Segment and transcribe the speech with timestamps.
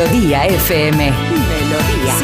[0.00, 1.12] Melodía FM.
[1.12, 2.14] Melodía.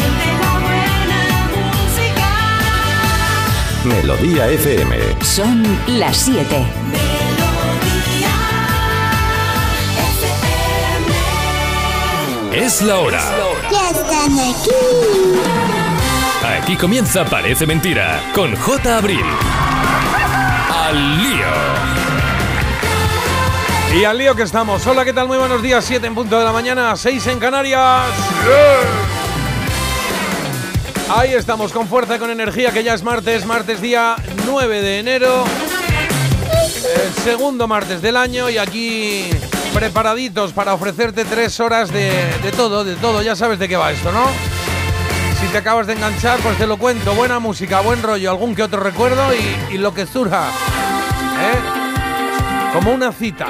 [3.85, 4.97] Melodía FM.
[5.23, 6.67] Son las 7.
[12.55, 13.21] Es la hora.
[13.71, 14.71] Ya están aquí.
[16.63, 18.97] Aquí comienza Parece Mentira con J.
[18.97, 19.27] Abril.
[20.73, 21.96] Al lío.
[23.97, 24.87] Y al lío que estamos.
[24.87, 25.27] Hola, ¿qué tal?
[25.27, 25.83] Muy buenos días.
[25.83, 28.03] 7 en punto de la mañana, 6 en Canarias.
[31.09, 35.45] Ahí estamos, con fuerza, con energía, que ya es martes, martes día 9 de enero.
[36.95, 39.31] El segundo martes del año y aquí
[39.73, 42.13] preparaditos para ofrecerte tres horas de,
[42.55, 43.23] todo, de todo.
[43.23, 44.27] Ya sabes de qué va esto, ¿no?
[45.41, 47.15] Si te acabas de enganchar, pues te lo cuento.
[47.15, 50.49] Buena música, buen rollo, algún que otro recuerdo y, y lo que surja.
[50.49, 52.73] ¿eh?
[52.75, 53.47] Como una cita.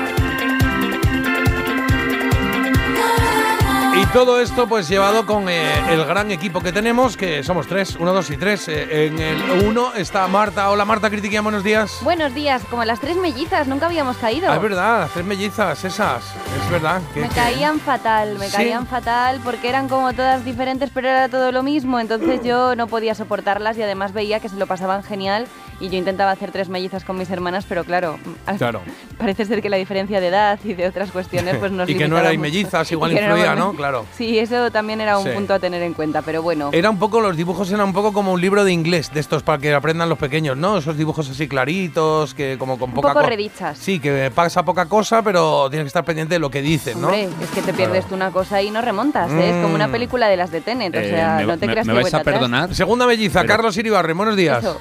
[3.99, 7.97] Y todo esto pues llevado con eh, el gran equipo que tenemos, que somos tres,
[7.99, 8.69] uno, dos y tres.
[8.69, 10.69] Eh, en el uno está Marta.
[10.71, 11.99] Hola Marta Critiquía, buenos días.
[12.03, 14.51] Buenos días, como las tres mellizas, nunca habíamos caído.
[14.51, 16.25] Ah, es verdad, las tres mellizas, esas.
[16.25, 17.01] Es verdad.
[17.15, 18.57] que- me que- caían fatal, me Sí.
[18.57, 21.99] caían fatal porque eran como todas diferentes, pero era todo lo mismo.
[21.99, 25.47] Entonces yo no podía soportarlas y además veía que se lo pasaban genial.
[25.79, 28.19] Y yo intentaba hacer tres mellizas con mis hermanas, pero claro,
[28.59, 28.81] Claro.
[29.19, 32.09] parece ser que la diferencia de edad y de otras cuestiones pues nos Y que
[32.09, 33.75] no erais mellizas, igual no influía, ¿no?
[33.75, 34.07] Claro.
[34.17, 35.31] Sí, eso también era un Sí.
[35.35, 36.71] punto a tener en cuenta, pero bueno.
[36.73, 39.43] Era un poco, los dibujos eran un poco como un libro de inglés, de estos
[39.43, 40.79] para que aprendan los pequeños, ¿no?
[40.79, 43.77] Esos dibujos así claritos, que como con Un poca poco co- redichas.
[43.79, 47.09] Sí, que pasa poca cosa, pero tienes que estar pendiente de lo que dicen, ¿no?
[47.09, 49.51] Hombre, es que te pierdes tú una cosa y no remontas, ¿eh?
[49.51, 49.93] es como una Mm.
[49.93, 52.03] película de las de Tenet, o Eh, sea, me, no te me- creas me que
[52.03, 52.35] vais a atrás.
[52.35, 52.75] perdonar.
[52.75, 54.61] Segunda melliza, Pero- Carlos Iribarri, buenos días.
[54.65, 54.79] Eso.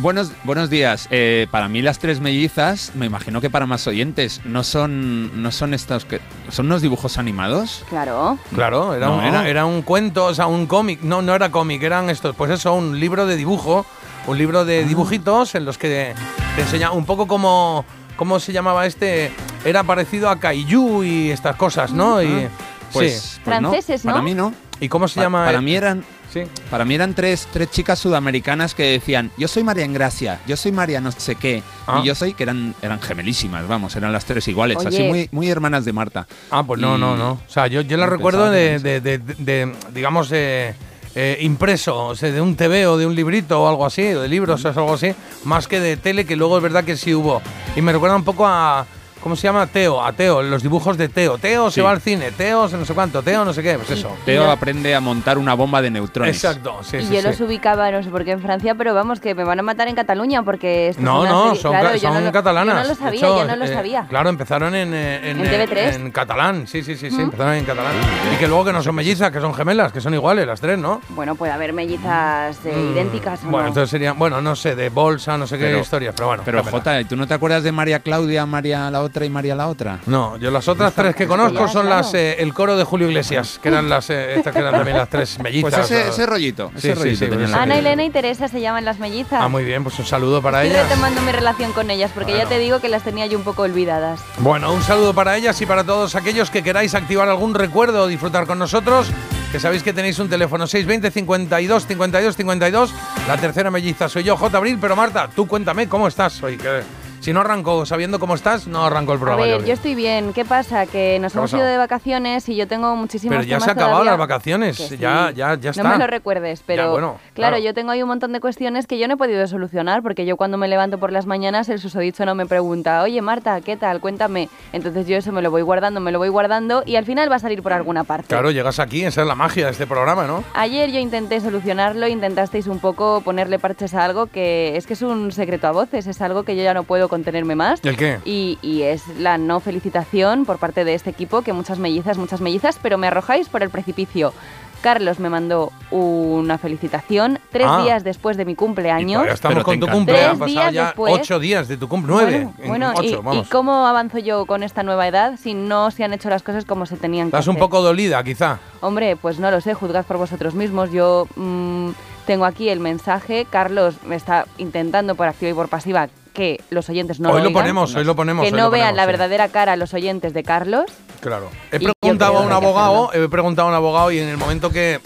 [0.00, 1.08] Buenos, buenos días.
[1.10, 5.52] Eh, para mí las tres mellizas, me imagino que para más oyentes, no son, no
[5.52, 7.84] son estos que son unos dibujos animados.
[7.90, 8.38] Claro.
[8.54, 9.16] Claro, era, No.
[9.18, 11.02] un, era, era un cuento, o sea, un cómic.
[11.02, 13.84] No, no era cómic, eran estos, pues eso, un libro de dibujo,
[14.26, 14.64] un libro Ah.
[14.64, 16.14] de dibujitos en los que
[16.56, 17.84] te enseña un poco como,
[18.16, 19.32] ¿cómo se llamaba este?
[19.66, 22.22] Era parecido a Kaiju y estas cosas, ¿no?
[22.22, 22.48] Y,
[22.92, 23.38] Pues, sí.
[23.38, 24.12] pues Franceses, ¿no?
[24.12, 24.54] Para mí no.
[24.80, 25.44] ¿Y cómo se Pa- llama?
[25.44, 26.42] para mí eran Sí.
[26.70, 30.70] para mí eran tres, tres chicas sudamericanas que decían, yo soy María Engracia, yo soy
[30.72, 32.00] María no sé qué, Ah.
[32.02, 34.88] y yo soy, que eran, eran gemelísimas, vamos, eran las tres iguales, Oye.
[34.88, 36.26] así muy, muy hermanas de Marta.
[36.50, 37.32] Ah, pues no, Y- no, no.
[37.32, 40.74] O sea, yo, yo la recuerdo de, de- de- de- de, digamos, de,
[41.16, 44.20] eh, impreso, o sea, de un TV o de un librito o algo así, o
[44.22, 45.12] de libros o algo así,
[45.44, 47.42] más que de tele, que luego es verdad que sí hubo.
[47.74, 48.86] Y me recuerda un poco a,
[49.20, 49.66] ¿cómo se llama?
[49.66, 51.38] Teo, a Teo, los dibujos de Teo.
[51.38, 54.16] Teo se va al cine, Teo no sé cuánto, Teo no sé qué, pues eso.
[54.24, 56.34] Teo aprende a montar una bomba de neutrones.
[56.36, 57.26] Exacto, sí, y sí, yo sí.
[57.28, 59.88] los ubicaba, no sé por qué en Francia, pero vamos, que me van a matar
[59.88, 60.88] en Cataluña porque...
[60.88, 62.74] esto No, no, serie- son, claro, ca- yo son no lo- catalanas.
[62.76, 64.06] Yo no lo sabía, hecho, yo no lo eh, sabía.
[64.08, 65.94] Claro, empezaron en, eh, en, ¿En eh, TV3?
[65.96, 67.92] en catalán, sí, sí, sí, sí, empezaron en catalán.
[68.32, 70.78] Y que luego que no son mellizas, que son gemelas, que son iguales las tres,
[70.78, 71.00] ¿no?
[71.10, 73.68] Bueno, puede haber mellizas eh, Mm, idénticas o Bueno, no.
[73.68, 76.42] entonces serían, bueno, no sé, de bolsa, no sé qué historias, pero bueno.
[76.44, 76.62] Pero.
[76.64, 79.68] Jota, ¿y ¿tú no te acuerdas de María Claudia, María la otra y María la
[79.68, 79.98] otra?
[80.06, 82.02] No, yo las otras tres que conozco son claro.
[82.02, 84.96] las eh, el coro de Julio Iglesias, que eran las eh, estas que eran también
[84.96, 85.70] las tres mellizas.
[85.72, 87.78] Pues ese, o- ese rollito, Sí, ese sí, rollito sí, pues las Ana.
[87.78, 89.40] Elena y Teresa se llaman las mellizas.
[89.42, 90.88] Ah, muy bien, pues un saludo para Estoy ellas.
[90.88, 93.62] retomando mi relación con ellas porque ya te digo que las tenía yo un poco
[93.62, 94.20] olvidadas.
[94.38, 98.06] Bueno, un saludo para ellas y para todos aquellos que queráis activar algún recuerdo o
[98.06, 99.08] disfrutar con nosotros.
[99.52, 102.94] Que sabéis que tenéis un teléfono 620 52 52 52.
[103.26, 104.56] La tercera melliza soy yo, J.
[104.56, 104.78] Abril.
[104.80, 106.56] Pero Marta, tú cuéntame cómo estás hoy.
[106.56, 106.82] Que
[107.30, 109.44] si no arranco sabiendo cómo estás, no arranco el A programa.
[109.44, 109.64] ver, hoy.
[109.68, 110.32] yo estoy bien.
[110.32, 110.86] ¿Qué pasa?
[110.86, 113.62] Que nos ¿Qué ha hemos ido de vacaciones y yo tengo muchísimos Pero ya temas
[113.66, 114.10] se han acabado todavía.
[114.10, 114.76] las vacaciones.
[114.78, 114.96] Sí.
[114.98, 115.84] Ya, ya, ya está.
[115.84, 117.58] No me lo recuerdes, pero Ya, bueno, claro, claro.
[117.58, 120.36] yo tengo ahí un montón de cuestiones que yo no he podido solucionar porque yo
[120.36, 124.00] cuando me levanto por las mañanas el susodicho no me pregunta, oye Marta, ¿qué tal?
[124.00, 124.48] Cuéntame.
[124.72, 127.36] Entonces yo eso me lo voy guardando, me lo voy guardando y al final va
[127.36, 128.26] a salir por alguna parte.
[128.26, 130.42] Claro, llegas aquí, esa es la magia de este programa, ¿no?
[130.54, 135.02] Ayer yo intenté solucionarlo, intentasteis un poco ponerle parches a algo que es que es
[135.02, 137.80] un secreto a voces, es algo que yo ya no puedo contenerme más.
[137.84, 138.18] ¿Y el qué?
[138.24, 142.40] Y, y es la no felicitación por parte de este equipo, que muchas mellizas, muchas
[142.40, 144.32] mellizas, pero me arrojáis por el precipicio.
[144.80, 147.82] Carlos me mandó una felicitación tres Ah.
[147.82, 149.26] días después de mi cumpleaños.
[149.26, 149.92] Ya estamos Pero con tu encanta.
[149.98, 151.14] cumple, Tres han pasado días ya después.
[151.20, 153.46] ocho días de tu cumple, nueve, Bueno, en bueno, ocho, y, vamos.
[153.46, 156.64] ¿y cómo avanzo yo con esta nueva edad si no se han hecho las cosas
[156.64, 157.60] como se tenían que Estás un hacer?
[157.60, 158.58] poco dolida, quizá.
[158.80, 160.90] Hombre, pues no lo sé, juzgad por vosotros mismos.
[160.92, 161.90] Yo mm,
[162.26, 163.44] tengo aquí el mensaje.
[163.50, 166.08] Carlos me está intentando por activa y por pasiva
[166.40, 168.42] que los oyentes no hoy lo oigan, ponemos, hoy lo ponemos.
[168.42, 169.06] que hoy no lo vean ponemos, la sí.
[169.08, 170.86] verdadera cara a los oyentes de Carlos.
[171.20, 171.50] Claro.
[171.70, 175.00] He preguntado a un abogado, he preguntado a un abogado y en el momento que,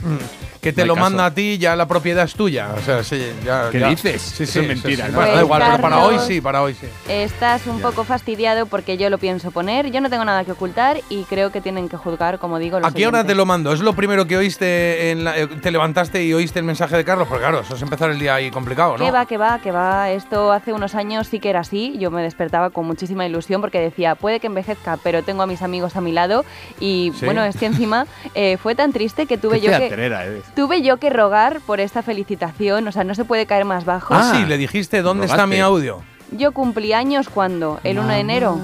[0.65, 1.05] que te No lo caso.
[1.11, 2.71] manda a ti, ya la propiedad es tuya.
[2.77, 3.69] O sea, sí, ya.
[3.71, 3.89] ¿Qué ya.
[3.89, 4.21] dices?
[4.23, 5.13] Sí, Eso sí, es mentira, sí, sí.
[5.13, 5.19] ¿no?
[5.19, 6.87] Bueno, da igual, pero para hoy sí, para hoy sí.
[7.09, 11.01] Estás un poco fastidiado porque yo lo pienso poner, yo no tengo nada que ocultar
[11.11, 13.73] y creo que tienen que juzgar, como digo, los ¿A qué hora te lo mando?
[13.73, 15.11] ¿Es lo primero que oíste?
[15.11, 17.29] En la- eh, ¿Te levantaste y oíste el mensaje de Carlos?
[17.29, 19.05] Porque claro, eso es empezar el día ahí complicado, ¿no?
[19.05, 20.11] Que va, que va, que va.
[20.11, 21.97] Esto hace unos años sí que era así.
[21.99, 25.61] Yo me despertaba con muchísima ilusión porque decía, puede que envejezca, pero tengo a mis
[25.63, 26.45] amigos a mi lado.
[26.81, 27.25] Y Sí.
[27.27, 30.54] bueno, es que encima eh, fue tan triste que tuve Qué yo que, eres.
[30.55, 32.87] Tuve yo que rogar por esta felicitación.
[32.89, 34.15] O sea, no se puede caer más bajo.
[34.15, 36.03] Ah, Ah, sí, le dijiste, ¿dónde está mi audio?
[36.33, 38.59] Yo cumplí años cuando, el 1 de enero.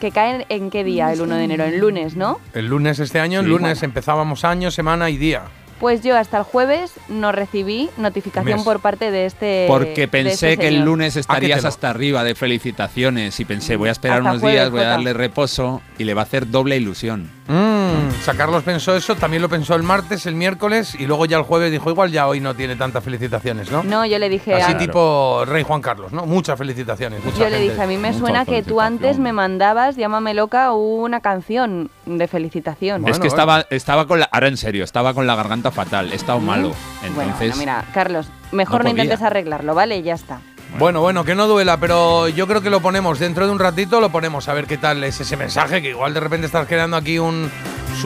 [0.00, 1.64] ¿Que cae en qué día el 1 de enero?
[1.64, 2.38] En lunes, ¿no?
[2.52, 3.50] El lunes este año, el Sí.
[3.52, 5.42] lunes empezábamos año, semana y día.
[5.80, 8.64] Pues yo hasta el jueves no recibí notificación Mes.
[8.64, 9.64] por parte de este.
[9.68, 13.44] Porque de pensé este que el lunes estarías te lo- hasta arriba de felicitaciones y
[13.44, 16.22] pensé, voy a esperar Hasta unos jueves, días, voy a darle reposo y le va
[16.22, 17.30] a hacer doble ilusión.
[17.48, 21.26] Mm, o sea, Carlos pensó eso, también lo pensó el martes, el miércoles y luego
[21.26, 23.82] ya el jueves dijo, igual ya hoy no tiene tantas felicitaciones, ¿no?
[23.82, 26.26] No, yo le dije Así a, tipo Rey Juan Carlos, ¿no?
[26.26, 27.24] Muchas felicitaciones.
[27.24, 30.34] Mucha Yo le dije, a mí me Mucha suena que tú antes me mandabas, llámame
[30.34, 33.02] loca, una canción de felicitación.
[33.02, 33.42] Bueno, es que bueno.
[33.42, 36.72] estaba, estaba con la, ahora en serio, estaba con la garganta fatal, he estado malo.
[37.14, 40.02] Bueno, Entonces, mira, Carlos, mejor no no, intentes arreglarlo, ¿vale?
[40.02, 40.40] Ya está.
[40.78, 44.00] Bueno, bueno, que no duela, pero yo creo que lo ponemos dentro de un ratito,
[44.00, 46.96] lo ponemos a ver qué tal es ese mensaje, que igual de repente estás creando
[46.96, 47.48] aquí un,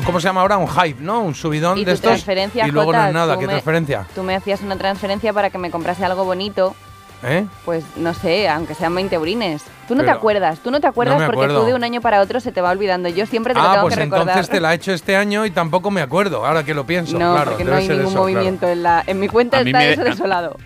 [0.05, 0.59] ¿cómo se llama ahora?
[0.59, 1.21] Un hype, ¿no?
[1.21, 2.11] Un subidón Y de estos.
[2.11, 4.07] transferencia, y luego no Jota, es nada, ¿qué me- transferencia?
[4.15, 6.77] Tú me hacías una transferencia para que me comprase algo bonito,
[7.25, 7.47] ¿Eh?
[7.65, 9.63] pues no sé, aunque sean 20 eurines.
[9.89, 11.61] Tú no te acuerdas, tú no te acuerdas porque acuerdo.
[11.61, 13.09] tú de un año para otro se te va olvidando.
[13.09, 14.29] Yo siempre te lo Ah, tengo pues que recordar.
[14.29, 17.19] entonces te la he hecho este año y tampoco me acuerdo, ahora que lo pienso.
[17.19, 18.23] no, claro, porque no hay ningún eso, claro.
[18.25, 20.57] movimiento en la en mi cuenta A está me- eso desolado.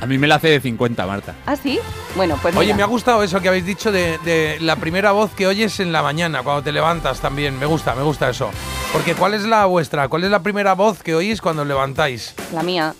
[0.00, 1.34] A mí me la hace de 50, Marta.
[1.46, 1.78] ¿Ah, sí?
[2.16, 2.76] Bueno, pues Oye, mira.
[2.78, 5.92] me ha gustado eso que habéis dicho de, de la primera voz que oyes en
[5.92, 7.58] la mañana, cuando te levantas también.
[7.58, 8.50] Me gusta, me gusta eso.
[8.92, 10.08] Porque ¿cuál es la vuestra?
[10.08, 12.34] ¿Cuál es la primera voz que oís cuando os levantáis?
[12.52, 12.94] La mía.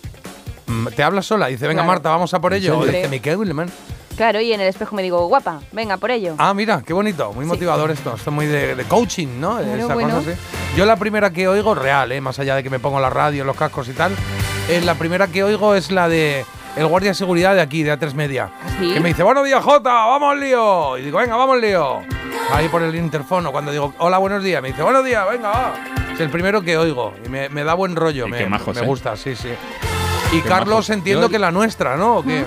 [0.67, 1.47] Mm, ¿Te habla sola?
[1.47, 1.87] Dice, venga Claro.
[1.93, 2.83] Marta, vamos a por ello.
[2.85, 3.71] Dice, me mano.
[4.15, 6.35] Claro, y en el espejo me digo, guapa, venga, por ello.
[6.37, 7.49] Ah, mira, qué bonito, muy Sí.
[7.49, 8.13] motivador esto.
[8.15, 9.57] Esto es muy de, de coaching, ¿no?
[9.57, 10.15] Claro, Esa bueno.
[10.17, 10.39] cosa así.
[10.77, 12.21] Yo la primera que oigo, real, ¿eh?
[12.21, 14.13] más allá de que me pongo la radio, los cascos y tal,
[14.69, 16.45] eh, la primera que oigo es la de
[16.75, 18.49] el guardia de seguridad de aquí, de A3 Media.
[18.79, 18.93] ¿Sí?
[18.93, 20.97] Que me dice, buenos días, Jota, vamos al lío.
[20.97, 21.99] Y digo, venga, vamos al lío.
[22.53, 25.73] Ahí por el interfono, cuando digo, hola, buenos días, me dice, buenos días, venga, va.
[26.13, 28.75] Es el primero que oigo y me, me da buen rollo, Y me, qué majos,
[28.75, 28.85] me ¿eh?
[28.85, 29.49] gusta, sí, sí.
[30.33, 30.89] Y Qué Carlos majos.
[30.91, 32.17] entiendo Yo- que la nuestra, ¿no?
[32.17, 32.45] ¿O qué?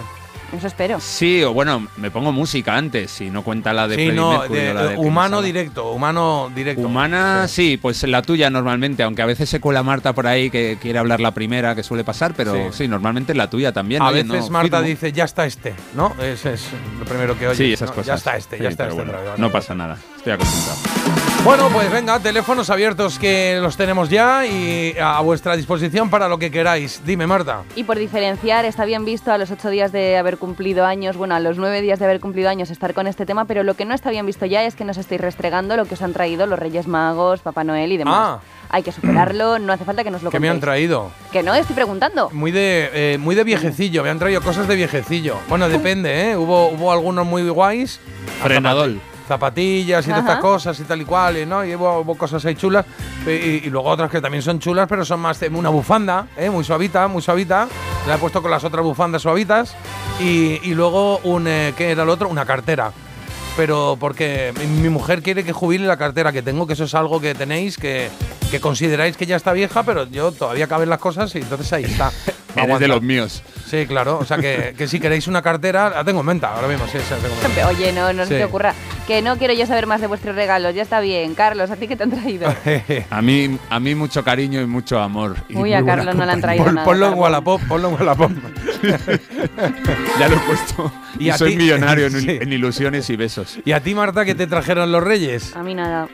[0.56, 1.00] Eso espero.
[1.00, 4.38] Sí, o bueno, me pongo música antes, si no cuenta la de Sí, Freddie no,
[4.38, 6.82] Mercury de- o la de humano directo, humano directo.
[6.86, 7.70] Humana, Sí.
[7.72, 7.76] sí.
[7.76, 11.20] pues la tuya normalmente, aunque a veces se cuela Marta por ahí que quiere hablar
[11.20, 12.60] la primera, que suele pasar, pero Sí.
[12.84, 14.02] sí, normalmente la tuya también.
[14.02, 14.88] A oye, veces no, Marta firmo.
[14.88, 16.14] dice, ya está este, ¿no?
[16.22, 16.66] Ese es
[16.98, 17.56] lo primero que oye.
[17.56, 17.94] Sí, esas ¿no?
[17.96, 18.06] cosas.
[18.06, 18.94] Ya está este, Sí, ya está este.
[18.96, 21.03] bueno, no pasa nada, estoy acostumbrado.
[21.44, 26.38] Bueno, pues venga, teléfonos abiertos que los tenemos ya y a vuestra disposición para lo
[26.38, 27.02] que queráis.
[27.04, 27.64] Dime, Marta.
[27.76, 31.34] Y por diferenciar, está bien visto a los ocho días de haber cumplido años, bueno,
[31.34, 33.84] a los nueve días de haber cumplido años estar con este tema, pero lo que
[33.84, 36.46] no está bien visto ya es que nos estáis restregando lo que os han traído
[36.46, 38.16] los Reyes Magos, Papá Noel y demás.
[38.18, 38.40] Ah.
[38.70, 41.10] Hay que superarlo, no hace falta que nos lo ¿Qué me han traído?
[41.30, 42.30] Que no, estoy preguntando.
[42.30, 45.36] Muy de, eh, muy de viejecillo, me han traído cosas de viejecillo.
[45.50, 46.36] Bueno, depende, ¿eh?
[46.38, 48.00] Hubo, hubo algunos muy guays.
[48.42, 48.98] Frenadol.
[49.26, 50.20] Zapatillas y de Ajá.
[50.20, 51.64] estas cosas y tal y cual, ¿no?
[51.64, 52.84] Y hubo, hubo cosas ahí chulas.
[53.26, 56.50] Y, y luego otras que también son chulas, pero son más una bufanda, ¿eh?
[56.50, 57.68] Muy suavita, muy suavita.
[58.06, 59.74] La he puesto con las otras bufandas suavitas.
[60.20, 62.28] Y, y luego un, eh, ¿qué era el otro?
[62.28, 62.92] Una cartera.
[63.56, 66.94] Pero porque mi, mi mujer quiere que jubile la cartera que tengo, que eso es
[66.94, 68.08] algo que tenéis, que,
[68.50, 71.84] que consideráis que ya está vieja, pero yo todavía caben las cosas y entonces ahí
[71.84, 72.10] está.
[72.56, 73.42] Eres de los míos.
[73.66, 74.18] Sí, claro.
[74.18, 76.84] O sea que, que si queréis una cartera, la tengo en venta ahora mismo.
[76.86, 77.68] Sí, sí, la tengo en venta.
[77.68, 78.74] Oye, no, no se te ocurra.
[79.08, 80.72] Que no quiero yo saber más de vuestros regalos.
[80.72, 81.34] Ya está bien.
[81.34, 82.48] Carlos, ¿a ti qué te han traído?
[83.10, 85.34] A mí, a mí mucho cariño y mucho amor.
[85.48, 86.84] y Uy, a Carlos no le han traído Pon- nada.
[86.84, 87.14] ponlo en.
[87.14, 88.30] Wallapop, ponlo en Wallapop.
[90.20, 90.92] Ya lo he puesto.
[91.18, 92.38] Y soy ti- millonario en, Sí.
[92.40, 93.58] en ilusiones y besos.
[93.64, 95.54] ¿Y a ti, Marta, qué te trajeron los reyes?
[95.56, 96.08] A mí nada.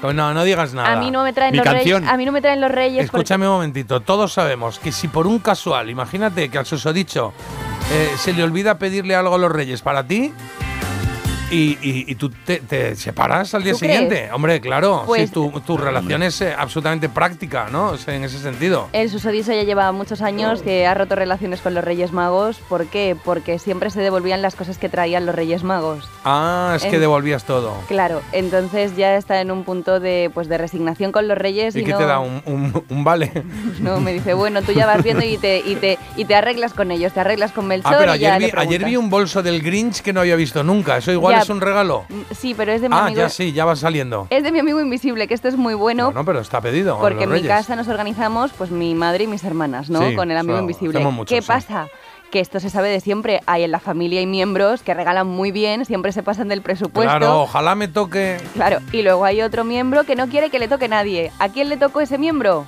[0.00, 0.92] Pues no, no digas nada.
[0.92, 2.02] A mí no me traen Mi los canción.
[2.02, 2.12] reyes.
[2.12, 3.06] A mí no me traen los reyes.
[3.10, 4.00] porque- Escúchame un momentito.
[4.00, 7.32] Todos sabemos que si por un casual, imagínate que al susodicho
[7.92, 10.32] eh, se le olvida pedirle algo a los reyes para ti
[11.50, 14.28] y, y- y tú te, te separas al día siguiente.
[14.32, 15.02] Hombre, claro.
[15.06, 17.88] Pues- sí, tu, tu relación es eh, absolutamente práctica, ¿no?
[17.90, 18.88] O sea, en ese sentido.
[18.92, 22.58] El susodicho ya lleva muchos años que ha roto relaciones con los Reyes Magos.
[22.68, 23.16] ¿Por qué?
[23.24, 26.08] Porque siempre se devolvían las cosas que traían los Reyes Magos.
[26.24, 27.74] Ah, es que devolvías todo.
[27.88, 31.80] Claro, entonces ya está en un punto de, pues, de resignación con los Reyes y,
[31.80, 32.18] ¿Y qué no, te da?
[32.20, 33.30] Un, un- un vale.
[33.80, 36.72] no me dice, bueno, tú ya vas viendo y te, y te, y te arreglas
[36.74, 39.10] con ellos, te arreglas con Melchor Ah, pero y ya ayer vi, ayer vi un
[39.10, 40.96] bolso del Grinch que no había visto nunca.
[40.96, 41.42] Eso igual ¿Cuál Ya.
[41.42, 42.04] es un regalo?
[42.08, 43.18] Mm, Sí, pero es de mi Ah, amigo.
[43.20, 44.26] ya sí, ya va saliendo.
[44.30, 46.12] Es de mi amigo invisible, que esto es muy bueno.
[46.12, 46.98] No, pero está pedido.
[46.98, 50.00] Porque en mi casa nos organizamos, pues mi madre y mis hermanas, ¿no?
[50.08, 50.98] Sí, Con el amigo invisible.
[51.00, 51.46] mucho, ¿Qué sí.
[51.48, 51.88] pasa?
[52.30, 53.40] Que esto se sabe de siempre.
[53.46, 57.08] Hay en la familia hay miembros que regalan muy bien, siempre se pasan del presupuesto.
[57.10, 58.38] Claro, ojalá me toque.
[58.54, 61.30] Claro, y luego hay otro miembro que no quiere que le toque nadie.
[61.38, 62.66] ¿A quién le tocó ese miembro?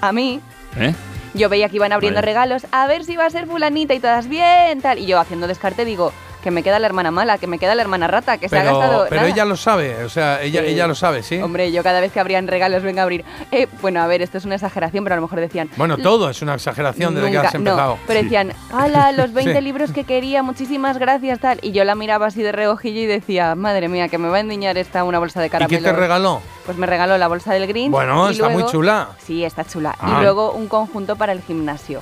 [0.00, 0.40] A mí.
[0.78, 0.94] ¿Eh?
[1.34, 2.26] Yo veía que iban abriendo Vale.
[2.26, 4.98] regalos, a ver si va a ser fulanita y todas bien, tal.
[5.00, 6.12] Y yo haciendo descarte digo,
[6.44, 8.62] que me queda la hermana mala, que me queda la hermana rata, que se ha
[8.62, 9.06] gastado.
[9.08, 9.32] pero nada.
[9.32, 10.68] ella lo sabe, o sea, ella, Sí.
[10.68, 11.38] ella lo sabe, ¿sí?
[11.42, 13.24] Hombre, yo cada vez que abrían regalos, venga a abrir.
[13.50, 15.70] Eh, bueno, a ver, esto es una exageración, pero a lo mejor decían.
[15.76, 17.94] Bueno, todo es una exageración desde que Nunca, has empezado.
[17.94, 19.60] No, pero decían, ¡hala, los 20 Sí.
[19.62, 21.58] libros que quería, muchísimas gracias, tal!
[21.62, 24.40] Y yo la miraba así de reojillo y decía, madre mía, que me va a
[24.40, 25.82] endiñar esta una bolsa de ¿Y caramelos.
[25.82, 26.42] qué te regaló?
[26.66, 27.90] Pues me regaló la bolsa del Grinch.
[27.90, 29.08] Bueno, y está muy chula.
[29.24, 29.94] Sí, está chula.
[29.98, 30.18] Ah.
[30.18, 32.00] Y luego un conjunto para el gimnasio.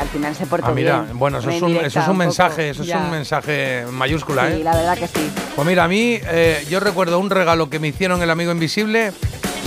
[0.00, 1.18] Al final se portó Ah, mira, bien.
[1.18, 2.96] bueno, eso es un, eso es un mensaje, eso Ya.
[2.96, 4.64] es un mensaje mayúscula, Sí, ¿eh?
[4.64, 5.30] la verdad que sí.
[5.54, 9.12] Pues mira, a mí, eh, yo recuerdo un regalo que me hicieron el amigo invisible,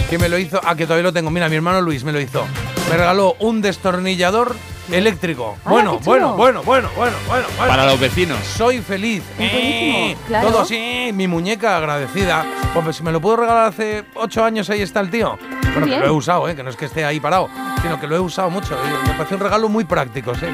[0.09, 2.19] que me lo hizo, ah, que todavía lo tengo, mira, mi hermano Luis me lo
[2.19, 2.45] hizo.
[2.89, 4.55] Me regaló un destornillador
[4.91, 5.55] eléctrico.
[5.63, 6.33] ¡Hala, Bueno, qué chulo!
[6.33, 7.67] bueno, bueno, bueno, bueno, bueno, bueno.
[7.71, 8.37] Para los vecinos.
[8.43, 9.23] Soy feliz.
[9.39, 10.49] Eh, claro.
[10.49, 12.45] Todo así, mi muñeca agradecida.
[12.73, 15.37] Pues, pues si me lo puedo regalar hace ocho años, ahí está el tío.
[15.73, 16.55] Bueno, que lo he usado, ¿eh?
[16.55, 17.49] que no es que esté ahí parado,
[17.81, 18.75] sino que lo he usado mucho.
[18.75, 20.45] y Me parece un regalo muy práctico, ¿sí?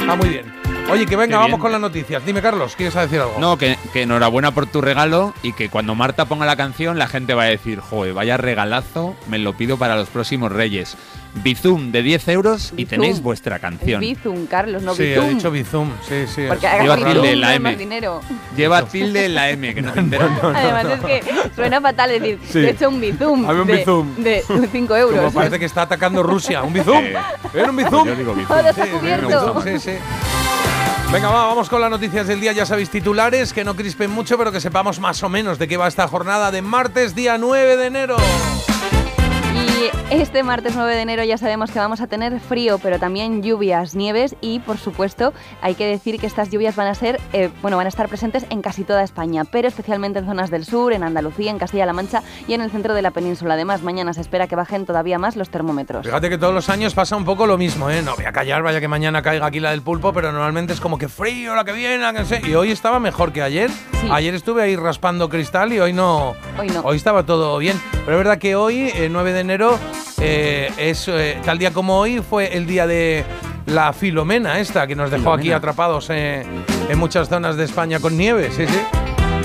[0.00, 0.61] Está muy bien.
[0.92, 1.60] Oye, que venga, Qué vamos bien.
[1.60, 2.24] con las noticias.
[2.24, 3.36] Dime, Carlos, ¿quieres decir algo?
[3.38, 7.06] No, que, que enhorabuena por tu regalo y que cuando Marta ponga la canción la
[7.08, 10.96] gente va a decir, joder, vaya regalazo, me lo pido para los próximos reyes.
[11.34, 12.90] Bizum de 10 euros y Bizum.
[12.90, 14.00] tenéis vuestra Es canción.
[14.00, 15.24] Bizum, Carlos, no sí, Bizum.
[15.24, 15.90] he dicho Bizum.
[16.06, 16.42] Sí, sí.
[16.46, 17.76] Porque Lleva tilde en no la M.
[17.76, 18.20] dinero.
[18.54, 20.30] Lleva tilde en la M, que no enteras.
[20.42, 22.58] Además es que suena fatal decir, Sí.
[22.58, 23.48] he hecho un bizum.
[23.48, 24.14] Un de, bizum.
[24.16, 25.32] De 5 Como euros.
[25.32, 26.62] parece que está atacando Rusia.
[26.62, 26.98] ¿Un Bizum?
[27.02, 27.16] Eh,
[27.54, 28.06] ¿Era un Pues Bizum?
[28.08, 28.56] yo digo Bizum.
[28.74, 29.62] Sí, sí, cubierto.
[29.62, 29.90] sí, sí.
[31.12, 32.52] Venga, va, vamos con las noticias del día.
[32.52, 35.76] Ya sabéis, titulares, que no crispen mucho, pero que sepamos más o menos de qué
[35.76, 38.16] va esta jornada de martes, día 9 de enero.
[40.12, 43.94] Este martes 9 de enero ya sabemos que vamos a tener frío, pero también lluvias,
[43.94, 47.76] nieves y, por supuesto, hay que decir que estas lluvias van a ser, eh, bueno,
[47.78, 51.02] van a estar presentes en casi toda España, pero especialmente en zonas del sur, en
[51.02, 53.54] Andalucía, en Castilla-La Mancha y en el centro de la península.
[53.54, 56.04] Además, mañana se espera que bajen todavía más los termómetros.
[56.04, 58.02] Fíjate que todos los años pasa un poco lo mismo, ¿eh?
[58.02, 60.80] No voy a callar, vaya que mañana caiga aquí la del pulpo, pero normalmente es
[60.80, 62.42] como que frío la que viene, la que sé.
[62.46, 63.70] Y hoy estaba mejor que ayer.
[63.70, 64.08] Sí.
[64.10, 66.34] Ayer estuve ahí raspando cristal y hoy no.
[66.58, 66.80] Hoy no.
[66.80, 67.80] Hoy estaba todo bien.
[68.04, 69.51] Pero es verdad que hoy, el 9 de enero,
[70.20, 73.24] eh, es eh, tal día como hoy, fue el día de
[73.66, 76.44] la Filomena, esta, que nos dejó aquí atrapados eh,
[76.88, 78.50] en muchas zonas de España con nieve.
[78.50, 78.80] Sí, sí.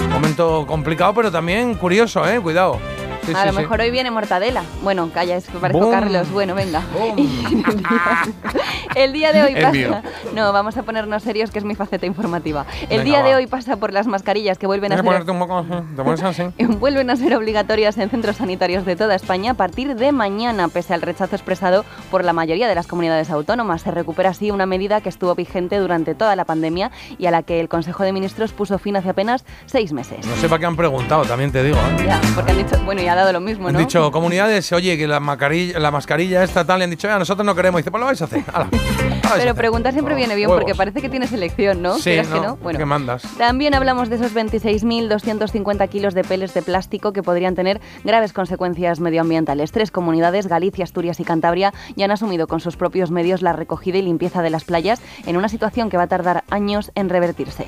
[0.10, 2.40] Momento complicado, pero también curioso, ¿eh?
[2.40, 2.80] Cuidado.
[3.28, 3.60] Sí, a sí, lo sí.
[3.60, 4.64] mejor hoy viene mortadela.
[4.82, 5.92] Bueno, calla, es que parezco Boom.
[5.92, 6.32] Carlos.
[6.32, 6.82] Bueno, venga.
[8.96, 10.02] El, día, de hoy pasa.
[10.34, 12.66] No, vamos a ponernos serios, que es mi faceta informativa.
[12.84, 13.28] El Venga, día va.
[13.28, 15.30] de hoy pasa por las mascarillas que vuelven a ser.
[15.30, 16.44] un poco así, te pones así.
[16.80, 20.94] Vuelven a ser obligatorias en centros sanitarios de toda España a partir de mañana, pese
[20.94, 23.82] al rechazo expresado por la mayoría de las comunidades autónomas.
[23.82, 27.44] Se recupera así una medida que estuvo vigente durante toda la pandemia y a la
[27.44, 30.26] que el Consejo de Ministros puso fin hace apenas seis meses.
[30.26, 31.78] No sé para qué han preguntado, también te digo.
[31.78, 32.06] ¿eh?
[32.06, 33.80] Ya, porque han dicho, bueno, y ha dado lo mismo, Han ¿no?
[33.80, 37.46] dicho comunidades, oye, que la mascarilla, la mascarilla esta tal, y han dicho, "Eh, nosotros
[37.46, 37.80] no queremos.
[37.80, 38.44] Y dice, pues lo vais a hacer.
[39.28, 39.56] A Pero hacer.
[39.56, 40.64] preguntar siempre viene bien Huevos.
[40.64, 41.96] porque parece que tienes elección, ¿no?
[41.96, 42.56] Sí, ¿Quieras no, que no?
[42.58, 42.80] Bueno.
[42.80, 43.24] ¿qué mandas?
[43.38, 49.00] También hablamos de esos 26.250 kilos de peles de plástico que podrían tener graves consecuencias
[49.02, 49.72] medioambientales.
[49.74, 53.98] Tres comunidades, Galicia, Asturias y Cantabria, ya han asumido con sus propios medios la recogida
[53.98, 57.66] y limpieza de las playas en una situación que va a tardar años en revertirse.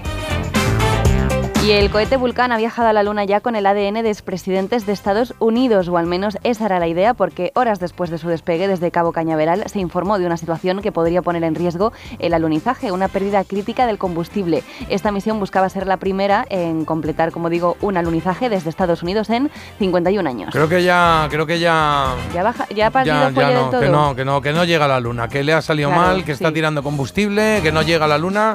[1.61, 4.85] Y el cohete Vulcan ha viajado a la Luna ya con el ADN de expresidentes
[4.85, 8.29] de Estados Unidos, o al menos esa era la idea, porque horas después de su
[8.29, 12.33] despegue desde Cabo Cañaveral se informó de una situación que podría poner en riesgo el
[12.33, 14.63] alunizaje, una pérdida crítica del combustible.
[14.87, 19.29] Esta misión buscaba ser la primera en completar, como digo, un alunizaje desde Estados Unidos
[19.29, 20.51] en 51 años.
[20.53, 22.15] Creo que ya, creo que ya.
[22.33, 23.81] Ya, baja, ya ha perdido Ya, ya no, todo.
[23.81, 26.03] que no, que no, que no llega a la luna, que le ha salido Claro,
[26.03, 28.53] mal, que está tirando combustible, que no llega a la luna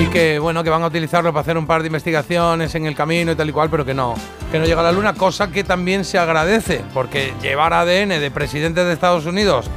[0.00, 2.94] y que bueno, que van a utilizarlo para hacer un par de investigaciones en el
[2.94, 4.14] camino y tal y cual, pero que no,
[4.50, 8.30] que no llega a la luna, cosa que también se agradece, porque llevar ADN de
[8.30, 9.68] presidentes de Estados Unidos,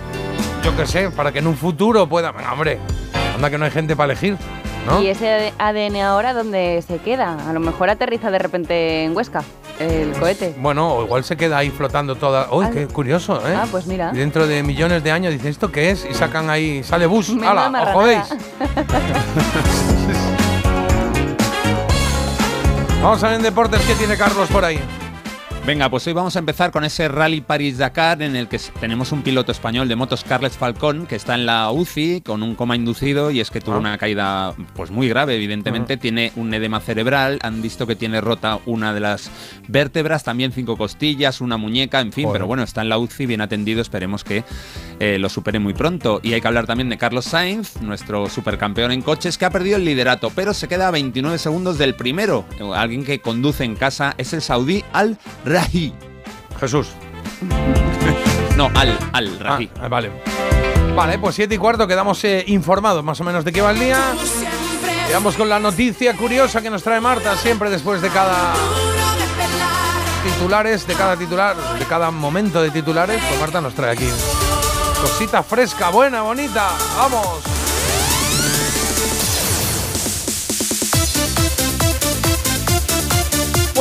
[0.63, 2.80] yo qué sé, para que en un futuro pueda, Venga, hombre,
[3.36, 4.38] anda que no hay gente para elegir,
[4.86, 5.02] ¿no?
[5.02, 7.38] ¿Y ese ADN ahora dónde se queda?
[7.50, 9.44] A lo mejor aterriza de repente en Huesca,
[9.80, 10.54] el cohete.
[10.58, 12.48] Bueno, o igual se queda ahí flotando toda.
[12.52, 13.56] ¡Uy, Ah, qué curioso, eh!
[13.56, 14.12] Ah, pues mira.
[14.13, 16.06] Y dentro de millones de años dicen, ¿esto qué es?
[16.10, 17.70] Y sacan ahí, sale bus, ¡hala!
[17.84, 18.24] ¡Os jodéis!
[23.02, 24.80] Vamos a ver en deportes qué tiene Carlos por ahí.
[25.65, 29.22] Venga, pues hoy vamos a empezar con ese Rally París-Dakar en el que tenemos un
[29.22, 33.32] piloto español de motos, Carles Falcón, que está en la UCI con un coma inducido
[33.32, 33.79] y es que tuvo Ah.
[33.79, 35.96] una caída pues muy grave, evidentemente.
[35.96, 39.32] Tiene un edema cerebral, han visto que tiene rota una de las
[39.70, 42.39] vértebras, también cinco costillas, una muñeca, en fin, Joder.
[42.39, 44.43] pero bueno, está en la UCI, bien atendido, esperemos que
[45.00, 46.20] eh, lo supere muy pronto.
[46.24, 49.77] Y hay que hablar también de Carlos Sainz, nuestro supercampeón en coches, que ha perdido
[49.77, 52.43] el liderato, pero se queda a 29 segundos del primero.
[52.75, 55.17] Alguien que conduce en casa es el saudí Al
[55.53, 55.93] Rahi.
[56.60, 56.89] Jesús.
[58.55, 59.69] No, Al, Al Ah, Rahi.
[59.89, 60.12] vale.
[60.95, 63.79] Vale, pues siete y cuarto quedamos eh, informados más o menos de qué va el
[63.79, 64.00] día.
[65.10, 68.53] Y vamos con la noticia curiosa que nos trae Marta siempre después de cada
[70.24, 73.19] titulares, de cada titular, de cada momento de titulares.
[73.27, 74.07] Pues Marta nos trae aquí
[75.01, 76.69] cosita fresca, buena, bonita.
[76.95, 77.39] Vamos.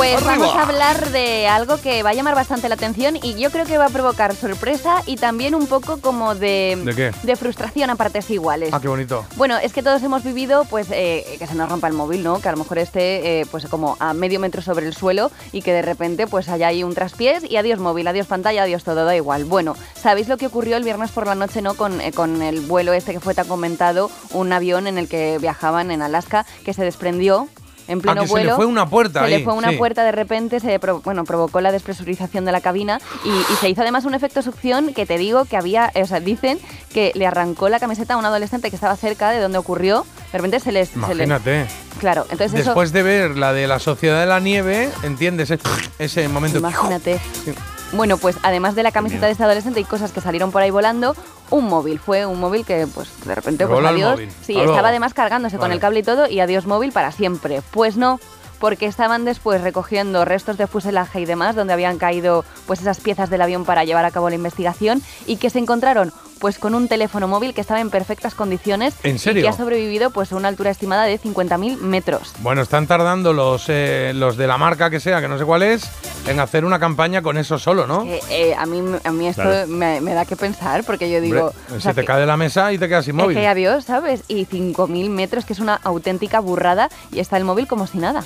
[0.03, 0.31] Pues Arriba.
[0.35, 3.65] vamos a hablar de algo que va a llamar bastante la atención y yo creo
[3.65, 7.11] que va a provocar sorpresa y también un poco como de, ¿De qué?
[7.23, 8.71] de frustración a partes iguales.
[8.73, 9.25] Ah, qué bonito.
[9.37, 12.41] Bueno, es que todos hemos vivido, pues, eh, que se nos rompa el móvil, ¿no?
[12.41, 15.61] Que a lo mejor esté, eh, pues, como a medio metro sobre el suelo y
[15.61, 19.05] que de repente, pues, haya ahí un traspiés y adiós móvil, adiós pantalla, adiós todo,
[19.05, 19.45] da igual.
[19.45, 21.75] Bueno, ¿sabéis lo que ocurrió el viernes por la noche, no?
[21.75, 25.37] Con, eh, con el vuelo este que fue tan comentado, un avión en el que
[25.39, 27.47] viajaban en Alaska que se desprendió.
[27.87, 29.77] En pleno Ah, que se le fue una puerta Se ahí, le fue una sí.
[29.77, 33.81] puerta de repente, se bueno, provocó la despresurización de la cabina y, y se hizo
[33.81, 36.59] además un efecto succión que te digo que había, o sea, dicen
[36.93, 40.05] que le arrancó la camiseta a un adolescente que estaba cerca de donde ocurrió.
[40.31, 40.89] De repente se les.
[40.89, 41.65] se les- Imagínate.
[41.99, 42.69] claro, entonces eso.
[42.69, 45.51] Después de ver la de la Sociedad de la Nieve, ¿entiendes?
[45.51, 45.61] Ese,
[45.99, 46.57] ese momento.
[46.59, 47.19] Imagínate.
[47.45, 47.53] Sí.
[47.93, 50.71] Bueno, pues además de la camiseta de este adolescente y cosas que salieron por ahí
[50.71, 51.15] volando,
[51.51, 51.99] un móvil.
[51.99, 54.19] Fue un móvil que, pues, de repente, pues adiós.
[54.41, 57.61] Sí, estaba además cargándose con el cable y todo y adiós móvil para siempre.
[57.71, 58.19] Pues no.
[58.59, 63.29] Porque estaban después recogiendo restos de fuselaje y demás, donde habían caído pues esas piezas
[63.29, 66.89] del avión para llevar a cabo la investigación, y que se encontraron pues con un
[66.89, 69.43] teléfono móvil que estaba en perfectas condiciones ¿En y serio?
[69.43, 72.33] que ha sobrevivido pues a una altura estimada de 50.000 metros.
[72.39, 75.63] Bueno, están tardando los, eh, los de la marca que sea, que no sé cuál
[75.63, 75.83] es,
[76.27, 78.03] en hacer una campaña con eso solo, ¿no?
[78.03, 79.67] Eh, eh, a, mí, a mí esto Claro.
[79.67, 81.53] me, me da que pensar, porque yo Hombre, digo...
[81.73, 83.37] o se te que- cae de la mesa y te quedas sin Es móvil.
[83.37, 84.23] que adiós, ¿sabes?
[84.27, 88.25] Y 5.000 metros, que es una auténtica burrada, y está el móvil como si nada.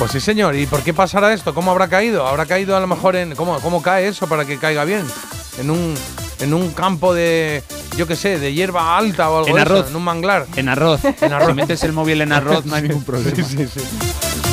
[0.00, 0.56] Pues sí, señor.
[0.56, 1.54] ¿Y por qué pasará esto?
[1.54, 2.26] ¿Cómo habrá caído?
[2.26, 3.36] ¿Habrá caído a lo mejor en...
[3.36, 5.06] ¿Cómo, cómo cae eso para que caiga bien?
[5.60, 5.94] En un,
[6.42, 7.62] en un campo de,
[7.96, 9.90] yo qué sé, de hierba alta o algo En eso, arroz.
[9.90, 10.46] en un manglar.
[10.56, 11.00] En arroz.
[11.20, 11.48] En arroz.
[11.48, 13.34] Si metes el móvil en arroz no hay ningún problema.
[13.36, 13.80] Sí, sí, sí.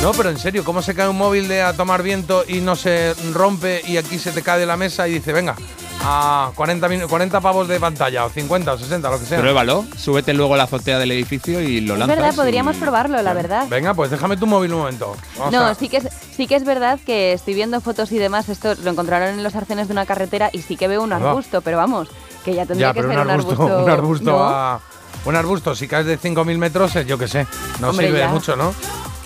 [0.02, 2.74] No, pero en serio, ¿cómo se cae un móvil de a tomar viento y no
[2.76, 5.56] se rompe y aquí se te cae de la mesa y dice, venga,
[6.04, 9.38] a 40, minu- 40 pavos de pantalla, o 50 o 60, lo que sea?
[9.40, 12.16] Pruébalo, súbete luego a la azotea del edificio y lo es lanzas.
[12.16, 13.66] verdad, podríamos y- probarlo, la verdad.
[13.68, 15.14] Venga, pues déjame tu móvil un momento.
[15.38, 18.18] Vamos No, a- sí que, es, sí que es verdad que estoy viendo fotos y
[18.18, 21.12] demás, esto lo encontraron en los arcenes de una carretera y sí que veo un
[21.12, 22.08] arbusto, pero vamos,
[22.44, 24.42] que ya tendría Ya, que ser un arbusto, un arbusto, ¿no?
[24.42, 24.80] a-
[25.26, 27.46] un arbusto, si caes de 5.000 metros, yo qué sé,
[27.78, 28.30] no Hombre, sirve de ya.
[28.30, 28.72] mucho, ¿no?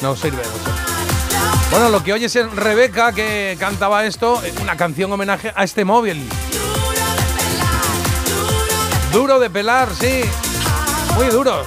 [0.03, 0.71] No sirve de mucho.
[1.71, 6.29] Bueno, lo que oyes es Rebeca que cantaba esto, una canción homenaje a este móvil.
[9.15, 10.23] Duro de pelar, sí.
[11.15, 11.63] Muy duro.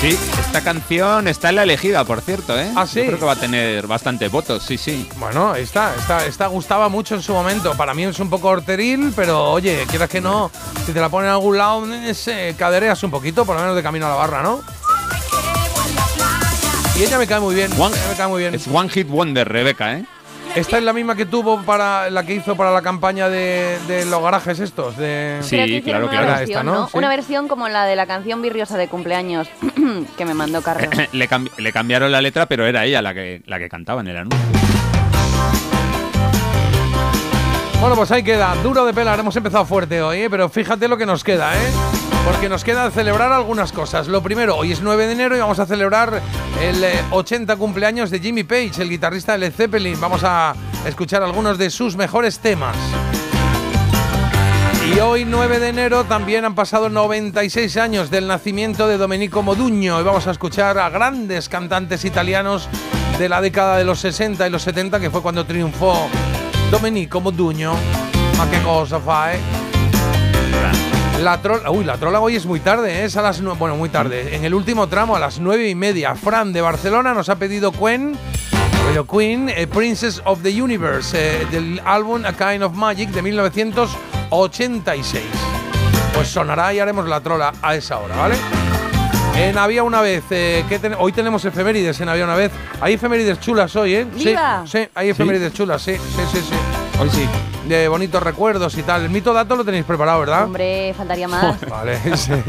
[0.00, 2.70] Sí, esta canción está en la elegida, por cierto, ¿eh?
[2.74, 3.00] ¿Ah, sí?
[3.00, 5.08] Yo creo que va a tener bastantes votos, sí, sí.
[5.16, 7.74] Bueno, esta, esta, esta gustaba mucho en su momento.
[7.74, 10.50] Para mí es un poco horteril, pero oye, quieras que no,
[10.86, 13.82] si te la ponen en algún lado, eh, cadereas un poquito, por lo menos de
[13.82, 14.60] camino a la barra, ¿no?
[16.98, 17.70] Y ella me cae muy bien.
[17.78, 18.54] One- ella me cae muy bien.
[18.54, 20.04] Es One Hit Wonder, Rebeca, ¿eh?
[20.56, 24.04] Esta es la misma que tuvo para la que hizo para la campaña de, de
[24.04, 24.96] los garajes estos.
[24.96, 25.38] De...
[25.42, 26.26] Sí, claro, claro.
[26.26, 26.72] Era versión, esta, ¿no?
[26.72, 26.86] ¿no?
[26.88, 26.98] Sí.
[26.98, 29.48] Una versión como la de la canción virriosa de cumpleaños
[30.18, 30.92] que me mandó Carlos.
[31.12, 34.08] le, cambi- le cambiaron la letra, pero era ella la que, la que cantaba en
[34.08, 34.40] el anuncio.
[37.80, 38.54] Bueno, pues ahí queda.
[38.62, 39.18] Duro de pelar.
[39.18, 40.30] Hemos empezado fuerte hoy, ¿eh?
[40.30, 41.70] pero fíjate lo que nos queda, ¿eh?
[42.26, 44.06] Porque nos queda celebrar algunas cosas.
[44.06, 46.20] Lo primero, hoy es 9 de enero y vamos a celebrar
[46.60, 49.98] el eh, 80 cumpleaños de Jimmy Page, el guitarrista de Led Zeppelin.
[49.98, 52.76] Vamos a escuchar algunos de sus mejores temas.
[54.94, 59.98] Y hoy, 9 de enero, también han pasado 96 años del nacimiento de Domenico Modugno
[59.98, 62.68] y vamos a escuchar a grandes cantantes italianos
[63.18, 66.10] de la década de los 60 y los 70, que fue cuando triunfó
[66.70, 67.74] Domenico Modugno.
[68.38, 69.38] Ma qué cosa fa, eh?
[71.20, 73.04] La trola, uy, la trola hoy es muy tarde, ¿eh?
[73.04, 74.34] es a las nue- bueno, muy tarde.
[74.34, 77.72] En el último tramo, a las nueve y media, Fran de Barcelona nos ha pedido
[78.86, 83.20] pedido Queen, eh, Princess of the Universe, eh, del álbum A Kind of Magic de
[83.20, 85.22] 1986.
[86.14, 88.36] Pues sonará y haremos la trola a esa hora, ¿vale?
[89.42, 92.52] En Había una vez, eh, ¿qué ten- hoy tenemos efemérides en Había una vez.
[92.80, 94.04] Hay efemérides chulas hoy, ¿eh?
[94.04, 94.62] ¡Viva!
[94.66, 96.79] Sí, sí, hay efemérides chulas, sí, sí, sí, sí.
[97.00, 97.26] Hoy sí.
[97.66, 99.04] De bonitos recuerdos y tal.
[99.04, 100.44] El mito dato lo tenéis preparado, ¿verdad?
[100.44, 101.58] Hombre, faltaría más.
[101.68, 102.42] Vale, ese-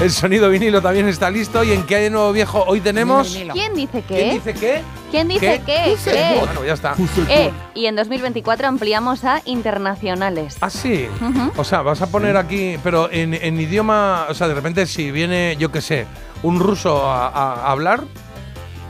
[0.00, 1.62] el sonido vinilo también está listo.
[1.62, 2.64] ¿Y en qué hay de nuevo viejo?
[2.66, 3.36] Hoy tenemos.
[3.52, 4.14] ¿Quién dice qué?
[4.14, 4.82] ¿Quién dice qué?
[5.10, 5.96] ¿Quién dice qué?
[6.04, 6.36] ¿Qué?
[6.40, 6.94] Bueno, ya está.
[7.28, 10.56] Eh, y en 2024 ampliamos a internacionales.
[10.60, 11.06] Ah, sí.
[11.20, 11.52] Ujú.
[11.60, 15.10] O sea, vas a poner aquí, pero en, en idioma, o sea, de repente si
[15.10, 16.06] viene, yo qué sé,
[16.42, 18.04] un ruso a, a- a hablar,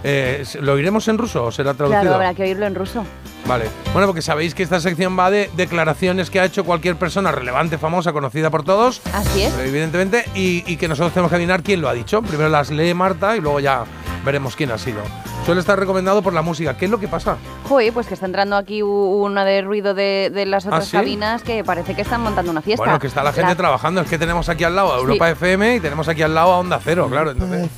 [0.04, 2.00] eh, ¿lo oiremos en ruso o será traducido?
[2.02, 3.04] Claro, habrá que oírlo en ruso.
[3.46, 3.64] Vale.
[3.92, 7.76] Bueno, porque sabéis que esta sección va de declaraciones que ha hecho cualquier persona relevante,
[7.78, 9.52] famosa, conocida por todos, Así es.
[9.58, 12.22] evidentemente, y, y que nosotros tenemos que adivinar quién lo ha dicho.
[12.22, 13.84] Primero las lee Marta y luego ya
[14.24, 15.02] veremos quién ha sido.
[15.44, 16.76] Suele estar recomendado por la música.
[16.76, 17.36] ¿Qué es lo que pasa?
[17.68, 20.96] Joder, pues que está entrando aquí una de ruido de, de las otras ¿Ah, sí?
[20.96, 22.84] cabinas que parece que están montando una fiesta.
[22.84, 24.02] Bueno, que está la gente trabajando.
[24.02, 25.02] Es que tenemos aquí al lado a Sí.
[25.02, 27.32] Europa FM y tenemos aquí al lado a Onda Cero, claro.
[27.32, 27.68] Entonces,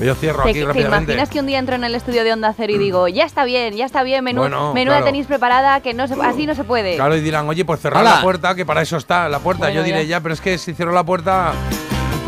[0.00, 1.12] yo cierro ¿Te, aquí te rápidamente.
[1.14, 3.44] imaginas que un día entro en el estudio de Onda Cero y digo, ya está
[3.46, 5.06] bien, ya está bien, menú, Bueno, menuda claro.
[5.06, 6.96] tenéis preparada, que no se, así no se puede?
[6.96, 9.60] Claro, y dirán, oye, pues cerrar la puerta, que para eso está la puerta.
[9.64, 10.18] Bueno, yo diré, ya.
[10.18, 10.20] ya.
[10.20, 11.52] pero es que si cierro la puerta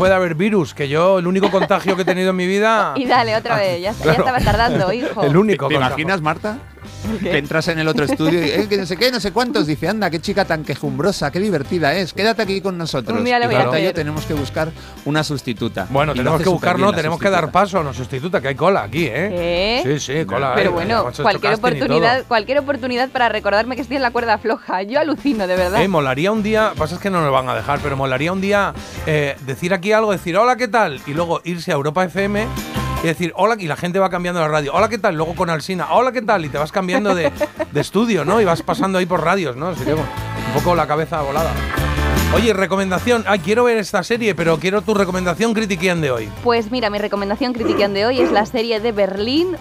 [0.01, 2.93] puede haber virus, que yo, el único contagio que he tenido en mi vida.
[2.97, 4.19] Y dale, otra vez, ya, Claro.
[4.19, 5.21] estaba tardando, hijo.
[5.23, 5.87] El único ¿Te contagio.
[5.95, 6.57] imaginas, Marta?
[7.21, 9.67] Que entras en el otro estudio y eh, que no sé qué, no sé cuántos.
[9.67, 12.13] Dice, anda, qué chica tan quejumbrosa, qué divertida es.
[12.13, 13.17] Quédate aquí con nosotros.
[13.17, 14.05] Un día lo y voy a Marta y yo hacer.
[14.05, 14.71] tennos que buscar
[15.05, 15.87] una sustituta.
[15.89, 17.59] Bueno, Y lo tenemos hace que buscar, superbién no, la tenemos que dar sustituta.
[17.59, 19.81] paso a una sustituta, que hay cola aquí, ¿eh?
[19.83, 19.99] ¿Qué?
[19.99, 20.53] Sí, sí, cola.
[20.55, 21.85] Pero bueno, hecho cualquier casting y todo.
[21.87, 24.83] oportunidad, cualquier oportunidad para recordarme que estoy en la cuerda floja.
[24.83, 25.81] Yo alucino, de verdad.
[25.81, 28.41] Eh, molaría un día, pasa es que no nos van a dejar, pero molaría un
[28.41, 28.73] día
[29.05, 31.01] eh, decir aquí algo, decir hola, ¿qué tal?
[31.07, 32.47] Y luego irse a Europa FM
[33.03, 35.15] y decir hola, y la gente va cambiando la radio, hola, ¿qué tal?
[35.15, 36.45] Luego con Alsina, hola, ¿qué tal?
[36.45, 37.31] Y te vas cambiando de,
[37.71, 38.39] de estudio, ¿no?
[38.41, 39.75] Y vas pasando ahí por radios, ¿no?
[39.75, 40.05] Sería un
[40.53, 41.51] poco la cabeza volada.
[42.33, 46.29] Oye, recomendación, ay, quiero ver esta serie, pero quiero tu recomendación critiquian de hoy.
[46.43, 49.57] Pues mira, mi recomendación critiquean de hoy es la serie de Berlín.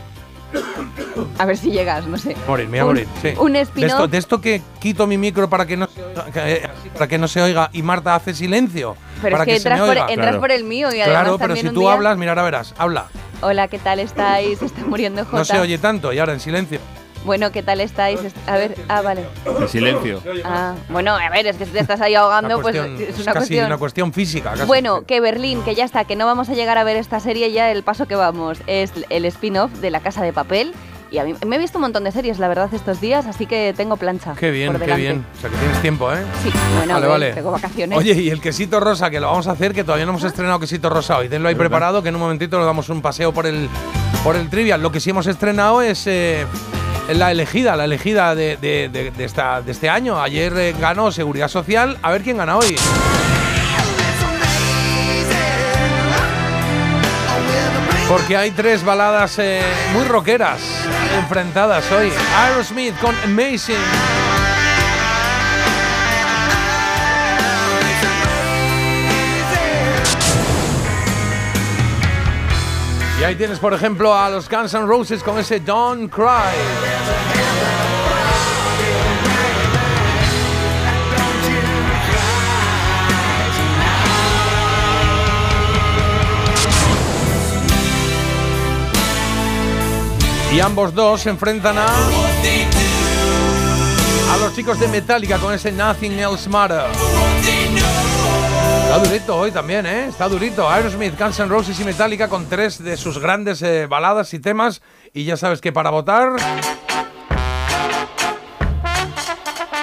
[1.38, 2.36] A ver si llegas, no sé.
[2.46, 3.32] Morir, me voy a morir, sí.
[3.40, 6.40] Un De esto, de esto que quito mi micro para que no se oiga, que,
[6.40, 8.96] así, para que no se oiga y Marta hace silencio.
[9.22, 10.06] Pero para es que, se me entras, por, oiga.
[10.12, 10.40] entras Claro.
[10.40, 12.74] por el mío y además Claro, pero también si tú día- hablas, mira, ahora verás,
[12.78, 13.06] habla.
[13.42, 14.58] Hola, ¿qué tal estáis?
[14.58, 15.38] Se está muriendo Jota.
[15.38, 16.78] No se oye tanto y ahora en silencio.
[17.24, 18.18] Bueno, ¿qué tal estáis?
[18.24, 19.26] Est- A ver, ah, vale.
[19.60, 20.22] En silencio.
[20.42, 23.14] Ah, bueno, a ver, es que si te estás ahí ahogando, Una pues cuestión- es
[23.16, 23.66] una casi cuestión.
[23.66, 24.50] una cuestión física.
[24.52, 24.64] casi.
[24.64, 27.52] Bueno, que Berlín, que ya está, que no vamos a llegar a ver esta serie
[27.52, 30.72] ya, el paso que vamos es el spin-off de La Casa de Papel.
[31.12, 33.46] Y a mí me he visto un montón de series, la verdad, estos días, así
[33.46, 34.34] que tengo plancha.
[34.38, 35.26] Qué bien, por qué bien.
[35.36, 36.18] O sea, que tienes tiempo, ¿eh?
[36.44, 37.32] Sí, bueno, vale, vale.
[37.32, 37.98] tengo vacaciones.
[37.98, 40.60] Oye, y el quesito rosa, que lo vamos a hacer, que todavía no hemos estrenado
[40.60, 41.28] quesito rosa hoy.
[41.28, 43.68] Tenlo ahí preparado, que en un momentito nos damos un paseo por el,
[44.22, 44.82] por el trivial.
[44.82, 46.46] Lo que sí hemos estrenado es eh,
[47.12, 50.22] la elegida, la elegida de, de- de- de esta, de este año.
[50.22, 51.98] Ayer eh, ganó Seguridad Social.
[52.02, 52.76] A ver quién gana hoy.
[58.10, 60.60] Porque hay tres baladas eh, muy rockeras
[61.16, 62.10] enfrentadas hoy.
[62.36, 63.76] Aerosmith con Amazing.
[73.20, 77.39] Y ahí tienes, por ejemplo, a los Guns N' Roses con ese Don't Cry.
[90.52, 91.86] Y ambos dos se enfrentan a.
[94.32, 96.82] A los chicos de Metallica con ese Nothing Else Matter.
[98.82, 100.06] Está durito hoy también, ¿eh?
[100.06, 100.68] Está durito.
[100.68, 104.82] Aerosmith, Guns N' Roses y Metallica con tres de sus grandes eh, baladas y temas.
[105.12, 106.30] Y ya sabes que para votar.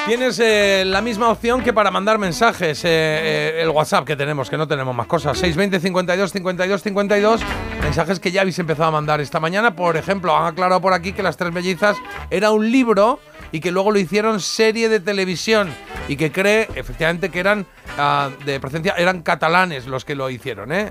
[0.08, 2.86] Tienes eh, la misma opción que para mandar mensajes.
[2.86, 5.38] eh, eh, el WhatsApp que tenemos, que no tenemos más cosas.
[5.38, 7.42] 620 52 52 52.
[7.84, 9.76] Mensajes que ya habéis empezado a mandar esta mañana.
[9.76, 11.98] Por ejemplo, han aclarado por aquí que Las Tres Mellizas
[12.30, 13.20] era un libro
[13.52, 15.74] y que luego lo hicieron serie de televisión.
[16.08, 17.66] Y que cree, efectivamente, que eran
[17.98, 20.90] ah, de presencia, eran catalanes los que lo hicieron, ¿eh?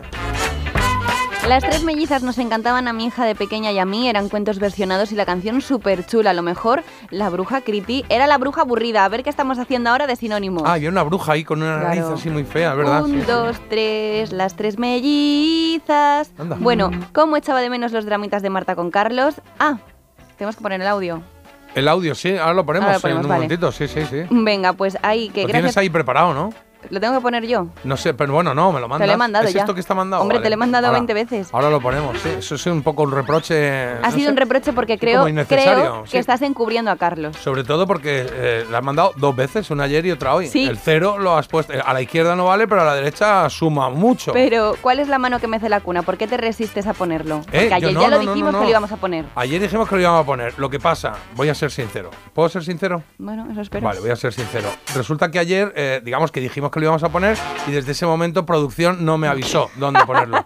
[1.48, 4.58] Las tres mellizas nos encantaban a mi hija de pequeña y a mí, eran cuentos
[4.58, 6.30] versionados y la canción súper chula.
[6.30, 9.04] A lo mejor la bruja Criti era la bruja aburrida.
[9.04, 10.64] A ver qué estamos haciendo ahora de sinónimos.
[10.66, 13.04] Ah, había una bruja ahí con una nariz así muy fea, ¿verdad?
[13.04, 13.26] Un, Sí, sí.
[13.26, 16.32] dos, tres, las tres mellizas.
[16.36, 16.56] Anda.
[16.58, 19.36] Bueno, ¿cómo echaba de menos los dramitas de Marta con Carlos?
[19.60, 19.78] Ah,
[20.36, 21.22] tenemos que poner el audio.
[21.76, 23.42] El audio, sí, ahora lo ponemos, Ahora lo ponemos, en un vale.
[23.44, 24.22] momentito, sí, sí, sí.
[24.30, 25.74] Venga, pues ahí, que Lo gracias.
[25.74, 26.50] tienes ahí preparado, ¿no?
[26.90, 27.66] ¿Lo tengo que poner yo?
[27.84, 29.04] No sé, pero bueno, no, me lo mandas.
[29.04, 29.60] Te lo he mandado ¿Es ya.
[29.60, 30.22] esto que está mandado?
[30.22, 30.44] Hombre, Vale.
[30.44, 31.48] te lo he mandado Ahora- 20 veces.
[31.52, 32.28] Ahora lo ponemos, sí.
[32.38, 33.92] Eso es un poco un reproche.
[33.92, 35.34] Ha no sido sé, un reproche porque creo, sí.
[36.10, 37.36] que estás encubriendo a Carlos.
[37.36, 40.48] Sobre todo porque eh, la has mandado dos veces, una ayer y otra hoy.
[40.48, 40.64] Sí.
[40.66, 41.72] El cero lo has puesto.
[41.72, 44.32] eh, A la izquierda no vale, pero a la derecha suma mucho.
[44.32, 46.02] Pero, ¿cuál es la mano que mece la cuna?
[46.02, 47.40] ¿Por qué te resistes a ponerlo?
[47.42, 49.24] Porque Eh, yo ayer no, ya lo no, dijimos que lo íbamos a poner.
[49.34, 50.58] Ayer dijimos que lo íbamos a poner.
[50.58, 52.10] Lo que pasa, voy a ser sincero.
[52.32, 53.02] ¿Puedo ser sincero?
[53.18, 53.86] Bueno, eso espero.
[53.86, 54.68] Vale, voy a ser sincero.
[54.94, 57.36] Resulta que ayer, eh, digamos que dijimos que lo íbamos a poner
[57.66, 60.44] y desde ese momento producción no me avisó dónde ponerlo.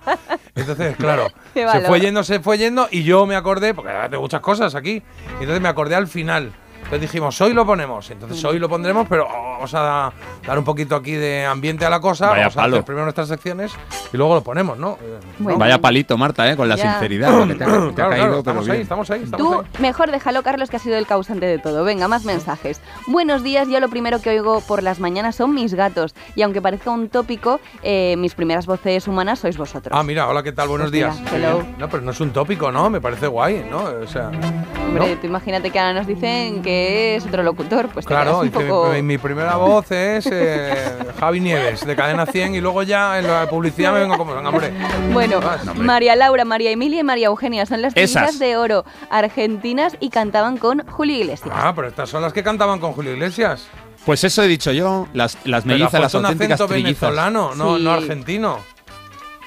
[0.54, 4.40] Entonces, claro, se fue yendo, se fue yendo y yo me acordé, porque hay muchas
[4.40, 5.02] cosas aquí,
[5.34, 6.52] entonces me acordé al final.
[6.84, 8.10] Entonces dijimos, hoy lo ponemos.
[8.10, 10.12] Entonces hoy lo pondremos, pero vamos a
[10.46, 12.30] dar un poquito aquí de ambiente a la cosa.
[12.30, 13.72] Vaya vamos a hacer primero nuestras secciones
[14.12, 14.98] y luego lo ponemos, ¿no?
[15.00, 15.58] Eh, Bueno.
[15.58, 16.56] Vaya palito, Marta, ¿eh?
[16.56, 16.90] con la Ya.
[16.92, 17.30] sinceridad.
[17.32, 19.46] lo que te ha, te ha Claro, claro, caído, pero estamos ahí, estamos ahí, estamos
[19.46, 19.66] Tú, ahí.
[19.82, 21.84] mejor déjalo, Carlos, que ha sido el causante de todo.
[21.84, 22.80] Venga, más mensajes.
[23.06, 26.14] Buenos días, yo lo primero que oigo por las mañanas son mis gatos.
[26.34, 29.96] Y aunque parezca un tópico, eh, mis primeras voces humanas sois vosotros.
[29.96, 30.66] Ah, mira, hola, ¿qué tal?
[30.68, 31.16] Buenos días.
[31.32, 31.62] hello.
[31.78, 32.90] No, pero no es un tópico, ¿no?
[32.90, 33.84] Me parece guay, ¿no?
[33.84, 35.20] O sea, Hombre, ¿no?
[35.20, 36.69] tú imagínate que ahora nos dicen que
[37.16, 38.90] es otro locutor, pues te Claro, quedas un poco...
[38.92, 40.74] mi, mi primera voz es eh,
[41.18, 44.48] Javi Nieves, de Cadena 100, y luego ya en la publicidad me vengo como, venga,
[44.48, 44.72] hombre.
[45.12, 45.87] Bueno, No, hombre.
[45.87, 50.56] María Laura, María Emilia y María Eugenia son las trillizas de oro argentinas y cantaban
[50.56, 51.50] con Julio Iglesias.
[51.52, 53.66] Ah, pero estas son las que cantaban con Julio Iglesias.
[54.06, 57.00] Pues eso he dicho yo, las, las Pero mellizas, ha las un auténticas acento trillizas.
[57.00, 57.83] venezolano, no, Sí.
[57.85, 58.59] no argentino.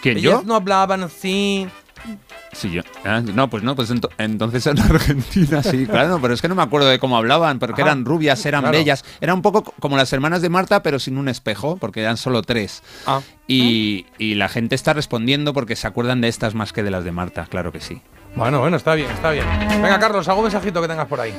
[0.01, 0.41] ¿Quién, Ellas yo?
[0.45, 1.67] no hablaban así.
[2.51, 2.81] Sí, yo.
[3.03, 6.55] Ah, no, pues no, pues ento- entonces en Argentina sí, claro, pero es que no
[6.55, 8.77] me acuerdo de cómo hablaban, porque Ajá, eran rubias, eran claro.
[8.77, 9.03] bellas.
[9.21, 12.17] Era un poco co- como las hermanas de Marta, pero sin un espejo, porque eran
[12.17, 12.83] solo tres.
[13.07, 16.91] Ah, Y, y la gente está respondiendo porque se acuerdan de estas más que de
[16.91, 18.01] las de Marta, claro que sí.
[18.35, 19.45] bueno, bueno, está bien, está bien.
[19.81, 21.33] Venga, Carlos, algún mensajito que tengas por ahí.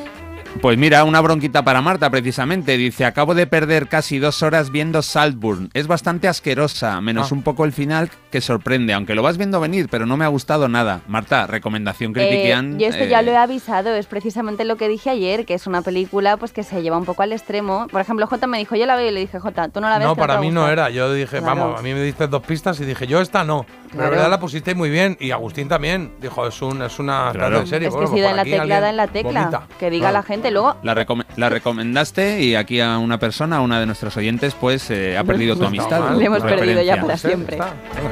[0.61, 2.79] Pues mira, una bronquita para Marta precisamente.
[2.79, 5.69] Dice, acabo de perder casi dos horas viendo Saltburn.
[5.75, 7.35] Es bastante asquerosa, menos Ah.
[7.35, 10.29] un poco el final que sorprende, aunque lo vas viendo venir, pero no me ha
[10.29, 11.03] gustado nada.
[11.07, 12.79] Marta, recomendación Eh, critiquian.
[12.79, 15.67] yo esto eh, ya lo he avisado, es precisamente lo que dije ayer, que es
[15.67, 17.87] una película pues que se lleva un poco al extremo.
[17.90, 19.99] Por ejemplo, J me dijo, yo la veo y le dije, J, tú no la
[19.99, 20.07] ves.
[20.09, 20.73] No, para a mí no gustar".
[20.73, 20.90] era.
[20.90, 21.45] Yo dije, Claro.
[21.61, 23.67] vamos, a mí me diste dos pistas y dije, yo esta no.
[23.94, 24.11] Claro.
[24.11, 25.16] la verdad la pusiste muy bien.
[25.20, 26.12] Y Agustín también.
[26.20, 27.61] Dijo, es, un, es una Claro.
[27.61, 27.88] en serio.
[27.88, 29.62] Es que Bueno, si pues da en la teclada alguien en la tecla, vomita.
[29.78, 30.14] que diga Claro.
[30.18, 30.76] la gente, luego...
[30.83, 34.90] La, recome- la recomendaste y aquí a una persona, a una de nuestros oyentes, pues
[34.90, 36.16] eh, ha perdido tu amistad.
[36.16, 37.59] Le hemos perdido ya para siempre.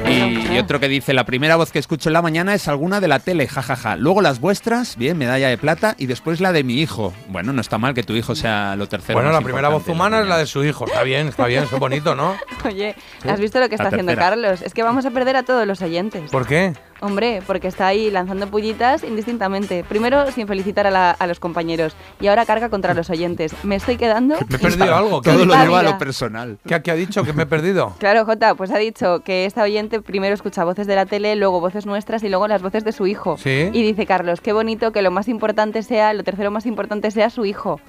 [0.09, 2.99] Y, y otro que dice, la primera voz que escucho en la mañana es alguna
[2.99, 3.95] de la tele, jajaja.
[3.95, 7.13] Luego las vuestras, bien, medalla de plata, y después la de mi hijo.
[7.29, 9.17] Bueno, no está mal que tu hijo sea lo tercero.
[9.19, 10.85] Bueno, la primera voz humana es la de su hijo.
[10.85, 12.35] Está bien, está bien, es bonito, ¿no?
[12.65, 12.95] Oye,
[13.27, 14.15] ¿has visto lo que está haciendo.
[14.15, 14.61] Carlos?
[14.61, 16.29] Es que vamos a perder a todos los oyentes.
[16.31, 16.73] ¿Por qué?
[17.01, 19.83] Hombre, porque está ahí lanzando pullitas indistintamente.
[19.83, 23.53] Primero sin felicitar a, la- a los compañeros y ahora carga contra los oyentes.
[23.63, 24.35] Me estoy quedando...
[24.47, 25.21] Me he perdido algo.
[25.21, 26.57] ¿Qué, Todo lo lleva a lo personal.
[26.65, 27.23] ¿Qué, qué ha dicho?
[27.25, 27.93] Que me he perdido.
[27.99, 31.59] Claro, Jota, pues ha dicho que esta oyente primero escucha voces de la tele, luego
[31.59, 33.37] voces nuestras y luego las voces de su hijo.
[33.37, 33.69] Sí.
[33.73, 37.29] Y dice Carlos, qué bonito que lo más importante sea, lo tercero más importante sea
[37.29, 37.79] su hijo.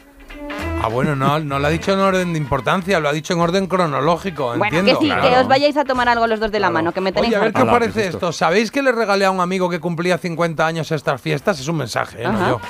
[0.85, 3.41] Ah, bueno, no, no lo ha dicho en orden de importancia, lo ha dicho en
[3.41, 4.99] orden cronológico, Bueno, entiendo.
[4.99, 5.29] que sí, Claro.
[5.31, 6.75] que os vayáis a tomar algo los dos de la Claro.
[6.75, 8.33] mano, que me tenéis Oye, a ver qué os parece ¿qué es esto.
[8.33, 11.59] ¿Sabéis que le regalé a un amigo que cumplía 50 años estas fiestas?
[11.59, 12.29] Es un mensaje, ¿eh?
[12.29, 12.61] no yo.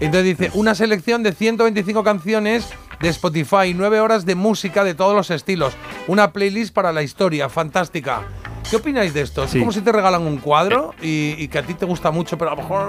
[0.00, 2.68] Entonces dice, una selección de 125 canciones
[3.00, 5.72] de Spotify, 9 horas de música de todos los estilos,
[6.08, 8.22] una playlist para la historia, fantástica.
[8.68, 9.44] ¿Qué opináis de esto?
[9.44, 9.60] Es Sí.
[9.60, 12.50] como si te regalan un cuadro y, y que a ti te gusta mucho, pero
[12.50, 12.88] a lo mejor...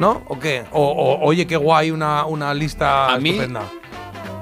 [0.00, 0.22] ¿No?
[0.28, 0.62] ¿O qué?
[0.70, 3.62] O, o, oye, qué guay una, una lista A mí- estupenda.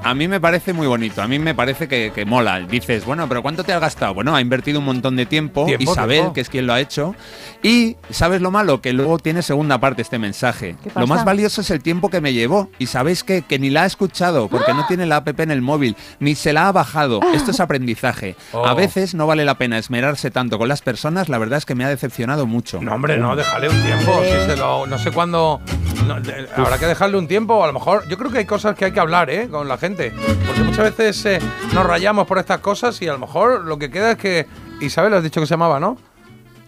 [0.09, 2.61] A mí me parece muy bonito, a mí me parece que, que mola.
[2.61, 4.15] Dices, bueno, pero ¿cuánto te has gastado?
[4.15, 6.33] Bueno, ha invertido un montón de tiempo, Tiempo, Isabel, tiempo.
[6.33, 7.15] que es quien lo ha hecho.
[7.63, 8.81] Y, ¿sabes lo malo?
[8.81, 10.77] Que luego tiene segunda parte este mensaje.
[10.83, 12.71] ¿Qué Lo más valioso es el tiempo que me llevó.
[12.79, 15.61] Y sabéis que, que ni la ha escuchado, porque no tiene la app en el
[15.63, 17.21] móvil, ni se la ha bajado.
[17.35, 18.37] Esto es aprendizaje.
[18.53, 18.65] Oh.
[18.65, 21.75] A veces no vale la pena esmerarse tanto con las personas, la verdad es que
[21.75, 22.81] me ha decepcionado mucho.
[22.81, 24.21] No, hombre, no, déjale un tiempo.
[24.23, 25.61] si se lo- no sé cuándo.
[26.07, 27.65] no, de- habrá que dejarle un tiempo.
[27.65, 28.07] A lo mejor.
[28.09, 29.49] Yo creo que hay cosas que hay que hablar, ¿eh?
[29.49, 29.96] Con la gente.
[29.97, 31.39] Porque muchas veces eh,
[31.73, 34.47] nos rayamos por estas cosas y a lo mejor lo que queda es que.
[34.81, 35.97] Isabel, has dicho que se llamaba, ¿no?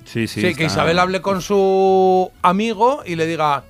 [0.05, 0.41] Sí, sí.
[0.41, 3.65] Sí, que Isabel hable con su amigo y le diga.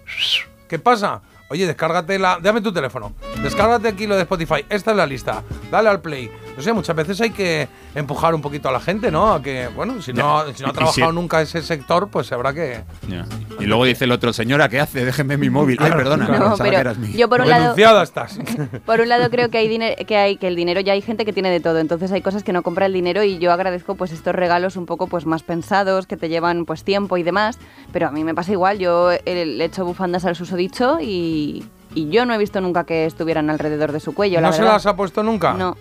[0.68, 1.22] ¿Qué pasa?
[1.50, 2.38] Oye, descárgate la.
[2.40, 3.14] Dame tu teléfono.
[3.42, 4.64] Descárgate aquí lo de Spotify.
[4.68, 5.42] Esta es la lista.
[5.70, 6.30] Dale al play.
[6.58, 9.32] No sé, muchas veces hay que empujar un poquito a la gente, ¿no?
[9.32, 12.52] A que, bueno, si no, si no ha trabajado si- nunca ese sector, pues habrá
[12.52, 12.82] que.
[13.08, 13.24] Ya.
[13.60, 15.04] Y luego dice el otro, señora, ¿qué hace?
[15.04, 15.78] Déjeme mi móvil.
[15.80, 16.26] Ay, perdona.
[16.26, 18.02] No, que pero eras mi- yo por un lado...
[18.02, 18.38] Estás.
[18.86, 21.24] Por un lado creo que hay dinero que hay que el dinero ya hay gente
[21.24, 23.94] que tiene de todo, entonces hay cosas que no compra el dinero y yo agradezco
[23.94, 27.58] pues estos regalos un poco pues más pensados, que te llevan pues tiempo y demás,
[27.92, 32.08] pero a mí me pasa igual, yo eh, le echo bufandas al susodicho y, y
[32.10, 34.74] yo no he visto nunca que estuvieran alrededor de su cuello, la ¿No se verdad.
[34.74, 35.52] las ha puesto nunca?
[35.54, 35.76] No.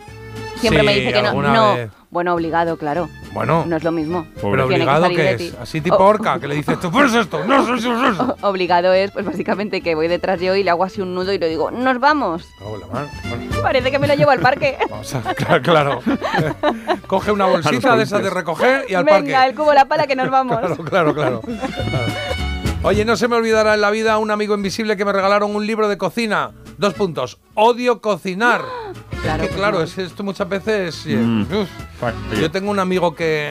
[0.58, 1.42] Siempre me dice que no.
[1.42, 1.76] no.
[1.76, 1.90] vez.
[2.10, 3.10] Bueno, obligado, claro.
[3.34, 4.26] Bueno, No es lo mismo.
[4.42, 5.54] pero obligado que es.
[5.62, 8.38] Así tipo O- orca, que le dices tú, pues esto, no, eso, eso, eso.
[8.42, 11.38] Obligado es, pues básicamente que voy detrás yo y le hago así un nudo y
[11.38, 12.46] le digo, nos vamos.
[12.60, 13.08] Cago en la mar.
[13.28, 14.78] Bueno, Parece que me lo llevo al parque.
[14.90, 16.00] vamos a- claro, claro.
[17.08, 19.50] Coge una bolsita de esas de recoger y al Venga, parque.
[19.50, 20.58] el cubo, la pala, que nos vamos.
[20.60, 21.42] Claro, claro, claro.
[21.42, 22.14] Claro.
[22.84, 25.68] Oye, no se me olvidará en la vida un amigo invisible que me regalaron un
[25.68, 26.52] libro de cocina.
[26.78, 27.38] Dos puntos.
[27.56, 28.62] Odio cocinar.
[29.24, 31.04] Claro, es que, pues claro, es esto muchas veces.
[31.06, 31.42] Mm.
[31.42, 31.70] uf.
[32.40, 33.50] Yo tengo un amigo que.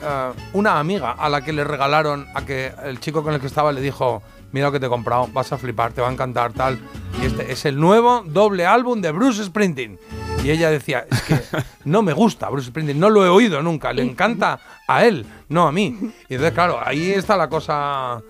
[0.00, 3.48] eh, una amiga a la que le regalaron, a que el chico con el que
[3.48, 6.12] estaba le dijo: Mira lo que te he comprado, vas a flipar, te va a
[6.12, 6.78] encantar, tal.
[7.20, 9.98] Y este es el nuevo doble álbum de Bruce Springsteen.
[10.44, 11.40] Y ella decía: Es que
[11.84, 15.66] no me gusta Bruce Springsteen, no lo he oído nunca, le encanta a él, no
[15.66, 15.98] a mí.
[16.28, 18.22] Y entonces, claro, ahí está la cosa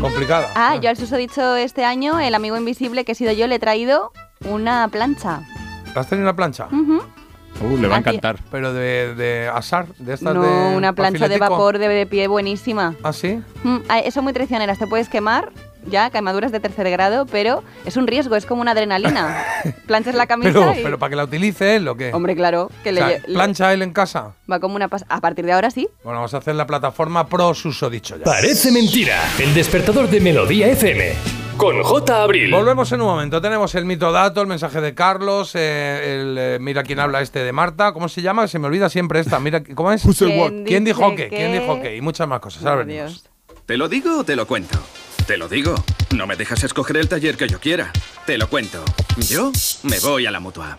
[0.00, 0.50] complicada.
[0.54, 3.58] Ah, yo al susodicho este año, el amigo invisible que he sido yo, le he
[3.58, 4.12] traído
[4.44, 5.40] una plancha.
[5.94, 6.68] ¿Has tenido una plancha?
[6.70, 8.38] Uh, le va a Aquí- encantar.
[8.50, 10.76] Pero de, de asar, de estas No, de.
[10.76, 12.94] una plancha de vapor de, de pie buenísima.
[13.02, 13.40] ¿Ah, sí?
[13.64, 15.50] Mm, ah, Eso muy traicioneras, te puedes quemar,
[15.88, 19.44] ya, quemaduras de tercer grado, pero es un riesgo, es como una adrenalina.
[19.86, 20.82] Planchas la camisa Pero, y...
[20.82, 22.12] pero para que la utilice él o qué?
[22.12, 24.32] Hombre, claro, que O le, sea, le- ¿Plancha él en casa?
[24.50, 25.88] va como una pas- A partir de ahora sí.
[26.04, 28.24] Bueno, vamos a hacer la plataforma pro susodicho ya.
[28.24, 29.18] Parece mentira.
[29.38, 31.14] El despertador de Melodía FM.
[31.56, 32.22] Con J.
[32.22, 32.50] Abril.
[32.52, 33.40] Volvemos en un momento.
[33.40, 37.38] Tenemos el mito dato, el mensaje de Carlos, eh, el eh, mira quién habla este
[37.38, 37.92] de Marta.
[37.94, 38.46] ¿Cómo se llama?
[38.46, 39.40] Se me olvida siempre esta.
[39.40, 40.02] Mira, ¿cómo es?
[40.18, 41.28] ¿Quién ¿Quién dijo qué?
[41.30, 41.96] ¿Quién dijo qué?
[41.96, 42.62] Y muchas más cosas.
[42.66, 42.84] Ahora.
[43.64, 44.78] ¿Te lo digo o te lo cuento?
[45.26, 45.74] Te lo digo.
[46.14, 47.92] No me dejas escoger el taller que yo quiera.
[48.26, 48.84] Te lo cuento.
[49.16, 49.50] Yo
[49.82, 50.78] me voy a la mutua.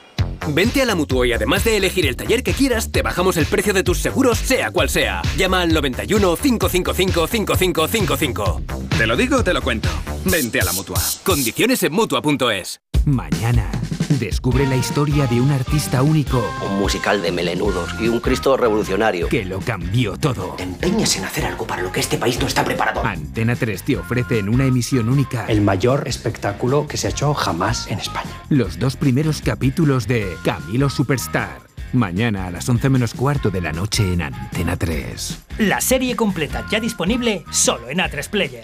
[0.50, 3.46] Vente a la Mutua y además de elegir el taller que quieras, te bajamos el
[3.46, 5.22] precio de tus seguros, sea cual sea.
[5.36, 8.62] Llama al 91 555 5555.
[8.98, 9.90] Te lo digo o te lo cuento.
[10.26, 11.02] Vente a la mutua.
[11.24, 12.80] Condiciones en Mutua.es.
[13.06, 13.70] Mañana,
[14.10, 19.28] descubre la historia de un artista único Un musical de melenudos y un Cristo revolucionario.
[19.28, 20.56] que lo cambió todo.
[20.58, 23.06] Te empeñas en hacer algo para lo que este país no está preparado.
[23.06, 27.34] Antena 3 te ofrece en una emisión única el mayor espectáculo que se ha hecho
[27.34, 28.32] jamás en España.
[28.50, 31.60] los dos primeros capítulos de Camilo Superstar.
[31.93, 35.39] Mañana a las 11 menos cuarto de la noche en Antena 3.
[35.60, 38.63] La serie completa ya disponible solo en A3 Player.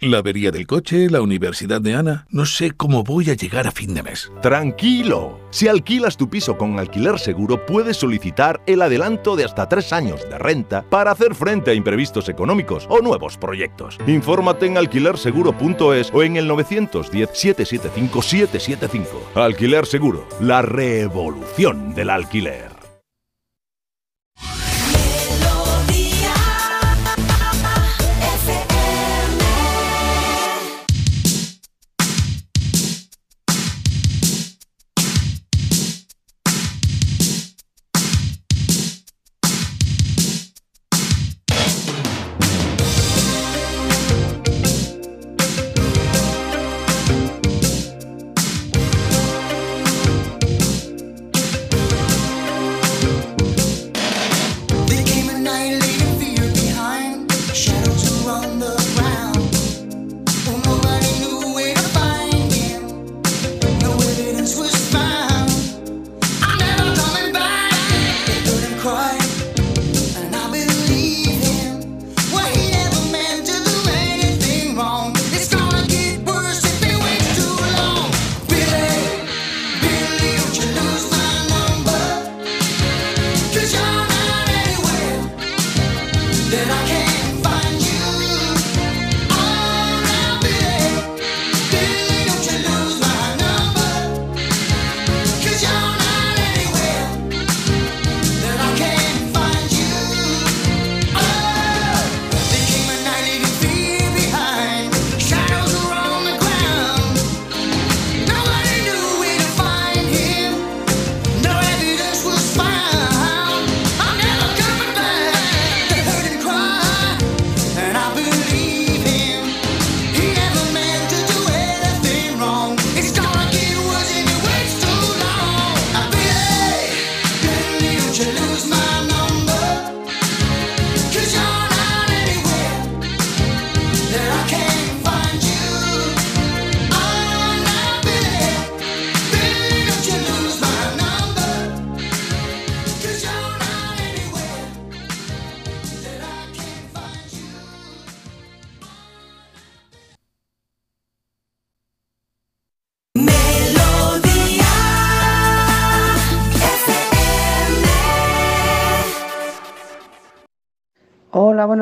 [0.00, 2.26] La avería del coche, la universidad de Ana.
[2.30, 4.32] No sé cómo voy a llegar a fin de mes.
[4.40, 5.38] Tranquilo.
[5.50, 10.26] Si alquilas tu piso con alquiler seguro, puedes solicitar el adelanto de hasta tres años
[10.30, 13.98] de renta para hacer frente a imprevistos económicos o nuevos proyectos.
[14.06, 19.04] Infórmate en alquilerseguro.es o en el 910-775-775.
[19.34, 22.69] Alquiler Seguro, la revolución del alquiler.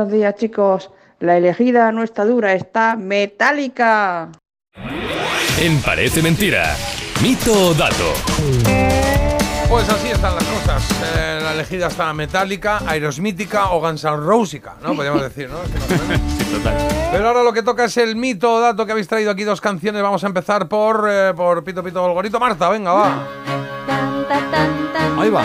[0.09, 0.91] Buenos días chicos.
[1.21, 4.31] La elegida no está dura, está metálica.
[5.61, 6.75] En Parece Mentira.
[7.23, 8.15] Mito o dato.
[9.69, 10.91] Pues así están las cosas.
[11.15, 13.83] Eh, la elegida está metálica, aerosmítica o
[14.17, 14.95] Rosica, ¿no?
[14.95, 15.59] Podríamos decir, ¿no?
[16.39, 16.89] Sí, total.
[17.13, 19.61] Pero ahora lo que toca es el mito o dato que habéis traído aquí dos
[19.61, 20.03] canciones.
[20.03, 22.41] Vamos a empezar por, eh, por Pito Pito Golgorito.
[22.41, 23.27] Marta, venga, va.
[25.19, 25.45] Ahí va.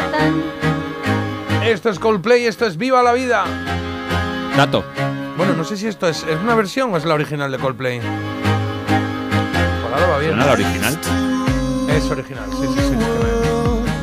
[1.66, 3.45] Esto es Coldplay, esto es Viva la Vida.
[4.58, 4.84] Dato.
[5.38, 7.99] Bueno, no sé si esto es, ¿es una versión o es la original de Coldplay.
[9.84, 10.32] Ahora va bien.
[10.32, 10.99] ¿Suena la original?
[11.89, 12.95] Es original, sí, sí, sí.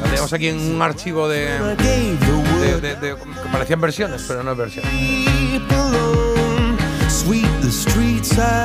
[0.03, 1.47] La tenemos aquí en un archivo de,
[2.61, 4.85] de- de- de- que parecían versiones, pero no es versión.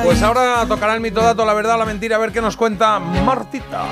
[0.04, 2.98] Pues ahora tocará el mito dato, la verdad, la mentira, a ver qué nos cuenta
[2.98, 3.84] Martita.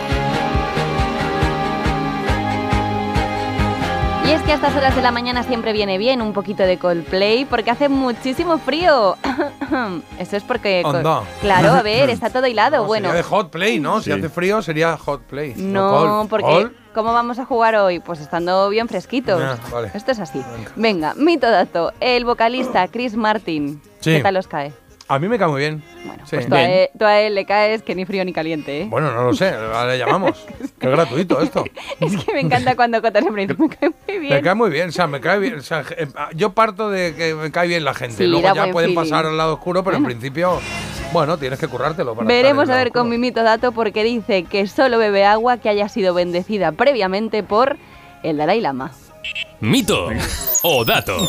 [4.26, 6.78] Y es que a estas horas de la mañana siempre viene bien un poquito de
[6.78, 9.16] Coldplay porque hace muchísimo frío.
[10.18, 10.82] Eso es porque...
[10.84, 11.22] Anda.
[11.42, 12.78] Claro, a ver, está todo hilado.
[12.78, 14.00] No, bueno, Sería de hot play, ¿no?
[14.00, 15.52] Si hace frío sería hot play.
[15.56, 16.30] no, cold.
[16.30, 16.46] porque...
[16.46, 16.72] Cold.
[16.94, 17.98] ¿Cómo vamos a jugar hoy?
[17.98, 19.42] Pues estando bien fresquitos.
[19.42, 19.90] Ah, vale.
[19.94, 20.40] Esto es así.
[20.76, 21.92] Venga, mito dato.
[21.98, 23.82] El vocalista Chris Martin.
[23.98, 24.12] Sí.
[24.12, 24.72] ¿Qué tal os cae?
[25.06, 25.82] A mí me cae muy bien.
[26.24, 26.36] Sí.
[26.36, 28.86] Pues tú a, él, tú a él le caes que ni frío ni caliente, ¿eh?
[28.88, 30.46] Bueno, no lo sé, ahora le llamamos.
[30.60, 31.64] es gratuito esto.
[32.00, 34.34] Es que me encanta cuando Cota siempre dice, me cae muy bien.
[34.34, 35.56] Me cae muy bien, o sea, me cae bien.
[35.56, 38.16] o sea, eh, yo parto de que me cae bien la gente.
[38.16, 38.94] Sí, Luego ya pueden feeling.
[38.94, 40.58] pasar al lado oscuro, pero en principio,
[41.12, 42.14] bueno, tienes que currártelo.
[42.14, 45.68] Para Veremos a ver con mi mito dato porque dice que solo bebe agua que
[45.68, 47.76] haya sido bendecida previamente por
[48.22, 48.92] el Dalai Lama.
[49.60, 50.08] Mito
[50.62, 51.16] o dato.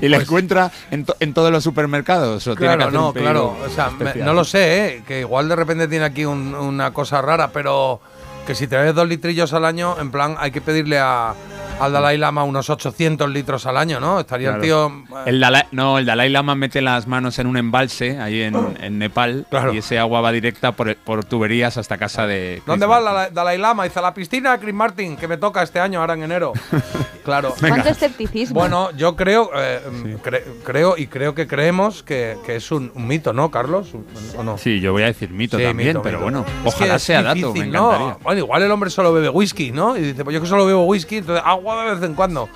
[0.00, 2.46] ¿Y la encuentra en, to- en todos los supermercados?
[2.46, 3.56] ¿O tiene que Claro, no, claro.
[3.64, 5.02] O sea, me- no lo sé, ¿eh?
[5.06, 8.00] que igual de repente tiene aquí un- una cosa rara, pero
[8.46, 11.34] que si te ves dos litrillos al año, en plan, hay que pedirle a,
[11.82, 14.20] al Dalai Lama unos 800 litros al año, ¿no?
[14.20, 14.90] Estaría el tío.
[15.08, 15.26] Claro.
[15.26, 18.98] El Dalai, no, el Dalai Lama mete las manos en un embalse ahí en, en
[18.98, 22.54] Nepal y ese agua va directa por, por tuberías hasta casa de.
[22.56, 23.84] Chris ¿Dónde va el Dalai- Lama?
[23.84, 26.52] Dice, a la piscina, Chris Martin, que me toca este año, ahora en enero.
[27.24, 27.54] claro.
[27.58, 28.58] ¿Cuánto escepticismo?
[28.58, 29.80] Bueno, yo creo, eh,
[30.22, 33.90] cre- creo y creo que creemos que, que es un, un mito, ¿no, Carlos?
[34.36, 34.58] ¿O no?
[34.58, 36.24] Sí, yo voy a decir mito Sí, también, mito, pero mito.
[36.24, 37.72] bueno, Es que ojalá sea dato, me encantaría.
[38.08, 38.18] ¿no?
[38.22, 39.96] Bueno, igual el hombre solo bebe whisky, ¿no?
[39.96, 42.48] Y dice, pues yo que solo bebo whisky, entonces agua de vez en cuando.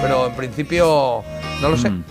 [0.00, 1.22] Pero en principio,
[1.60, 1.90] no lo sé.
[1.90, 2.04] Mm.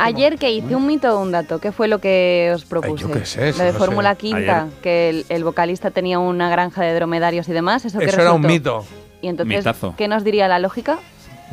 [0.00, 3.04] Ayer que hice un mito o un dato, ¿qué fue lo que os propuse?
[3.04, 4.16] Ay, yo qué sé, si Lo de no Fórmula sé.
[4.18, 4.74] Quinta, Ayer.
[4.82, 7.84] que el, el vocalista tenía una granja de dromedarios y demás.
[7.84, 8.84] Eso, Eso era un mito.
[9.22, 9.94] Y entonces, Mitazo.
[9.96, 10.98] ¿qué nos diría la lógica?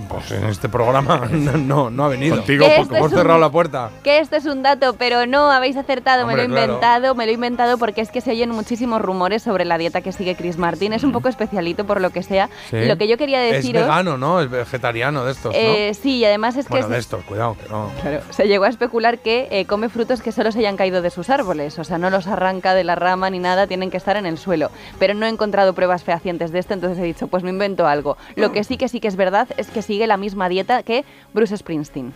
[0.08, 2.38] Pues en este programa no, no, no ha venido.
[2.38, 2.82] Contigo Que poco.
[2.84, 3.90] este hemos es cerrado la puerta.
[4.04, 6.64] Que esto es un dato, pero no habéis acertado, me lo he claro.
[6.64, 10.02] inventado, me lo he inventado porque es que se oyen muchísimos rumores sobre la dieta
[10.02, 10.94] que sigue Chris Martin.
[10.94, 12.50] Es un poco especialito por lo que sea.
[12.70, 12.78] Sí.
[12.78, 13.84] Y lo que yo quería Es deciros.
[13.84, 14.42] vegano, ¿no?
[14.42, 15.60] Es vegetariano de estos, ¿no?
[15.60, 17.90] eh, sí, y además es que bueno, se- de estos, cuidado, que no.
[18.02, 21.10] Claro, se llegó a especular que eh, come frutos que solo se hayan caído de
[21.10, 24.16] sus árboles, o sea, no los arranca de la rama ni nada, tienen que estar
[24.18, 24.72] en el suelo.
[25.00, 28.18] Pero no he encontrado pruebas fehacientes de esto, entonces he dicho, pues me invento algo.
[28.36, 31.04] Lo que sí que sí que es verdad es que sigue la misma dieta que
[31.34, 32.14] Bruce Springsteen.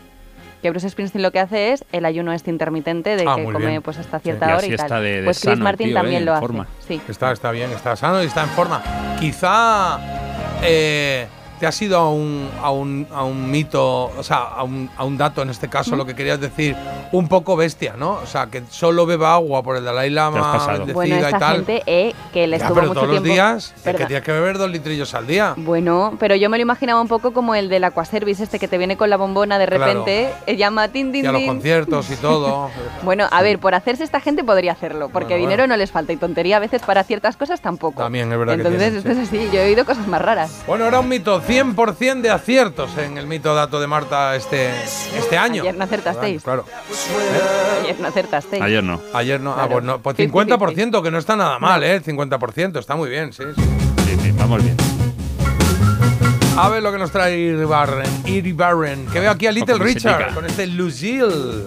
[0.61, 3.59] Que Bruce Springsteen lo que hace es el ayuno este intermitente de Ah, que come
[3.67, 3.81] bien.
[3.81, 4.23] pues hasta Sí.
[4.23, 4.85] cierta Y hora así y tal.
[4.85, 5.99] está de- de pues Chris sano Martin tío, ¿eh?
[5.99, 6.45] también En lo hace.
[6.87, 7.01] Sí.
[7.07, 8.81] Está, está bien, está sano y está en forma.
[9.19, 9.99] Quizá
[10.63, 11.27] eh,
[11.59, 15.03] te has ido a un, a, un, a un mito, o sea, a un, a
[15.05, 16.75] un dato en este caso, lo que querías decir,
[17.11, 18.13] un poco bestia, ¿no?
[18.13, 21.55] O sea, que solo beba agua por el Dalai Lama, bendecida Bueno, y tal.
[21.57, 24.31] gente eh, que le Ya, estuvo pero mucho todos los días es que tienes que
[24.31, 25.53] beber dos litrillos al día.
[25.57, 28.77] Bueno, pero yo me lo imaginaba un poco como el del Aquaservice, este que te
[28.77, 29.85] viene con la bombona de Claro.
[29.85, 32.69] repente, eh, llama tin, tin, Y a los conciertos y todo.
[33.03, 35.73] Bueno, a ver, por hacerse esta gente podría hacerlo, porque Bueno, dinero bueno.
[35.73, 38.01] no les falta y tontería a veces para ciertas cosas tampoco.
[38.01, 40.63] También es verdad Entonces, que esto tienen, es así, yo he oído cosas más raras.
[40.67, 44.69] Bueno, era un mito 100% de aciertos en el mito dato de Marta este,
[45.17, 45.61] este año.
[45.61, 46.43] Ayer no acertasteis.
[46.43, 46.65] Claro.
[47.83, 48.61] Ayer no acertasteis.
[48.61, 48.99] Ayer no.
[49.13, 49.53] Ayer no.
[49.57, 49.99] Ah, pues no.
[49.99, 52.01] Pues 50, 50%, que no está nada mal, ¿eh?
[52.01, 53.43] 50%, está muy bien, sí.
[53.55, 53.61] sí.
[54.05, 54.75] Sí, sí, vamos bien.
[56.57, 58.09] A ver lo que nos trae Iri Barren.
[58.25, 59.05] Iri Barren.
[59.07, 61.65] Que veo aquí a Little Richard con este Lucille.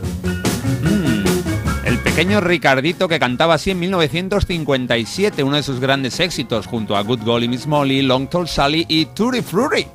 [2.04, 7.22] Pequeño Ricardito que cantaba así en 1957, uno de sus grandes éxitos, junto a Good
[7.24, 9.86] Golly Miss Molly, Long Tall Sally y Tutti Frutti.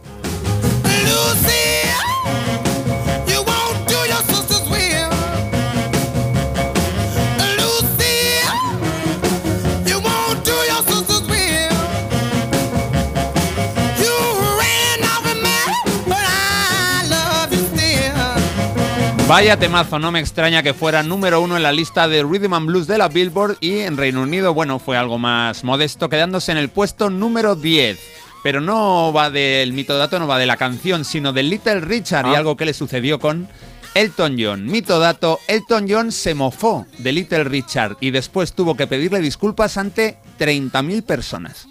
[19.27, 22.67] Vaya temazo, no me extraña que fuera número uno en la lista de Rhythm and
[22.67, 26.57] Blues de la Billboard y en Reino Unido, bueno, fue algo más modesto, quedándose en
[26.57, 27.99] el puesto número 10.
[28.43, 32.27] Pero no va del mito dato, no va de la canción, sino del Little Richard
[32.27, 32.37] y Ah.
[32.39, 33.47] algo que le sucedió con
[33.95, 34.65] Elton John.
[34.65, 39.77] Mito dato, Elton John se mofó de Little Richard y después tuvo que pedirle disculpas
[39.77, 41.65] ante 30.000 personas.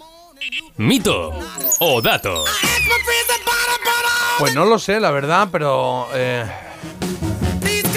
[0.77, 1.31] Mito
[1.79, 2.43] o dato.
[4.39, 6.07] Pues no lo sé, la verdad, pero.
[6.15, 6.45] eh,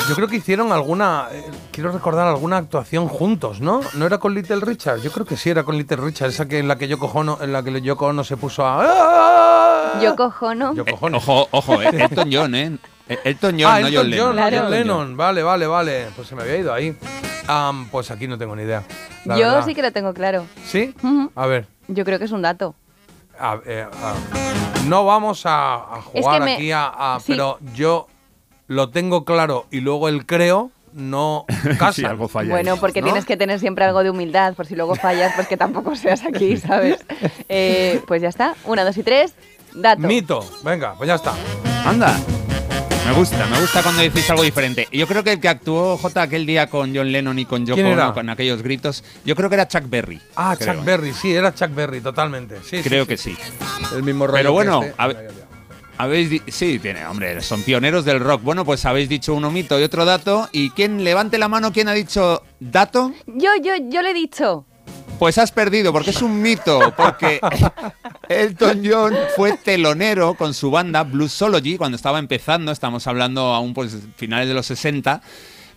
[0.08, 1.28] yo creo que hicieron alguna.
[1.32, 3.80] eh, quiero recordar alguna actuación juntos, ¿no?
[3.94, 5.00] ¿No era con Little Richard?
[5.00, 7.38] Yo creo que sí era con Little Richard, esa que en la que Yoko Ono,
[7.40, 9.98] en la que Yoko Ono se puso a.
[10.02, 10.74] Yo cojo, ¿no?
[10.74, 11.16] Yoko Ono.
[11.18, 12.78] Ojo, ojo, eh, Elton John, ¿eh?
[13.24, 14.26] Elton John, ah, no Elton John Lennon.
[14.26, 14.58] John, no Claro.
[14.62, 15.16] John Lennon.
[15.16, 16.06] Vale, vale, vale.
[16.16, 16.96] Pues se me había ido ahí.
[17.90, 18.82] Pues aquí no tengo ni idea.
[19.24, 19.64] la Yo verdad.
[19.64, 20.44] sí que lo tengo claro.
[20.66, 20.94] ¿Sí?
[21.36, 21.68] A ver.
[21.88, 22.74] Yo creo que es un dato.
[23.38, 24.14] a- eh, a-
[24.86, 27.32] no vamos a, a jugar me- aquí a, a- sí.
[27.32, 28.06] Pero yo
[28.66, 31.44] lo tengo claro y luego el creo no
[31.78, 31.92] casa.
[31.92, 32.50] Sí, algo falla.
[32.50, 33.06] Bueno, porque ¿no?
[33.06, 36.24] tienes que tener siempre algo de humildad, por si luego fallas, pues que tampoco seas
[36.24, 37.04] aquí, ¿sabes?
[37.48, 38.54] Eh, pues ya está.
[38.64, 39.34] Una, dos y tres.
[39.74, 40.00] Dato.
[40.06, 40.44] Mito.
[40.64, 41.34] Venga, pues ya está.
[41.84, 42.18] Anda.
[43.06, 44.88] Me gusta, me gusta cuando decís algo diferente.
[44.90, 47.76] Yo creo que el que actuó J aquel día con John Lennon y con Yoko
[47.76, 48.06] ¿Quién era?
[48.06, 50.20] Ono, con aquellos gritos, yo creo que era Chuck Berry.
[50.34, 50.84] Ah, creo, Chuck ¿eh?
[50.86, 52.56] Berry, sí, era Chuck Berry, totalmente.
[52.64, 53.08] Sí, Creo sí.
[53.08, 53.36] que sí.
[53.94, 55.02] El mismo rollo Pero bueno, que este.
[55.02, 55.32] a ver-
[55.98, 58.42] Habéis di- sí, tiene, hombre, son pioneros del rock.
[58.42, 60.48] Bueno, pues habéis dicho uno mito y otro dato.
[60.52, 63.12] ¿Y quién levante la mano quién ha dicho dato?
[63.26, 64.66] Yo, yo, yo le he dicho.
[65.18, 67.40] Pues has perdido, porque es un mito, porque
[68.28, 73.96] Elton John fue telonero con su banda Bluesology cuando estaba empezando, estamos hablando aún pues
[74.16, 75.22] finales de los 60,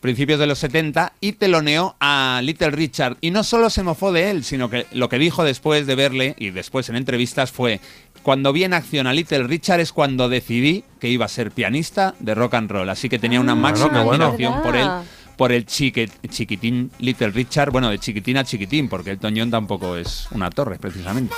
[0.02, 3.16] principios de los 70, y teloneó a Little Richard.
[3.22, 6.36] Y no solo se mofó de él, sino que lo que dijo después de verle
[6.38, 7.80] y después en entrevistas fue,
[8.24, 12.16] cuando vi en acción a Little Richard es cuando decidí que iba a ser pianista
[12.20, 14.26] de rock and roll, así que tenía una máxima qué bueno.
[14.26, 15.04] admiración por él ¿Verdad?
[15.38, 19.96] por el chique- chiquitín Little Richard, bueno, de chiquitín a chiquitín, porque Elton John tampoco
[19.96, 21.34] es una torre, precisamente.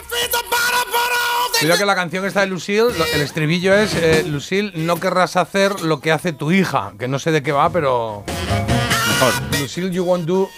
[1.60, 5.82] Cuidado que la canción está de Lucille, el estribillo es eh, Lucille, no querrás hacer
[5.82, 8.24] lo que hace tu hija, que no sé de qué va, pero
[9.08, 9.34] Mejor.
[9.62, 10.50] Lucille, you won't do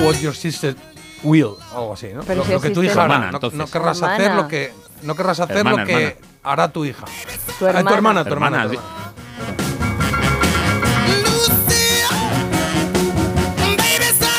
[0.00, 0.76] what your sister
[1.24, 2.22] will, algo así, ¿no?
[2.22, 3.14] Pero lo, si lo es que tu hija hará.
[3.14, 3.58] Hermana, no, entonces.
[3.58, 4.14] no querrás Hermana.
[4.14, 4.72] hacer lo que
[5.02, 6.26] no querrás hacer Hermana, lo que hermana.
[6.42, 7.04] hará tu hija.
[7.04, 7.94] Tu Ah, tu hermana.
[7.96, 8.62] hermana, tu hermana.
[8.64, 8.84] Hermana, tu sí.
[8.84, 10.14] hermana.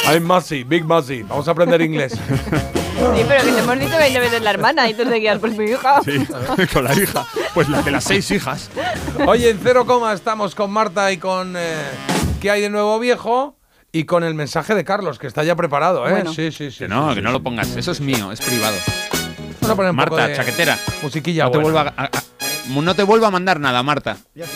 [0.08, 1.24] I'm Massey, Big Massey.
[1.24, 2.14] Vamos a aprender inglés.
[2.95, 5.66] Sí, pero que te hemos dicho 20 veces la hermana y tú seguías por mi
[5.66, 5.99] hija.
[6.74, 7.26] con la hija.
[7.53, 8.70] Pues la de las seis hijas.
[9.28, 11.76] Oye, en cero coma estamos con Marta y con eh,
[12.41, 13.58] ¿Qué hay de nuevo viejo?
[13.91, 16.12] Y con el mensaje de Carlos, que está ya preparado, ¿eh?
[16.12, 16.34] Bueno.
[16.34, 16.80] Sí, sí, sí.
[16.80, 17.34] Que no, sí, que sí, no sí.
[17.34, 17.76] lo pongas.
[17.76, 18.78] Eso es mío, es privado.
[19.68, 20.78] Vamos a poner un poco Marta, de chaquetera.
[21.01, 22.11] musiquilla No te, vuelva a, a-
[22.82, 24.18] no te vuelva a mandar nada, Marta.
[24.34, 24.49] ¿Qué hay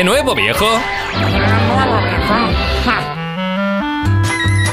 [0.00, 0.64] de nuevo, viejo?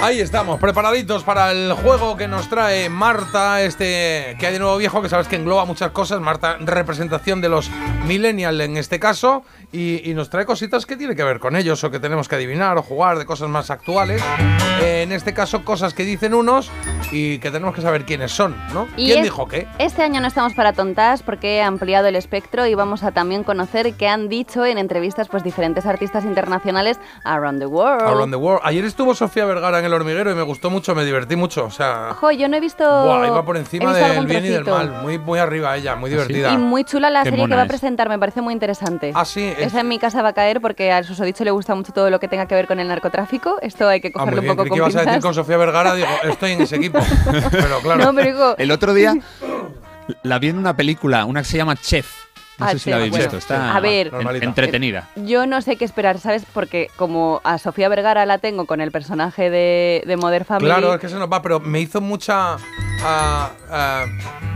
[0.01, 4.77] Ahí estamos, preparaditos para el juego que nos trae Marta, este que hay de nuevo
[4.77, 6.21] viejo, que sabes que engloba muchas cosas.
[6.21, 7.69] Marta, representación de los
[8.05, 11.91] millennials en este caso, y, nos trae cositas que tienen que ver con ellos, o
[11.91, 14.23] que tenemos que adivinar o jugar de cosas más actuales.
[14.81, 16.71] Eh, en este caso, cosas que dicen unos
[17.11, 18.87] y que tenemos que saber quiénes son, ¿no?
[18.97, 19.67] Y ¿Quién es- dijo qué?
[19.79, 23.43] Este año no estamos para tontas porque he ampliado el espectro y vamos a también
[23.43, 28.01] conocer qué han dicho en entrevistas pues diferentes artistas internacionales around the world.
[28.01, 28.61] Around the World.
[28.63, 31.65] Ayer estuvo Sofía Vergara en el hormiguero y me gustó mucho, me divertí mucho.
[31.65, 32.83] O sea, Ojo, yo no he visto.
[32.83, 34.91] buah, iba por encima del bien y del trocito.
[34.93, 35.01] mal.
[35.03, 36.51] Muy, muy arriba ella, muy divertida.
[36.53, 37.69] Y muy chula la Qué serie que va a es.
[37.69, 39.11] presentar, me parece muy interesante.
[39.15, 41.73] Ah, sí, es- Esa en mi casa va a caer porque al susodicho le gusta
[41.75, 43.57] mucho todo lo que tenga que ver con el narcotráfico.
[43.61, 45.21] Esto hay que Ah, muy cogerlo bien, un poco creí con que ibas a decir
[45.21, 46.96] con Sofía Vergara, digo, estoy en ese equipo.
[47.51, 48.03] Pero claro.
[48.05, 49.15] No, pero digo- El otro día
[50.23, 52.07] la vi en una película, una que se llama Chef.
[52.59, 53.25] No Ah, sé si la habéis bueno.
[53.25, 53.37] visto.
[53.37, 54.11] Está A ver.
[54.19, 55.07] en- entretenida.
[55.15, 56.43] Yo no sé qué esperar, ¿sabes?
[56.53, 60.65] Porque como a Sofía Vergara la tengo con el personaje de, de Mother Family.
[60.65, 62.55] Claro, es que se nos va, pero me hizo mucha.
[63.03, 64.05] ah, ah,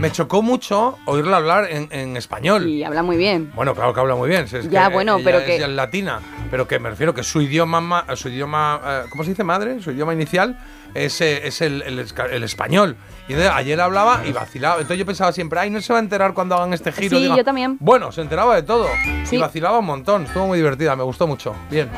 [0.00, 2.66] me chocó mucho oírla hablar en, en español.
[2.66, 3.52] Y habla muy bien.
[3.54, 4.48] Bueno, claro que habla muy bien.
[4.48, 6.18] si es Ya, que bueno, ella pero es que- ya latina.
[6.50, 9.80] Pero que me refiero que su idioma, ma- su idioma eh, ¿cómo se dice madre?
[9.80, 10.58] Su idioma inicial
[10.94, 12.96] es, es el, el español.
[13.28, 14.76] Y entonces ayer hablaba y vacilaba.
[14.76, 17.16] Entonces yo pensaba siempre, ay, no se va a enterar cuando hagan este giro.
[17.16, 17.76] Sí, Diga, yo también.
[17.80, 18.88] Bueno, se enteraba de todo.
[19.24, 19.36] Sí.
[19.36, 20.24] Y vacilaba un montón.
[20.24, 21.54] Estuvo muy divertida, me gustó mucho.
[21.70, 21.88] Bien,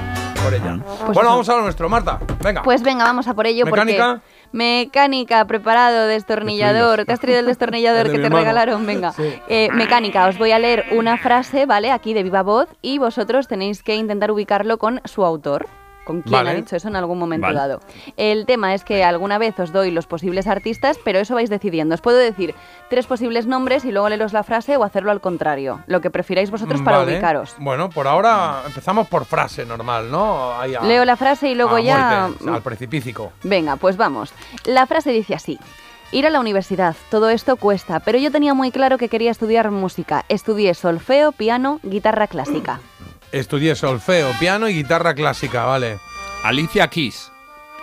[0.42, 0.78] por ella.
[0.84, 1.30] Pues bueno, eso.
[1.30, 2.20] vamos a lo nuestro, Marta.
[2.42, 2.62] Venga.
[2.62, 4.20] Pues venga, vamos a por ello ¿Mecánica?
[4.22, 7.04] porque mecánica, preparado, destornillador.
[7.06, 8.84] ¿Te has traído el destornillador El de que te regalaron?
[8.86, 9.12] Venga.
[9.12, 9.34] Sí.
[9.48, 11.90] Eh, mecánica, os voy a leer una frase, ¿vale?
[11.90, 15.66] Aquí de viva voz y vosotros tenéis que intentar ubicarlo con su autor.
[16.04, 16.50] ¿Con quién Vale.
[16.50, 17.58] ha dicho eso en algún momento Vale.
[17.58, 17.80] dado?
[18.16, 21.94] El tema es que alguna vez os doy los posibles artistas, pero eso vais decidiendo.
[21.94, 22.54] Os puedo decir
[22.90, 25.80] tres posibles nombres y luego leeros la frase o hacerlo al contrario.
[25.86, 27.14] Lo que prefiráis vosotros para Vale.
[27.14, 27.54] ubicaros.
[27.58, 30.52] Bueno, por ahora empezamos por frase normal, ¿no?
[30.60, 32.28] Ahí a- Leo la frase y luego ya...
[32.28, 33.32] muerte, al precipícico.
[33.42, 34.32] Venga, pues vamos.
[34.64, 35.58] La frase dice así.
[36.12, 39.70] Ir a la universidad, todo esto cuesta, pero yo tenía muy claro que quería estudiar
[39.72, 40.24] música.
[40.28, 42.78] Estudié solfeo, piano, guitarra clásica.
[43.38, 45.98] Estudié solfeo, piano y guitarra clásica, vale.
[46.44, 47.32] Alicia Keys.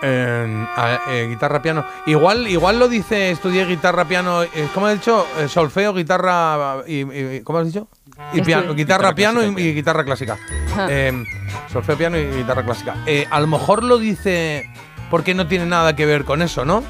[0.01, 1.85] En- a- eh, guitarra, piano.
[2.05, 4.43] Igual, igual lo dice estudié guitarra, piano.
[4.43, 5.27] eh, ¿Cómo has dicho?
[5.39, 7.87] Eh, solfeo, guitarra y, y- ¿Cómo has dicho?
[8.33, 10.37] Y piano, guitarra, Guitarra piano clásica y, y guitarra clásica.
[10.75, 10.87] Ah.
[10.89, 11.23] Eh,
[11.71, 12.95] solfeo, piano y guitarra clásica.
[13.05, 14.69] Eh, a lo mejor lo dice
[15.09, 16.83] porque no tiene nada que ver con eso, ¿no?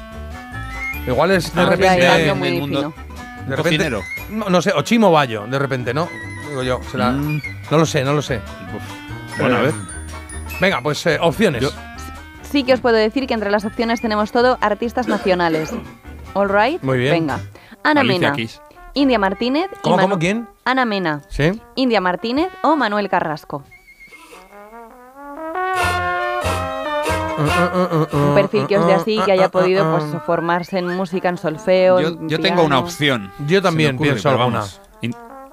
[1.06, 2.26] Igual es de Ah, ya, repente.
[2.26, 4.02] ya, muy de repente cocinero.
[4.30, 6.08] no, no sé, o Chimo Bayo, de repente, ¿no?
[6.48, 6.80] Digo yo.
[6.90, 7.42] será- Mm.
[7.72, 8.38] No lo sé, no lo sé.
[9.38, 9.74] Bueno, a Eh, ver.
[10.60, 11.62] Venga, pues eh, opciones.
[11.62, 11.70] Yo-
[12.42, 15.70] Sí que os puedo decir que entre las opciones tenemos todo artistas nacionales.
[16.34, 16.82] All right?
[16.82, 17.12] Muy bien.
[17.14, 17.40] Venga.
[17.82, 18.50] Ana Alicia Mena.
[18.92, 20.46] India Martínez y ¿Cómo, Manu- cómo, quién?
[20.66, 21.58] Ana Mena, Sí.
[21.76, 23.64] India Martínez o Manuel Carrasco.
[28.12, 32.00] Un perfil que os dé así, que haya podido pues, formarse en música, en solfeo.
[32.00, 33.32] Yo, en yo tengo una opción.
[33.46, 34.58] Yo también ocurre, pienso alguna.
[34.58, 34.80] vamos.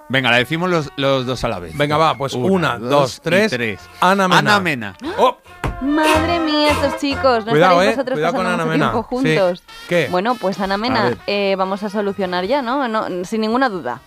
[0.09, 1.77] Venga, la decimos los, los dos a la vez.
[1.77, 3.79] Venga, va, pues una, dos, y tres.
[4.01, 4.39] Ana Mena.
[4.39, 4.95] Ana Mena.
[5.17, 5.37] Oh,
[5.81, 8.91] Madre mía, estos chicos, no Cuidado, estaréis eh, vosotros cuidado con pasando Ana mucho Mena.
[8.91, 9.15] tiempo Sí.
[9.37, 9.63] juntos.
[9.87, 10.07] ¿Qué?
[10.11, 12.87] Bueno, pues Ana Mena, eh, vamos a solucionar ya, ¿no?
[12.89, 14.01] no sin ninguna duda.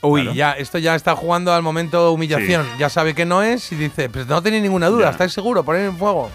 [0.00, 0.36] Uy, Claro.
[0.36, 2.64] ya, esto ya está jugando al momento humillación.
[2.78, 5.10] Ya sabe que no es y dice, pues no tenéis ninguna duda, Ya.
[5.10, 5.64] ¿estáis seguros?
[5.64, 6.30] Poner en fuego.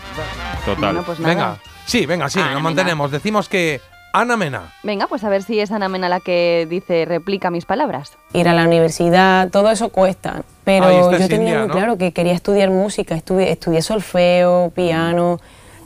[0.66, 0.80] Total.
[0.82, 1.34] Bueno, pues nada.
[1.34, 1.58] Venga.
[1.86, 2.64] Sí, venga, sí, Ana nos Mena.
[2.70, 3.12] mantenemos.
[3.12, 3.80] Decimos que
[4.16, 4.72] Ana Mena.
[4.84, 8.12] Venga, pues a ver si es Ana Mena la que dice, replica mis palabras.
[8.34, 10.44] ir a la universidad, todo eso cuesta.
[10.64, 11.74] Pero yo tenía India, muy ¿no?
[11.74, 15.40] claro que quería estudiar música, estudié, estudié solfeo, piano,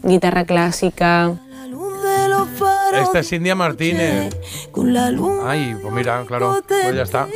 [0.04, 1.34] guitarra clásica.
[2.94, 4.36] Esta es India Martínez.
[5.46, 7.28] Ay, pues mira, claro, pues ya está.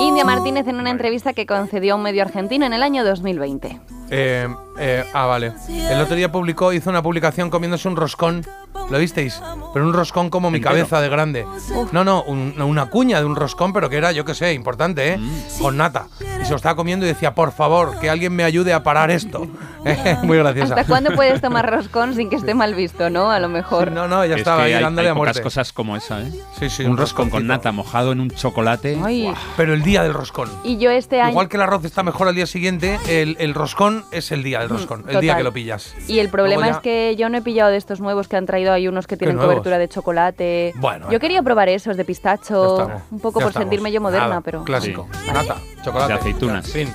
[0.00, 3.80] India Martínez en una entrevista que concedió a un medio argentino en el año 2020.
[4.10, 4.48] Eh,
[4.80, 5.52] eh, ah, vale.
[5.68, 8.44] El otro día publicó, hizo una publicación comiéndose un roscón.
[8.90, 9.40] ¿Lo visteis?
[9.74, 11.44] Pero un roscón como mi cabeza de grande.
[11.92, 15.12] No, no, un- una cuña de un roscón, pero que era, yo qué sé, importante,
[15.12, 15.18] ¿eh?
[15.18, 15.62] Mm.
[15.62, 16.06] Con nata.
[16.40, 19.10] Y se lo estaba comiendo y decía, por favor, que alguien me ayude a parar
[19.10, 19.46] esto.
[20.22, 20.74] Muy graciosa.
[20.74, 23.30] ¿Hasta cuándo puedes tomar roscón sin que esté mal visto, no?
[23.30, 23.92] A lo mejor.
[23.92, 25.42] No, no, ya Es estaba ahí hay, dándole hay a pocas muerte.
[25.42, 26.32] cosas como esa, ¿eh?
[26.58, 28.98] Sí, sí, un roscón con nata mojado en un chocolate.
[29.04, 30.48] Ay, Pero el día del roscón.
[30.64, 31.30] y yo este año...
[31.30, 34.60] Igual que el arroz está mejor al día siguiente, el, el roscón es el día
[34.60, 35.94] del roscón, el día que lo pillas.
[36.08, 38.72] Y el problema es que yo no he pillado de estos nuevos que han traído.
[38.72, 40.72] Hay unos que tienen cobertura de chocolate.
[40.76, 42.90] Bueno, yo quería probar esos de pistacho.
[43.10, 43.54] Un poco ya por estamos.
[43.54, 44.64] sentirme yo moderna, Nada, pero.
[44.64, 45.08] Clásico.
[45.12, 45.30] Sí.
[45.32, 46.12] Nata, chocolate.
[46.12, 46.66] De aceitunas.
[46.70, 46.88] Fin.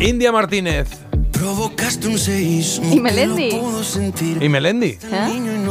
[0.00, 1.07] India Martínez.
[1.38, 2.92] Provocaste un seísmo.
[2.92, 3.50] ¿Y Melendi?
[3.52, 4.44] no.
[4.44, 4.98] ¿Y Melendi?
[5.04, 5.68] ¿Eh?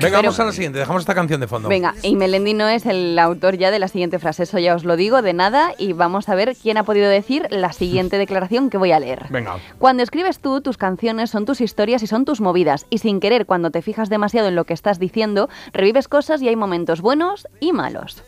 [0.00, 0.78] Venga, vamos a la siguiente.
[0.78, 1.68] Dejamos esta canción de fondo.
[1.68, 4.84] Venga, y Melendi no es el autor ya de la siguiente frase, eso ya os
[4.84, 8.70] lo digo de nada y vamos a ver quién ha podido decir la siguiente declaración
[8.70, 9.26] que voy a leer.
[9.28, 9.58] Venga.
[9.78, 12.86] Cuando escribes tú, tus canciones son tus historias y son tus movidas.
[12.88, 16.48] Y sin querer, cuando te fijas demasiado en lo que estás diciendo, revives cosas y
[16.48, 18.22] hay momentos buenos y malos.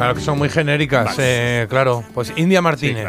[0.00, 2.02] Claro que son muy genéricas, eh, claro.
[2.14, 3.06] Pues India Martínez.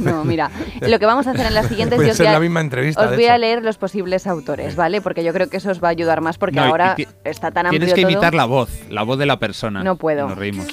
[0.00, 0.50] No, mira,
[0.82, 2.40] lo que vamos a hacer en las siguientes Puede yo os ser voy a- la
[2.40, 5.00] misma entrevista, Os voy a leer los posibles autores, ¿vale?
[5.00, 7.66] Porque yo creo que eso os va a ayudar más porque No, ahora está tan
[7.66, 8.10] amplio Tienes que todo.
[8.12, 9.82] imitar la voz, la voz de la persona.
[9.82, 10.28] No puedo.
[10.28, 10.66] Nos reímos.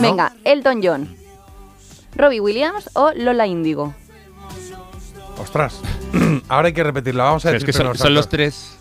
[0.00, 1.16] Venga, Elton John,
[2.16, 3.94] Robbie Williams o Lola Índigo.
[5.38, 5.80] Ostras.
[6.48, 7.24] Ahora hay que repetirla.
[7.24, 8.54] Vamos a Pero es que son, los son los autores.
[8.76, 8.78] tres.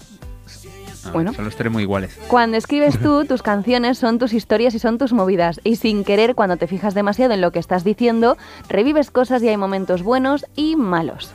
[1.05, 1.33] Ah, Bueno.
[1.33, 2.17] Son los tres muy iguales.
[2.27, 5.59] Cuando escribes tú, tus canciones son tus historias y son tus movidas.
[5.63, 8.37] Y sin querer, cuando te fijas demasiado en lo que estás diciendo,
[8.69, 11.33] revives cosas y hay momentos buenos y malos.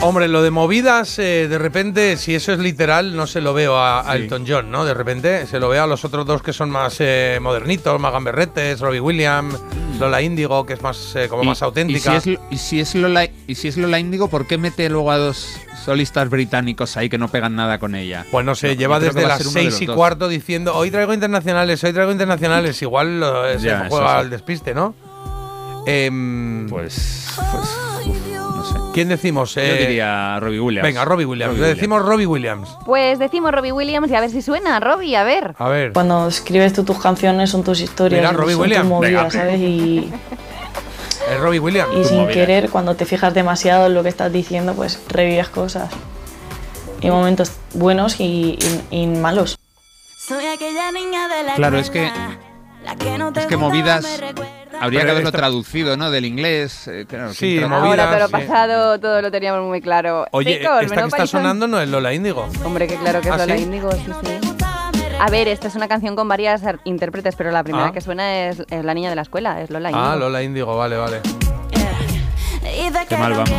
[0.00, 3.76] Hombre, lo de movidas, eh, de repente, si eso es literal, no se lo veo
[3.78, 4.04] a.
[4.14, 4.84] Elton John, ¿no?
[4.84, 8.12] De repente se lo veo a los otros dos que son más eh, modernitos, más
[8.12, 9.58] gamberretes, Robbie Williams,
[9.98, 12.16] Lola Índigo, que es más eh, como Y- más auténtica.
[12.16, 14.88] Y si, es, y si es Lola, y si es Lola Índigo, ¿por qué mete
[14.88, 15.48] luego a dos
[15.84, 18.24] solistas británicos ahí que no pegan nada con ella?
[18.30, 19.96] Pues no sé, No, lleva desde las seis y dos.
[19.96, 22.80] cuarto diciendo hoy traigo internacionales, hoy traigo internacionales.
[22.82, 24.94] Igual lo- se Ya, juega al despiste, ¿no?
[25.86, 27.40] Em, Pues, sé.
[28.98, 29.54] ¿Quién decimos?
[29.54, 30.82] Yo Eh, diría Robbie Williams.
[30.86, 31.50] Venga, Robbie Williams.
[31.50, 31.76] Robbie Le Williams.
[31.78, 32.68] decimos Robbie Williams.
[32.84, 35.54] Pues decimos Robbie Williams y a ver si suena, Robbie, a ver.
[35.58, 35.92] A ver.
[35.92, 38.82] Cuando escribes tú tus canciones son tus historias, Mira, Robbie son Williams.
[38.82, 39.30] tus movidas, Venga.
[39.30, 39.60] ¿sabes?
[39.60, 40.10] Y,
[41.32, 41.90] Es Robbie Williams.
[41.96, 45.90] y sin querer, cuando te fijas demasiado en lo que estás diciendo, pues revives cosas.
[47.00, 48.58] Y momentos buenos y,
[48.90, 49.58] y- y malos.
[50.26, 52.10] Soy aquella niña de la Claro, es que,
[52.84, 54.04] la que no te es que movidas.
[54.80, 56.10] Habría que haberlo esta- traducido, ¿no?
[56.10, 56.88] Del inglés.
[56.88, 58.32] eh, claro, Sí, ¿quién tra- movidas, Ahora, pero sí.
[58.32, 60.26] pasado todo lo teníamos muy claro.
[60.32, 62.48] Oye, Chicos, esta que está sonando no es Lola Índigo.
[62.64, 63.62] Hombre, que claro que es ¿Ah, Lola sí?
[63.62, 64.38] Índigo, sí, sí.
[65.20, 67.92] A ver, esta es una canción con varias ar- intérpretes, pero la primera Ah.
[67.92, 70.06] que suena es, es la niña de la escuela, es Lola Índigo.
[70.06, 71.20] Ah, Lola Índigo, vale, vale.
[73.08, 73.50] Qué mal vamos.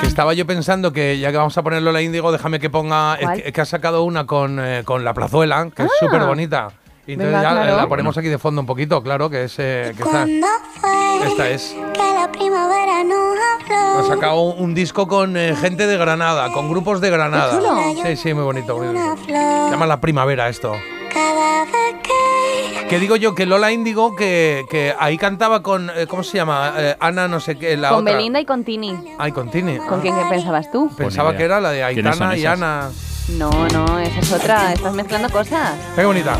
[0.00, 3.14] que, estaba yo pensando que ya que vamos a poner Lola Índigo, déjame que ponga.
[3.16, 6.68] es que, que ha sacado una con, eh, con La Plazuela, que es súper bonita.
[7.06, 7.76] Y entonces Venga, ya claro.
[7.76, 9.54] la ponemos aquí de fondo un poquito, claro, que es.
[9.58, 10.46] eh, que esta, ¿Cuándo
[10.80, 11.74] fue esta es.
[11.94, 16.68] que la primavera nos Ha sacado un, un disco con eh, gente de Granada, con
[16.70, 17.60] grupos de Granada.
[18.04, 18.76] Sí, sí, muy bonito.
[18.78, 19.26] Muy Una bonito.
[19.26, 20.72] Se llama La Primavera esto.
[21.12, 21.72] Cada vez
[22.04, 25.90] que Que digo yo que Lola Índigo, que, que ahí cantaba con.
[25.90, 26.72] eh, ¿Cómo se llama?
[26.76, 28.14] Eh, Ana, no sé qué, la con otra.
[28.14, 28.96] Belinda y con Tini.
[29.18, 29.76] Ay, con Tini.
[29.78, 30.88] ¿Con quién que pensabas tú?
[30.96, 31.38] Pensaba idea.
[31.38, 32.46] que era la de ¿Quiénes son Aitana y?
[32.46, 32.90] Ana.
[33.38, 34.72] No, no, esa es otra.
[34.72, 35.72] Estás mezclando cosas.
[35.96, 36.36] Qué bonita.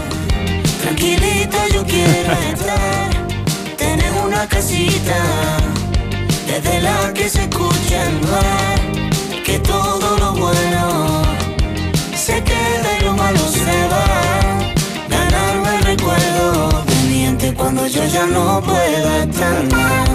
[0.82, 3.10] Tranquilita yo quiero estar,
[3.76, 5.16] tener una casita,
[6.46, 8.80] desde la que se escucha el mar,
[9.44, 11.22] que todo lo bueno
[12.16, 14.04] se queda y lo malo se va,
[15.08, 20.08] ganarme el recuerdo pendiente cuando yo ya no pueda estar más.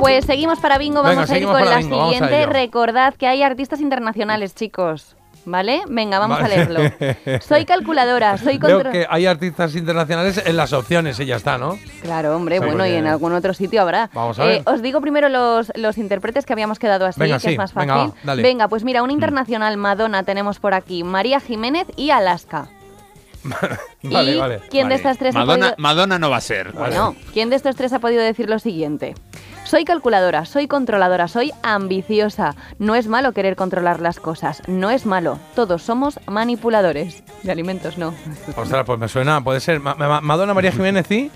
[0.00, 2.46] Pues seguimos para bingo, Venga, vamos a ir con la bingo, siguiente.
[2.46, 5.14] Recordad que hay artistas internacionales, chicos.
[5.46, 5.80] ¿Vale?
[5.88, 6.54] Venga, vamos Vale.
[6.54, 7.40] a leerlo.
[7.40, 8.92] Soy calculadora, soy Veo contra...
[8.92, 11.78] que hay artistas internacionales en las opciones y ya está, ¿no?
[12.02, 14.10] Claro, hombre, Sí, bueno, y en algún otro sitio habrá.
[14.12, 14.62] Vamos a Eh, ver.
[14.66, 17.72] os digo primero los, los intérpretes que habíamos quedado así, Venga, que sí, es más
[17.74, 18.10] venga, fácil.
[18.12, 18.54] va, dale.
[18.54, 18.68] Mm.
[18.68, 22.68] pues mira, una internacional Madonna tenemos por aquí, María Jiménez y Alaska.
[24.02, 24.60] Vale, ¿Y vale.
[24.70, 24.94] quién de Vale.
[24.96, 25.74] estas tres ha Madonna, podido...
[25.78, 26.72] Madonna no va a ser.
[26.72, 29.14] Bueno, ¿quién de estos tres ha podido decir lo siguiente?
[29.64, 32.56] Soy calculadora, soy controladora, soy ambiciosa.
[32.78, 35.38] No es malo querer controlar las cosas, no es malo.
[35.54, 37.22] Todos somos manipuladores.
[37.42, 38.14] De alimentos no.
[38.56, 41.30] Ostras, pues me suena, puede ser Ma- Ma- Madonna María Jiménez y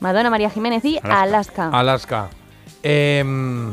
[0.00, 1.70] Madonna, María Jiménez y Alaska.
[1.72, 2.28] Alaska.
[2.82, 3.72] Em,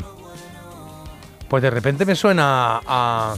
[1.48, 3.36] pues de repente me suena a.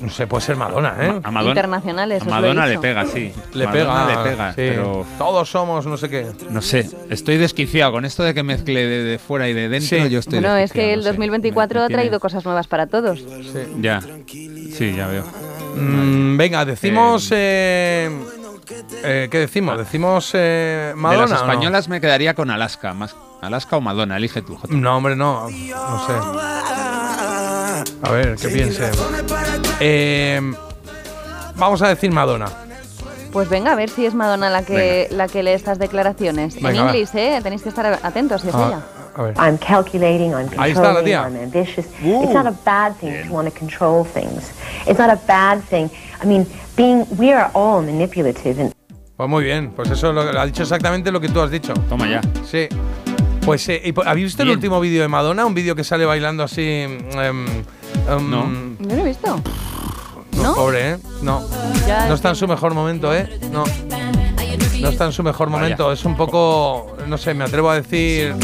[0.00, 1.20] No sé, puede ser Madonna, ¿eh?
[1.22, 3.32] A Madonna, Internacionales, a Madonna le pega, sí.
[3.52, 4.24] Le Madonna pega.
[4.24, 4.54] le pega, sí.
[4.56, 6.26] pero Todos somos no sé qué.
[6.50, 6.88] no sé.
[7.10, 9.98] Estoy desquiciado con esto de que mezcle de, de fuera y de dentro.
[10.02, 10.08] Sí.
[10.08, 11.08] Yo estoy Bueno, es que el no sé.
[11.10, 13.18] 2024 Me- me ha traído cosas nuevas para todos.
[13.18, 13.58] Sí.
[13.80, 14.00] Ya.
[14.26, 15.24] Sí, ya veo.
[15.76, 17.28] Mm, venga, decimos.
[17.32, 18.10] eh,
[19.04, 19.76] eh, ¿Qué decimos?
[19.78, 21.24] ¿Decimos eh, Madonna?
[21.24, 21.46] de las no?
[21.46, 22.94] españolas me quedaría con Alaska.
[22.94, 24.56] Más, Alaska o Madonna, elige tú.
[24.56, 24.74] Jota.
[24.74, 25.48] No, hombre, no.
[25.48, 26.12] No sé.
[28.02, 28.90] A ver, ¿qué piense?
[29.80, 30.40] Eh,
[31.56, 32.46] vamos a decir Madonna.
[33.32, 36.54] Pues venga, a ver si es Madonna la que, la que lee estas declaraciones.
[36.54, 37.40] Venga, en inglés, ¿eh?
[37.42, 38.80] Tenéis que estar atentos si es Ah, ella.
[39.16, 39.34] a ver.
[39.36, 41.22] I'm calculating, I'm Ahí está la controlling, tía.
[41.28, 41.86] I'm ambitious.
[42.02, 44.50] It's not a bad thing to want to control things.
[44.86, 45.90] It's not a bad thing.
[46.22, 48.72] I mean, being, we are all manipulative and
[49.16, 51.74] Pues muy bien, pues eso lo, ha dicho exactamente lo que tú has dicho.
[51.88, 52.20] Toma ya.
[52.48, 52.68] Sí.
[53.44, 54.58] Pues, eh, ¿habéis visto el Bien.
[54.58, 55.44] último vídeo de Madonna?
[55.44, 56.62] Un vídeo que sale bailando así.
[56.62, 57.46] em,
[58.08, 58.46] em, No.
[58.80, 59.40] Yo lo he visto.
[60.36, 60.54] no, ¿No?
[60.54, 60.98] Pobre, ¿eh?
[61.22, 61.46] No.
[61.86, 63.38] Ya No es está en su mejor momento, ¿eh?
[63.52, 63.64] No.
[64.80, 65.60] No está en su mejor Vaya.
[65.62, 65.92] momento.
[65.92, 66.96] Es un poco.
[67.06, 68.34] No sé, me atrevo a decir.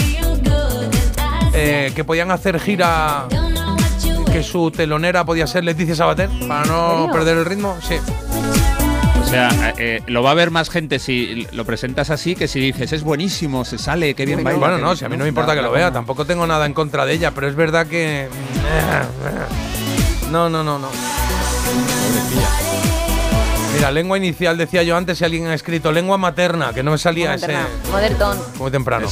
[1.55, 3.27] eh, que podían hacer gira.
[4.33, 6.29] Que su telonera podía ser Leticia Sabater.
[6.49, 7.77] Para no perder el ritmo.
[7.87, 7.95] Sí.
[9.25, 12.61] O sea, eh, lo va a ver más gente si lo presentas así que si
[12.61, 14.59] dices es buenísimo, se sale, qué bien baila.
[14.61, 16.47] Bueno, qué no, bien", si a mí no me importa que lo vea, tampoco tengo
[16.47, 18.29] nada en contra de ella, pero es verdad que.
[20.31, 20.89] No, no, no, no.
[23.85, 26.97] Mira, lengua inicial decía yo antes, si alguien ha escrito lengua materna, que no me
[26.97, 27.55] salía ese
[27.93, 28.39] Moderton.
[28.59, 29.07] muy temprano.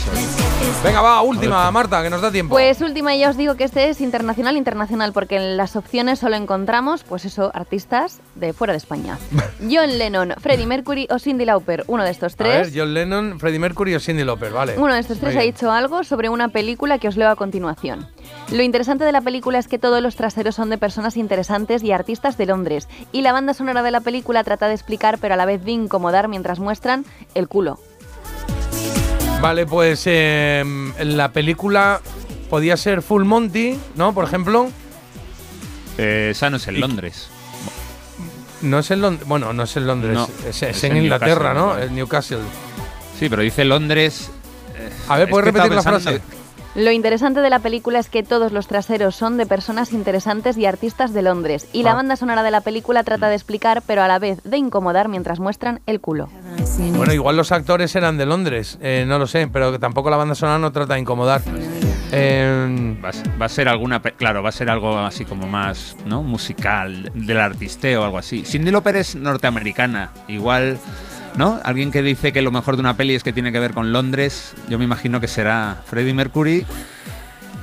[0.83, 2.55] Venga, va, última, Marta, que nos da tiempo.
[2.55, 6.21] Pues última, y ya os digo que este es internacional, internacional, porque en las opciones
[6.21, 9.19] solo encontramos, pues eso, artistas de fuera de España.
[9.61, 12.73] John Lennon, Freddie Mercury o Cindy Lauper, uno de estos A ver, tres.
[12.75, 14.79] John Lennon, Freddie Mercury o Cindy Lauper, vale.
[14.79, 18.09] Uno de estos tres ha dicho algo sobre una película que os leo a continuación.
[18.51, 21.93] Lo interesante de la película es que todos los traseros son de personas interesantes y
[21.93, 25.37] artistas de Londres, y la banda sonora de la película trata de explicar, pero a
[25.39, 27.79] la vez de incomodar mientras muestran el culo.
[29.41, 30.65] Vale, pues eh,
[31.01, 32.01] la película
[32.51, 34.13] podía ser Full Monty, ¿no?
[34.13, 34.69] Por ejemplo.
[35.99, 37.29] Eh, esa no es en Londres.
[38.61, 39.27] No es en Londres.
[39.27, 40.15] Bueno, no es en Londres.
[40.15, 41.87] No, es, es es en, en Inglaterra, Newcastle, ¿no?
[41.87, 42.39] En Newcastle.
[43.19, 44.31] Sí, pero dice Londres.
[44.77, 46.21] eh, A ver, es ¿puedes repetir la frase?
[46.75, 50.65] Lo interesante de la película es que todos los traseros son de personas interesantes y
[50.65, 51.97] artistas de Londres, y la Ah.
[51.97, 55.39] banda sonora de la película trata de explicar, pero a la vez de incomodar mientras
[55.39, 56.31] muestran el culo.
[56.97, 60.17] Bueno, igual los actores eran de Londres, eh, no lo sé, pero que tampoco la
[60.17, 61.43] banda sonora no trata de incomodar.
[62.11, 65.25] Eh, Va a, ser- va a ser alguna, pe- claro, va a ser algo así
[65.27, 66.23] como más, ¿no?
[66.23, 68.45] Musical, del artisteo o algo así.
[68.47, 70.79] Cindy Lauper es norteamericana, igual,
[71.37, 71.61] ¿no?
[71.65, 73.93] Alguien que dice que lo mejor de una peli es que tiene que ver con
[73.93, 76.67] Londres, yo me imagino que será Freddie Mercury.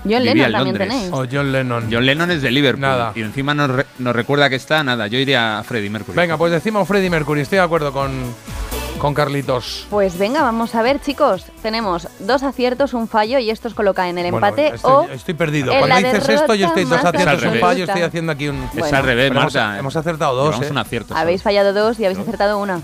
[0.05, 0.89] John Lennon en también Londres.
[0.89, 1.09] tenéis.
[1.11, 1.89] o John Lennon.
[1.91, 2.81] John Lennon es de Liverpool.
[2.81, 3.11] Nada.
[3.15, 6.15] Y encima nos, re- nos recuerda que está, nada, yo iría a Freddie Mercury.
[6.15, 8.11] Venga, pues decimos Freddie Mercury, estoy de acuerdo con,
[8.97, 9.87] con Carlitos.
[9.89, 11.47] Pues venga, vamos a ver, chicos.
[11.61, 15.11] Tenemos dos aciertos, un fallo, y esto os coloca en el Bueno, empate estoy, o
[15.11, 15.73] estoy perdido.
[15.77, 18.63] Cuando dices esto, yo estoy dos aciertos, un fallo, estoy haciendo aquí un.
[18.63, 18.97] es Bueno.
[18.97, 19.79] al revés, hemos, Marta.
[19.79, 20.67] hemos acertado dos, ¿eh?
[20.71, 21.13] un acierto.
[21.13, 22.79] habéis fallado dos y habéis acertado una.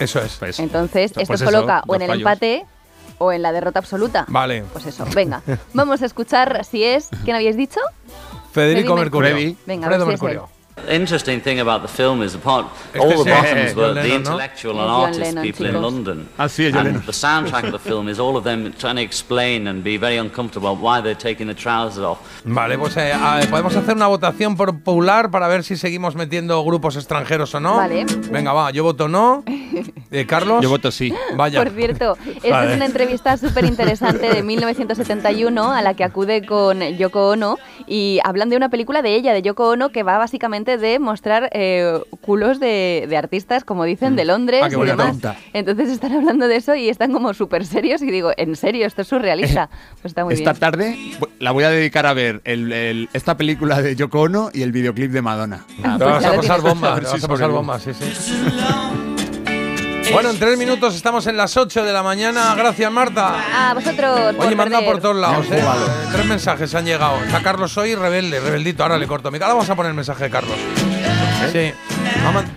[0.00, 0.36] Eso es.
[0.38, 2.20] Pues, Entonces, pues esto eso, coloca o en el fallos.
[2.22, 2.66] empate
[3.18, 4.24] o en la derrota absoluta.
[4.28, 4.64] Vale.
[4.72, 5.42] Pues eso, venga.
[5.74, 7.08] Vamos a escuchar si es.
[7.24, 7.80] ¿Quién habíais dicho?
[8.52, 9.34] Federico Mercurio.
[9.34, 9.56] Mercury.
[9.66, 10.48] Venga, Fredo si Mercurio.
[10.88, 14.74] Interesting thing about the film is apart Este all the sí, bottoms were the intellectual
[14.76, 15.82] Es and artist people in.
[15.82, 16.28] London.
[16.38, 19.66] Ah, es and the soundtrack of the film is all of them trying to explain
[19.68, 22.18] and be very uncomfortable why they're taking the trousers off.
[22.44, 23.12] Vale, pues eh,
[23.50, 27.76] podemos hacer una votación popular para ver si seguimos metiendo grupos extranjeros o no.
[27.76, 28.06] Vale.
[28.30, 29.44] Venga, va, yo voto no.
[30.12, 30.60] Eh, Carlos.
[30.60, 31.14] Yo voto sí.
[31.36, 31.62] Vaya.
[31.62, 32.70] Por cierto, esta Vale.
[32.70, 38.18] es una entrevista súper interesante de 1971 a la que acude con Yoko Ono y
[38.24, 42.00] hablan de una película de ella, de Yoko Ono, que va básicamente de mostrar eh,
[42.20, 45.16] culos de, de artistas, como dicen, de Londres Ah, y demás.
[45.52, 48.86] Entonces están hablando de eso y están como súper serios y digo, ¿en serio?
[48.86, 49.68] ¿Esto es surrealista?
[50.02, 50.60] Pues está muy Esta bien.
[50.60, 50.96] tarde
[51.38, 54.72] la voy a dedicar a ver el- el- esta película de Yoko Ono y el
[54.72, 55.64] videoclip de Madonna.
[55.82, 57.90] Ah, Te pues vas ya a lo pasar bomba, te vas a pasar bomba, sí,
[57.92, 58.04] sí.
[60.12, 62.54] Bueno, en tres minutos estamos en las 8 de la mañana.
[62.56, 63.70] Gracias, Marta.
[63.70, 64.18] A vosotros.
[64.20, 64.92] Oye, por manda perder.
[64.92, 65.62] por todos lados, ¿eh?
[66.12, 67.22] Tres mensajes han llegado.
[67.24, 68.82] Está Carlos hoy, rebelde, rebeldito.
[68.82, 69.52] Ahora le corto mi cara.
[69.52, 70.56] Vamos a poner el mensaje de Carlos.
[71.52, 71.72] Sí.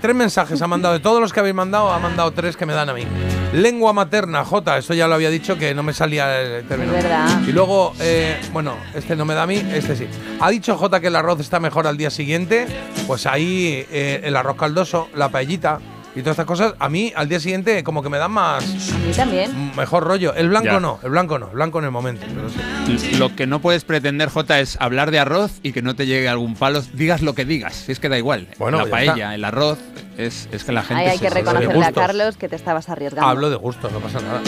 [0.02, 0.94] Tres mensajes ha mandado.
[0.96, 3.06] De todos los que habéis mandado, ha mandado tres que me dan a mí.
[3.54, 4.78] Lengua materna, J.
[4.80, 6.96] Eso ya lo había dicho que no me salía el término.
[6.96, 7.42] Es verdad.
[7.48, 10.08] Y luego, eh, bueno, este no me da a mí, este sí.
[10.40, 12.68] Ha dicho J que el arroz está mejor al día siguiente.
[13.06, 15.80] Pues ahí eh, el arroz caldoso, la paellita
[16.16, 18.98] y todas estas cosas, a mí al día siguiente como que me dan más A
[19.00, 19.72] mí también.
[19.76, 20.34] mejor rollo.
[20.36, 20.80] El blanco Ya.
[20.80, 22.26] no, el blanco no, el blanco en el momento.
[22.28, 23.16] pero sí.
[23.18, 26.30] Lo que no puedes pretender, J, es hablar de arroz y que no te llegue
[26.30, 26.82] algún palo.
[26.94, 28.48] Digas lo que digas, si es que da igual.
[28.60, 29.36] Bueno, la paella, está.
[29.36, 29.80] el arroz,
[30.18, 31.92] es, es que la gente Ahí hay se- que reconocerle a.
[31.92, 33.28] Carlos que te estabas arriesgando.
[33.30, 34.42] Hablo de gusto, no pasa nada.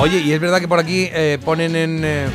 [0.00, 2.26] Oye, y es verdad que por aquí eh, ponen en, eh,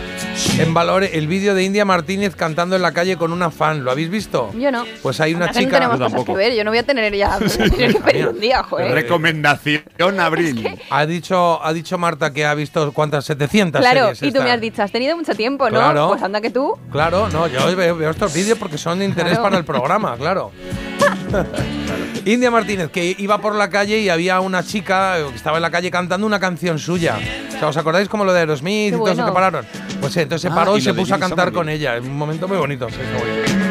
[0.59, 3.84] en valor el vídeo de India Martínez cantando en la calle con una fan.
[3.84, 4.51] ¿Lo habéis visto?
[4.57, 4.86] Yo no.
[5.01, 5.78] Pues hay una Ahora que no chica.
[5.80, 6.53] tenemos cosas que ver.
[6.55, 8.91] Yo no voy a tener ya tener que pedir un día, joder.
[8.93, 9.84] Recomendación,
[10.20, 10.80] Abril.
[10.89, 14.43] Ha dicho, ha dicho Marta que ha visto cuántas 700 Claro, series y tú esta.
[14.43, 15.80] me has dicho, has tenido mucho tiempo, ¿no?
[15.80, 16.07] Claro.
[16.09, 16.78] Pues anda que tú.
[16.91, 19.43] Claro, no, yo veo, veo estos vídeos porque son de interés Claro.
[19.43, 20.51] para el programa, claro.
[22.26, 25.61] India Martínez, que iba por la calle y había una chica eh, que estaba en
[25.61, 27.18] la calle cantando una canción suya.
[27.49, 29.66] O sea, ¿os acordáis como lo de Aerosmith Qué y todo eso que pararon?
[29.99, 31.97] Pues eh, entonces se Ah, paró y se puso a cantar con ella.
[31.97, 32.88] Es un momento muy bonito.
[32.89, 33.62] sí, muy bien.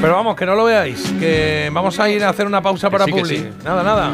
[0.00, 3.04] Pero vamos, que no lo veáis, que vamos a ir a hacer una pausa para
[3.04, 3.36] sí, Publi.
[3.36, 3.48] sí.
[3.64, 4.10] Nada, nada.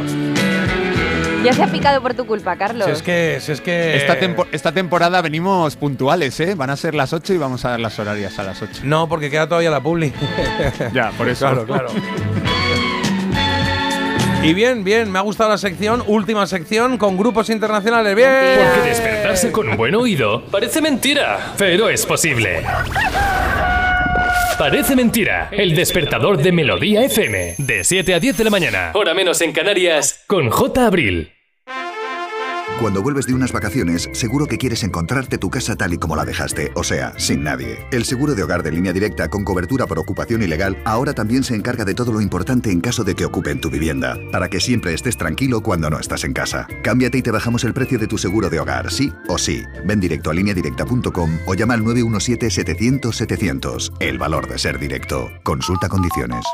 [1.44, 2.86] Ya se ha picado por tu culpa, Carlos.
[2.86, 6.56] Si es que, si es que Esta, tempo- esta temporada venimos puntuales, ¿eh?
[6.56, 8.80] Van a ser las 8 y vamos a dar las horarias a las 8.
[8.82, 10.12] No, porque queda todavía la publi.
[10.92, 11.46] Ya, por eso.
[11.46, 11.88] Claro, claro.
[14.42, 18.14] Y bien, bien, me ha gustado la sección, última sección con grupos internacionales.
[18.16, 18.58] Bien.
[18.74, 22.64] Porque despertarse con un buen oído parece mentira, pero es posible.
[24.58, 29.12] Parece mentira, el despertador de Melodía FM, de 7 a 10 de la mañana, hora
[29.14, 30.86] menos en Canarias, con J.
[30.86, 31.35] Abril.
[32.80, 36.26] Cuando vuelves de unas vacaciones, seguro que quieres encontrarte tu casa tal y como la
[36.26, 37.78] dejaste, o sea, sin nadie.
[37.90, 41.54] El seguro de hogar de línea directa con cobertura por ocupación ilegal ahora también se
[41.54, 44.92] encarga de todo lo importante en caso de que ocupen tu vivienda, para que siempre
[44.92, 46.68] estés tranquilo cuando no estás en casa.
[46.82, 49.62] Cámbiate y te bajamos el precio de tu seguro de hogar, sí o sí.
[49.86, 53.94] Ven directo a lineadirecta.com o llama al 917-700-700.
[54.00, 55.30] El valor de ser directo.
[55.42, 56.44] Consulta condiciones.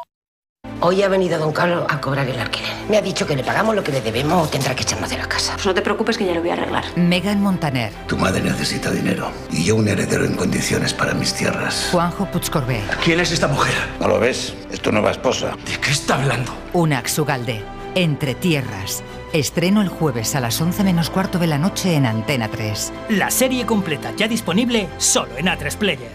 [0.85, 2.73] Hoy ha venido don Carlos a cobrar el alquiler.
[2.89, 5.17] Me ha dicho que le pagamos lo que le debemos o tendrá que echarnos de
[5.17, 5.53] la casa.
[5.55, 6.85] Pues no te preocupes que ya lo voy a arreglar.
[6.97, 11.89] Megan Montaner, Tu madre necesita dinero y yo un heredero en condiciones para mis tierras.
[11.93, 13.73] Juanjo Puigcorbé, ¿Quién es esta mujer?
[14.01, 14.55] ¿No lo ves?
[14.73, 15.57] Es tu nueva esposa.
[15.67, 16.53] ¿De qué está hablando?
[16.73, 17.63] Unax Ugalde,
[17.95, 19.05] Entre Tierras.
[19.33, 22.93] Estreno el jueves a las 11 menos cuarto de la noche en Antena 3.
[23.11, 26.11] La serie completa ya disponible solo en A3 Player.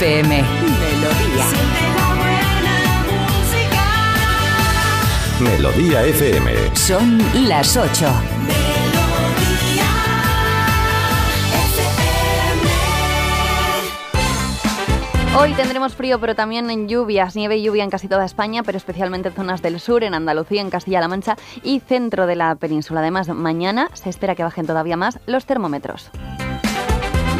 [0.00, 0.28] FM.
[0.30, 1.46] Melodía.
[5.40, 6.74] Melodía FM.
[6.74, 8.06] Son las 8.
[15.38, 18.78] Hoy tendremos frío, pero también en lluvias, nieve y lluvia en casi toda España, pero
[18.78, 23.00] especialmente en zonas del sur, en Andalucía, en Castilla-La Mancha y centro de la península.
[23.00, 26.10] Además, mañana se espera que bajen todavía más los termómetros.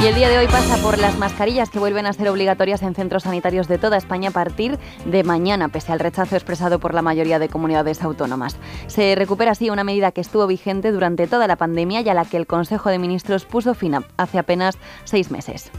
[0.03, 2.95] Y el día de hoy pasa por las mascarillas que vuelven a ser obligatorias en
[2.95, 7.03] centros sanitarios de toda España a partir de mañana, pese al rechazo expresado por la
[7.03, 8.57] mayoría de comunidades autónomas.
[8.87, 12.25] Se recupera así una medida que estuvo vigente durante toda la pandemia y a la
[12.25, 15.71] que el Consejo de Ministros puso fin hace apenas seis meses.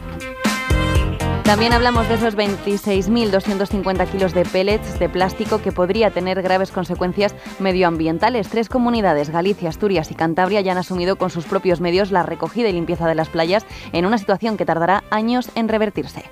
[1.44, 7.36] También hablamos de esos 26.250 kilos de pellets de plástico que podría tener graves consecuencias
[7.60, 8.48] medioambientales.
[8.48, 12.70] Tres comunidades, Galicia, Asturias y Cantabria, ya han asumido con sus propios medios la recogida
[12.70, 16.24] y limpieza de las playas en una situación que tardará años en revertirse.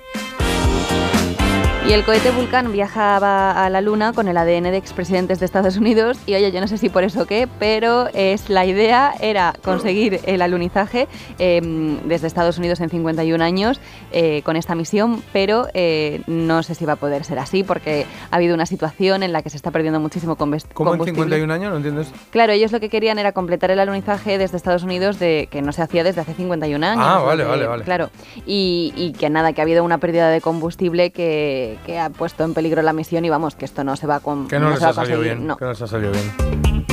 [1.88, 5.76] Y el cohete Vulcan viajaba a la Luna con el ADN de expresidentes de Estados
[5.76, 9.54] Unidos y oye, yo no sé si por eso qué, pero es la idea era
[9.64, 11.08] conseguir el alunizaje
[11.40, 11.60] eh,
[12.04, 13.80] desde Estados Unidos en 51 años
[14.12, 18.06] eh, con esta misión, pero eh, no sé si va a poder ser así porque
[18.30, 21.22] ha habido una situación en la que se está perdiendo muchísimo combust- ¿Cómo en combustible.
[21.38, 21.70] 51 años?
[21.70, 22.12] ¿No entiendes?
[22.30, 25.72] Claro, ellos lo que querían era completar el alunizaje desde Estados Unidos de que no
[25.72, 27.04] se hacía desde hace 51 años.
[27.04, 27.84] Ah, vale, vale, vale.
[27.84, 28.10] Claro,
[28.46, 32.44] y, y que nada, que ha habido una pérdida de combustible que, que ha puesto
[32.44, 34.70] en peligro la misión y vamos, que esto no se va a con, Que no,
[34.70, 35.46] les se va ha a salido conseguir, bien.
[35.46, 35.56] no.
[35.56, 36.86] Que no les ha salido bien.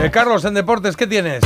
[0.00, 1.40] Eh, Carlos, en deportes, ¿qué tienes?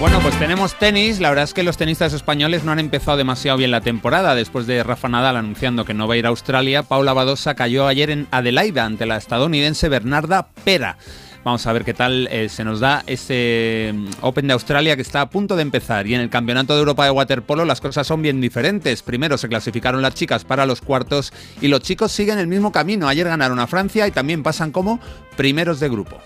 [0.00, 1.18] Bueno, pues tenemos tenis.
[1.20, 4.34] La verdad es que los tenistas españoles no han empezado demasiado bien la temporada.
[4.36, 7.86] Después de Rafa Nadal anunciando que no va a ir a Australia, Paula Badosa cayó
[7.88, 10.96] ayer en Adelaida ante la estadounidense Bernarda Pera.
[11.48, 15.00] Vamos a ver qué tal eh, se nos da ese mm, Open de Australia que
[15.00, 16.06] está a punto de empezar.
[16.06, 19.02] Y en el Campeonato de Europa de Waterpolo las cosas son bien diferentes.
[19.02, 21.32] Primero se clasificaron las chicas para los cuartos
[21.62, 23.08] y los chicos siguen el mismo camino.
[23.08, 25.00] Ayer ganaron a Francia y también pasan como
[25.38, 26.18] primeros de grupo.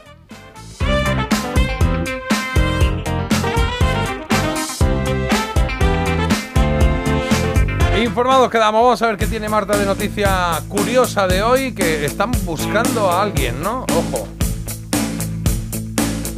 [8.02, 12.32] Informados quedamos, vamos a ver qué tiene Marta de noticia curiosa de hoy, que están
[12.44, 13.86] buscando a alguien, ¿no?
[13.96, 14.41] Ojo.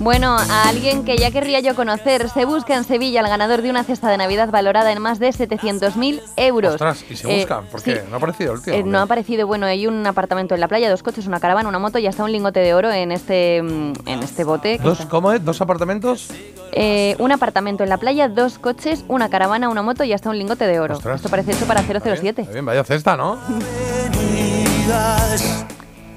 [0.05, 3.71] Bueno, a alguien que ya querría yo conocer, se busca en Sevilla el ganador de
[3.71, 6.75] una cesta de Navidad valorada en más de 700.000 euros.
[6.75, 7.47] Ostras, ¿y se Eh,
[7.83, 8.03] qué?
[8.11, 8.75] ¿No ha aparecido el tío?
[8.75, 11.71] Eh, no ha aparecido, bueno, hay un apartamento en la playa, dos coches, una caravana,
[11.71, 14.77] una moto y hasta un lingote de oro en este, mm, en este bote.
[14.77, 15.43] ¿Dos, está- ¿Cómo es?
[15.43, 16.29] ¿Dos apartamentos?
[16.73, 20.37] Eh, un apartamento en la playa, dos coches, una caravana, una moto y hasta un
[20.37, 20.97] lingote de oro.
[20.97, 21.17] Ostras.
[21.17, 22.43] Esto parece hecho para 007.
[22.43, 23.39] Está bien, vaya cesta, ¿no?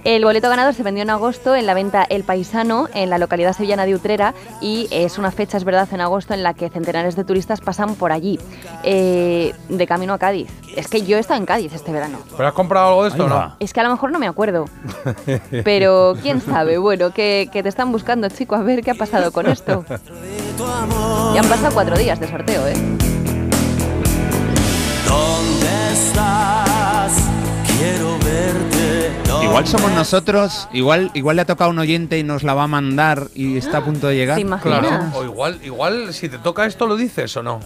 [0.08, 3.51] El boleto ganador se vendió en agosto en la venta El Paisano, en la localidad
[3.51, 7.18] sevillana de Utrera, y es una fecha, es verdad, en agosto en la que centenares
[7.18, 8.39] de turistas pasan por allí,
[8.84, 10.49] eh, de camino a Cádiz.
[10.78, 12.20] Es que yo he estado en Cádiz este verano.
[12.38, 13.58] ¿Pero has comprado algo de esto o no?
[13.60, 14.64] Es que a lo mejor no me acuerdo,
[15.66, 16.78] pero quién sabe.
[16.78, 19.84] Bueno, que, que te están buscando, chico, a ver qué ha pasado con esto.
[21.34, 22.76] Ya han pasado cuatro días de sorteo, ¿eh?
[25.05, 27.12] ¿Dónde estás?
[27.78, 29.12] Quiero verte.
[29.44, 32.64] Igual somos nosotros, igual, igual le ha tocado a un oyente y nos la va
[32.64, 34.42] a mandar y está a punto de llegar.
[34.62, 34.90] Claro.
[35.14, 37.60] O igual, igual, si te toca esto, ¿lo dices o no?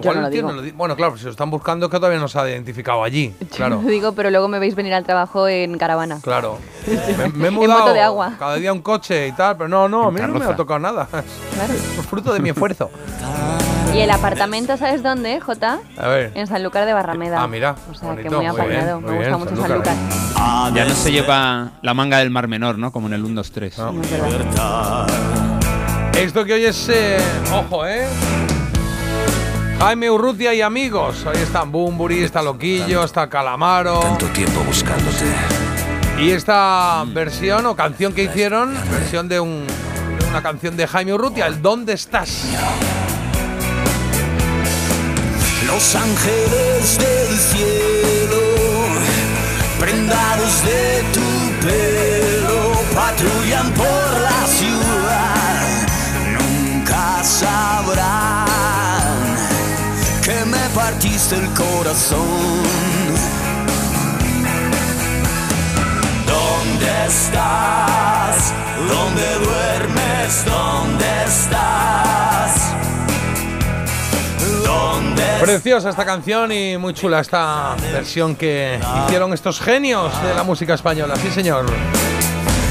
[0.00, 0.48] Igual no lo el tío digo.
[0.50, 2.48] no lo di- Bueno, claro, si lo están buscando es que todavía no se ha
[2.48, 3.34] identificado allí.
[3.56, 3.80] Claro.
[3.82, 6.20] Lo digo, pero luego me veis venir al trabajo en caravana.
[6.22, 6.58] Claro.
[7.18, 8.32] Me, me he En mudado moto de agua.
[8.38, 10.78] cada día un coche y tal, pero no, no, a mí no me ha tocado
[10.78, 11.06] nada.
[11.98, 12.90] Es fruto de mi esfuerzo.
[13.94, 15.80] Y el apartamento, ¿sabes dónde, Jota?
[15.96, 16.32] A ver.
[16.34, 17.42] En Sanlúcar de Barrameda.
[17.42, 17.74] Ah, mira.
[17.90, 19.00] O sea, que bonito, muy muy bien, apañado.
[19.00, 19.94] muy Me bien, gusta mucho Sanlúcar.
[20.34, 20.74] Sanlúcar.
[20.74, 22.92] Ya no se lleva la manga del Mar Menor, ¿no?
[22.92, 23.78] Como en el 1, 2, 3.
[26.16, 26.88] Esto que hoy es.
[26.90, 27.18] eh,
[27.52, 28.06] ojo, ¿eh?
[29.78, 31.24] Jaime Urrutia y amigos.
[31.24, 34.00] Ahí están Bumburi, está Loquillo, está Calamaro.
[34.00, 35.24] Tanto tiempo buscándote.
[36.18, 39.64] Y esta versión o canción que hicieron, versión de, un,
[40.18, 42.44] de una canción de Jaime Urrutia, el ¿Dónde estás?
[45.64, 48.40] Los ángeles del cielo,
[49.78, 55.86] prendados de tu pelo, patrullan por la ciudad.
[56.36, 58.47] Nunca sabrán que
[60.74, 62.62] partiste el corazón.
[66.26, 68.52] ¿Dónde estás?
[68.88, 70.44] ¿Dónde duermes?
[70.44, 72.74] ¿Dónde estás?
[74.64, 80.42] ¿Dónde Preciosa esta canción y muy chula esta versión que hicieron estos genios de la
[80.42, 81.16] música española.
[81.16, 81.66] Sí, señor.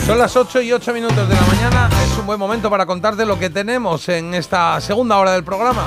[0.06, 1.90] Son las 8 y 8 minutos de la mañana.
[2.06, 5.84] Es un buen momento para contarte lo que tenemos en esta segunda hora del programa.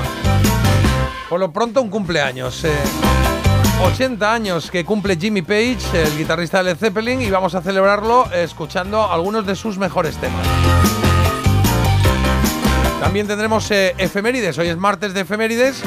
[1.30, 2.64] Por lo pronto, un cumpleaños.
[2.64, 2.72] eh,
[3.84, 8.28] 80 años que cumple Jimmy Page, el guitarrista de Led Zeppelin, y vamos a celebrarlo
[8.32, 10.44] escuchando algunos de sus mejores temas.
[13.00, 14.58] También tendremos eh, efemérides.
[14.58, 15.84] Hoy es martes de efemérides.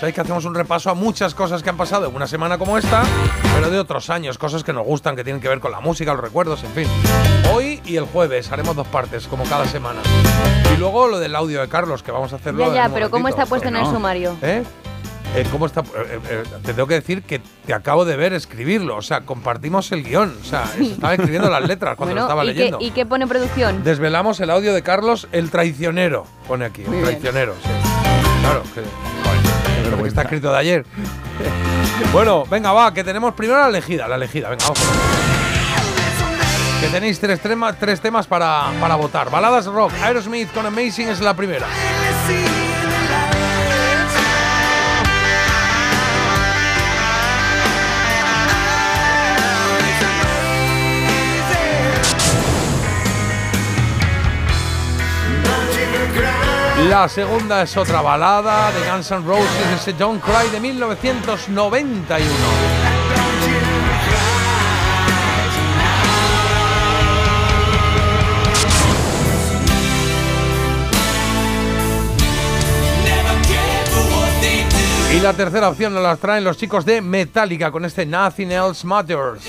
[0.00, 2.78] Sabéis que hacemos un repaso a muchas cosas que han pasado en una semana como
[2.78, 3.02] esta,
[3.54, 6.14] pero de otros años, cosas que nos gustan, que tienen que ver con la música,
[6.14, 6.86] los recuerdos, en fin.
[7.52, 10.00] Hoy y el jueves haremos dos partes, como cada semana.
[10.74, 12.66] Y luego lo del audio de Carlos, que vamos a hacerlo.
[12.68, 14.34] Ya, ya, pero ¿cómo está puesto en el sumario?
[14.40, 14.62] ¿Eh?
[15.36, 15.82] Eh, ¿Cómo está?
[15.82, 18.96] Eh, eh, te tengo que decir que te acabo de ver escribirlo.
[18.96, 20.34] O sea, compartimos el guion.
[20.40, 22.78] O sea, estaba escribiendo las letras cuando lo estaba ¿y, qué, leyendo.
[22.80, 23.84] ¿y qué pone producción?
[23.84, 26.24] Desvelamos el audio de Carlos, el traicionero.
[26.48, 27.54] Pone aquí, Muy el traicionero.
[27.62, 27.68] sí.
[28.40, 28.80] Claro, que,
[29.96, 30.86] porque está escrito de ayer.
[32.12, 34.80] bueno, venga, va, que tenemos primero la elegida, la elegida, venga, vamos.
[36.80, 39.30] Que tenéis tres, tema- tres temas para, para votar.
[39.30, 41.66] Baladas rock, Aerosmith con Amazing es la primera.
[56.88, 62.26] La segunda es otra balada de Guns N' Roses, ese Don't Cry de 1991.
[75.12, 78.86] Y la tercera opción nos la traen los chicos de Metallica con este Nothing Else
[78.86, 79.42] Matters.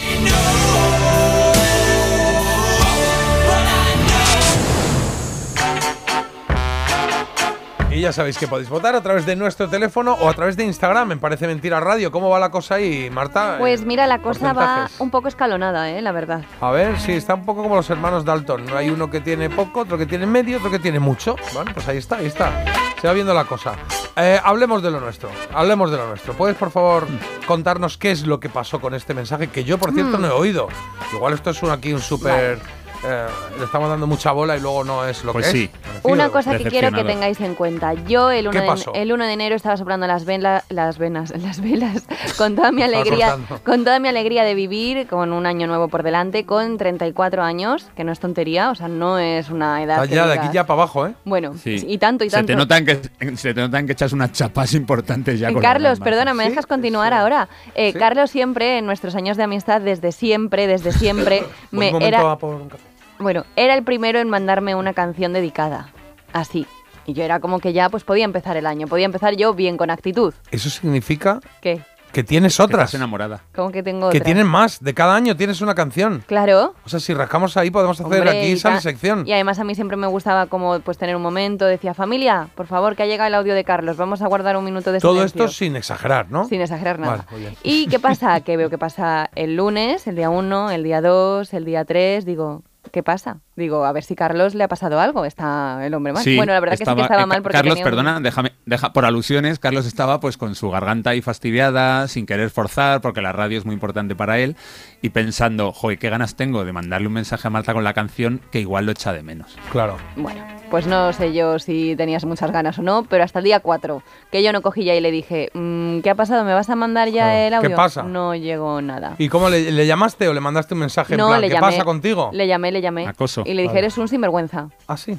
[8.01, 10.63] Y ya sabéis que podéis votar a través de nuestro teléfono o a través de
[10.63, 12.11] Instagram, me parece mentira radio.
[12.11, 13.57] ¿Cómo va la cosa ahí, Marta?
[13.59, 16.01] Pues Eh, mira, la cosa va un poco escalonada, ¿eh?
[16.01, 16.41] La verdad.
[16.61, 18.65] A ver, sí, está un poco como los hermanos Dalton.
[18.75, 21.35] Hay uno que tiene poco, otro que tiene medio, otro que tiene mucho.
[21.53, 22.65] Bueno, pues ahí está, ahí está.
[22.99, 23.73] Se va viendo la cosa.
[24.15, 26.33] Eh, hablemos de lo nuestro, hablemos de lo nuestro.
[26.33, 27.05] ¿Puedes, por favor,
[27.45, 30.21] contarnos qué es lo que pasó con este mensaje que yo, por cierto, Hmm.
[30.21, 30.69] no he oído?
[31.13, 32.59] Igual esto es un, aquí un súper...
[33.03, 33.25] eh,
[33.57, 35.63] le estamos dando mucha bola y luego no es lo Pues que sí.
[35.73, 35.99] es.
[36.03, 37.93] Una cosa que quiero que tengáis en cuenta.
[37.93, 41.31] Yo el 1, ¿Qué de, el 1 de enero estaba soplando las, vela- las venas,
[41.41, 42.03] las velas,
[42.37, 46.03] con toda mi alegría, con toda mi alegría de vivir, con un año nuevo por
[46.03, 50.27] delante, con 34 años, que no es tontería, o sea, no es una edad ya
[50.27, 51.13] de aquí ya para abajo, ¿eh?
[51.25, 51.83] Bueno, Sí.
[51.87, 52.47] y tanto y Se tanto.
[52.53, 52.99] te, notan que,
[53.35, 56.65] se te notan que echas unas chapas importantes ya con la Carlos, perdona, ¿me dejas
[56.65, 57.47] continuar ahora?
[57.75, 57.99] Eh, Sí.
[57.99, 62.55] Carlos siempre, en nuestros años de amistad, desde siempre, desde siempre, me era, a por
[62.55, 62.83] un café.
[63.21, 65.89] Bueno, era el primero en mandarme una canción dedicada,
[66.33, 66.65] así.
[67.05, 69.77] Y yo era como que ya pues podía empezar el año, podía empezar yo bien,
[69.77, 70.33] con actitud.
[70.51, 71.81] Eso significa ¿Qué?
[72.11, 72.93] que tienes otras.
[72.93, 73.41] enamorada.
[73.55, 74.25] Como que tengo Que otra?
[74.25, 74.83] tienen más.
[74.83, 76.23] De cada año tienes una canción.
[76.27, 76.75] Claro.
[76.85, 79.23] O sea, si rascamos ahí podemos hacer Hombre, aquí y sale ta- sección.
[79.25, 82.67] Y además a mí siempre me gustaba como pues tener un momento, decía, familia, por
[82.67, 85.13] favor, que ha llegado el audio de Carlos, vamos a guardar un minuto de Todo
[85.13, 85.45] silencio".
[85.45, 86.45] esto sin exagerar, ¿no?
[86.45, 87.11] Sin exagerar nada.
[87.17, 87.55] Vale, muy bien.
[87.63, 88.41] ¿Y qué pasa?
[88.41, 92.25] Que veo que pasa el lunes, el día 1, el día 2, el día 3,
[92.25, 93.39] digo, ¿qué pasa?
[93.61, 96.23] Digo, a ver si Carlos le ha pasado algo, está el hombre mal.
[96.23, 98.19] Sí, bueno, la verdad que sí que estaba eh, mal porque Carlos, tenía un- perdona,
[98.19, 103.01] déjame, deja, por alusiones, Carlos estaba pues con su garganta ahí fastidiada, sin querer forzar,
[103.01, 104.55] porque la radio es muy importante para él,
[105.01, 108.41] y pensando, joder, qué ganas tengo de mandarle un mensaje a Marta con la canción
[108.51, 109.55] que igual lo echa de menos.
[109.71, 109.97] Claro.
[110.15, 113.59] Bueno, pues no sé yo si tenías muchas ganas o no, pero hasta el día
[113.59, 114.01] 4,
[114.31, 116.43] que yo no cogí ya y le dije, "Mm, ¿qué ha pasado?
[116.43, 117.35] ¿Me vas a mandar ya Claro.
[117.43, 117.75] el ¿Qué audio?
[117.75, 118.03] pasa?
[118.03, 119.15] No llegó nada.
[119.17, 121.53] ¿Y cómo le, le llamaste o le mandaste un mensaje no, en plan, le ¿qué
[121.55, 122.29] llamé, pasa contigo?
[122.33, 123.07] Le llamé, le llamé.
[123.07, 123.43] Acoso.
[123.51, 123.79] Y le dije, Vale.
[123.79, 124.69] eres un sinvergüenza.
[124.87, 125.17] Ah, sí.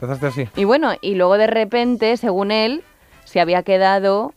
[0.00, 0.48] Empezaste así.
[0.56, 2.82] Y bueno, y luego de repente, según él,
[3.24, 4.34] se había quedado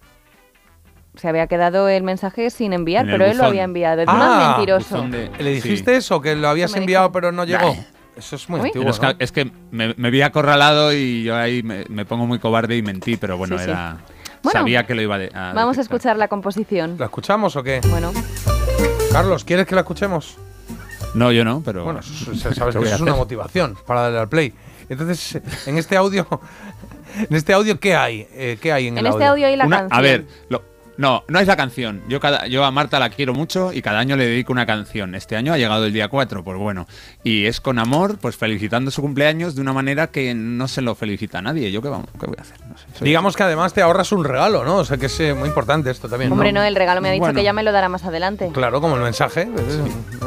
[1.16, 4.04] se había quedado el mensaje sin enviar, En pero él lo había enviado.
[4.04, 5.02] Es Ah, más mentiroso.
[5.02, 6.22] de- ¿Le dijiste eso?
[6.22, 7.74] ¿Que lo habías enviado pero no llegó?
[7.74, 7.82] Nah.
[8.16, 8.68] Eso es muy Uy.
[8.68, 9.14] antiguo, es, que, ¿no?
[9.20, 12.82] es que me, me vi acorralado y yo ahí me, me pongo muy cobarde y
[12.84, 13.70] mentí, pero bueno, Sí, sí.
[13.72, 13.98] era
[14.44, 16.96] Bueno, sabía que lo iba a Vamos a escuchar la composición.
[17.00, 17.82] ¿La escuchamos o qué?
[17.90, 18.12] Bueno,
[19.12, 20.38] Carlos, ¿quieres que la escuchemos?
[21.14, 24.30] No, yo no, pero Bueno, sabes ¿qué que eso es una motivación para darle al
[24.30, 24.54] play.
[24.90, 26.28] Entonces, en este audio,
[27.30, 28.28] en este audio, ¿qué hay?
[28.32, 29.98] Eh, ¿Qué hay en, en el este audio hay la Una- canción.
[30.00, 30.64] A ver, lo-
[30.98, 32.04] no, no es la canción.
[32.08, 35.16] Yo, cada, yo a Marta la quiero mucho y cada año le dedico una canción.
[35.16, 36.88] Este año ha llegado el día 4, pues bueno.
[37.24, 40.96] Y es con amor, pues felicitando su cumpleaños de una manera que no se lo
[40.96, 41.72] felicita a nadie.
[41.72, 42.58] ¿Yo qué, vamos, qué voy a hacer?
[42.68, 44.78] No sé, Digamos que además te ahorras un regalo, ¿no?
[44.78, 46.32] O sea que es eh, muy importante esto también.
[46.32, 47.38] Hombre, no, el regalo me ha dicho Bueno.
[47.38, 48.50] que ya me lo dará más adelante.
[48.54, 49.46] Claro, como el mensaje.
[49.46, 49.54] ¿no?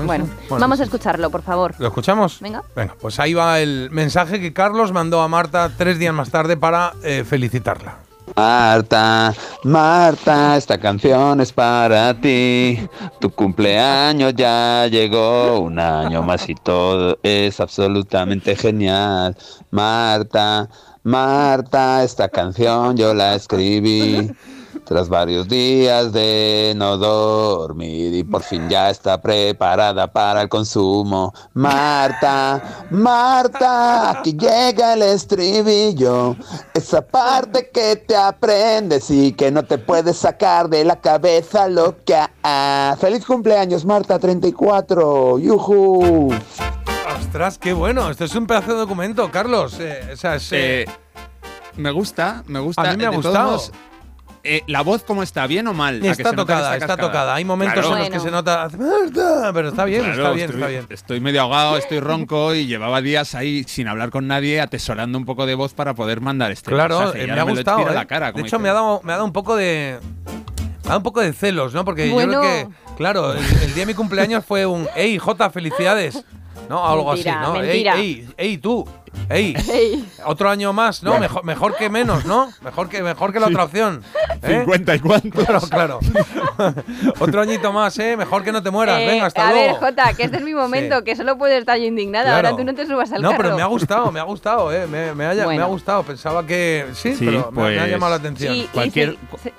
[0.04, 0.60] Bueno, Bueno.
[0.60, 1.74] vamos a escucharlo, por favor.
[1.78, 2.38] ¿Lo escuchamos?
[2.40, 2.62] Venga.
[2.76, 6.56] Venga, pues ahí va el mensaje que Carlos mandó a Marta tres días más tarde
[6.56, 8.09] para eh, felicitarla.
[8.36, 9.34] Marta,
[9.64, 12.78] Marta, esta canción es para ti.
[13.20, 19.36] Tu cumpleaños ya llegó, un año más y todo es absolutamente genial.
[19.70, 20.68] Marta,
[21.02, 24.30] Marta, esta canción yo la escribí
[24.84, 31.32] tras varios días de no dormir y por fin ya está preparada para el consumo.
[31.54, 36.36] Marta, Marta, aquí llega el estribillo,
[36.74, 42.30] esa parte que te aprendes y que no te puedes sacar de la cabeza loca.
[43.00, 45.38] Feliz cumpleaños, Marta 34.
[45.38, 46.32] ¡Yujú!
[47.20, 48.10] Ostras, qué bueno.
[48.10, 49.76] Esto es un pedazo de documento, Carlos.
[49.80, 50.86] Eh, o sea, es, eh, Eh,
[51.76, 52.82] me gusta, me gusta.
[52.82, 53.46] a mí me ha todos gustado.
[53.50, 53.72] modos,
[54.44, 55.46] eh, ¿la voz cómo está?
[55.46, 55.96] ¿Bien o mal?
[55.98, 57.34] ¿A que Está se nota que tocada, está tocada.
[57.34, 57.96] Hay momentos Claro.
[57.96, 58.68] en los que se nota.
[59.52, 60.86] Pero está bien, Claro, está bien, estoy, está bien.
[60.90, 65.24] estoy medio ahogado, estoy ronco y llevaba días ahí sin hablar con nadie, atesorando un
[65.24, 67.20] poco de voz para poder mandar este Claro, mensaje.
[67.22, 67.88] eh, Y me ha gustado.
[67.90, 67.94] eh.
[67.94, 69.98] la cara, de hecho, me ha, dado, me ha dado un poco de.
[70.82, 71.84] Me ha dado un poco de celos, ¿no?
[71.84, 72.32] Porque Bueno.
[72.32, 76.24] yo creo que, claro, el, el día de mi cumpleaños fue un Ey, Jota, felicidades.
[76.68, 76.86] ¿No?
[76.86, 77.52] Algo Mentira, así, ¿no?
[77.60, 77.94] mentira.
[77.96, 78.86] Ey, ey, ey, tú.
[79.28, 79.54] Ey.
[79.72, 80.08] Ey.
[80.24, 81.18] Otro año más, ¿no?
[81.18, 82.50] Mejor, mejor que menos, ¿no?
[82.62, 84.02] Mejor que, mejor que la otra opción.
[84.42, 84.58] ¿eh?
[84.60, 85.44] 50 y cuántos.
[85.44, 86.00] Claro, claro.
[87.20, 88.16] Otro añito más, ¿eh?
[88.16, 89.00] Mejor que no te mueras.
[89.00, 89.66] Eh, Venga, hasta a luego.
[89.66, 92.24] ver, Jota, que este es mi momento, que solo puedo estar yo indignada.
[92.26, 92.48] Claro.
[92.48, 93.42] Ahora tú no te subas al No, carro.
[93.44, 94.86] pero me ha gustado, me ha gustado, ¿eh?
[94.86, 95.68] Me, me ha, me ha Bueno.
[95.68, 96.02] gustado.
[96.02, 98.54] Pensaba que sí, Sí, pero me- me, ha pues, llamado la atención.
[98.54, 99.16] Y- Cualquier,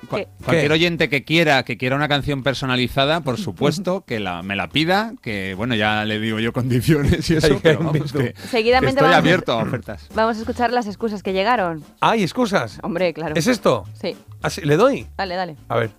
[0.10, 4.56] que- cualquier oyente que quiera que quiera una canción personalizada, por supuesto, que la, me
[4.56, 8.42] la pida, que bueno, ya le digo yo condiciones y eso, pero vamos, que, que
[8.50, 10.08] Seguidamente estoy vamos a- abierto a ofertas.
[10.14, 11.84] Vamos a escuchar las excusas que llegaron.
[12.00, 12.80] ¿Hay excusas?
[12.84, 13.36] Hombre, claro.
[13.36, 13.86] ¿Es esto?
[14.00, 14.16] Sí.
[14.42, 15.08] Así, ¿Le doy?
[15.18, 15.58] Dale, dale.
[15.70, 15.92] A ver.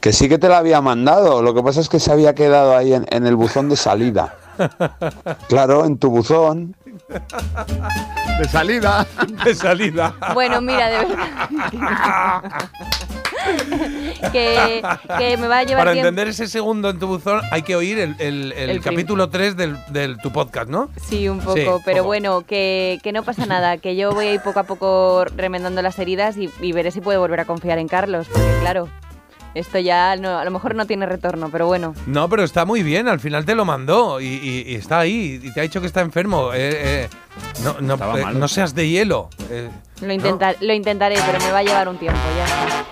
[0.00, 2.76] Que sí que te la había mandado, lo que pasa es que se había quedado
[2.76, 4.34] ahí en, en el buzón de salida.
[5.48, 6.74] Claro, en tu buzón.
[8.38, 9.06] De salida.
[9.44, 10.14] De salida.
[10.34, 12.52] Bueno, mira, de verdad.
[14.32, 14.82] que,
[15.18, 16.08] que me va a llevar Para tiempo.
[16.08, 19.28] entender ese segundo en tu buzón hay que oír el, el- el El prim- capítulo
[19.30, 20.90] 3 del, del tu podcast, ¿no?
[21.08, 22.06] Sí, un poco, Sí, pero poco.
[22.08, 25.80] bueno, que, que no pasa nada, que yo voy a ir poco a poco remendando
[25.82, 28.88] las heridas y, y veré si puedo volver a confiar en Carlos, porque claro,
[29.58, 31.94] esto ya no- a lo mejor no tiene retorno, pero bueno.
[32.06, 35.40] No, pero está muy bien, al final te lo mandó y, y- y está ahí
[35.42, 36.52] y te ha dicho que está enfermo.
[36.52, 36.58] Eh,
[37.04, 37.08] eh,
[37.62, 39.28] no, no, eh, no seas de hielo.
[39.50, 39.68] eh,
[40.02, 42.84] Lo, intentar, lo intentaré, pero me va a llevar un tiempo, ya está.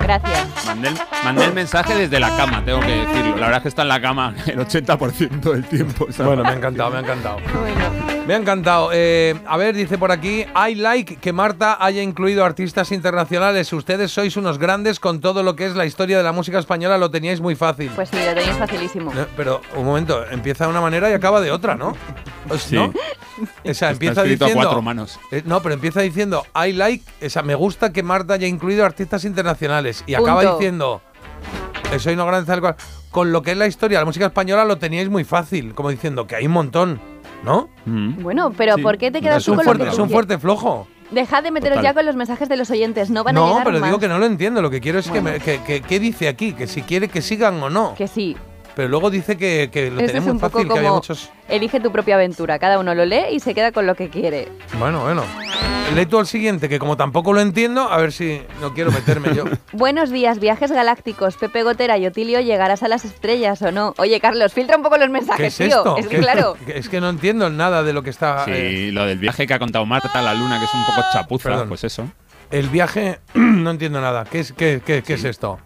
[0.00, 0.64] Gracias.
[0.66, 3.36] Mandé el, mandé el mensaje desde la cama, tengo que decirlo.
[3.36, 6.06] La verdad es que está en la cama el 80% del tiempo.
[6.10, 6.26] ¿sabes?
[6.26, 7.36] Bueno, me ha encantado, me ha encantado.
[8.28, 8.90] Me ha encantado.
[8.92, 13.72] Eh, a ver, dice por aquí, I like que Marta haya incluido artistas internacionales.
[13.72, 16.98] Ustedes sois unos grandes con todo lo que es la historia de la música española,
[16.98, 17.90] lo teníais muy fácil.
[17.96, 19.14] Pues sí, lo tenéis facilísimo.
[19.14, 21.96] No, pero un momento, empieza de una manera y acaba de otra, ¿no?
[22.46, 22.74] Pues, Sí.
[22.74, 22.92] ¿no?
[23.64, 24.56] O sea, empieza escrito a diciendo.
[24.56, 25.18] cuatro manos.
[25.32, 28.84] Eh, no, pero empieza diciendo I like, o sea, me gusta que Marta haya incluido
[28.84, 30.04] artistas internacionales.
[30.06, 31.00] Y acaba diciendo
[31.92, 32.76] eh, soy unos grandes tal cual.
[33.10, 35.88] Con lo que es la historia de la música española lo teníais muy fácil, como
[35.88, 37.00] diciendo que hay un montón,
[37.44, 37.68] ¿no?
[37.86, 38.82] Bueno, pero Sí.
[38.82, 40.86] ¿por qué te quedas tú un con fuerte, lo que es un fuerte flojo.
[41.10, 41.90] Dejad de meteros Total.
[41.90, 43.88] ya con los mensajes de los oyentes, no van a No, llegar pero más.
[43.88, 44.60] digo que no lo entiendo.
[44.60, 45.24] Lo que quiero es Bueno.
[45.24, 47.94] que, me, que, que- que dice aquí, que si quiere que sigan o no.
[47.94, 48.36] Que sí.
[48.78, 51.32] Pero luego dice que, que lo es poco fácil, que había muchos.
[51.48, 52.60] elige tu propia aventura.
[52.60, 54.46] Cada uno lo lee y se queda con lo que quiere.
[54.78, 55.24] Bueno, bueno.
[55.96, 59.34] Lee tú al siguiente, que como tampoco lo entiendo, a ver si no quiero meterme
[59.34, 59.46] yo.
[59.72, 61.36] Buenos días, viajes galácticos.
[61.38, 63.94] Pepe Gotera y Otilio, ¿llegarás a las estrellas o no?
[63.98, 65.78] Oye, Carlos, filtra un poco los ¿Qué mensajes, es tío.
[65.78, 65.96] esto?
[65.96, 66.56] Es que ¿Qué- claro.
[66.64, 68.44] que- Es que no entiendo nada de lo que está.
[68.44, 70.84] Sí, eh, lo del viaje que ha contado Marta a la luna, que es un
[70.86, 71.68] poco chapuza, Perdón.
[71.68, 72.06] pues eso.
[72.52, 74.24] el viaje, no entiendo nada.
[74.24, 75.58] ¿Qué es, qué, qué- qué es esto?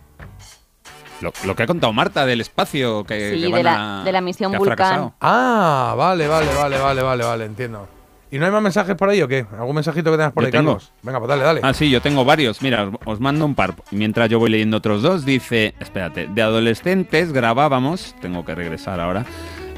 [1.23, 4.13] Lo, lo que ha contado Marta del espacio que, Sí, que de la- a- de
[4.13, 5.15] la misión fracasado.
[5.21, 7.89] Ah, vale, vale, vale, vale, vale, vale, entiendo.
[8.31, 9.45] ¿Y no hay más mensajes por ahí o qué?
[9.59, 10.73] ¿Algún mensajito que tengas por Yo ahí, tengo.
[10.73, 10.91] Carlos?
[11.03, 11.61] Venga, pues dale, dale.
[11.63, 12.63] Ah, sí, yo tengo varios.
[12.63, 13.75] Mira, os, os mando un par.
[13.91, 19.27] Mientras yo voy leyendo otros dos, dice, espérate, de adolescentes grabábamos, tengo que regresar ahora,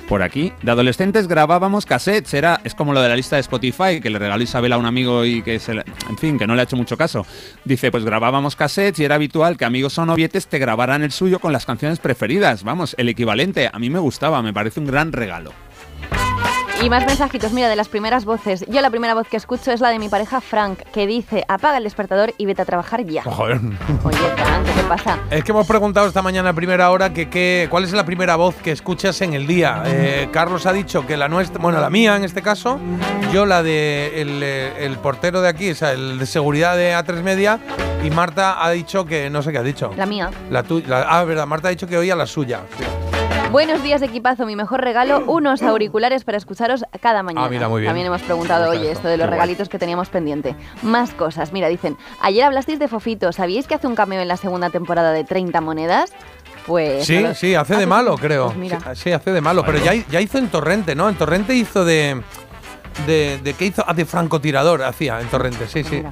[0.09, 4.01] por aquí, de adolescentes grabábamos cassettes, era, es como lo de la lista de Spotify,
[4.03, 6.55] que le regaló Isabel a un amigo y que se le- en fin, que no
[6.55, 7.27] le ha hecho mucho caso.
[7.65, 11.39] Dice, pues grabábamos cassettes y era habitual que amigos o novietes te grabaran el suyo
[11.39, 12.65] con las canciones preferidas.
[12.65, 15.53] Vamos, el equivalente, a mí me gustaba, me parece un gran regalo.
[16.85, 18.63] Y más mensajitos, mira, de las primeras voces.
[18.69, 21.79] Yo la primera voz que escucho es la de mi pareja Frank, que dice, apaga
[21.79, 23.23] el despertador y vete a trabajar ya.
[23.23, 23.59] Joder.
[24.05, 25.19] Oye, Frank, ¿qué te pasa?
[25.31, 28.37] Es que hemos preguntado esta mañana a primera hora que, qué- cuál es la primera
[28.37, 29.83] voz que escuchas en el día.
[29.87, 32.79] Eh, Carlos ha dicho que la nuestra, bueno, la mía en este caso,
[33.33, 36.95] yo la de el, eh, el portero de aquí, o sea, el de seguridad de
[36.95, 37.61] A3 Media,
[38.05, 39.91] y Marta ha dicho que no sé qué ha dicho.
[39.97, 40.31] La mía.
[40.51, 41.07] La tuya.
[41.09, 42.61] Ah, verdad, Marta ha dicho que oía la suya.
[42.77, 42.85] Sí.
[43.55, 44.47] Buenos días, equipazo.
[44.47, 47.47] Mi mejor regalo, unos auriculares para escucharos cada mañana.
[47.47, 47.91] Ah, mira, muy bien.
[47.91, 49.07] También hemos preguntado, oye, esto.
[49.07, 49.39] de los Qué guay.
[49.39, 50.57] regalitos que teníamos pendiente.
[50.83, 51.53] Más cosas.
[51.53, 53.31] Mira, dicen, ayer hablasteis de Fofito.
[53.31, 56.13] ¿Sabíais que hace un cameo en la segunda temporada de 30 monedas?
[56.67, 57.07] Pues...
[57.07, 58.47] Sí, sí, hace de malo, creo.
[58.47, 58.81] Pues mira.
[58.81, 61.09] Sí, sí, hace de malo, pero ya, ya hizo en Torrente, ¿no?
[61.09, 62.23] En Torrente hizo de.
[63.07, 63.85] ¿De, de qué hizo?
[63.87, 66.03] Ah, de francotirador hacía en Torrente, sí, sí.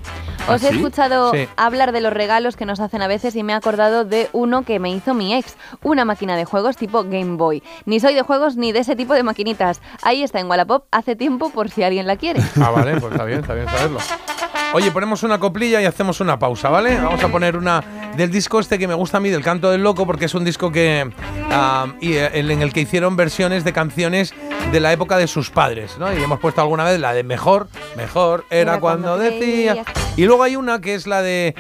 [0.49, 0.77] Os he ¿Ah, sí?
[0.77, 1.49] escuchado Sí.
[1.57, 4.65] hablar de los regalos que nos hacen a veces y me he acordado de uno
[4.65, 7.63] que me hizo mi ex, una máquina de juegos tipo Game Boy.
[7.87, 9.81] Ni soy de juegos ni de ese tipo de maquinitas.
[10.03, 12.41] Ahí está en Wallapop hace tiempo por si alguien la quiere.
[12.61, 13.99] Ah, vale, pues está bien, está bien saberlo.
[14.75, 16.97] Oye, ponemos una coplilla y hacemos una pausa, ¿vale?
[16.97, 17.83] Vamos a poner una
[18.17, 20.45] del disco este que me gusta a mí, del Canto del Loco, porque es un
[20.45, 21.11] disco que
[21.51, 24.35] ah, y, eh, en el que hicieron versiones de canciones
[24.71, 26.13] de la época de sus padres, ¿no?
[26.13, 29.85] Y hemos puesto alguna vez la de Mejor, Mejor era, Era cuando, cuando decía.
[30.17, 31.55] Y luego hay una que es la de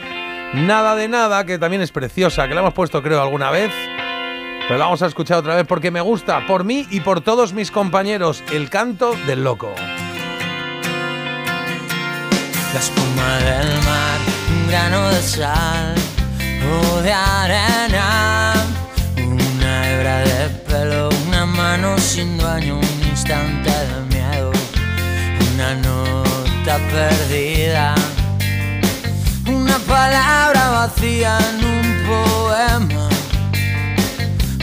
[0.54, 3.72] Nada de nada, que también es preciosa, que la hemos puesto creo alguna vez.
[4.68, 7.54] Pero la vamos a escuchar otra vez porque me gusta, por mí y por todos
[7.54, 9.72] mis compañeros, el canto del loco.
[12.72, 14.18] La espuma del mar,
[14.48, 15.94] un grano de sal
[16.72, 18.54] o de arena,
[19.18, 24.52] una hebra de pelo, una mano sin dueño, un instante de miedo,
[25.52, 27.94] una nota perdida,
[29.46, 33.08] una palabra vacía en un poema,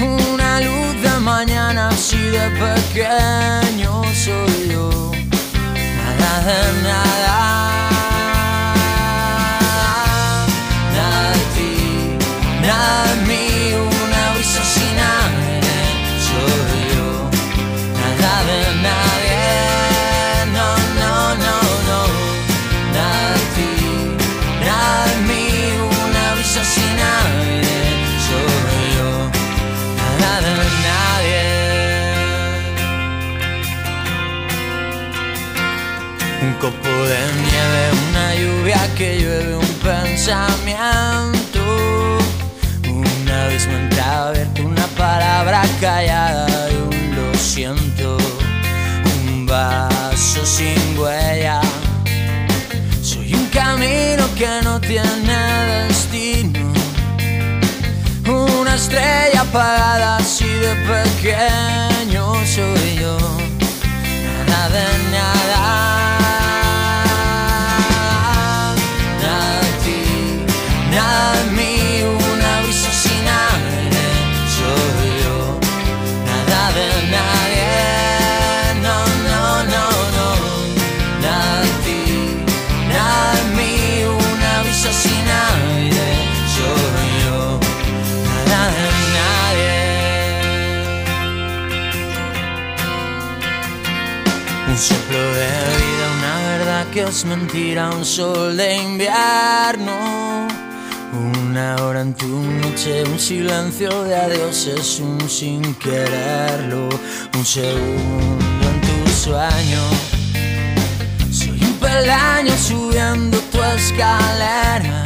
[0.02, 5.12] una luz de mañana así de pequeño soy yo,
[6.00, 6.82] nada de.
[6.82, 7.89] Nada
[13.28, 15.78] mí, una brisa sin aire,
[16.28, 17.10] soy yo.
[18.00, 19.42] Nada de nadie,
[20.54, 20.70] no,
[21.02, 21.14] no,
[21.46, 21.56] no,
[21.88, 22.00] no.
[22.94, 23.72] Nada de ti,
[25.28, 25.46] mí,
[26.02, 27.80] una brisa sin aire,
[28.28, 29.12] soy yo.
[30.20, 31.44] Nada de nadie.
[36.42, 41.49] Un copo de nieve, una lluvia que llueve, un pensamiento.
[43.60, 48.18] Una vez me abierto una palabra callada y un lo siento.
[49.28, 51.60] Un vaso sin huella.
[53.02, 56.72] Soy un camino que no tiene destino.
[58.28, 63.18] Una estrella apagada así de pequeño soy yo.
[64.48, 65.00] Nada de.
[65.12, 65.99] Nada
[97.08, 100.48] es mentira, un sol de invierno.
[101.14, 106.90] Una hora en tu noche, un silencio de adiós es un sin quererlo.
[107.38, 109.84] Un segundo en tu sueño.
[111.32, 115.04] Soy un peldaño subiendo tu escalera.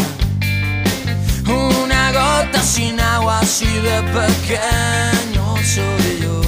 [1.47, 6.41] Una gota sin agua así de pequeño soy yo.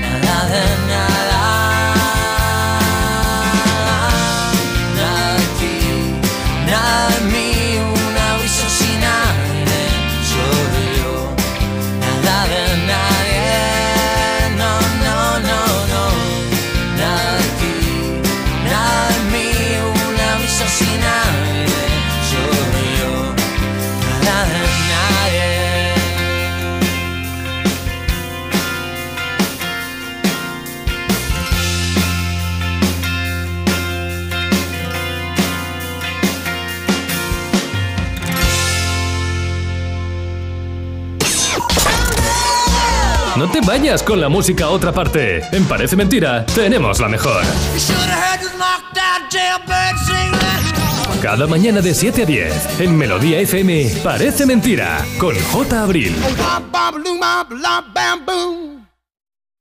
[0.00, 0.86] Nada de.
[0.88, 1.35] Nada
[43.38, 45.42] No te vayas con la música a otra parte.
[45.52, 47.42] En Parece Mentira, tenemos la mejor.
[51.20, 55.82] Cada mañana de 7 a 10, en Melodía FM, Parece Mentira, con J.
[55.82, 56.16] Abril.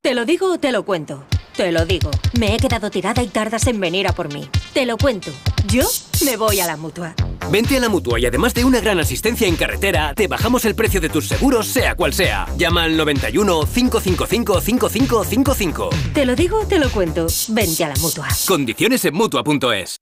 [0.01, 1.25] Te lo digo o te lo cuento.
[1.57, 2.11] Te lo digo.
[2.39, 4.49] Me he quedado tirada y tardas en venir a por mí.
[4.73, 5.31] Te lo cuento.
[5.67, 5.83] Yo
[6.23, 7.13] me voy a la mutua.
[7.51, 10.75] Vente a la mutua y además de una gran asistencia en carretera, te bajamos el
[10.75, 12.47] precio de tus seguros, sea cual sea.
[12.57, 15.89] Llama al 91 555 5555.
[16.13, 17.27] Te lo digo te lo cuento.
[17.49, 18.27] Vente a la mutua.
[18.47, 20.01] Condiciones en mutua.es.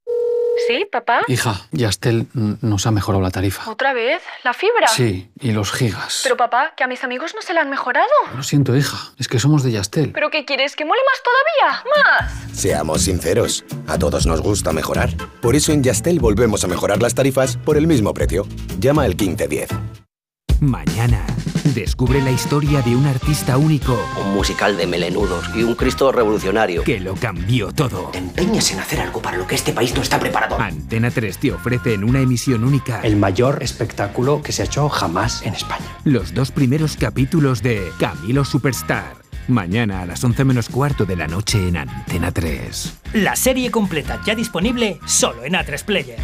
[0.68, 1.22] ¿Sí, papá?
[1.28, 3.70] Hija, Yastel nos ha mejorado la tarifa.
[3.70, 4.22] ¿Otra vez?
[4.44, 4.88] ¿La fibra?
[4.88, 6.22] Sí, y los gigas.
[6.24, 8.08] Pero papá, que a mis amigos no se la han mejorado.
[8.36, 10.12] Lo siento, hija, es que somos de Yastel.
[10.12, 10.76] ¿Pero qué quieres?
[10.76, 11.84] ¿Que mole más todavía?
[11.96, 12.58] ¡Más!
[12.58, 15.10] Seamos sinceros, a todos nos gusta mejorar.
[15.42, 18.48] Por eso en Yastel volvemos a mejorar las tarifas por el mismo precio.
[18.80, 19.70] Llama al 1510.
[20.64, 21.26] Mañana,
[21.76, 26.84] descubre la historia de un artista único Un musical de melenudos y un Cristo revolucionario.
[26.86, 28.12] que lo cambió todo.
[28.14, 30.58] Empeñas en hacer algo para lo que este país no está preparado.
[30.58, 34.88] Antena 3 te ofrece en una emisión única El mayor espectáculo que se ha hecho
[34.88, 35.86] jamás en España.
[36.06, 39.18] los dos primeros capítulos de Camilo Superstar.
[39.50, 42.94] Mañana a las 11 menos cuarto de la noche en Antena 3.
[43.16, 46.20] La serie completa ya disponible solo en A3 Player.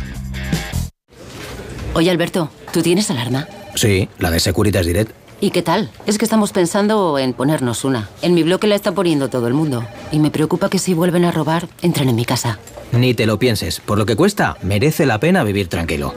[1.94, 3.46] Oye, Alberto, ¿tú tienes alarma?
[3.80, 5.14] Sí, la de Securitas Direct.
[5.40, 5.90] ¿Y qué tal?
[6.06, 8.10] Es que estamos pensando en ponernos una.
[8.22, 9.86] En mi bloque la está poniendo todo el mundo.
[10.12, 12.60] Y me preocupa que si vuelven a robar, entren en mi casa.
[12.92, 13.80] Ni te lo pienses.
[13.80, 16.14] Por lo que cuesta, merece la pena vivir tranquilo.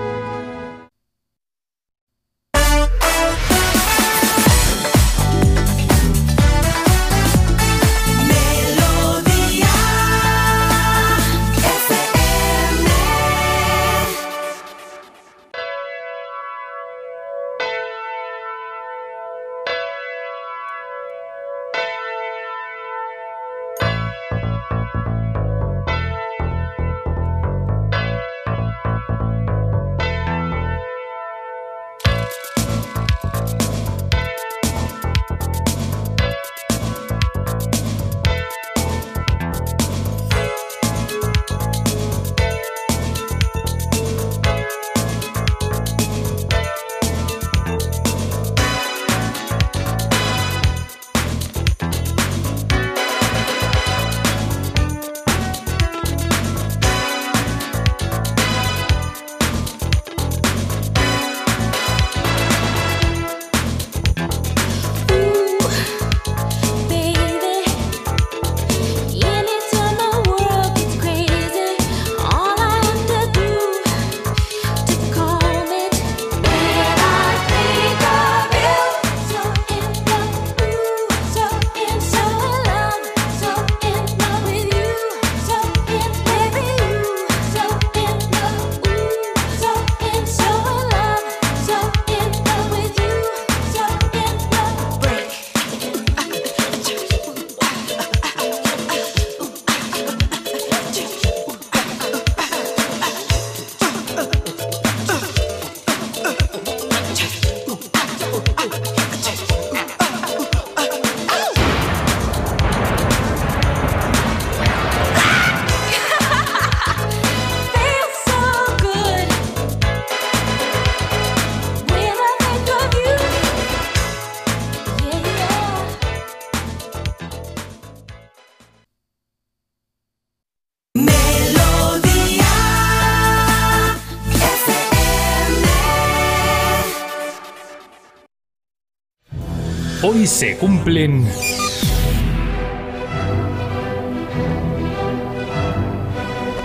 [140.20, 141.26] Hoy se cumplen...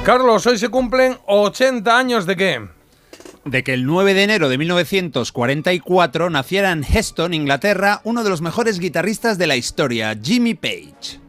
[0.04, 2.68] Carlos, hoy se cumplen 80 años de qué?
[3.46, 8.42] de que el 9 de enero de 1944 naciera en Heston, Inglaterra, uno de los
[8.42, 11.25] mejores guitarristas de la historia, Jimmy Page.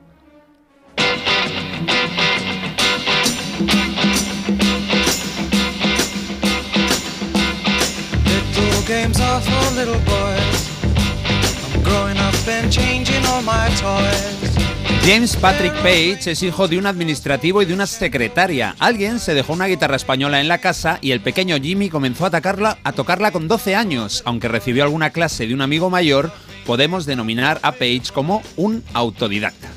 [15.07, 18.75] James Patrick Page es hijo de un administrativo y de una secretaria.
[18.81, 22.31] Alguien se dejó una guitarra española en la casa y el pequeño Jimmy comenzó a,
[22.31, 24.23] atacarla- a tocarla con 12 años.
[24.27, 26.33] Aunque recibió alguna clase de un amigo mayor,
[26.67, 29.69] podemos denominar a Page como un autodidacta.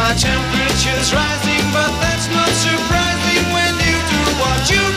[0.00, 4.89] My temperature's rising, but that's not surprising when you do what you.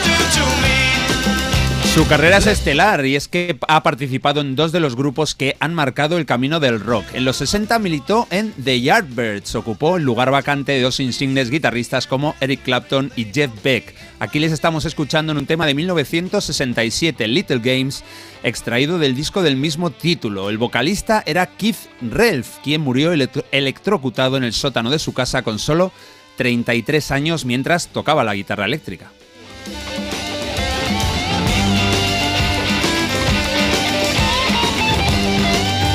[1.94, 5.56] Su carrera es estelar y es que ha participado en dos de los grupos que
[5.60, 7.06] han marcado el camino del rock.
[7.14, 12.07] En los 60 militó en The Yardbirds, ocupó el lugar vacante de dos insignes guitarristas
[12.07, 13.94] como Eric Clapton y Jeff Beck.
[14.20, 18.03] Aquí les estamos escuchando en un tema de 1967, Little Games,
[18.41, 20.49] extraído del disco del mismo título.
[20.49, 25.44] El vocalista era Keith Relf, quien murió electro- electrocutado en el sótano de su casa
[25.44, 25.91] con solo
[26.38, 29.11] 33 años mientras tocaba la guitarra eléctrica.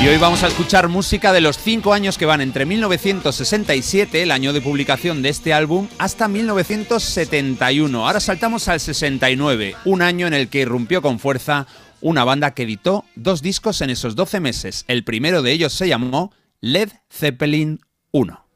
[0.01, 4.31] Y hoy vamos a escuchar música de los cinco años que van entre 1967, el
[4.31, 8.07] año de publicación de este álbum, hasta 1971.
[8.07, 11.67] Ahora saltamos al 69, un año en el que irrumpió con fuerza
[11.99, 14.85] una banda que editó dos discos en esos 12 meses.
[14.87, 16.31] El primero de ellos se llamó
[16.61, 17.81] Led Zeppelin
[18.11, 18.48] 1.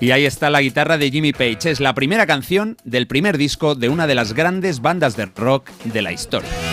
[0.00, 1.70] Y ahí está la guitarra de Jimmy Page.
[1.70, 5.70] Es la primera canción del primer disco de una de las grandes bandas de rock
[5.84, 6.69] de la historia.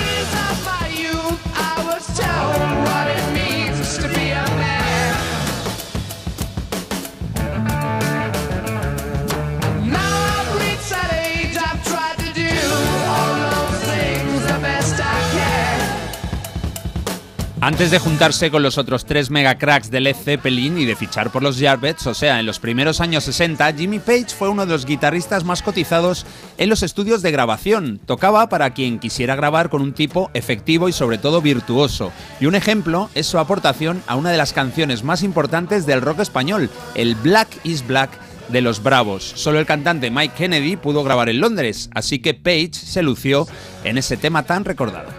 [17.60, 21.42] Antes de juntarse con los otros tres megacracks de Led Zeppelin y de fichar por
[21.42, 24.86] los Yardbirds, o sea, en los primeros años 60, Jimmy Page fue uno de los
[24.86, 26.28] guitarristas más cotizados
[26.60, 28.00] en los estudios de grabación.
[28.06, 32.12] Tocaba para quien quisiera grabar con un tipo efectivo y sobre todo virtuoso.
[32.40, 36.20] Y un ejemplo es su aportación a una de las canciones más importantes del rock
[36.20, 38.12] español, el Black is Black
[38.50, 39.34] de los Bravos.
[39.36, 43.48] Solo el cantante Mike Kennedy pudo grabar en Londres, así que Page se lució
[43.84, 45.10] en ese tema tan recordado.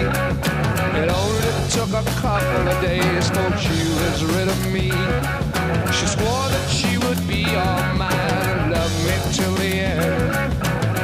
[0.00, 4.90] It only took a couple of days till she was rid of me.
[5.92, 8.12] She swore that she would be all mine
[8.52, 10.54] and love me till the end.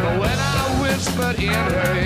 [0.03, 2.06] But when I whispered in her ear,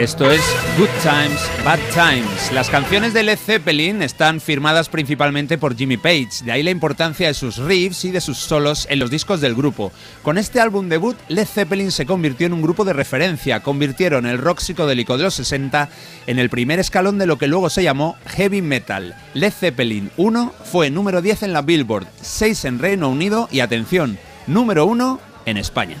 [0.00, 0.40] Esto es
[0.78, 2.52] Good Times, Bad Times.
[2.54, 7.26] Las canciones de Led Zeppelin están firmadas principalmente por Jimmy Page, de ahí la importancia
[7.28, 9.92] de sus riffs y de sus solos en los discos del grupo.
[10.22, 14.38] Con este álbum debut, Led Zeppelin se convirtió en un grupo de referencia, convirtieron el
[14.38, 15.90] rock psicodélico de los 60
[16.26, 19.14] en el primer escalón de lo que luego se llamó heavy metal.
[19.34, 24.18] Led Zeppelin 1 fue número 10 en la Billboard, 6 en Reino Unido y atención,
[24.46, 25.98] número 1 en España.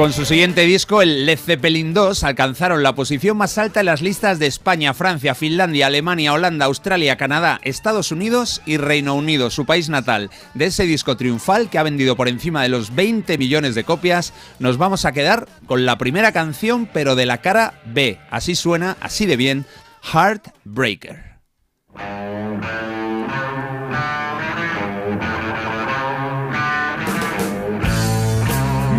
[0.00, 4.00] Con su siguiente disco, el Led Zeppelin 2, alcanzaron la posición más alta en las
[4.00, 9.66] listas de España, Francia, Finlandia, Alemania, Holanda, Australia, Canadá, Estados Unidos y Reino Unido, su
[9.66, 10.30] país natal.
[10.54, 14.32] De ese disco triunfal, que ha vendido por encima de los 20 millones de copias,
[14.58, 18.18] nos vamos a quedar con la primera canción, pero de la cara B.
[18.30, 19.66] Así suena, así de bien,
[20.14, 21.36] Heartbreaker.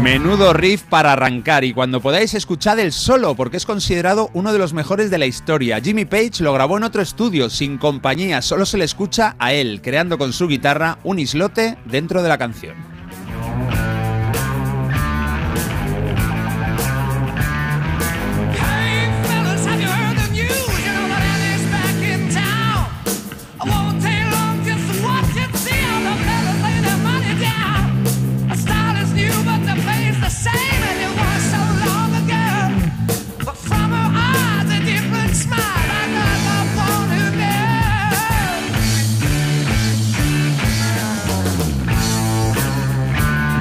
[0.02, 4.58] Menudo riff para arrancar y cuando podáis escuchad el solo porque es considerado uno de
[4.58, 5.80] los mejores de la historia.
[5.80, 9.80] Jimmy Page lo grabó en otro estudio, sin compañía, solo se le escucha a él,
[9.84, 12.91] creando con su guitarra un islote dentro de la canción.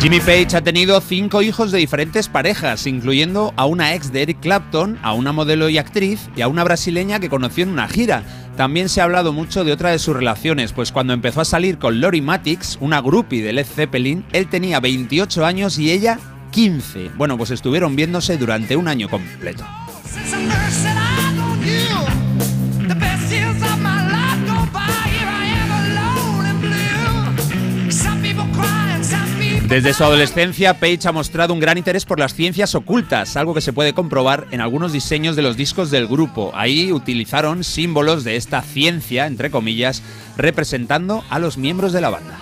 [0.00, 4.40] Jimmy Page ha tenido cinco hijos de diferentes parejas, incluyendo a una ex de Eric
[4.40, 8.22] Clapton, a una modelo y actriz y a una brasileña que conoció en una gira.
[8.56, 11.78] También se ha hablado mucho de otra de sus relaciones, pues cuando empezó a salir
[11.78, 16.18] con Lori Matix, una groupie de Led Zeppelin, él tenía 28 años y ella
[16.50, 17.10] 15.
[17.18, 19.66] Bueno, pues estuvieron viéndose durante un año completo.
[29.70, 33.60] Desde su adolescencia, Page ha mostrado un gran interés por las ciencias ocultas, algo que
[33.60, 36.50] se puede comprobar en algunos diseños de los discos del grupo.
[36.56, 40.02] Ahí utilizaron símbolos de esta ciencia, entre comillas,
[40.36, 42.36] representando a los miembros de la banda.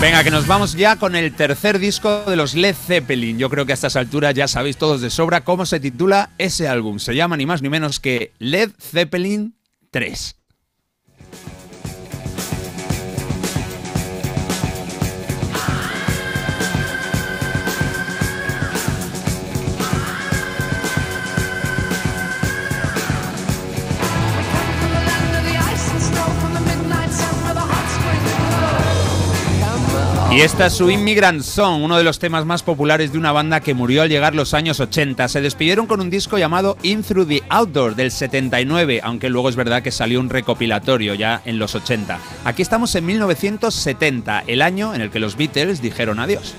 [0.00, 3.36] Venga, que nos vamos ya con el tercer disco de los Led Zeppelin.
[3.36, 6.68] Yo creo que a estas alturas ya sabéis todos de sobra cómo se titula ese
[6.68, 7.00] álbum.
[7.00, 9.56] Se llama ni más ni menos que Led Zeppelin
[9.90, 10.37] 3.
[30.30, 33.60] Y esta es su Immigrant Song, uno de los temas más populares de una banda
[33.60, 35.26] que murió al llegar los años 80.
[35.26, 39.56] Se despidieron con un disco llamado In Through the Outdoor del 79, aunque luego es
[39.56, 42.20] verdad que salió un recopilatorio ya en los 80.
[42.44, 46.54] Aquí estamos en 1970, el año en el que los Beatles dijeron adiós.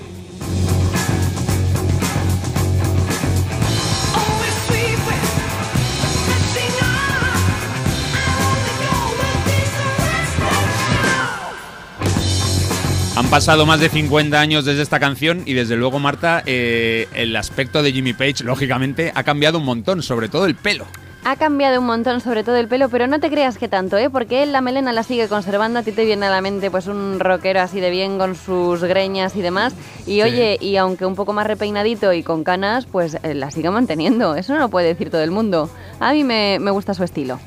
[13.20, 17.36] Han pasado más de 50 años desde esta canción y desde luego, Marta, eh, el
[17.36, 20.86] aspecto de Jimmy Page, lógicamente, ha cambiado un montón, sobre todo el pelo.
[21.26, 24.08] Ha cambiado un montón, sobre todo el pelo, pero no te creas que tanto, ¿eh?
[24.08, 25.80] Porque él la melena la sigue conservando.
[25.80, 28.82] A ti te viene a la mente, pues, un rockero así de bien con sus
[28.82, 29.74] greñas y demás.
[30.06, 33.70] Y oye, y aunque un poco más repeinadito y con canas, pues eh, la sigue
[33.70, 34.34] manteniendo.
[34.34, 35.68] Eso no lo puede decir todo el mundo.
[36.00, 37.38] A mí me, me gusta su estilo.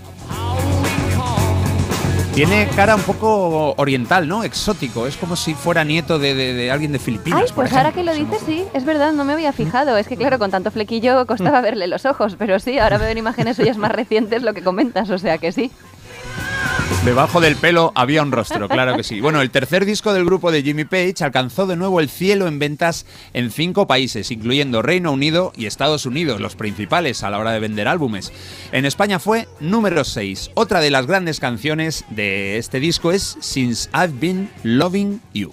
[2.33, 4.43] Tiene cara un poco oriental, ¿no?
[4.43, 5.05] Exótico.
[5.05, 7.41] Es como si fuera nieto de, de- de alguien de Filipinas.
[7.43, 9.95] Ay, pues ahora que lo dices, sí, es verdad, no me había fijado.
[9.97, 13.19] Es que, claro, con tanto flequillo costaba verle los ojos, pero sí, ahora veo en
[13.19, 15.71] imágenes suyas más recientes lo que comentas, o sea que sí.
[17.05, 19.19] Debajo del pelo había un rostro, claro que sí.
[19.19, 22.59] Bueno, el tercer disco del grupo de Jimmy Page alcanzó de nuevo el cielo en
[22.59, 27.51] ventas en cinco países, incluyendo Reino Unido y Estados Unidos, los principales a la hora
[27.51, 28.31] de vender álbumes.
[28.71, 30.51] En España fue número 6.
[30.53, 35.51] Otra de las grandes canciones de este disco es Since I've Been Loving You.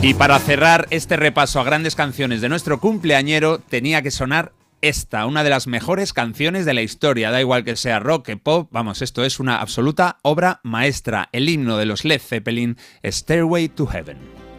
[0.00, 4.52] Y para cerrar este repaso a grandes canciones de nuestro cumpleañero, tenía que sonar
[4.82, 7.30] esta, una de las mejores canciones de la historia.
[7.30, 11.28] Da igual que sea rock, que pop, vamos, esto es una absoluta obra maestra.
[11.32, 14.51] El himno de los Led Zeppelin, Stairway to Heaven.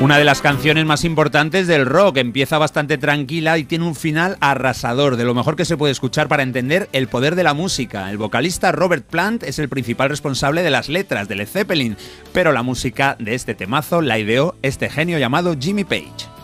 [0.00, 2.16] Una de las canciones más importantes del rock.
[2.16, 6.26] Empieza bastante tranquila y tiene un final arrasador, de lo mejor que se puede escuchar
[6.26, 8.10] para entender el poder de la música.
[8.10, 11.98] El vocalista Robert Plant es el principal responsable de las letras de Led Zeppelin,
[12.32, 16.39] pero la música de este temazo la ideó este genio llamado Jimmy Page.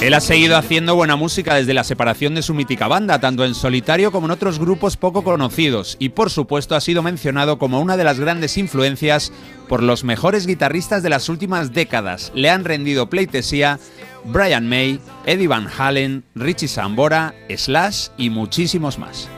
[0.00, 3.56] Él ha seguido haciendo buena música desde la separación de su mítica banda, tanto en
[3.56, 7.96] solitario como en otros grupos poco conocidos, y por supuesto ha sido mencionado como una
[7.96, 9.32] de las grandes influencias
[9.68, 12.30] por los mejores guitarristas de las últimas décadas.
[12.32, 13.80] Le han rendido pleitesía
[14.24, 19.28] Brian May, Eddie Van Halen, Richie Sambora, Slash y muchísimos más.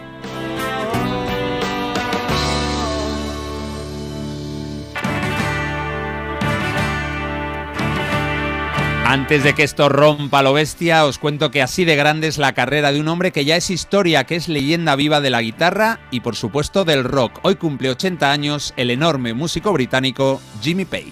[9.10, 12.52] Antes de que esto rompa lo bestia, os cuento que así de grande es la
[12.52, 15.98] carrera de un hombre que ya es historia, que es leyenda viva de la guitarra
[16.12, 17.40] y por supuesto del rock.
[17.42, 21.10] Hoy cumple 80 años el enorme músico británico Jimmy Page.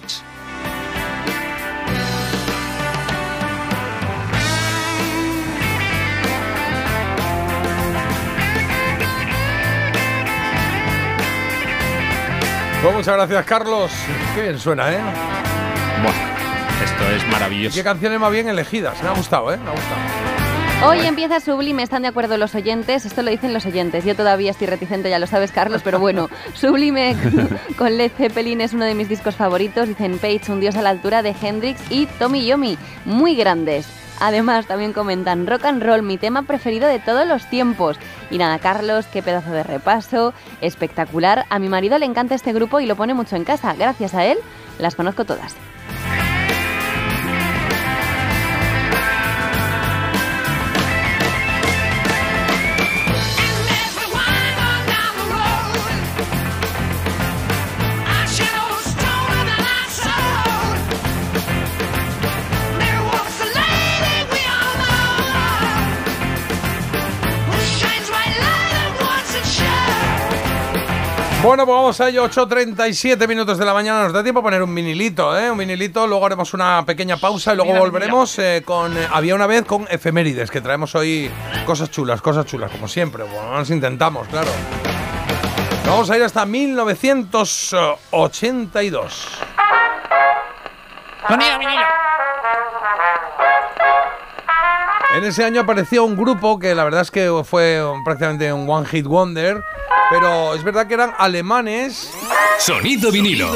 [12.81, 13.91] Pues muchas gracias, Carlos.
[14.35, 16.38] Qué bien suena, ¿eh?
[16.83, 17.75] Esto es maravilloso.
[17.75, 19.01] Qué canciones más bien elegidas.
[19.03, 19.57] Me ha gustado, ¿eh?
[19.57, 20.01] Me ha gustado.
[20.81, 24.51] Hoy empieza Sublime, están de acuerdo los oyentes, esto lo dicen los oyentes, yo todavía
[24.51, 27.17] estoy reticente, ya lo sabes Carlos, pero bueno, Sublime
[27.77, 30.91] con Led Zeppelin es uno de mis discos favoritos, dicen Page, un dios a la
[30.91, 33.87] altura de Hendrix y Tommy Yomi, muy grandes.
[34.21, 37.97] Además, también comentan Rock and Roll, mi tema preferido de todos los tiempos.
[38.31, 41.45] Y nada, Carlos, qué pedazo de repaso, espectacular.
[41.49, 43.73] A mi marido le encanta este grupo y lo pone mucho en casa.
[43.75, 44.37] Gracias a él,
[44.77, 45.55] las conozco todas.
[71.49, 74.03] Bueno, pues vamos a ello, 8.37 minutos de la mañana.
[74.03, 75.49] Nos da tiempo a poner un vinilito, ¿eh?
[75.49, 78.95] Un vinilito, luego haremos una pequeña pausa y luego Mira, volveremos eh, con...
[78.95, 81.31] eh, había una vez con efemérides, que traemos hoy
[81.65, 83.23] cosas chulas, cosas chulas, como siempre.
[83.23, 84.51] Bueno, nos intentamos, claro.
[85.87, 89.27] Vamos a ir hasta 1982.
[95.15, 98.85] En ese año apareció un grupo que la verdad es que fue prácticamente un one
[98.85, 99.63] hit wonder,
[100.11, 102.13] pero es verdad que eran alemanes.
[102.59, 103.49] Sonido vinilo.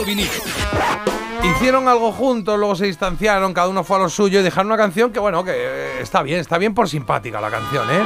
[1.43, 4.77] Hicieron algo juntos, luego se distanciaron, cada uno fue a lo suyo y dejaron una
[4.77, 8.01] canción que, bueno, que eh, está bien, está bien por simpática la canción, ¿eh?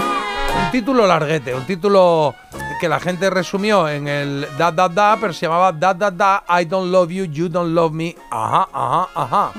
[0.66, 2.36] Un título larguete, un título
[2.82, 6.44] que la gente resumió en el da da da, pero se llamaba da da da,
[6.50, 9.52] I don't love you, you don't love me, ajá, ajá, ajá.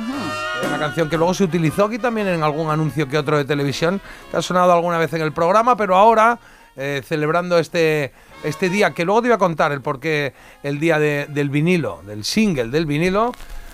[0.66, 4.00] Una canción que luego se utilizó aquí también en algún anuncio que otro de televisión,
[4.30, 6.38] que ha sonado alguna vez en el programa, pero ahora
[6.76, 8.12] eh, celebrando este,
[8.44, 12.02] este día, que luego te voy a contar el porqué, el día de- del vinilo,
[12.06, 13.32] del single del vinilo.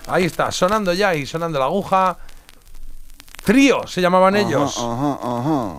[0.09, 2.17] Ahí está, sonando ya y sonando la aguja.
[3.45, 4.79] Trío se llamaban ellos.
[4.79, 5.39] Ajá, ajá.
[5.39, 5.71] Ajá.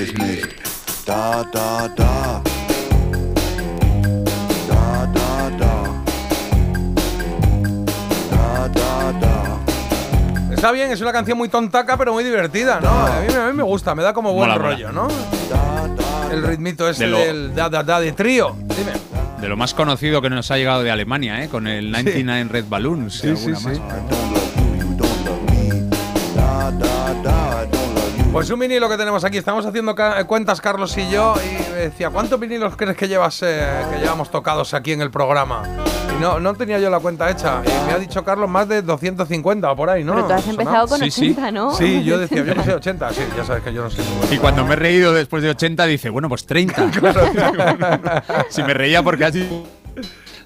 [0.00, 0.48] Dich nicht.
[1.06, 2.42] Da, da, da.
[4.68, 5.72] Da, da, da.
[8.30, 10.54] Da, da, da.
[10.54, 12.88] Está bien, es una canción muy tontaca, pero muy divertida, ¿no?
[12.90, 14.74] A mí, me- a mí me gusta, me da como buen Mola, mola.
[14.74, 15.08] rollo, ¿no?
[16.30, 18.54] El ritmito ese De lo- del da, da, da de trío.
[18.58, 18.92] Dime.
[19.40, 21.48] De lo más conocido que nos ha llegado de Alemania, ¿eh?
[21.48, 23.16] con el 99 Red Balloons.
[23.16, 23.66] y Sí, sí, alguna sí.
[23.66, 23.78] más.
[26.36, 27.79] Da, da, da.
[28.32, 31.76] Pues un vinilo que tenemos aquí, estamos haciendo ca- cuentas Carlos y yo y me
[31.78, 35.62] decía, ¿cuántos vinilos crees que llevas eh, que llevamos tocados aquí en el programa?
[36.16, 38.82] Y no, no tenía yo la cuenta hecha y me ha dicho Carlos más de
[38.82, 40.14] 250 o por ahí, ¿no?
[40.14, 41.22] Pero tú has empezado con Sí, sí.
[41.32, 41.74] 80, ¿no?
[41.74, 44.00] Sí, yo decía, yo no sé 80, sí, ya sabes que yo no sé.
[44.30, 46.90] Y cuando me he reído después de 80, dice, bueno, pues 30.
[48.48, 49.64] si me reía porque ha sido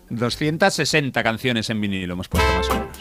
[0.09, 2.94] 260 canciones en vinilo hemos puesto más o menos.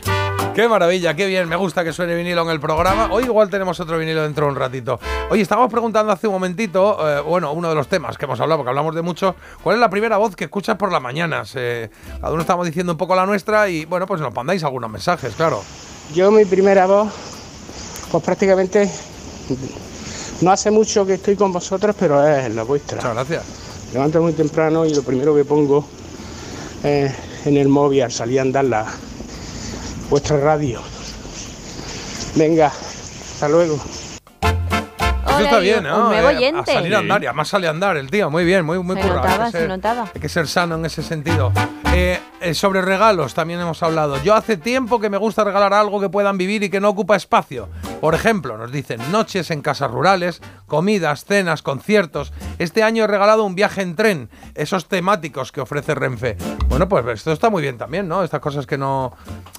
[0.53, 3.09] Qué maravilla, qué bien, me gusta que suene vinilo en el programa.
[3.11, 4.99] Hoy igual tenemos otro vinilo dentro de un ratito.
[5.31, 8.59] Oye, estábamos preguntando hace un momentito, eh, bueno, uno de los temas que hemos hablado,
[8.59, 11.53] porque hablamos de mucho, ¿cuál es la primera voz que escuchas por las mañanas?
[11.55, 11.89] Eh,
[12.21, 15.33] cada uno estamos diciendo un poco la nuestra y bueno, pues nos mandáis algunos mensajes,
[15.33, 15.63] claro.
[16.13, 17.11] Yo mi primera voz,
[18.11, 18.87] pues prácticamente
[20.41, 22.97] no hace mucho que estoy con vosotros, pero es la vuestra.
[22.97, 23.43] Muchas gracias.
[23.91, 25.83] Levanto muy temprano y lo primero que pongo
[26.83, 27.11] es
[27.43, 28.85] en el móvil al salir a andar la
[30.09, 30.81] vuestra radio.
[32.35, 32.73] Venga,
[33.33, 34.02] hasta luego.
[35.35, 35.95] Eso está bien, ¿no?
[36.09, 36.51] un nuevo Eh.
[36.55, 38.29] A salir a andar y además sale a andar el tío.
[38.29, 39.21] Muy bien, muy, muy Se currado.
[39.23, 40.11] Notaba, que se ser- notaba.
[40.13, 41.51] Hay que ser sano en ese sentido.
[41.93, 44.21] Eh, eh, sobre regalos también hemos hablado.
[44.23, 47.15] Yo hace tiempo que me gusta regalar algo que puedan vivir y que no ocupa
[47.15, 47.69] espacio.
[48.01, 52.33] Por ejemplo, nos dicen noches en casas rurales, comidas, cenas, conciertos.
[52.59, 56.35] Este año he regalado un viaje en tren, esos temáticos que ofrece Renfe.
[56.67, 58.23] Bueno, pues esto está muy bien también, ¿no?
[58.23, 59.13] Estas cosas que no,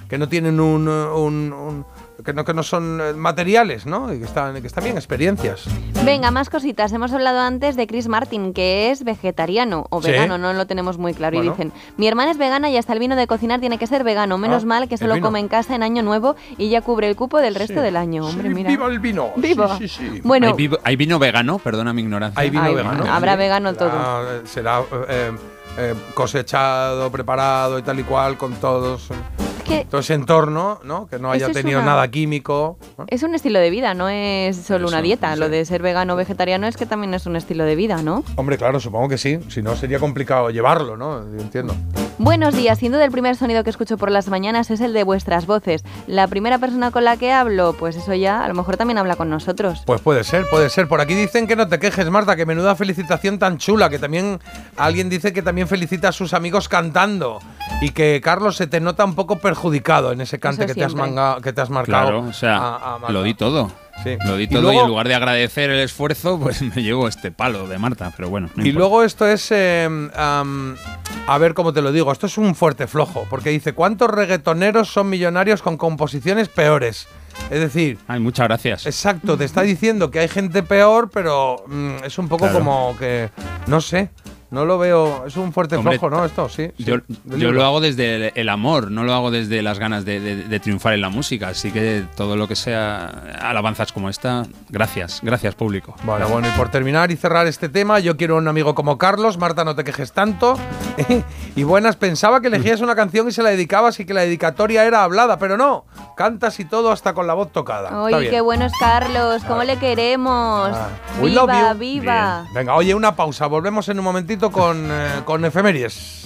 [0.08, 1.86] que no tienen un, un- un-
[2.24, 4.12] que no, que no son eh, materiales, ¿no?
[4.12, 5.64] Y que están, que están bien experiencias.
[6.04, 6.92] Venga, más cositas.
[6.92, 10.10] Hemos hablado antes de Chris Martin, que es vegetariano o Sí.
[10.10, 11.36] vegano, no lo tenemos muy claro.
[11.36, 11.50] Bueno.
[11.50, 14.04] Y dicen, mi hermana es vegana y hasta el vino de cocinar tiene que ser
[14.04, 14.38] vegano.
[14.38, 15.26] Menos Ah, mal que se el lo vino.
[15.26, 17.80] come en casa en Año Nuevo y ya cubre el cupo del resto Sí.
[17.80, 18.26] del año.
[18.26, 18.70] Hombre, Sí, mira.
[18.70, 19.30] ¡Viva el vino!
[19.36, 19.76] ¡Viva!
[19.78, 20.20] Sí, sí, sí.
[20.24, 21.58] Bueno, ¿Hay, vivo- hay vino vegano?
[21.58, 22.40] Perdona mi ignorancia.
[22.40, 23.04] Hay vino Ay, vegano.
[23.12, 23.38] habrá sí.
[23.38, 24.46] vegano Será, todo.
[24.46, 25.32] Será eh,
[25.78, 29.10] eh, cosechado, preparado y tal y cual, con todos.
[29.64, 31.06] Que todo ese entorno, ¿no?
[31.08, 32.78] Que no haya tenido una- nada químico.
[32.98, 33.04] ¿no?
[33.08, 35.34] es un estilo de vida, no es solo una dieta.
[35.36, 38.22] Lo de ser vegano o vegetariano es que también es un estilo de vida, ¿no?
[38.36, 39.38] Hombre, claro, supongo que sí.
[39.48, 41.20] Si no, sería complicado llevarlo, ¿no?
[41.34, 41.74] Yo entiendo.
[42.16, 45.02] Buenos días, sin duda el primer sonido que escucho por las mañanas es el de
[45.02, 45.82] vuestras voces.
[46.06, 49.16] La primera persona con la que hablo, pues eso ya, a lo mejor también habla
[49.16, 49.82] con nosotros.
[49.84, 50.86] Pues puede ser, puede ser.
[50.86, 54.38] Por aquí dicen que no te quejes, Marta, que menuda felicitación tan chula, que también
[54.76, 57.40] alguien dice que también felicita a sus amigos cantando
[57.80, 60.92] y que Carlos se te nota un poco perjudicado en ese cante que te, has
[60.92, 61.10] siempre.
[61.12, 62.06] manga- que te has marcado.
[62.08, 63.12] Claro, o sea, a- a Marta.
[63.12, 63.70] lo di todo.
[64.02, 64.16] Sí.
[64.26, 67.30] Lo di todo y, luego- en lugar de agradecer el esfuerzo, pues me llevo este
[67.30, 68.48] palo de Marta, pero bueno.
[68.54, 68.78] no Y importa.
[68.78, 70.76] luego esto es, eh, am,
[71.28, 74.88] a ver cómo te lo digo, esto es un fuerte flojo, porque dice, ¿cuántos reggaetoneros
[74.92, 77.06] son millonarios con composiciones peores?
[77.50, 77.98] Es decir...
[78.08, 78.86] Ay, muchas gracias.
[78.86, 82.58] Exacto, te está diciendo que hay gente peor, pero mm, es un poco Claro.
[82.60, 83.30] como que,
[83.66, 84.10] no sé,
[84.54, 86.24] no lo veo, es un fuerte Hombre, flojo, ¿no?
[86.24, 86.70] Esto, sí.
[86.78, 86.98] sí, Yo,
[87.52, 90.60] lo hago desde el, el amor, no lo hago desde las ganas de, de- de
[90.60, 91.48] triunfar en la música.
[91.48, 93.06] Así que todo lo que sea
[93.40, 95.94] alabanzas como esta, gracias, gracias público.
[96.04, 99.36] Bueno, bueno, y por terminar y cerrar este tema, yo quiero un amigo como Carlos,
[99.38, 100.56] Marta, no te quejes tanto.
[101.56, 104.84] y buenas, pensaba que elegías una canción y se la dedicabas y que la dedicatoria
[104.84, 105.84] era hablada, pero no,
[106.16, 108.00] cantas y todo hasta con la voz tocada.
[108.02, 110.70] Oye, qué bueno es Carlos, cómo le queremos.
[110.72, 110.88] Ah,
[111.22, 112.42] viva, viva.
[112.42, 112.54] Bien.
[112.54, 116.24] Venga, oye, una pausa, volvemos en un momentito con, eh, con efemérides.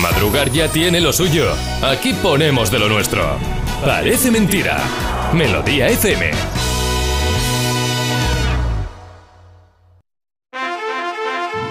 [0.00, 1.46] Madrugar ya tiene lo suyo.
[1.82, 3.38] Aquí ponemos de lo nuestro.
[3.84, 4.78] Parece mentira.
[5.32, 6.30] Melodía FM.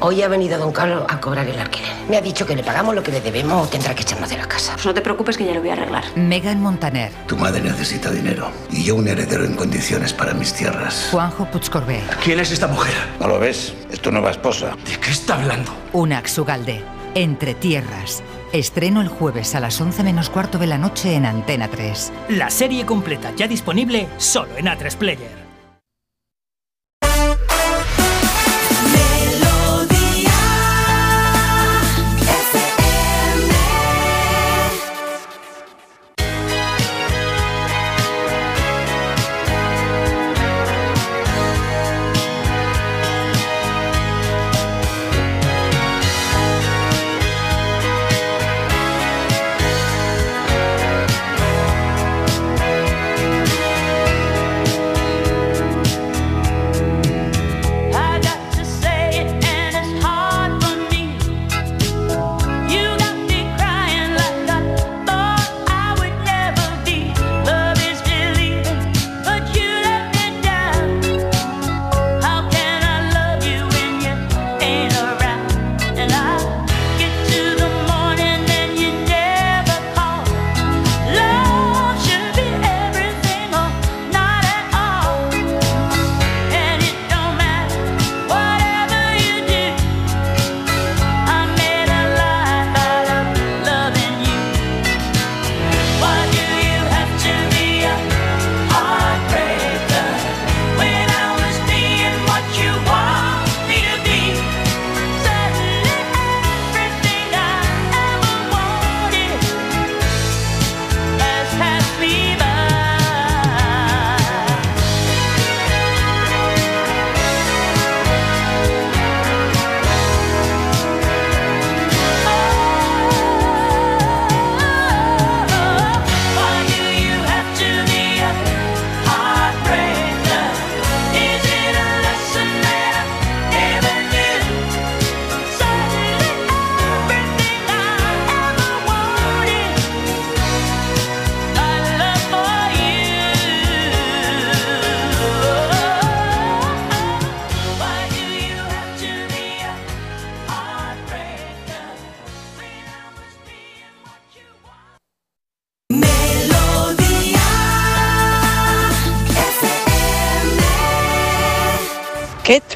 [0.00, 1.90] Hoy ha venido don Carlos a cobrar el alquiler.
[2.08, 4.36] Me ha dicho que le pagamos lo que le debemos o tendrá que echarnos de
[4.36, 4.72] la casa.
[4.74, 6.04] Pues no te preocupes que ya lo voy a arreglar.
[6.16, 11.08] Megan Montaner, Tu madre necesita dinero y yo un heredero en condiciones para mis tierras.
[11.10, 12.94] Juanjo Puigcorbé, ¿Quién es esta mujer?
[13.20, 13.72] ¿No lo ves?
[13.90, 14.76] Es tu nueva esposa.
[14.84, 15.72] ¿De qué está hablando?
[15.94, 16.82] Unax Ugalde,
[17.14, 18.22] Entre Tierras.
[18.52, 22.12] Estreno el jueves a las 11 menos cuarto de la noche en Antena 3.
[22.30, 25.45] La serie completa ya disponible solo en A3 Player.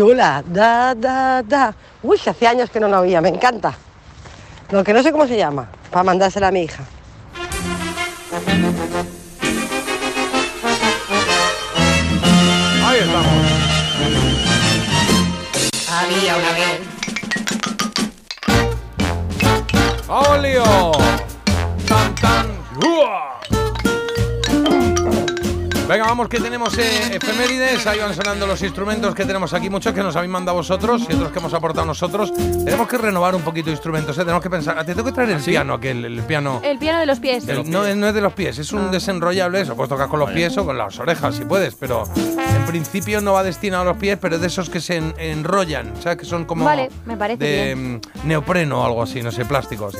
[0.00, 0.42] Chula!
[0.46, 1.74] Da, da, da.
[2.02, 3.74] Uy, hace años que no la oía, me encanta.
[4.70, 6.84] Lo que no sé cómo se llama, para mandársela a mi hija.
[26.10, 27.86] Vamos que tenemos eh, efemérides.
[27.86, 31.12] Ahí van sonando los instrumentos que tenemos aquí, muchos que nos habéis mandado vosotros y
[31.14, 32.32] otros que hemos aportado nosotros.
[32.34, 34.20] Tenemos que renovar un poquito de instrumentos, ¿eh?
[34.22, 34.76] tenemos que pensar.
[34.84, 36.60] Te tengo que traer el piano, aquel, el piano.
[36.64, 37.46] El piano de los pies.
[37.46, 40.18] El- no, es- no es de los pies, es un desenrollable, eso puedes tocar con
[40.18, 43.86] los pies o con las orejas si puedes, pero en principio no va destinado a
[43.86, 46.18] los pies, pero es de esos que se en- enrollan, ¿sabes?
[46.18, 48.00] Que son como Vale, me parece de bien.
[48.24, 49.98] mm, neopreno o algo así, no sé, plástico así.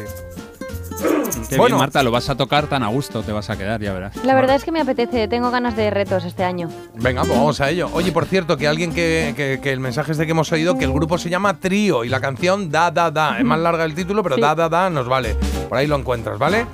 [1.49, 1.77] Qué Bueno.
[1.77, 4.17] bien, Marta, lo vas a tocar tan a gusto, te vas a quedar, ya verás.
[4.25, 6.69] La verdad es que me apetece, tengo ganas de retos este año.
[6.95, 7.89] Venga, pues vamos a ello.
[7.93, 10.79] Oye, por cierto, que alguien que, que- que el mensaje es de que hemos oído
[10.79, 13.39] que el grupo se llama Trío y la canción Da Da Da.
[13.39, 14.41] Es más larga el título, pero Sí.
[14.41, 15.37] Da Da Da nos vale.
[15.69, 16.67] Por ahí lo encuentras, ¿vale?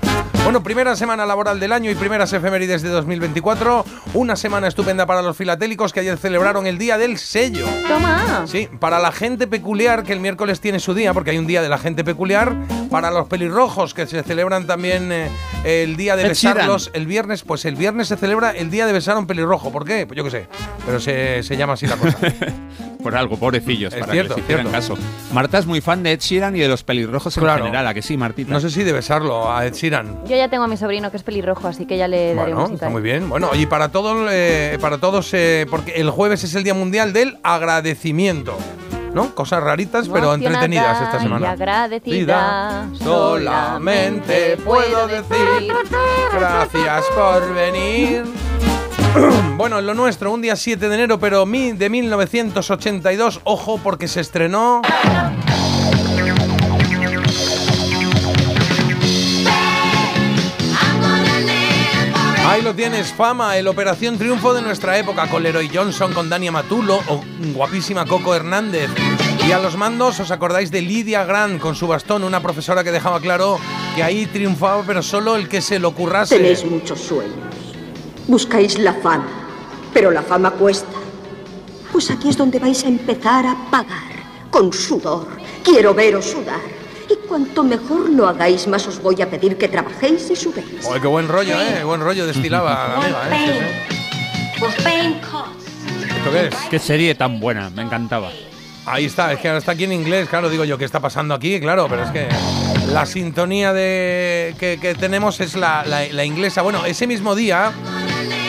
[0.44, 3.84] Bueno, primera semana laboral del año y primeras efemérides de 2024.
[4.14, 7.66] Una semana estupenda para los filatélicos que ayer celebraron el Día del Sello.
[7.88, 8.44] ¡Toma!
[8.46, 11.62] Sí, para la gente peculiar, que el miércoles tiene su día, porque hay un día
[11.62, 12.54] de la gente peculiar.
[12.92, 15.28] Para los pelirrojos, que se celebran también eh,
[15.64, 16.56] el día de Ed Sheeran.
[16.56, 19.72] besarlos el viernes, pues el viernes se celebra el día de besar a un pelirrojo.
[19.72, 20.06] ¿Por qué?
[20.06, 20.48] Pues yo qué sé,
[20.86, 22.16] pero se, se llama así la cosa.
[23.02, 24.94] Por algo, pobrecillos, Es para cierto, que les hicieran caso.
[25.32, 27.58] Marta es muy fan de Ed Sheeran y de los pelirrojos Claro.
[27.58, 28.50] en general, ¿a que sí, Martita?
[28.52, 30.24] No sé si de besarlo a Ed Sheeran.
[30.26, 32.66] Yo ya tengo a mi sobrino que es pelirrojo, así que ya le daré Bueno,
[32.66, 33.28] un está muy bien.
[33.28, 37.12] Bueno, y para todos, eh, para todos, eh, porque el jueves es el Día Mundial
[37.12, 38.58] del Agradecimiento.
[39.16, 39.34] ¿No?
[39.34, 41.50] Cosas raritas, pero entretenidas esta Y semana.
[41.52, 45.72] agradecida, Solamente puedo decir
[46.38, 48.24] gracias por venir.
[49.56, 54.20] Bueno, en lo nuestro, un día 7 de enero, pero de 1982, ojo, porque se
[54.20, 54.82] estrenó.
[62.66, 66.96] Lo tienes, fama, el Operación Triunfo de nuestra época, con Leroy Johnson, con Dani Matulo
[67.06, 67.22] o
[67.54, 68.90] guapísima Coco Hernández.
[69.46, 72.90] Y a los mandos, ¿os acordáis de Lidia Grant con su bastón, una profesora que
[72.90, 73.60] dejaba claro
[73.94, 76.38] que ahí triunfaba, pero solo el que se lo currase?
[76.38, 77.36] Tenéis muchos sueños.
[78.26, 79.28] Buscáis la fama,
[79.94, 80.98] pero la fama cuesta.
[81.92, 84.10] Pues aquí es donde vais a empezar a pagar,
[84.50, 85.28] con sudor.
[85.62, 86.75] Quiero veros sudar.
[87.08, 90.84] Y cuanto mejor lo hagáis, más os voy a pedir que trabajéis y subéis.
[90.84, 91.84] Joder, qué buen rollo, ¿eh?
[91.84, 93.82] Buen rollo destilaba la amiga, ¿eh?
[94.56, 96.54] ¿Esto qué es?
[96.70, 98.30] Qué serie tan buena, me encantaba.
[98.86, 101.34] Ahí está, es que ahora está aquí en inglés, claro, digo yo, ¿qué está pasando
[101.34, 101.58] aquí?
[101.60, 102.28] Claro, pero es que
[102.92, 106.62] la sintonía de que, que tenemos es la, la- la inglesa.
[106.62, 107.72] Bueno, ese mismo día,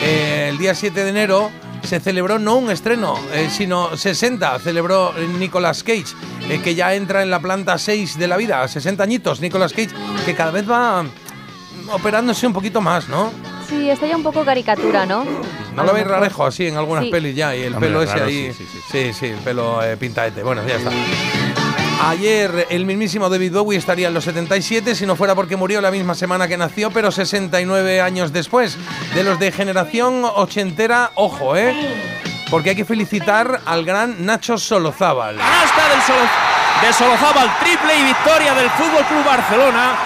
[0.02, 1.50] eh, el día 7 de enero,
[1.82, 6.04] se celebró no un estreno, eh, sino 60, celebró Nicolas Cage,
[6.48, 9.90] eh, que ya entra en la planta 6 de la vida, 60 añitos, Nicolas Cage,
[10.24, 13.32] que cada vez va mm, operándose un poquito más, ¿no?
[13.68, 15.24] Sí, está ya un poco caricatura, ¿no?
[15.74, 17.10] ¿No lo veis rarejo así en algunas Sí.
[17.10, 17.54] pelis ya?
[17.54, 18.52] Y el Hombre, pelo ese raro, ahí.
[18.52, 20.42] sí, sí, Sí, sí, el pelo eh, pintaete.
[20.42, 20.90] Bueno, ya está.
[22.00, 25.90] Ayer el mismísimo David Bowie estaría en los 77 si no fuera porque murió la
[25.90, 28.78] misma semana que nació, pero 69 años después.
[29.14, 31.74] De los de generación ochentera, ojo, ¿eh?
[32.50, 35.36] Porque hay que felicitar al gran Nacho Solozábal.
[35.36, 39.96] Canasta del de Solozábal, triple y victoria del Fútbol Club Barcelona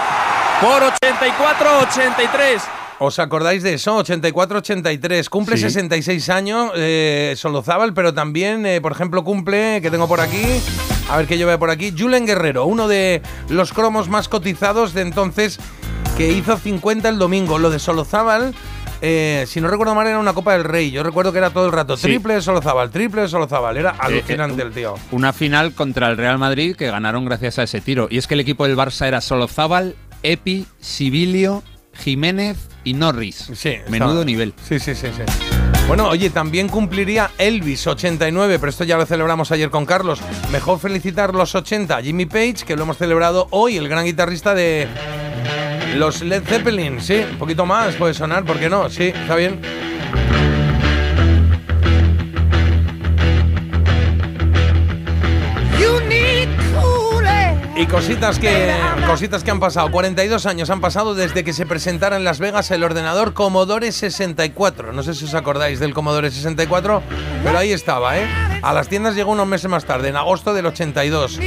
[0.60, 2.81] por 84-83.
[3.04, 3.98] ¿Os acordáis de eso?
[3.98, 5.28] 84-83.
[5.28, 5.62] Cumple Sí.
[5.64, 10.42] 66 años eh, Solozábal, pero también, eh, por ejemplo, cumple, que tengo por aquí,
[11.10, 14.94] a ver que yo veo por aquí, Julen Guerrero, uno de los cromos más cotizados
[14.94, 15.58] de entonces,
[16.16, 17.58] que hizo 50 el domingo.
[17.58, 18.54] Lo de Solozábal,
[19.00, 20.92] eh, si no recuerdo mal, era una Copa del Rey.
[20.92, 22.04] Yo recuerdo que era todo el rato Sí.
[22.04, 23.76] triple de Solozábal, triple de Solozábal.
[23.78, 24.94] Era alucinante eh, el tío.
[25.10, 28.06] Una final contra el Real Madrid que ganaron gracias a ese tiro.
[28.10, 31.64] Y es que el equipo del Barça era Solozábal, Epi, Sibilio,
[31.94, 33.50] Jiménez y Norris.
[33.54, 34.54] Sí, Menudo nivel.
[34.68, 35.22] Sí, sí, sí, sí.
[35.88, 40.20] Bueno, oye, también cumpliría Elvis 89, pero esto ya lo celebramos ayer con Carlos.
[40.50, 44.54] Mejor felicitar los 80 a Jimmy Page, que lo hemos celebrado hoy, el gran guitarrista
[44.54, 44.88] de
[45.96, 47.00] los Led Zeppelin.
[47.00, 48.88] Sí, un poquito más puede sonar, ¿por qué no?
[48.88, 49.60] Sí, está bien.
[57.82, 58.72] Y cositas que,
[59.08, 59.90] cositas que han pasado.
[59.90, 64.92] 42 años han pasado desde que se presentara en Las Vegas el ordenador Commodore 64.
[64.92, 67.02] No sé si os acordáis del Commodore 64,
[67.42, 68.28] pero ahí estaba, ¿eh?
[68.62, 71.40] A las tiendas llegó unos meses más tarde, en agosto del 82.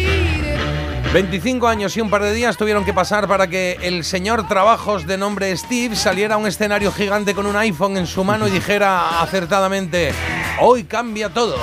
[1.13, 5.07] 25 años y un par de días tuvieron que pasar para que el señor Trabajos
[5.07, 8.51] de nombre Steve saliera a un escenario gigante con un iPhone en su mano y
[8.51, 10.11] dijera acertadamente,
[10.59, 11.55] hoy cambia todo.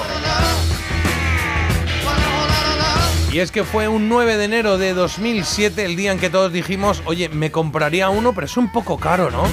[3.32, 6.52] Y es que fue un 9 de enero de 2007 el día en que todos
[6.52, 9.44] dijimos, oye, me compraría uno, pero es un poco caro, ¿no?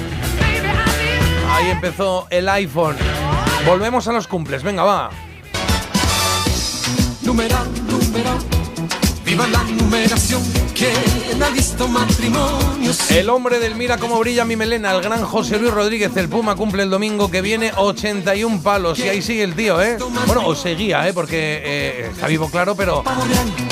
[1.50, 2.98] Ahí empezó el iPhone.
[3.66, 5.12] Volvemos a los cumples, venga, va.
[9.40, 10.44] Viva la numeración,
[10.76, 13.10] ¿quién ha visto matrimonios?
[13.10, 16.58] El hombre del Mira cómo brilla mi melena, el gran José Luis Rodríguez, el Puma,
[16.58, 19.00] cumple el domingo que viene 81 palos.
[19.00, 19.98] Y ahí sigue el tío, ¿eh?
[20.28, 21.14] Bueno, o seguía, ¿eh?
[21.14, 23.02] Porque eh, está vivo, claro, pero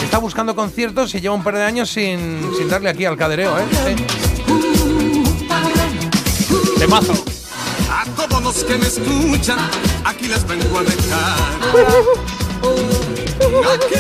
[0.02, 3.60] está buscando conciertos y lleva un par de años sin, sin darle aquí al cadereo,
[3.60, 3.66] ¿eh?
[3.86, 3.96] Sí.
[6.78, 7.26] Temazo.
[7.92, 9.60] A todos los que me escuchan,
[10.06, 12.38] aquí les vengo a dejar.
[13.38, 13.96] Aquí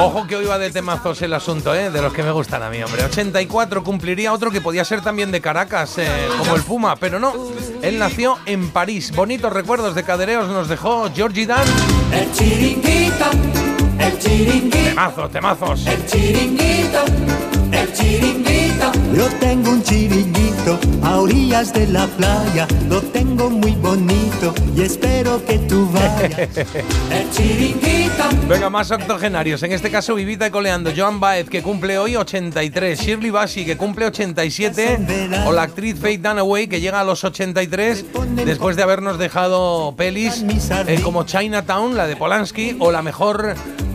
[0.00, 1.90] Ojo que hoy va de temazos el asunto, ¿eh?
[1.90, 3.04] De los que me gustan a mí, hombre.
[3.04, 6.08] 84 cumpliría otro que podía ser también de Caracas, eh,
[6.38, 7.32] como el Puma, pero no.
[7.82, 9.12] Él nació en París.
[9.14, 11.66] Bonitos recuerdos de cadereos nos dejó Georgie Dan.
[12.12, 13.24] El chiringuito,
[13.98, 15.86] el chiringuito, Temazos, temazos.
[15.86, 17.04] el chiringuito,
[17.72, 18.92] el chiringuito.
[19.14, 20.37] Yo tengo un chiringuito
[21.02, 26.48] a orillas de la playa, lo tengo muy bonito y espero que tú vayas.
[27.10, 28.24] El chiringuito.
[28.48, 29.62] Venga, más octogenarios.
[29.62, 30.90] En este caso, Vivita y coleando.
[30.96, 32.98] Joan Baez, que cumple hoy 83.
[33.00, 34.98] Shirley Bassey, que cumple 87.
[35.46, 38.04] O la actriz Faith Dunaway, que llega a los 83
[38.44, 40.44] después de habernos dejado pelis
[40.86, 43.54] eh, como Chinatown, la de Polanski, o la mejor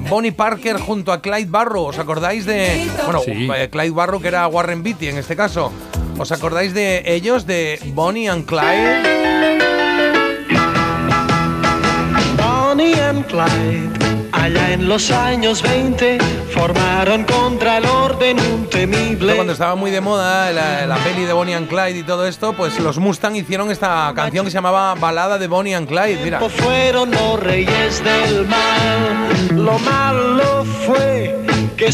[0.10, 1.86] Bonnie Parker junto a Clyde Barrow.
[1.88, 2.88] ¿Os acordáis de.
[3.06, 3.50] Bueno, Sí.
[3.56, 5.72] eh, Clyde Barrow, que era Warren Beatty en este caso.
[6.18, 9.02] ¿Os acordáis de ellos, de Bonnie and Clyde?
[12.38, 13.90] Bonnie and Clyde,
[14.32, 16.20] allá en los años 20,
[16.54, 19.36] formaron contra el orden un temible.
[19.36, 22.54] Cuando estaba muy de moda la, la peli de Bonnie and Clyde y todo esto,
[22.54, 26.24] pues los Mustang hicieron esta canción que se llamaba Balada de Bonnie and Clyde.
[26.24, 26.40] Mira.
[26.40, 29.66] Fueron los reyes del mal.
[29.66, 31.88] Lo malo fue que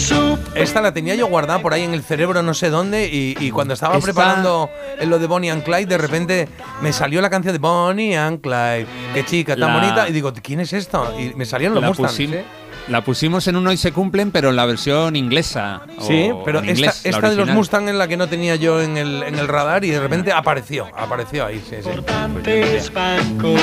[0.56, 3.52] Esta la tenía yo guardada por ahí en el cerebro, no sé dónde, y, y
[3.52, 4.70] cuando estaba Esta- preparando
[5.00, 6.48] en lo de Bonnie and Clyde, de repente
[6.82, 8.86] me salió la canción de Bonnie and Clyde.
[9.14, 10.10] Qué chica tan La- bonita.
[10.10, 11.14] Y digo, ¿quién es esto?
[11.20, 12.20] Y me salían los La, Mustangs.
[12.20, 12.44] ¿eh?
[12.88, 15.82] la pusimos en un Hoy se cumplen, pero en la versión inglesa.
[16.00, 17.48] Sí, o pero en esta, inglés, esta de los.
[17.50, 20.32] Mustang es la que no tenía yo en el, en el radar y de repente
[20.32, 21.90] apareció, apareció ahí, sí, sí.
[21.90, 23.62] importantes bancos,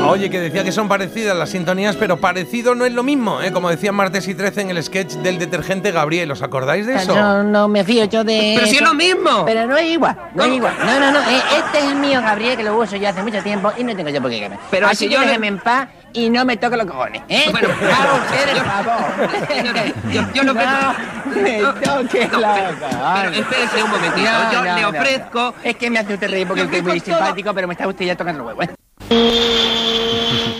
[0.07, 3.51] Oye, que decía que son parecidas las sintonías, pero parecido no es lo mismo, ¿eh?
[3.51, 6.31] Como decían martes y 13 en el sketch del detergente Gabriel.
[6.31, 7.15] ¿Os acordáis de eso?
[7.15, 8.53] No, no me fío yo de.
[8.55, 9.45] Pero si es lo mismo.
[9.45, 10.73] Pero no es igual, no es igual.
[10.85, 11.19] No, no, no.
[11.21, 13.95] eh, Este es el mío, Gabriel, que lo uso yo hace mucho tiempo y no
[13.95, 14.63] tengo yo por qué quemarme.
[14.71, 17.21] Pero Así si que yo le- déjeme en paz y no me toque los cojones,
[17.27, 17.47] ¿eh?
[17.51, 20.13] Bueno, haga usted el favor.
[20.13, 20.43] Yo, yo.
[20.43, 24.89] No, me toque No, pero- espérese un momentito, No, yo no, le no.
[24.91, 27.15] ofrezco- Es que me hace usted reír porque Yo estoy muy todo.
[27.17, 28.65] simpático, pero me está usted ya tocando los huevos.
[29.09, 29.64] ¿eh?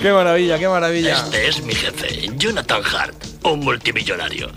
[0.06, 1.14] Qué maravilla, qué maravilla.
[1.16, 4.52] Este es mi jefe, Jonathan Hart, un multimillonario.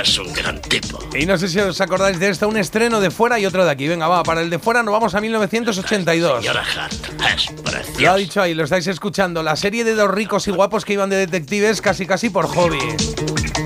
[0.00, 0.98] Es un gran tipo.
[1.14, 3.70] Y no sé si os acordáis de esto, un estreno de fuera y otro de
[3.70, 3.86] aquí.
[3.86, 6.40] Venga, va, para el de fuera nos vamos a 1982.
[6.40, 6.94] Señora Hart,
[7.36, 8.00] es precioso.
[8.00, 9.42] Lo ha dicho ahí, lo estáis escuchando.
[9.42, 12.78] La serie de dos ricos y guapos que iban de detectives casi casi por hobby.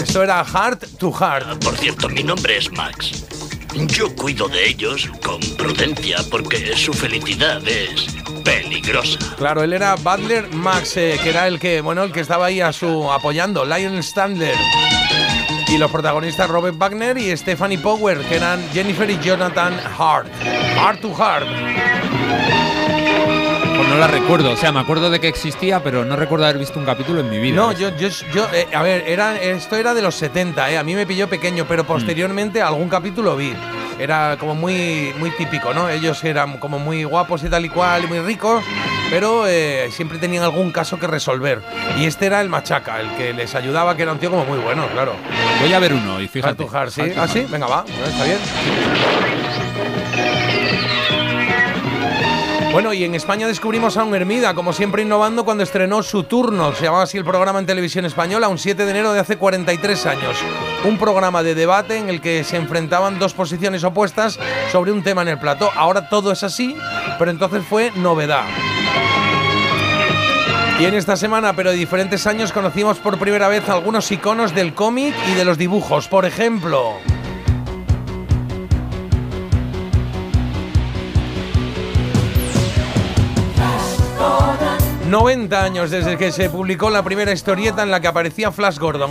[0.03, 1.62] Esto era Heart to Heart.
[1.62, 3.47] Por cierto, mi nombre es Max.
[3.86, 8.06] Yo cuido de ellos con prudencia porque su felicidad es
[8.44, 9.18] peligrosa.
[9.36, 12.60] Claro, él era Butler Max, eh, que era el que, bueno, el que estaba ahí
[12.60, 14.56] a su apoyando, Lion Standler.
[15.68, 20.28] Y los protagonistas Robert Wagner y Stephanie Power, que eran Jennifer y Jonathan Hart.
[20.76, 22.77] Heart to Heart.
[23.89, 26.78] No la recuerdo, o sea, me acuerdo de que existía, pero no recuerdo haber visto
[26.78, 27.56] un capítulo en mi vida.
[27.56, 30.85] No, yo, yo, yo eh, a ver, era, esto era de los 70, eh, a
[30.85, 33.55] mí me pilló pequeño, pero posteriormente algún capítulo vi.
[33.98, 35.89] era como muy, muy típico, ¿no?
[35.89, 38.62] Ellos eran como muy guapos y tal y cual, y muy ricos,
[39.10, 41.62] pero eh, siempre tenían algún caso que resolver.
[41.98, 44.59] Y este era el machaca, el que les ayudaba, que era un tío como muy
[44.59, 45.15] bueno, claro.
[45.60, 46.56] Voy a ver uno y fíjate.
[46.56, 47.02] Cartujar, sí.
[47.16, 48.39] Ah, sí, venga, va, está bien.
[52.73, 56.73] Bueno, y en España descubrimos a un Hermida, como siempre innovando cuando estrenó su turno.
[56.74, 60.07] Se llamaba así el programa en televisión española, un 7 de enero de hace 43
[60.07, 60.36] años.
[60.85, 64.39] Un programa de debate en el que se enfrentaban dos posiciones opuestas
[64.70, 65.70] sobre un tema en el plató.
[65.74, 66.77] Ahora todo es así,
[67.19, 68.45] pero entonces fue novedad.
[70.78, 74.74] Y en esta semana, pero de diferentes años, conocimos por primera vez algunos iconos del
[74.74, 76.07] cómic y de los dibujos.
[76.07, 76.99] Por ejemplo,
[85.09, 89.10] 90 años desde que se publicó la primera historieta en la que aparecía Flash Gordon.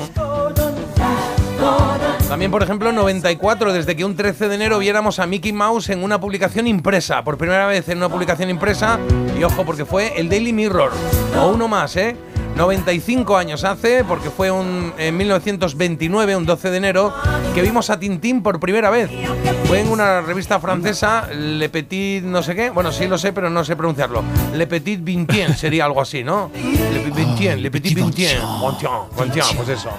[2.28, 6.04] También, por ejemplo, 94, desde que un 13 de enero viéramos a Mickey Mouse en
[6.04, 9.00] una publicación impresa, por primera vez en una publicación impresa,
[9.40, 10.92] y ojo, porque fue el Daily Mirror,
[11.40, 12.16] o uno más, ¿eh?
[12.58, 17.14] 95 años hace, porque fue un, en 1929, un 12 de enero,
[17.54, 19.12] que vimos a Tintín por primera vez.
[19.66, 23.52] Fue en una revista francesa, Le Petit no sé qué, bueno, sí lo sé, pero
[23.52, 24.24] no sé pronunciarlo.
[24.56, 26.50] Le Petit Vingtien sería algo así, ¿no?
[26.56, 28.40] Le Petit Vingtien, Le Petit Vingtien,
[29.56, 29.92] pues eso.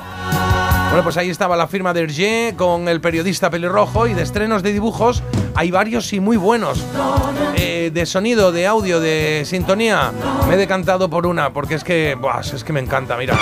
[0.89, 4.63] Bueno, pues ahí estaba la firma de Hergé con el periodista pelirrojo y de estrenos
[4.63, 5.23] de dibujos
[5.55, 6.83] hay varios y muy buenos.
[7.57, 10.13] Eh, de sonido, de audio, de sintonía,
[10.49, 13.37] me he decantado por una porque es que, buah, es que me encanta, mira.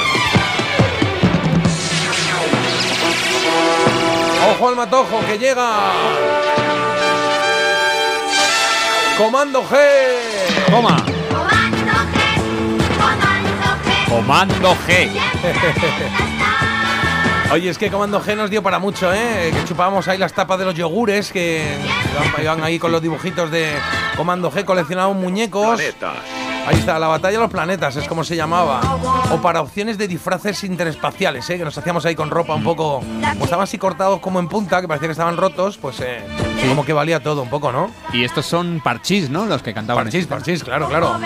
[4.51, 5.71] Ojo al matojo que llega.
[9.17, 9.77] Comando G.
[10.71, 10.97] Toma.
[14.09, 15.11] Comando G.
[17.53, 19.51] Oye, es que Comando G nos dio para mucho, ¿eh?
[19.55, 21.65] Que chupábamos ahí las tapas de los yogures, que
[22.37, 23.73] iban- iban ahí con los dibujitos de
[24.17, 25.79] Comando G, coleccionábamos muñecos.
[26.67, 28.81] Ahí está, la batalla de los planetas, es como se llamaba.
[29.31, 31.57] O para opciones de disfraces interespaciales, ¿eh?
[31.59, 32.99] Que nos hacíamos ahí con ropa un poco...
[33.01, 36.27] Como estaban así cortados como en punta, que parecía que estaban rotos, pues eh,
[36.69, 37.93] como que valía todo un poco, ¿no?
[38.13, 39.47] Y estos son parchís, ¿no?
[39.47, 40.05] Los que cantaban.
[40.05, 41.17] Parchís, parchís, claro, claro.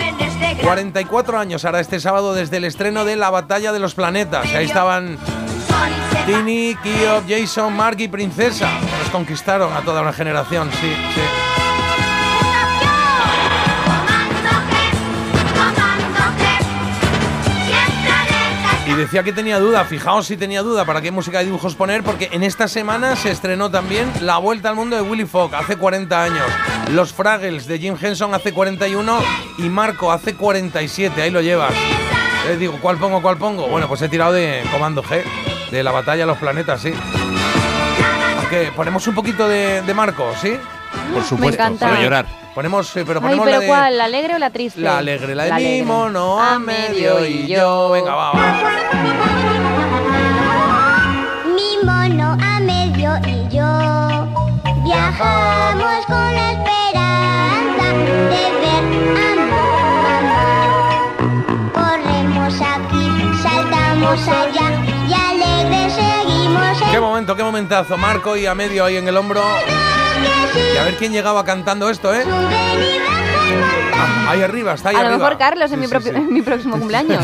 [0.61, 4.45] 44 años ahora este sábado desde el estreno de La Batalla de los Planetas.
[4.53, 5.17] Ahí estaban
[6.25, 8.69] Tini, Kio, Jason, Mark y Princesa.
[8.99, 11.21] Nos conquistaron a toda una generación, sí, sí.
[18.91, 22.03] Y decía que tenía duda, fijaos si tenía duda para qué música de dibujos poner,
[22.03, 25.77] porque en esta semana se estrenó también La Vuelta al Mundo de Willy Fogg, hace
[25.77, 26.45] 40 años.
[26.91, 29.19] Los Fraggles de Jim Henson hace 41
[29.59, 31.73] y Marco hace 47, ahí lo llevas.
[32.47, 33.69] Les digo, ¿cuál pongo, cuál pongo?
[33.69, 35.23] Bueno, pues he tirado de Comando G,
[35.71, 36.93] de la batalla de los planetas, sí.
[38.39, 40.57] Aunque ponemos un poquito de, de Marco, ¿sí?
[41.13, 41.87] Por supuesto, encanta.
[41.89, 42.25] para llorar.
[42.53, 43.67] Ponemos, eh, pero Ay, ponemos pero la de...
[43.67, 43.97] ¿cuál?
[43.97, 44.81] ¿La alegre o la triste?
[44.81, 45.85] La alegre, la de mi alegre.
[45.85, 47.91] mono a medio y yo.
[47.91, 48.61] Venga, va, va.
[51.55, 54.27] Mi mono a medio y yo
[54.83, 58.85] viajamos con la esperanza de ver
[59.15, 59.35] a
[60.03, 60.51] mamá.
[61.73, 63.05] Corremos aquí,
[63.41, 64.80] saltamos allá.
[66.91, 67.97] Qué momento, qué momentazo.
[67.97, 69.41] Marco y a medio ahí en el hombro.
[70.73, 72.23] Y a ver quién llegaba cantando esto, ¿eh?
[73.93, 75.17] Ah, ahí arriba, está ahí A lo arriba.
[75.23, 76.09] mejor Carlos en, mi, Sí, sí.
[76.09, 77.23] en mi próximo cumpleaños.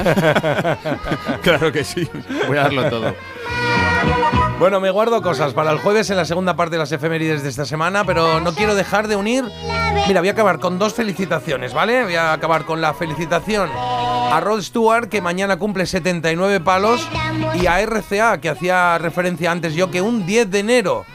[1.42, 2.10] claro que sí.
[2.48, 3.16] Voy a darlo todo.
[4.60, 7.50] Bueno, me guardo cosas para el jueves en la segunda parte de las efemérides de
[7.50, 9.46] esta semana, pero no quiero dejar de unir.
[10.08, 12.04] Mira, voy a acabar con dos felicitaciones, ¿vale?
[12.04, 17.08] Voy a acabar con la felicitación a Rod Stewart, que mañana cumple 79 palos,
[17.54, 21.06] y a RCA, que hacía referencia antes yo, que un 10 de enero.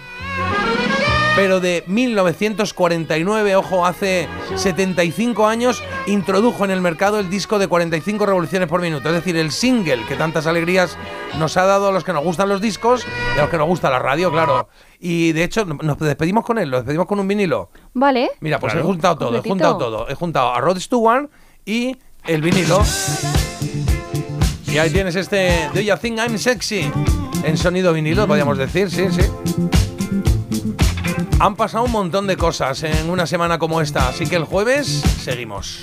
[1.34, 8.26] Pero de 1949, ojo, hace 75 años, introdujo en el mercado el disco de 45
[8.26, 9.09] revoluciones por minuto.
[9.09, 10.98] Es decir, el single que tantas alegrías
[11.38, 13.66] nos ha dado a los que nos gustan los discos y a los que nos
[13.66, 14.68] gusta la radio, claro.
[15.00, 17.70] Y de hecho, nos despedimos con él, lo despedimos con un vinilo.
[17.94, 18.30] Vale.
[18.40, 18.86] Mira, pues Claro.
[18.86, 20.09] he juntado todo, he juntado todo.
[20.10, 21.30] He juntado a Rod Stewart
[21.64, 21.96] y
[22.26, 22.82] el vinilo.
[24.66, 26.90] Y ahí tienes este Do You Think I'm Sexy?
[27.42, 29.22] En sonido vinilo, podríamos decir, sí, sí.
[31.43, 34.86] Han pasado un montón de cosas en una semana como esta, así que el jueves
[34.86, 35.81] seguimos.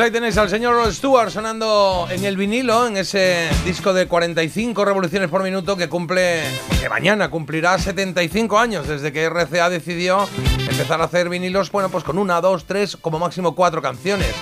[0.00, 4.82] Pues ahí tenéis al señor Stewart sonando en el vinilo, en ese disco de 45
[4.82, 6.42] revoluciones por minuto que cumple,
[6.80, 10.26] que mañana cumplirá 75 años desde que RCA decidió
[10.58, 14.34] empezar a hacer vinilos, bueno, pues con una, dos, tres, como máximo cuatro canciones.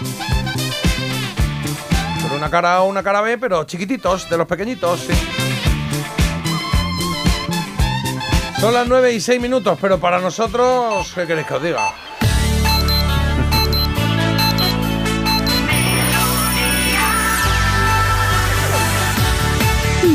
[2.23, 5.15] Con una cara A, una cara B, pero chiquititos, de los pequeñitos, sí.
[8.61, 12.08] Son las 9 y 6 minutos, pero para nosotros, ¿qué queréis que os diga?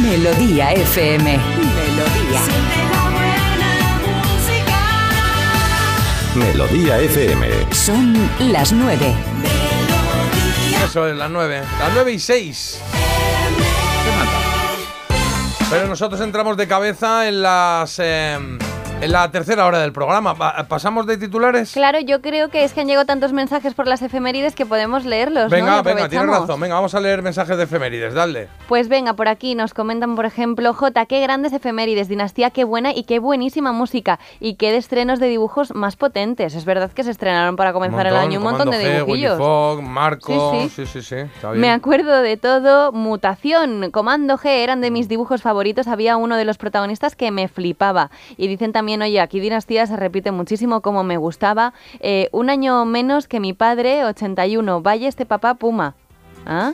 [0.03, 1.39] Melodía FM.
[1.39, 2.41] Melodía.
[6.35, 7.47] Melodía FM.
[7.71, 9.13] Son las nueve.
[10.83, 11.61] Eso es, las 9.
[11.79, 12.79] Las 9 y 6.
[15.69, 17.95] Pero nosotros entramos de cabeza en las.
[17.99, 18.37] eh,
[19.05, 20.35] en la tercera hora del programa.
[20.35, 21.71] Pa- ¿Pasamos de titulares?
[21.73, 25.05] Claro, yo creo que es que han llegado tantos mensajes por las efemérides que podemos
[25.05, 25.49] leerlos.
[25.51, 26.59] Venga, venga, tienes razón.
[26.59, 28.49] Venga, vamos a leer mensajes de efemérides, dale.
[28.67, 32.91] Pues venga, por aquí nos comentan, por ejemplo, J, qué grandes efemérides, dinastía, qué buena
[32.93, 34.19] y qué buenísima música.
[34.39, 36.55] Y qué de estrenos de dibujos más potentes.
[36.55, 39.81] Es verdad que se estrenaron para comenzar el año un montón de G, dibujillos.
[39.83, 40.51] Marco.
[40.53, 41.15] Sí, Sí, sí, sí.
[41.15, 41.61] está bien.
[41.61, 42.91] Me acuerdo de todo.
[42.91, 45.87] Mutación, Comando G eran de mis dibujos favoritos.
[45.87, 48.09] Había uno de los protagonistas que me flipaba.
[48.37, 51.73] Y dicen también, oye, aquí Dinastía se repite muchísimo como me gustaba.
[51.99, 54.81] Eh, un año menos que mi padre, 81.
[54.81, 55.95] Vaya este papá Puma.
[56.45, 56.73] ¿Ah?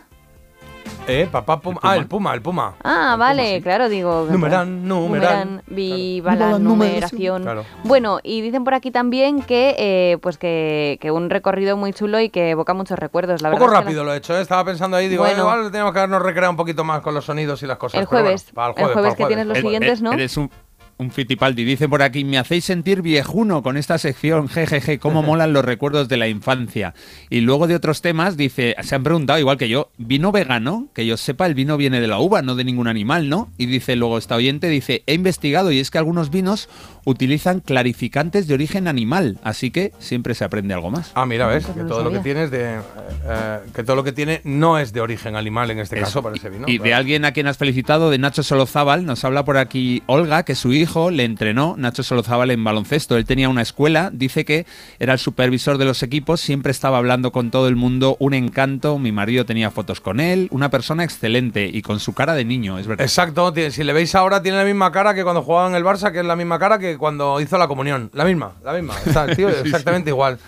[1.07, 1.79] Eh, papá Puma.
[1.83, 2.75] Ah, el Puma, el Puma.
[2.83, 4.27] Ah, vale, claro, digo.
[4.29, 5.63] Numeran, numeran.
[5.67, 7.43] Viva Viva la, numeración.
[7.43, 7.63] Claro.
[7.83, 12.19] Bueno, y dicen por aquí también que, eh, pues que, que un recorrido muy chulo
[12.19, 13.41] y que evoca muchos recuerdos.
[13.41, 14.41] La Un poco verdad es que rápido lo he hecho, ¿eh?
[14.41, 15.39] estaba pensando ahí, digo, Bueno.
[15.39, 17.99] igual tenemos que habernos recreado un poquito más con los sonidos y las cosas.
[18.01, 20.11] El bueno, jueves, para el jueves para que tienes los Eh, siguientes, ¿no?
[20.13, 20.51] Eres un,
[20.99, 21.63] un fitipaldi.
[21.63, 26.09] Dice por aquí, me hacéis sentir viejuno con esta sección, jejeje, cómo molan los recuerdos
[26.09, 26.93] de la infancia.
[27.29, 30.89] Y luego de otros temas, dice, se han preguntado, igual que yo, ¿vino vegano?
[30.93, 33.49] Que yo sepa, el vino viene de la uva, no de ningún animal, ¿no?
[33.57, 36.67] Y dice luego esta oyente, dice, he investigado y es que algunos vinos
[37.05, 41.11] utilizan clarificantes de origen animal, así que siempre se aprende algo más.
[41.15, 42.21] Ah, mira, ves, que todo lo que sabía.
[42.23, 42.75] tiene es de.
[42.75, 42.79] eh,
[43.25, 46.03] eh, que todo lo que tiene no es de origen animal en este Eso.
[46.05, 46.67] caso, parece vino.
[46.67, 50.43] Y de alguien a quien has felicitado, de Nacho Solozábal, nos habla por aquí Olga,
[50.43, 53.15] que su hijo le entrenó, Nacho Solozábal, en baloncesto.
[53.15, 54.65] Él tenía una escuela, dice que
[54.97, 58.97] era el supervisor de los equipos, siempre estaba hablando con todo el mundo, un encanto,
[58.97, 62.79] mi marido tenía fotos con él, una persona excelente y con su cara de niño,
[62.79, 63.05] es verdad.
[63.05, 66.11] Exacto, si le veis ahora, tiene la misma cara que cuando jugaba en el Barça,
[66.11, 68.09] que es la misma cara que cuando hizo la comunión.
[68.13, 68.95] La misma, la misma.
[69.05, 70.39] Está el tío exactamente igual.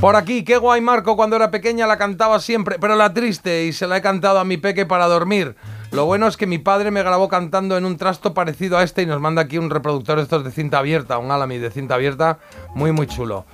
[0.00, 3.72] Por aquí, qué guay Marco, cuando era pequeña la cantaba siempre, pero la triste y
[3.72, 5.56] se la he cantado a mi peque para dormir.
[5.94, 9.02] Lo bueno es que mi padre me grabó cantando en un trasto parecido a este
[9.02, 11.94] y nos manda aquí un reproductor de estos de cinta abierta, un Alamy de cinta
[11.94, 12.38] abierta,
[12.74, 13.44] muy muy chulo.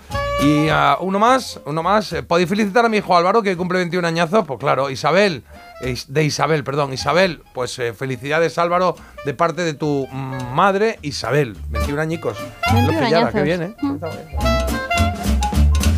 [0.43, 2.15] Y ah, uno más, uno más.
[2.15, 4.47] Eh, ¿Podéis felicitar a mi hijo Álvaro que cumple 21 añazos?
[4.47, 5.45] Pues claro, Isabel,
[5.83, 8.97] Is- de Isabel, perdón, Isabel, pues eh, felicidades Álvaro
[9.27, 12.39] de parte de tu mm, madre Isabel, 21 añicos.
[12.73, 13.35] 21 Lo pillara, añazos.
[13.35, 13.75] que bien, ¿eh?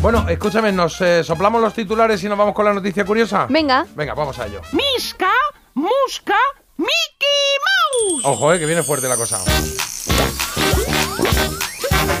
[0.01, 3.47] Bueno, escúchame, ¿nos eh, soplamos los titulares y nos vamos con la noticia curiosa?
[3.49, 3.85] Venga.
[3.95, 4.59] Venga, vamos a ello.
[4.73, 5.31] Misca,
[5.73, 6.37] Musca,
[6.77, 8.25] Mickey Mouse.
[8.25, 9.43] Ojo, eh, que viene fuerte la cosa.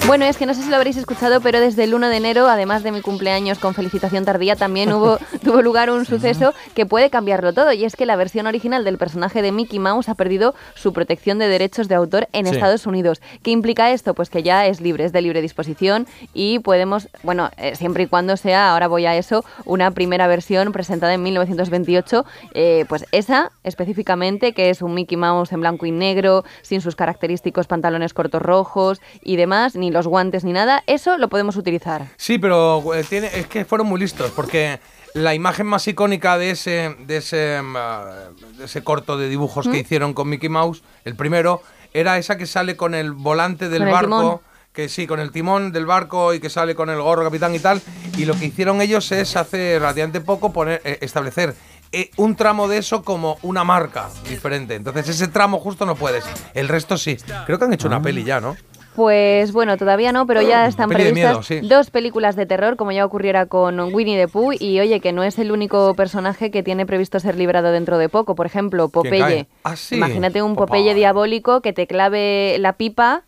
[0.05, 2.47] Bueno, es que no sé si lo habréis escuchado, pero desde el 1 de enero,
[2.47, 7.09] además de mi cumpleaños con felicitación tardía, también hubo, tuvo lugar un suceso que puede
[7.09, 7.71] cambiarlo todo.
[7.71, 11.39] Y es que la versión original del personaje de Mickey Mouse ha perdido su protección
[11.39, 12.51] de derechos de autor en Sí.
[12.53, 13.21] Estados Unidos.
[13.43, 14.13] ¿Qué implica esto?
[14.13, 18.07] Pues que ya es libre, es de libre disposición y podemos, bueno, eh, siempre y
[18.07, 23.51] cuando sea, ahora voy a eso, una primera versión presentada en 1928, eh, pues esa
[23.63, 28.41] específicamente, que es un Mickey Mouse en blanco y negro, sin sus característicos pantalones cortos
[28.41, 32.07] rojos y demás, ni los guantes ni nada, eso lo podemos utilizar.
[32.17, 34.79] Sí, pero eh, tiene, es que fueron muy listos, porque
[35.13, 38.13] la imagen más icónica de ese, de ese, mm, ah,
[38.57, 39.81] de ese corto de dibujos que ¿Mm?
[39.81, 41.61] hicieron con Mickey Mouse, el primero,
[41.93, 44.17] era esa que sale con el volante del Con el barco.
[44.19, 44.39] timón.
[44.73, 47.59] Que sí, con el timón del barco y que sale con el gorro capitán y
[47.59, 47.79] tal.
[48.17, 51.53] Y lo que hicieron ellos es hace relativamente poco poner, eh, establecer
[51.91, 54.73] eh, un tramo de eso como una marca diferente.
[54.73, 56.25] Entonces ese tramo justo no puedes.
[56.55, 57.17] El resto sí.
[57.45, 58.57] Creo que han hecho una peli ya, ¿no?
[58.95, 61.67] Pues bueno, todavía no, pero ya están Peli de previstas miedo, sí.
[61.67, 64.53] dos películas de terror, como ya ocurriera con Winnie the Pooh.
[64.53, 68.09] Y oye, que no es el único personaje que tiene previsto ser liberado dentro de
[68.09, 68.35] poco.
[68.35, 68.89] Por ejemplo.
[68.89, 69.47] Popeye.
[69.63, 69.95] Ah, sí.
[69.95, 73.23] Imagínate un Popeye diabólico que te clave la pipa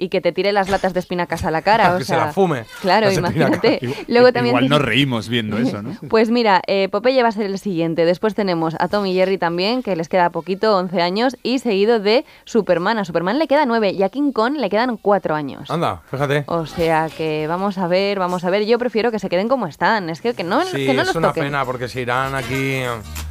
[0.00, 1.94] y que te tire las latas de espinacas a la cara.
[1.94, 2.64] o que se sea, la fume.
[2.80, 3.36] Claro, las espinacas.
[3.36, 4.04] imagínate.
[4.08, 5.96] Luego también Igual nos reímos viendo eso, ¿no?
[6.08, 8.04] Pues mira, eh, Popeye va a ser el siguiente.
[8.04, 12.00] Después tenemos a Tom y Jerry también, que les queda poquito, 11 años, y seguido
[12.00, 12.98] de Superman.
[12.98, 15.70] A Superman le queda 9 y a King Kong le quedan 4 años.
[15.70, 16.44] Anda, fíjate.
[16.46, 18.64] O sea que vamos a ver, vamos a ver.
[18.66, 20.08] Yo prefiero que se queden como están.
[20.10, 21.44] Es que, que no, Sí, que no es los una toquen.
[21.44, 22.80] pena porque se irán aquí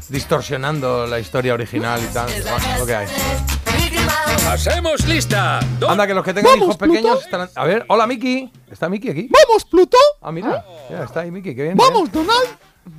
[0.10, 2.28] distorsionando la historia original y tal.
[2.30, 3.08] Bueno, lo que hay.
[4.50, 5.60] ¡Hacemos lista!
[5.88, 7.50] Anda, que los que tengan hijos pequeños estarán...
[7.56, 8.52] A ver, hola Miki.
[8.72, 9.30] ¿Está Miki aquí?
[9.30, 9.98] ¡Vamos, Pluto!
[10.22, 10.66] Ah, mira.
[10.90, 11.78] Ya está ahí Miki, qué bien.
[11.78, 12.12] ¡Vamos, ¿eh?
[12.14, 12.50] Donald!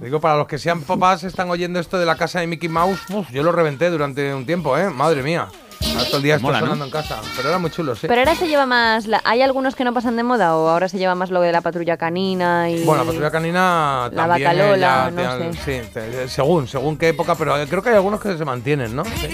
[0.00, 3.00] Digo, para los que sean papás, están oyendo esto de la casa de Mickey Mouse.
[3.10, 4.88] Uf, yo lo reventé durante un tiempo, ¿eh?
[4.88, 5.48] Madre mía.
[5.92, 6.66] Ahora Todo el día estoy Mola, ¿no?
[6.66, 7.20] sonando en casa.
[7.36, 8.06] Pero era muy chulo, sí.
[8.06, 9.06] Pero ahora se lleva más.
[9.06, 11.52] la- ¿Hay algunos que no pasan de moda o ahora se lleva más lo de
[11.52, 12.84] la patrulla canina y.
[12.84, 14.50] Bueno, la patrulla canina La también.
[14.50, 15.82] eh, Lola, ya no te han- sé.
[15.84, 18.94] Sí, te- según, según qué época, pero eh, creo que hay algunos que se mantienen,
[18.94, 19.04] ¿no?
[19.04, 19.28] Sí.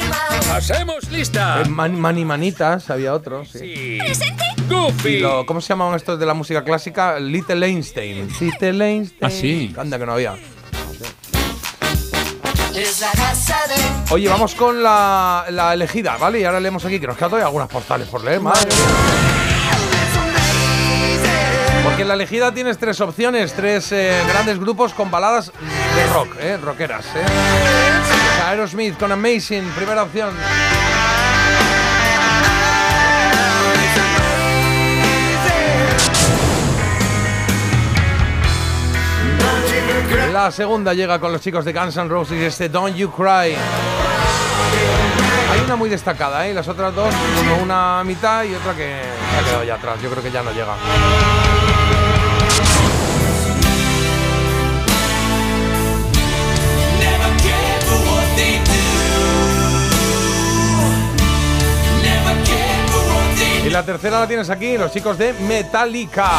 [0.53, 1.62] ¡Hacemos lista!
[1.62, 3.99] Eh, Man- Mani Manitas, había otros, sí.
[4.69, 5.09] ¡Goofy!
[5.09, 7.20] Y lo- ¿Cómo se llamaban estos de la música clásica?
[7.20, 8.28] Little Einstein.
[8.41, 9.19] Little Einstein.
[9.23, 9.74] Ah, sí.
[9.78, 10.35] Anda, que no había.
[14.11, 16.40] Oye, vamos con la, elegida, ¿vale?
[16.40, 18.69] Y ahora leemos aquí, que nos quedan todavía algunas postales por leer, madre.
[21.85, 25.53] Porque en la elegida tienes tres opciones, tres eh, grandes grupos con baladas
[25.94, 26.57] de rock, ¿eh?
[26.59, 27.24] Rockeras, ¿eh?
[28.47, 30.35] Aerosmith con Amazing, primera opción.
[40.33, 43.57] La segunda llega con los chicos de Guns N' Roses, este Don't You Cry.
[45.51, 46.55] Hay una muy destacada, ¿eh?
[46.55, 47.12] Las otras dos,
[47.62, 49.01] una mitad y otra que
[49.31, 50.01] se ha quedado ya atrás.
[50.03, 50.74] Yo creo que ya no llega.
[63.65, 66.31] Y la tercera la tienes aquí, los chicos de Metallica.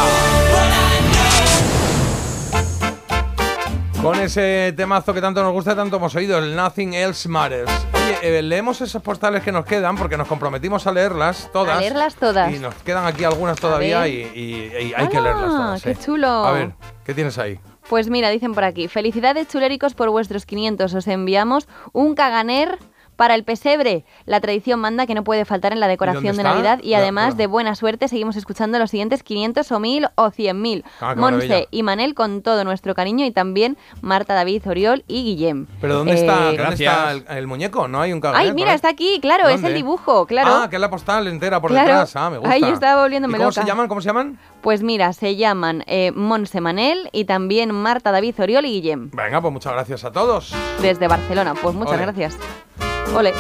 [4.02, 7.72] Con ese temazo que tanto nos gusta, tanto hemos oído, el Nothing Else Matters.
[7.94, 11.78] Oye, eh, leemos esas postales que nos quedan porque nos comprometimos a leerlas todas.
[11.78, 12.54] A leerlas todas.
[12.54, 15.22] Y nos quedan aquí algunas todavía y, y- y hay que ¡Hala!
[15.34, 15.82] leerlas todas.
[15.84, 16.02] ¡Qué sí.
[16.06, 16.28] chulo!
[16.30, 16.72] A ver,
[17.06, 17.60] ¿qué tienes ahí?
[17.90, 22.78] Pues mira, dicen por aquí, felicidades chuléricos por vuestros 500, os enviamos un caganer
[23.18, 24.06] para el pesebre.
[24.26, 26.50] La tradición manda que no puede faltar en la decoración dónde de?
[26.50, 27.40] Navidad y además ya.
[27.40, 30.84] de buena suerte seguimos escuchando los siguientes 500 o 1000 o 100.000.
[31.02, 31.16] Ah.
[31.18, 35.66] Monse y Manel con todo nuestro cariño y también Marta, David, Oriol y Guillem.
[35.82, 36.94] ¿Pero dónde Eh, está, ¿dónde Gracias.
[36.94, 37.88] está el, el muñeco?
[37.90, 39.70] ¿No hay un caganer Ay, mira, está aquí, claro, es ¿Dónde?
[39.70, 40.62] el dibujo, claro.
[40.64, 41.88] Ah, que es la postal entera por Claro.
[41.88, 42.16] detrás.
[42.16, 42.54] Ah, me gusta.
[42.54, 43.62] Ay, yo estaba volviéndome ¿Y cómo loca.
[43.62, 43.88] se llaman?
[43.88, 44.38] ¿Cómo se llaman?
[44.62, 49.10] Pues mira, se llaman eh, Monse Manel y también Marta, David, Oriol y Guillem.
[49.12, 50.54] Venga, pues muchas gracias a todos.
[50.82, 51.54] Desde Barcelona.
[51.62, 52.04] Pues muchas Ole.
[52.04, 52.87] gracias.
[53.16, 53.34] Ole.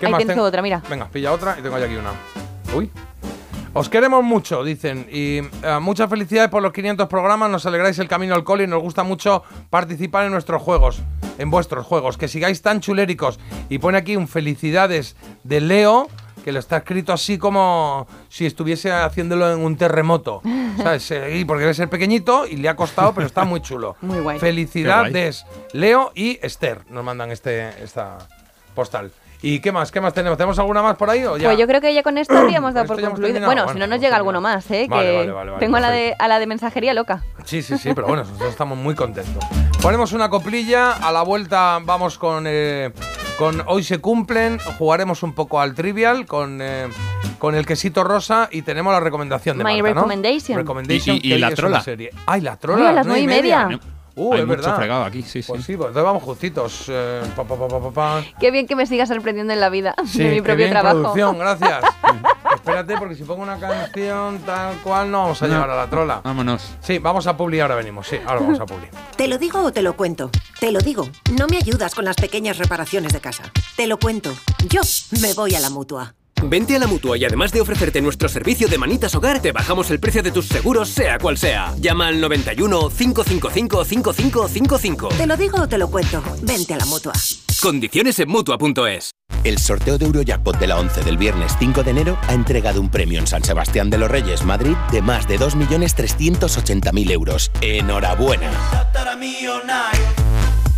[0.00, 0.82] ¿Qué Ahí más otra, mira.
[0.88, 2.12] Venga, pilla otra y tengo yo aquí una.
[2.74, 2.90] Uy.
[3.74, 5.06] Os queremos mucho, dicen.
[5.10, 7.48] Y eh, muchas felicidades por los 500 programas.
[7.50, 11.00] Nos alegráis el camino al cole y nos gusta mucho participar en nuestros juegos.
[11.38, 12.18] En vuestros juegos.
[12.18, 13.38] Que sigáis tan chuléricos.
[13.70, 16.08] Y pone aquí un felicidades de Leo.
[16.44, 20.42] Que lo está escrito así como si estuviese haciéndolo en un terremoto.
[20.82, 21.10] ¿Sabes?
[21.12, 23.96] Eh, y porque debe ser pequeñito y le ha costado, pero está muy chulo.
[24.02, 24.38] Muy guay.
[24.38, 26.80] Felicidades, Leo y Esther.
[26.90, 28.18] Nos mandan este, esta
[28.74, 29.10] postal.
[29.44, 29.90] ¿Y qué más?
[29.90, 30.38] ¿Qué más tenemos?
[30.38, 31.48] ¿Tenemos alguna más por ahí o ya?
[31.48, 33.40] Pues yo creo que ya con esto habríamos dado por concluido.
[33.44, 34.86] Bueno, Bueno, si no nos llega alguno más, ¿eh?
[34.88, 37.24] Vale, que vale, vale, vale, tengo a la, de, a la de mensajería loca.
[37.44, 39.42] Sí, sí, sí, pero bueno, nosotros estamos muy contentos.
[39.82, 42.92] Ponemos una coplilla, a la vuelta vamos con, eh,
[43.36, 46.86] con Hoy se cumplen, jugaremos un poco al trivial con, eh,
[47.40, 49.94] con el quesito rosa y tenemos la recomendación de My Marta, ¿no?
[50.02, 50.56] recommendation.
[50.58, 51.80] Recommendation, Y- y- y que la trola.
[51.80, 52.10] serie.
[52.26, 52.84] ¡Ay, la trola!
[52.84, 53.80] Ay, a las nueve y nueve y media.
[54.14, 54.76] Uh, Hay es mucho verdad.
[54.76, 55.48] fregado aquí, sí, sí.
[55.48, 56.84] Pues sí, pues entonces vamos justitos.
[56.88, 58.22] eh, pa, pa, pa, pa, pa, pa.
[58.38, 60.70] Qué bien que me sigas sorprendiendo en la vida Sí, de mi qué propio bien,
[60.70, 60.96] trabajo.
[61.00, 61.84] producción, gracias.
[62.54, 65.54] Espérate, porque si pongo una canción tal cual no vamos a No.
[65.54, 66.20] llevar a la trola.
[66.22, 66.74] Vámonos.
[66.80, 68.06] Sí, vamos a Publi, ahora venimos.
[68.06, 68.86] Sí, ahora vamos a Publi.
[69.16, 70.30] ¿Te lo digo o te lo cuento?
[70.60, 71.08] Te lo digo.
[71.38, 73.44] No me ayudas con las pequeñas reparaciones de casa.
[73.76, 74.32] Te lo cuento.
[74.68, 74.82] Yo
[75.22, 76.14] me voy a la mutua.
[76.42, 79.90] Vente a la mutua y además de ofrecerte nuestro servicio de manitas hogar, te bajamos
[79.90, 81.74] el precio de tus seguros, sea cual sea.
[81.78, 85.08] Llama al 91 555 5555.
[85.08, 86.22] Te lo digo o te lo cuento.
[86.42, 87.12] Vente a la mutua.
[87.60, 89.12] Condiciones en mutua.es.
[89.44, 92.90] El sorteo de Eurojackpot de la 11 del viernes 5 de enero ha entregado un
[92.90, 97.50] premio en San Sebastián de los Reyes, Madrid, de más de 2.380.000 euros.
[97.60, 98.50] ¡Enhorabuena!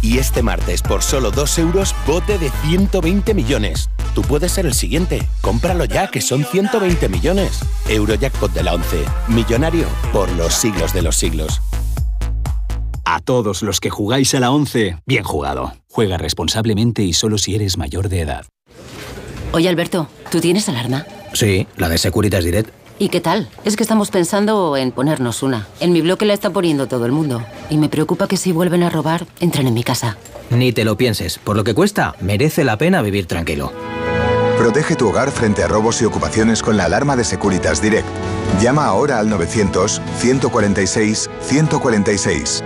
[0.00, 3.88] Y este martes, por solo 2 euros, bote de 120 millones.
[4.14, 5.26] Tú puedes ser el siguiente.
[5.40, 7.60] Cómpralo ya, que son 120 millones.
[7.88, 9.04] Eurojackpot de la 11.
[9.28, 11.60] Millonario por los siglos de los siglos.
[13.04, 15.74] A todos los que jugáis a la 11, bien jugado.
[15.90, 18.46] Juega responsablemente y solo si eres mayor de edad.
[19.52, 21.06] Oye, Alberto, ¿tú tienes alarma?
[21.32, 22.70] Sí, la de Securitas Direct.
[22.98, 23.48] ¿Y qué tal?
[23.64, 25.66] Es que estamos pensando en ponernos una.
[25.80, 27.44] En mi bloque la está poniendo todo el mundo.
[27.68, 30.16] Y me preocupa que si vuelven a robar, entren en mi casa.
[30.50, 31.38] Ni te lo pienses.
[31.38, 33.72] Por lo que cuesta, merece la pena vivir tranquilo.
[34.58, 38.08] Protege tu hogar frente a robos y ocupaciones con la alarma de Securitas Direct.
[38.60, 42.64] Llama ahora al 900 146 146.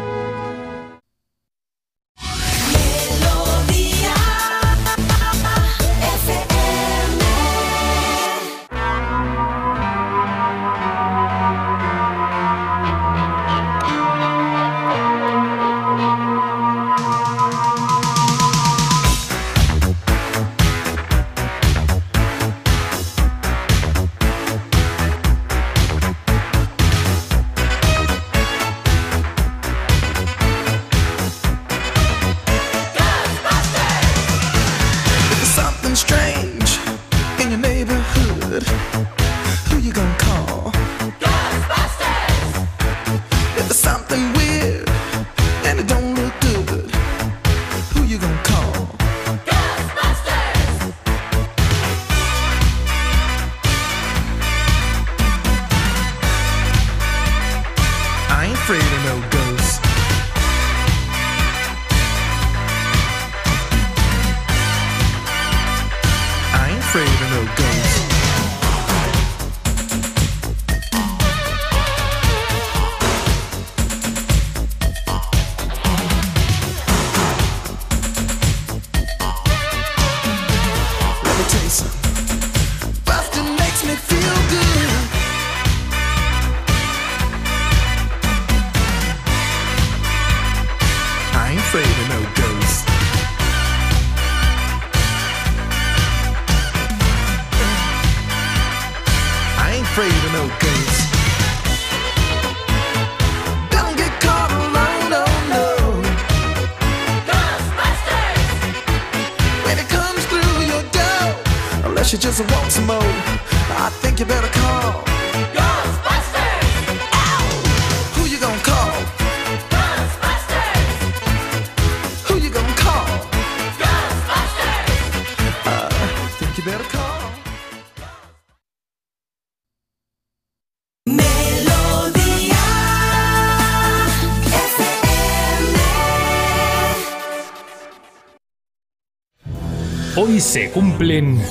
[140.38, 141.42] Hoy se cumplen.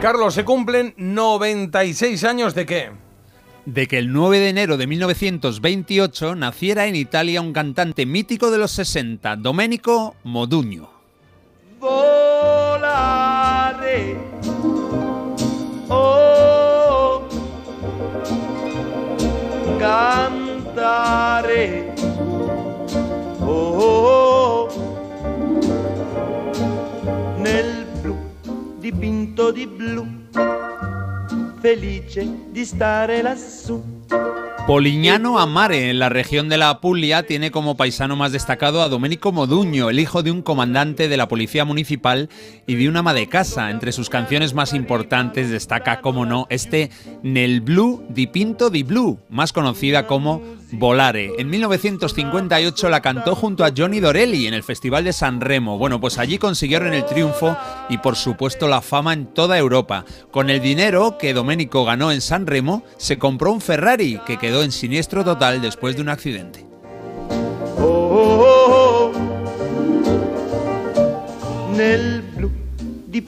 [0.00, 2.90] Carlos, se cumplen 96 años de qué?
[3.66, 8.58] de que el 9 de enero de 1928 naciera en Italia un cantante mítico de
[8.58, 10.88] los 60, Domenico Modugno.
[11.80, 12.76] volare.
[15.88, 17.26] Oh,
[19.80, 21.91] cantare.
[28.82, 30.04] Dipinto di blu,
[31.60, 33.80] felice di stare lassù.
[34.66, 39.30] Polignano Amare, en la región de la Apulia, tiene como paisano más destacado a Domenico
[39.30, 42.28] Modugno, el hijo de un comandante de la policía municipal
[42.66, 43.70] y de una ama de casa.
[43.70, 46.90] Entre sus canciones más importantes destaca, como no, este
[47.22, 51.32] Nel Blu di Pinto di Blu, más conocida como Volare.
[51.38, 55.78] En 1958 la cantó junto a Johnny Dorelli en el Festival de San Remo.
[55.78, 57.56] Bueno, pues allí consiguieron el triunfo
[57.88, 60.04] y por supuesto la fama en toda Europa.
[60.30, 64.62] Con el dinero que Domenico ganó en San Remo, se compró un Ferrari que quedó
[64.62, 66.66] en siniestro total después de un accidente.
[67.78, 69.12] Oh,
[71.76, 72.31] nel
[73.12, 73.22] di.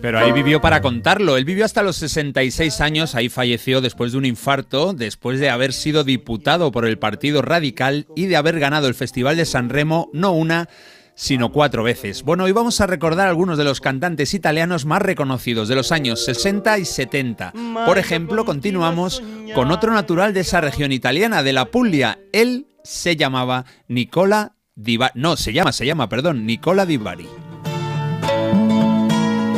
[0.00, 1.36] Pero ahí vivió para contarlo.
[1.36, 5.72] Él vivió hasta los 66 años, ahí falleció después de un infarto, después de haber
[5.72, 10.10] sido diputado por el Partido Radical y de haber ganado el Festival de San Remo
[10.12, 10.68] no una,
[11.14, 12.22] sino cuatro veces.
[12.22, 16.24] Bueno, hoy vamos a recordar algunos de los cantantes italianos más reconocidos de los años
[16.24, 17.52] 60 y 70.
[17.86, 19.22] Por ejemplo, continuamos
[19.54, 22.18] con otro natural de esa región italiana, de la Puglia.
[22.32, 25.12] Él se llamaba Nicola Di Bari.
[25.14, 27.28] No, se llama, se llama, perdón, Nicola Di Bari.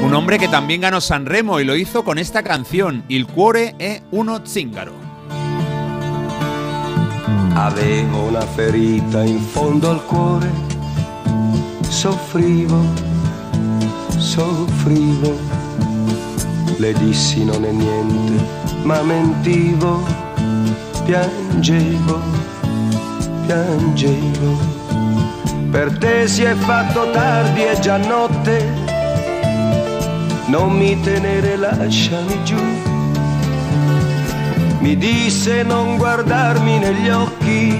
[0.07, 3.75] Un hombre que también ganó San Remo y lo hizo con esta canción, Il cuore
[3.77, 4.93] è uno zingaro.
[7.57, 10.49] Avevo una ferita in fondo al cuore,
[11.89, 12.85] soffrivo,
[14.17, 15.37] soffrivo.
[16.79, 18.45] Le dissi non è niente,
[18.85, 20.05] ma mentivo,
[21.05, 22.21] piangevo,
[23.45, 24.57] piangevo.
[25.73, 28.96] Per te si è fatto tardi, è già notte,
[30.47, 32.63] non mi tenere, lasciami giù.
[34.81, 37.77] mi disse non guardarmi negli occhi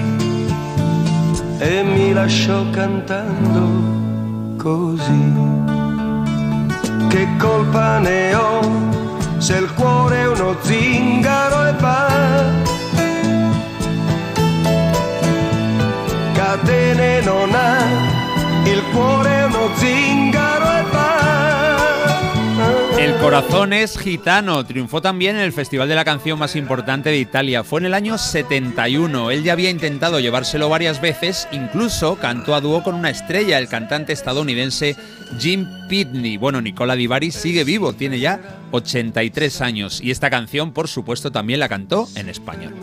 [1.59, 5.33] e mi lasciò cantando così.
[7.07, 8.59] Che colpa ne ho
[9.37, 12.56] se il cuore è uno zingaro e va?
[23.37, 24.65] El corazón es gitano.
[24.65, 27.63] Triunfó también en el Festival de la Canción más importante de Italia.
[27.63, 29.29] Fue en el año 71.
[29.29, 31.47] Él ya había intentado llevárselo varias veces.
[31.51, 34.95] Incluso cantó a dúo con una estrella, el cantante estadounidense
[35.37, 36.37] Jim Pitney.
[36.37, 38.39] Bueno, Nicola Di Bari sigue vivo, tiene ya
[38.71, 40.01] 83 años.
[40.01, 42.73] Y esta canción, por supuesto, también la cantó en español.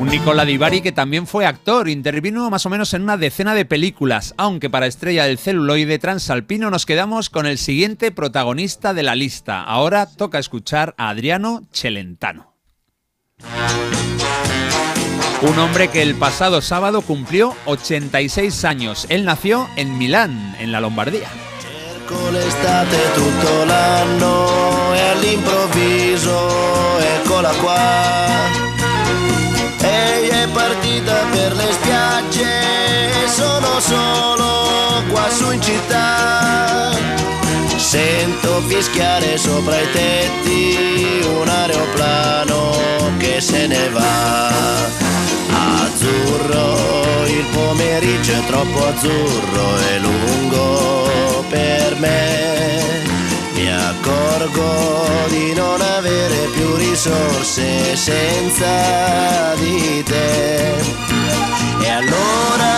[0.00, 3.54] Un Nicola Di Bari que también fue actor, intervino más o menos en una decena
[3.54, 9.02] de películas, aunque para Estrella del celuloide transalpino nos quedamos con el siguiente protagonista de
[9.02, 9.62] la lista.
[9.62, 12.54] Ahora toca escuchar a Adriano Celentano.
[15.42, 19.06] Un hombre que el pasado sábado cumplió 86 años.
[19.10, 21.28] Él nació en Milán, en la Lombardía.
[31.00, 36.90] Partita per le spiagge sono solo qua su in città.
[37.76, 42.76] Sento fischiare sopra i tetti un aeroplano
[43.18, 44.48] che se ne va.
[45.84, 53.09] Azzurro, il pomeriggio è troppo azzurro e lungo per me.
[54.10, 60.74] Accorgo di non avere più risorse senza di te.
[61.80, 62.72] E allora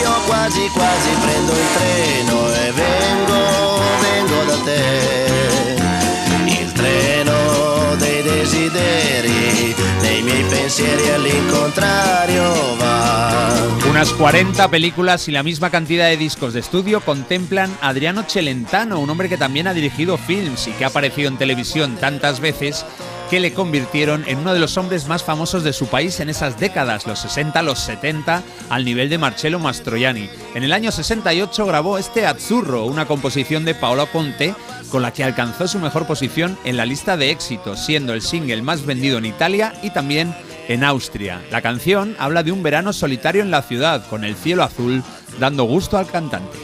[0.00, 5.79] io quasi quasi prendo il treno e vengo, vengo da te.
[13.88, 18.98] Unas 40 películas y la misma cantidad de discos de estudio contemplan a Adriano Celentano,
[18.98, 22.84] un hombre que también ha dirigido films y que ha aparecido en televisión tantas veces
[23.30, 26.58] que le convirtieron en uno de los hombres más famosos de su país en esas
[26.58, 30.28] décadas, los 60, los 70, al nivel de Marcello Mastroianni.
[30.56, 34.52] En el año 68 grabó este Azzurro, una composición de Paolo Conte,
[34.90, 38.62] con la que alcanzó su mejor posición en la lista de éxitos, siendo el single
[38.62, 40.34] más vendido en Italia y también
[40.66, 41.40] en Austria.
[41.52, 45.04] La canción habla de un verano solitario en la ciudad, con el cielo azul
[45.38, 46.58] dando gusto al cantante.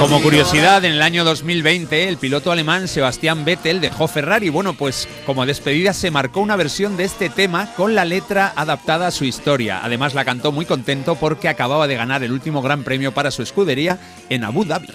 [0.00, 4.48] Como curiosidad, en el año 2020 el piloto alemán Sebastián Vettel dejó Ferrari.
[4.48, 9.08] Bueno, pues como despedida se marcó una versión de este tema con la letra adaptada
[9.08, 9.80] a su historia.
[9.82, 13.42] Además la cantó muy contento porque acababa de ganar el último gran premio para su
[13.42, 13.98] escudería
[14.30, 14.88] en Abu Dhabi.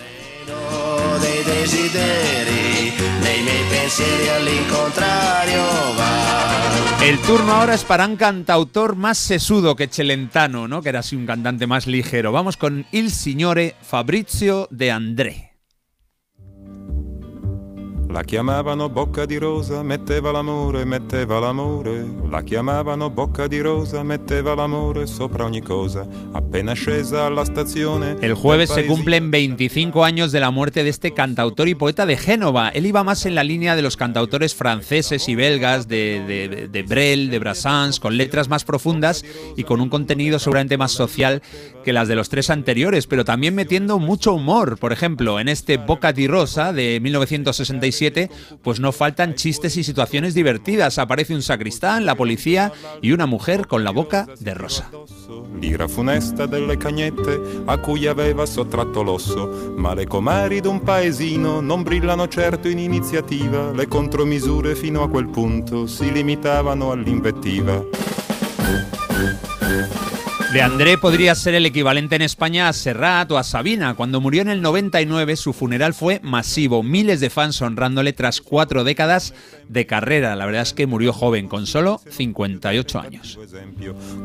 [7.03, 10.81] El turno ahora es para un cantautor más sesudo que Celentano, ¿no?
[10.81, 12.31] Que era así un cantante más ligero.
[12.31, 15.54] Vamos con Il Signore Fabrizio de André.
[18.15, 22.05] La chiamavano bocca di rosa, metteva l'amore, metteva l'amore.
[22.29, 26.07] La chiamavano bocca di rosa, metteva l'amore sopra ogni cosa.
[26.31, 28.15] Appena scesa alla stazione.
[28.21, 32.15] El jueves se cumplen 25 años de la muerte de este cantautor y poeta de
[32.15, 32.69] Génova.
[32.69, 36.83] Él iba más en la línea de los cantautores franceses y belgas, de, de, de
[36.83, 39.25] Brel, de Brassens, con letras más profundas
[39.57, 41.41] y con un contenido seguramente más social
[41.83, 44.77] que las de los tres anteriores, pero también metiendo mucho humor.
[44.77, 48.04] Por ejemplo, en este Boca di Rosa de 1967,
[48.61, 50.97] pues no faltan chistes y situaciones divertidas.
[50.97, 54.89] Aparece un sacristán, la policía y una mujer con la boca de rosa.
[55.59, 59.73] L'ira funesta delle cagnette a cui aveva sottratto l'osso.
[59.75, 63.71] Ma le comari d'un paesino non brillano certo in iniziativa.
[63.71, 67.83] Le contromisure fino a quel punto si limitavano all'invettiva.
[70.53, 73.93] De André podría ser el equivalente en España a Serrat o a Sabina.
[73.95, 76.81] Cuando murió en el 99, su funeral fue masivo.
[76.81, 79.33] Miles de fans honrándole tras cuatro décadas
[79.67, 80.35] de carrera.
[80.35, 83.39] La verdad es que murió joven, con solo 58 años.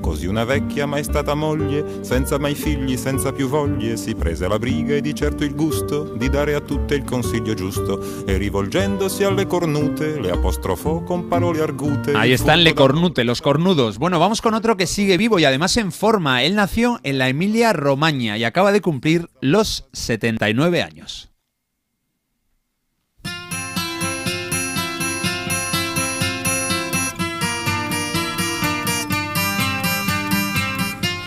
[0.01, 4.59] Così una vecchia mai stata moglie, senza mai figli, senza più voglie, si prese la
[4.59, 9.25] briga e di certo il gusto di dare a tutte il consiglio giusto e rivolgendosi
[9.25, 12.13] alle cornute le apostrofò con parole argute.
[12.15, 13.99] Ahí están Le Cornute, los cornudos.
[13.99, 16.43] Bueno, vamos con otro que sigue vivo y además en forma.
[16.43, 21.30] Él nació en la Emilia Romagna y acaba de cumplir los 79 años.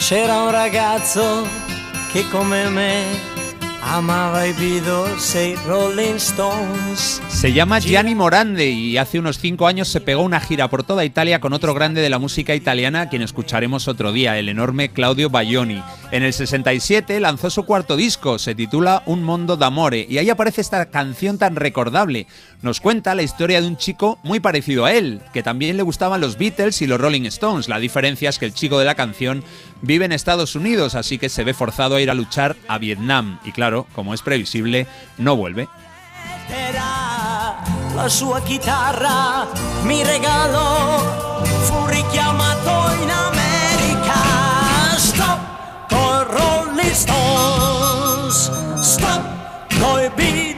[0.05, 1.47] C'era un ragazzo
[2.11, 3.05] che come me
[3.79, 7.21] amava i Beatles e Rolling Stones.
[7.29, 11.05] Se llama Gianni Morande y hace unos cinco años se pegó una gira por toda
[11.05, 14.89] Italia con otro grande de la música italiana, a quien escucharemos otro día, el enorme
[14.89, 15.81] Claudio Baglioni.
[16.11, 20.61] En el 67 lanzó su cuarto disco, se titula Un Mondo d'Amore, y ahí aparece
[20.61, 22.27] esta canción tan recordable.
[22.63, 26.21] Nos cuenta la historia de un chico muy parecido a él, que también le gustaban
[26.21, 27.67] los Beatles y los Rolling Stones.
[27.67, 29.43] La diferencia es que el chico de la canción
[29.81, 33.37] vive en Estados Unidos, así que se ve forzado a ir a luchar a Vietnam.
[33.43, 35.67] Y claro, como es previsible, no vuelve.
[44.97, 45.39] Stop
[46.29, 49.21] Rolling Stones, stop
[50.15, 50.53] Beatles.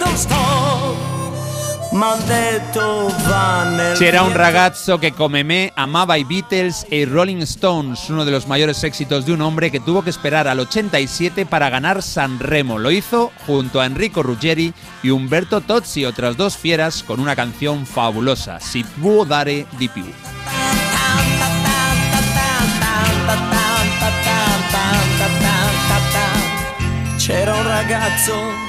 [1.95, 7.05] M'han detto va nel C'era un ragazzo que come me amaba i Beatles e i
[7.05, 10.59] Rolling Stones, uno de los mayores éxitos de un hombre que tuvo que esperar al
[10.59, 12.79] 87 para ganar Sanremo.
[12.79, 17.85] Lo hizo junto a Enrico Ruggeri y Umberto Tozzi, otras dos fieras, con una canción
[17.85, 20.34] fabulosa, Si può dare di più.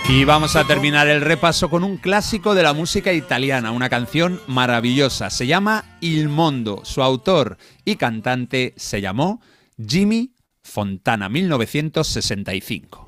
[0.09, 4.41] Y vamos a terminar el repaso con un clásico de la música italiana, una canción
[4.47, 5.31] maravillosa.
[5.31, 6.83] Se llama Il Mondo.
[6.85, 9.41] Su autor y cantante se llamó
[9.77, 13.07] Jimmy Fontana, 1965.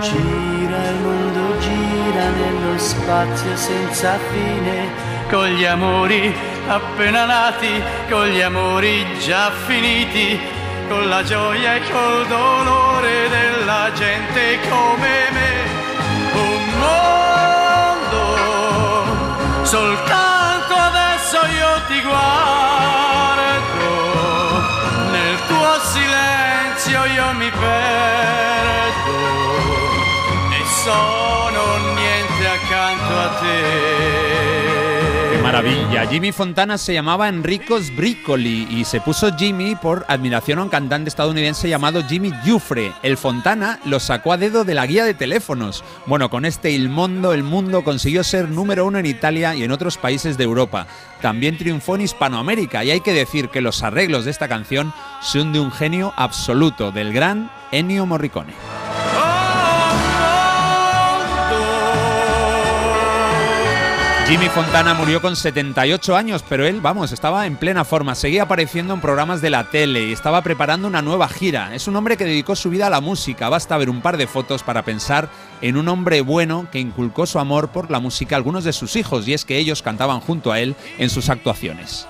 [0.00, 4.88] Gira il mondo, gira nello spazio senza fine,
[5.30, 6.32] con gli amori
[6.66, 10.38] appena nati, con gli amori già finiti,
[10.88, 15.70] con la gioia e col dolore della gente come me.
[16.32, 18.36] Un mondo,
[19.64, 23.88] soltanto adesso io ti guardo,
[25.10, 29.10] nel tuo silenzio io mi perdo
[30.50, 31.21] e sono
[35.52, 36.06] maravilla!
[36.06, 41.08] Jimmy Fontana se llamaba Enrico Sbricoli y se puso Jimmy por admiración a un cantante
[41.08, 42.92] estadounidense llamado Jimmy Giuffre.
[43.02, 45.84] El Fontana lo sacó a dedo de la guía de teléfonos.
[46.06, 49.72] Bueno, con este Il Mondo, el mundo consiguió ser número uno en Italia y en
[49.72, 50.86] otros países de Europa.
[51.20, 55.52] También triunfó en Hispanoamérica y hay que decir que los arreglos de esta canción son
[55.52, 58.52] de un genio absoluto, del gran Ennio Morricone.
[64.32, 68.94] Jimmy Fontana murió con 78 años, pero él, vamos, estaba en plena forma, seguía apareciendo
[68.94, 71.74] en programas de la tele y estaba preparando una nueva gira.
[71.74, 74.26] Es un hombre que dedicó su vida a la música, basta ver un par de
[74.26, 75.28] fotos para pensar
[75.60, 78.96] en un hombre bueno que inculcó su amor por la música a algunos de sus
[78.96, 82.08] hijos, y es que ellos cantaban junto a él en sus actuaciones.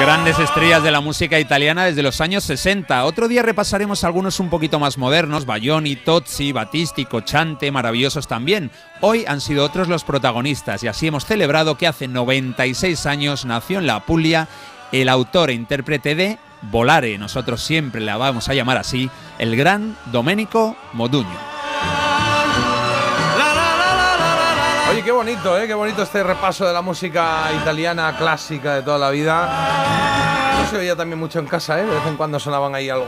[0.00, 3.04] Grandes estrellas de la música italiana desde los años 60.
[3.04, 8.70] Otro día repasaremos algunos un poquito más modernos, Bayoni, Tozzi, Battisti, Cochante, maravillosos también.
[9.00, 13.80] Hoy han sido otros los protagonistas y así hemos celebrado que hace 96 años nació
[13.80, 14.46] en la Puglia
[14.92, 19.96] el autor e intérprete de Volare, nosotros siempre la vamos a llamar así, el gran
[20.12, 21.57] Domenico Modugno.
[24.98, 25.68] Oye, qué bonito, ¿eh?
[25.68, 29.48] Qué bonito este repaso de la música italiana clásica de toda la vida.
[30.60, 31.84] No se veía también mucho en casa, ¿eh?
[31.84, 33.06] De vez en cuando sonaban ahí algún,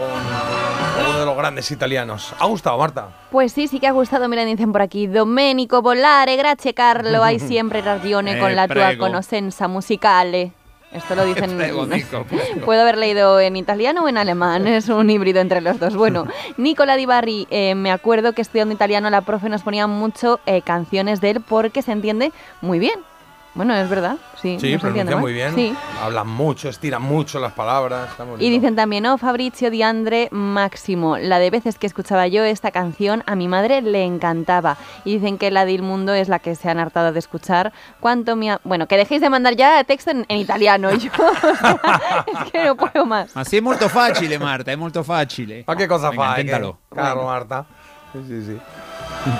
[1.00, 2.32] alguno de los grandes italianos.
[2.38, 3.08] ¿Ha gustado, Marta?
[3.32, 4.28] Pues sí, sí que ha gustado.
[4.28, 8.96] Mira, dicen por aquí, Domenico Volare, grazie Carlo, hai sempre ragione con Eh, la tua
[8.96, 10.52] conoscenza musicale.
[10.92, 11.56] Esto lo dicen.
[11.56, 12.64] Prego, Nico, prego.
[12.64, 15.94] Puedo haber leído en italiano o en alemán, es un híbrido entre los dos.
[15.94, 20.40] Bueno, Nicola Di Barri, eh, me acuerdo que estudiando italiano la profe nos ponía mucho
[20.46, 23.09] eh, canciones de él porque se entiende muy bien.
[23.52, 24.58] Bueno, es verdad, sí.
[24.60, 25.20] Sí, no pronuncia mal.
[25.20, 25.54] muy bien.
[25.56, 25.74] Sí.
[26.00, 28.08] Hablan mucho, estiran mucho las palabras.
[28.24, 31.16] muy Y dicen también, oh, Fabrizio Di Andre Máximo.
[31.18, 34.76] La de veces que escuchaba yo esta canción, a mi madre le encantaba.
[35.04, 37.72] Y dicen que la de Il Mundo es la que se han hartado de escuchar.
[37.98, 40.90] Cuánto me ha- Bueno, que dejéis de mandar ya texto en, en italiano.
[40.94, 41.10] Yo,
[42.44, 43.36] es que no puedo más.
[43.36, 45.64] Así es molto facile, Marta, es molto facile.
[45.64, 46.40] ¿Para qué cosa Venga, fa?
[46.40, 46.78] inténtalo.
[46.88, 47.64] Claro, Marta.
[48.12, 48.58] Sí, sí, sí.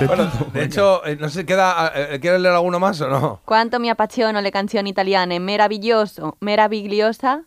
[0.07, 3.41] Bueno, de hecho, eh, no sé, queda, eh, ¿quieres leer alguno más o no?
[3.45, 5.41] Quanto mi appassiono le canzoni italiane.
[5.41, 7.43] Meraviglioso, meravigliosa.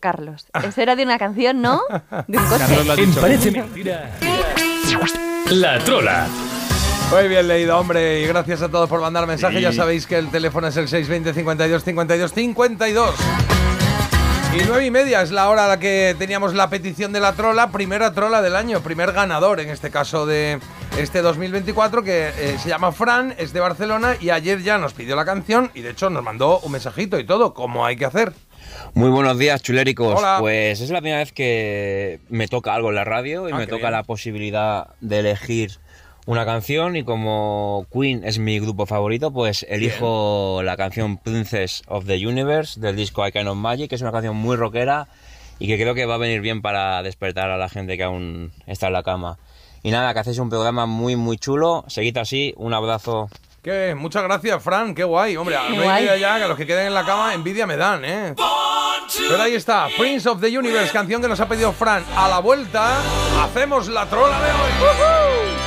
[0.00, 0.46] Carlos.
[0.64, 1.80] Eso era de una canción, ¿no?
[2.26, 3.02] De un coche.
[3.02, 4.10] En Parece Mentira.
[5.50, 6.26] La Trola.
[7.12, 9.58] Muy bien leído, hombre, y gracias a todos por mandar mensajes.
[9.58, 9.62] Sí.
[9.62, 13.14] Ya sabéis que el teléfono es el 620 52 52 52.
[14.54, 17.32] Y nueve y media es la hora a la que teníamos la petición de la
[17.32, 20.58] trola, primera trola del año, primer ganador en este caso de
[20.98, 25.16] este 2024 que eh, se llama Fran, es de Barcelona y ayer ya nos pidió
[25.16, 28.34] la canción y de hecho nos mandó un mensajito y todo, cómo hay que hacer.
[28.92, 30.18] Muy buenos días, chuléricos.
[30.18, 30.36] Hola.
[30.40, 33.66] Pues es la primera vez que me toca algo en la radio y Ah, me
[33.66, 33.92] toca bien.
[33.92, 35.78] la posibilidad de elegir
[36.26, 42.06] una canción y como Queen es mi grupo favorito, pues elijo la canción Princess of
[42.06, 45.08] the Universe del disco I Kind of Magic, que es una canción muy rockera
[45.58, 48.52] y que creo que va a venir bien para despertar a la gente que aún
[48.66, 49.38] está en la cama.
[49.82, 53.28] Y nada, que hacéis un programa muy muy chulo, seguid así, un abrazo.
[53.62, 55.36] Que muchas gracias, Fran, qué guay.
[55.36, 56.20] Hombre, a Qué guay.
[56.20, 58.34] ya, que los que queden en la cama, envidia me dan, ¿eh?
[59.28, 62.04] Pero ahí está, Prince of the Universe, canción que nos ha pedido Fran.
[62.16, 63.00] A la vuelta,
[63.42, 65.61] hacemos la trola de hoy.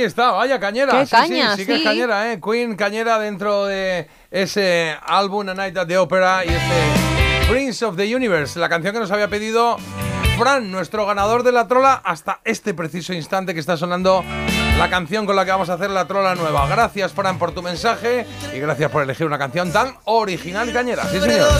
[0.00, 0.92] Ahí está, vaya cañera.
[0.92, 2.40] Qué sí, caña, sí, sí que es cañera, ¿eh?
[2.42, 7.96] Queen cañera dentro de ese álbum A Night at the Opera y este Prince of
[7.96, 9.76] the Universe, la canción que nos había pedido
[10.38, 14.24] Fran, nuestro ganador de la trola, hasta este preciso instante que está sonando
[14.78, 16.66] la canción con la que vamos a hacer la trola nueva.
[16.66, 21.04] Gracias, Fran, por tu mensaje y gracias por elegir una canción tan original y cañera.
[21.10, 21.50] Sí, señor.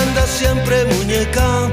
[0.00, 1.68] Anda siempre muñeca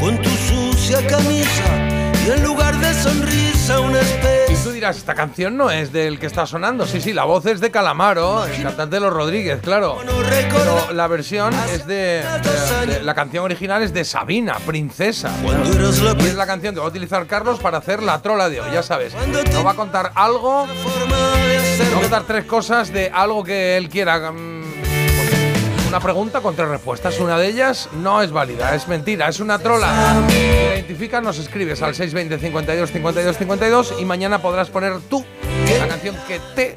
[0.00, 5.56] con tu sucia camisa y en lugar de sonrisa una especie Tú dirás, esta canción
[5.56, 6.86] no es del que está sonando.
[6.86, 9.98] Sí, sí, la voz es de Calamaro, el cantante de los Rodríguez, claro.
[10.00, 12.24] Pero la versión es de,
[13.02, 15.30] La canción original es de Sabina, Princesa.
[16.18, 18.70] Y es la canción que va a utilizar Carlos para hacer la trola de hoy,
[18.72, 19.14] ya sabes.
[19.52, 20.66] Nos va a contar algo.
[20.66, 24.32] Va a contar tres cosas de algo que él quiera.
[25.88, 27.18] Una pregunta con tres respuestas.
[27.20, 30.22] Una de ellas no es válida, es mentira, es una trola.
[30.74, 35.24] Identifica, nos escribes al 620 52 52 52 y mañana podrás poner tú
[35.78, 36.76] la canción que te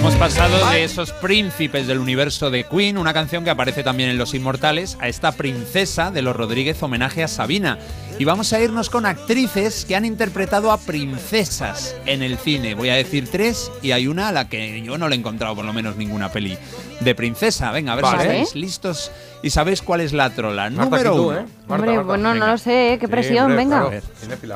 [0.00, 4.16] hemos pasado de esos príncipes del universo de Queen, una canción que aparece también en
[4.16, 7.78] Los Inmortales, a esta princesa de los Rodríguez homenaje a Sabina.
[8.18, 12.74] Y vamos a irnos con actrices que han interpretado a princesas en el cine.
[12.74, 15.54] Voy a decir tres y hay una a la que yo no le he encontrado
[15.54, 16.56] por lo menos ninguna peli
[17.00, 17.70] de princesa.
[17.70, 18.22] Venga, a ver Vale.
[18.22, 19.12] si estáis listos
[19.42, 20.70] y sabéis cuál es la trola.
[20.70, 21.40] Marta, Número tú, uno.
[21.40, 21.44] ¿eh?
[21.68, 22.98] Hombre, bueno, no lo sé, ¿eh?
[22.98, 23.82] qué presión, venga.
[23.82, 24.02] A ver.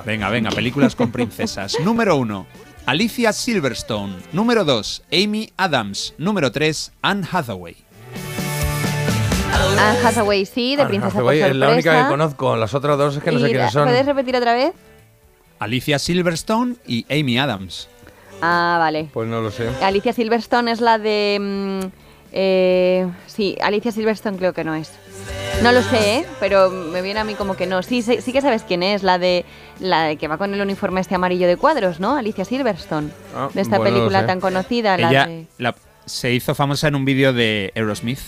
[0.06, 1.76] Venga, venga, películas con princesas.
[1.84, 2.46] Número uno,
[2.86, 4.14] Alicia Silverstone.
[4.32, 6.12] Número dos, Amy Adams.
[6.18, 7.76] Número tres, Anne Hathaway.
[9.78, 12.56] Anne Hathaway, sí, de Anne Princesa Hathaway por es la única que conozco.
[12.56, 13.84] Las otras dos es que no sé Y quiénes son.
[13.84, 14.72] ¿Puedes repetir otra vez?
[15.60, 17.88] Alicia Silverstone y Amy Adams.
[18.42, 19.08] Ah, vale.
[19.14, 19.66] Pues no lo sé.
[19.80, 21.38] Alicia Silverstone es la de...
[21.40, 21.86] mm,
[22.32, 24.92] eh, sí, Alicia Silverstone creo que no es.
[25.62, 26.26] No lo sé, ¿eh?
[26.38, 27.82] pero me viene a mí como que no.
[27.82, 29.46] Sí, sí, sí que sabes quién es, la de
[29.80, 32.16] la de que va con el uniforme este amarillo de cuadros, ¿no?
[32.16, 33.08] Alicia Silverstone.
[33.34, 34.26] Ah, de esta bueno, no película sé.
[34.26, 35.46] tan conocida, la Ella de...
[35.58, 35.74] la-
[36.06, 38.18] se hizo famosa en un vídeo de Aerosmith.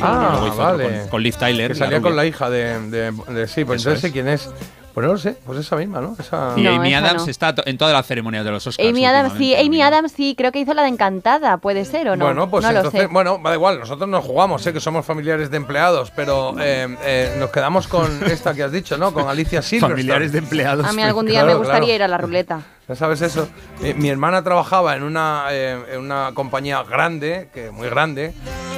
[0.00, 1.00] Ah, vale.
[1.00, 1.72] Con, con Liv Tyler.
[1.72, 4.50] Que salía la con la hija de, de- de- sí, pues entonces sé quién es.
[4.94, 6.14] Pues no lo sé, pues esa misma, ¿no?
[6.18, 6.52] Esa...
[6.56, 7.30] Y No, Amy esa Adams no.
[7.32, 8.88] está en todas las ceremonias de los Oscars.
[8.88, 9.52] Amy Adams, sí.
[9.56, 12.26] Amy Adams, sí, creo que hizo la de Encantada, puede ser o no.
[12.26, 13.06] Bueno, pues no lo entonces, sé.
[13.08, 17.34] bueno, da igual, nosotros nos jugamos, sé que somos familiares de empleados, pero eh, eh,
[17.40, 19.12] nos quedamos con esta que has dicho, ¿no?
[19.12, 19.90] Con Alicia Silverstone.
[19.94, 20.86] Familiares de empleados.
[20.86, 21.94] A mí algún día Claro, me gustaría claro.
[21.96, 22.60] ir a la ruleta.
[22.88, 23.48] ¿Ya sabes eso?
[23.80, 28.32] Mi, mi hermana trabajaba en una, eh, en una compañía grande, que muy grande,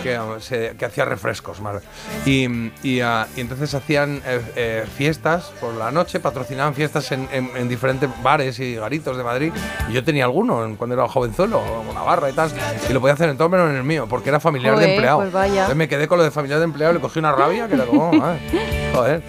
[0.07, 1.61] que, se- que hacía refrescos.
[1.61, 1.81] ¿vale?
[2.25, 2.47] Y,
[2.83, 7.51] y, ah, y entonces hacían eh, eh, fiestas por la noche, patrocinaban fiestas en, en-
[7.57, 9.53] en diferentes bares y garitos de Madrid.
[9.89, 11.61] Y yo tenía alguno cuando era jovenzuelo,
[11.91, 12.51] una barra y tal.
[12.89, 14.95] Y lo podía hacer en todo menos en el mío, porque era familiar Joder, de
[14.95, 15.19] empleado.
[15.19, 15.53] pues vaya.
[15.55, 17.75] Entonces me quedé con lo de familiar de empleado y le cogí una rabia que
[17.75, 19.23] era como, "Ay, joder.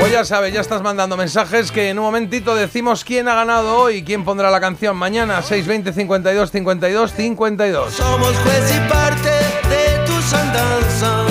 [0.00, 3.76] Pues ya sabes, ya estás mandando mensajes que en un momentito decimos quién ha ganado
[3.76, 7.92] hoy, quién pondrá la canción mañana, 620 52 52 52.
[7.92, 11.30] Somos juez y parte de tus andanzas.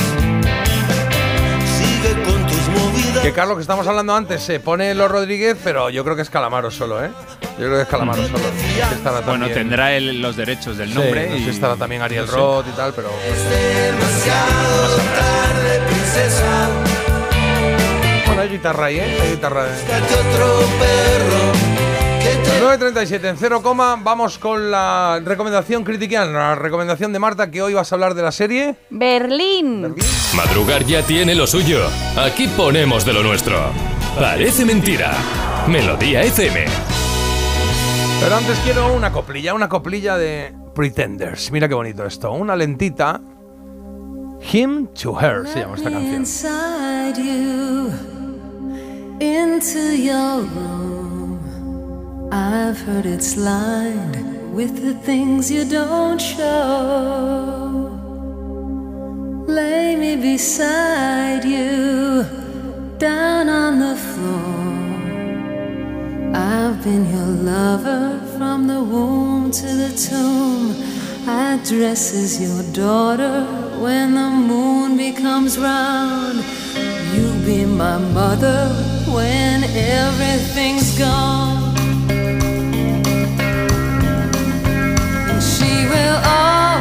[1.77, 3.23] Sigue con tus movidas.
[3.23, 6.29] Que Carlos, que estamos hablando antes, se pone los Rodríguez, pero yo creo que es
[6.29, 7.09] Calamaro solo, ¿eh?
[7.57, 8.37] Yo creo que es Calamaro solo.
[8.37, 11.27] Que estará Bueno, también- tendrá él los derechos del Sí, nombre.
[11.27, 12.37] no sé y estará también Ariel no sé.
[12.37, 13.09] Roth y tal, pero...
[13.09, 16.69] Demasiado tarde, princesa.
[18.59, 19.17] Guitarra ahí, ¿eh?
[19.21, 19.63] Hay guitarra.
[19.63, 19.71] ahí.
[19.71, 21.53] Buscate otro perro.
[22.21, 23.61] Que te 9.37 en 0,
[24.03, 28.21] vamos con la recomendación critiquiana, la recomendación de Marta, que hoy vas a hablar de
[28.21, 28.75] la serie...
[28.89, 29.95] Berlín.
[30.35, 31.79] Madrugar ya tiene lo suyo.
[32.17, 33.71] Aquí ponemos de lo nuestro.
[34.19, 35.13] Parece mentira.
[35.69, 36.65] Melodía FM.
[38.19, 41.49] Pero antes quiero una coplilla, una coplilla de Pretenders.
[41.53, 42.33] Mira qué bonito esto.
[42.33, 43.21] Una lentita.
[44.51, 46.25] Him to Her se llama esta canción.
[49.21, 52.29] Into your room.
[52.31, 57.91] I've heard it's lined with the things you don't show.
[59.45, 62.23] Lay me beside you,
[62.97, 64.59] down on the floor.
[66.33, 70.98] I've been your lover from the womb to the tomb.
[71.31, 73.45] I dress as your daughter
[73.79, 76.43] when the moon becomes round.
[77.13, 78.67] You be my mother
[79.13, 81.77] when everything's gone.
[85.29, 86.78] And she will always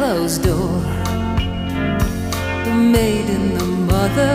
[0.00, 0.80] closed door.
[2.64, 4.34] The maiden, the mother,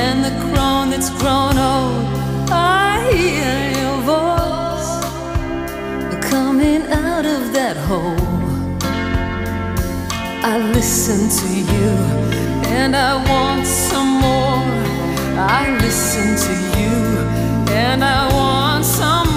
[0.00, 2.04] and the crone that's grown old.
[2.48, 4.92] I hear your voice
[6.30, 8.28] coming out of that hole.
[10.52, 11.90] I listen to you
[12.78, 14.62] and I want some more.
[15.58, 16.96] I listen to you
[17.84, 19.29] and I want some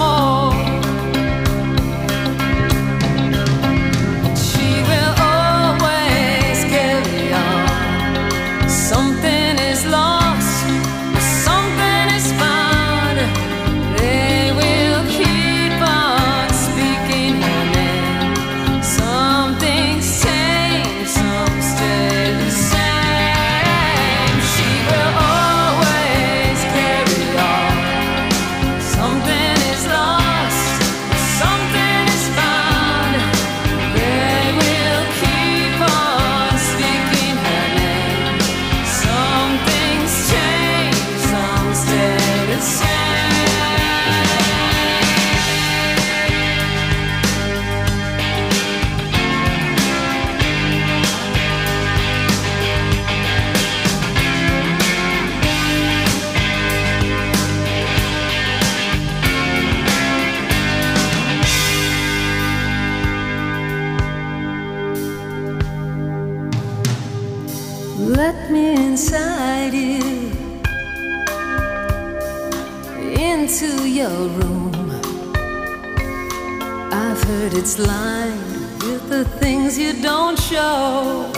[77.56, 81.30] It's lined with the things you don't show.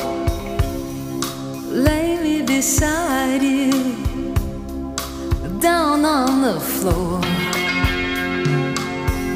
[1.69, 3.71] Lay me beside you
[5.61, 7.21] down on the floor.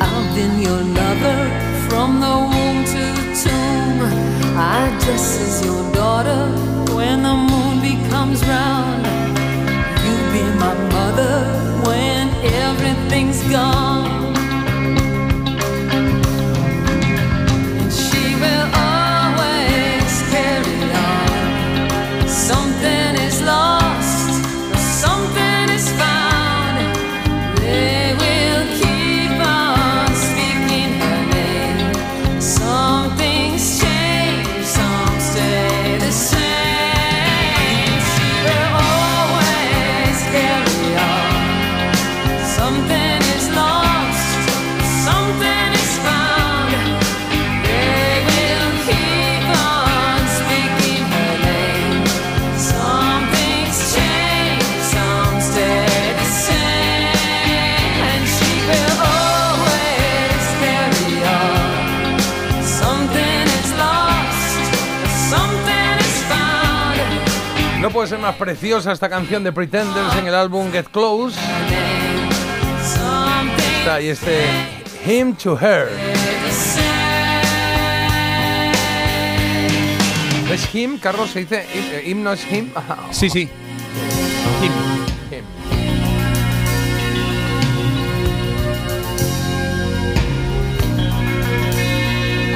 [0.06, 1.40] I've been your lover
[1.86, 3.98] from the womb to the tomb.
[4.56, 6.42] I dress as your daughter
[6.96, 9.04] when the moon becomes round.
[10.06, 11.36] You be my mother
[11.84, 12.28] when
[12.64, 14.19] everything's gone.
[68.06, 71.38] Ser más preciosa esta canción de Pretenders en el álbum Get Close.
[73.78, 74.44] Está ahí este
[75.06, 75.88] Him to Her.
[80.52, 81.30] ¿Es him, Carlos?
[81.30, 82.70] ¿Se dice eh, him no es him?
[83.12, 83.48] Sí, sí.
[84.62, 84.89] Him.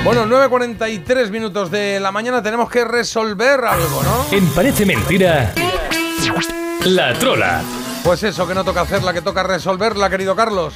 [0.05, 4.36] Bueno, 9.43 minutos de la mañana tenemos que resolver algo, ¿no?
[4.36, 5.55] En Parece Mentira,
[6.84, 7.62] la trola.
[8.05, 10.74] Pues eso, que no toca hacerla, que toca resolverla, querido Carlos.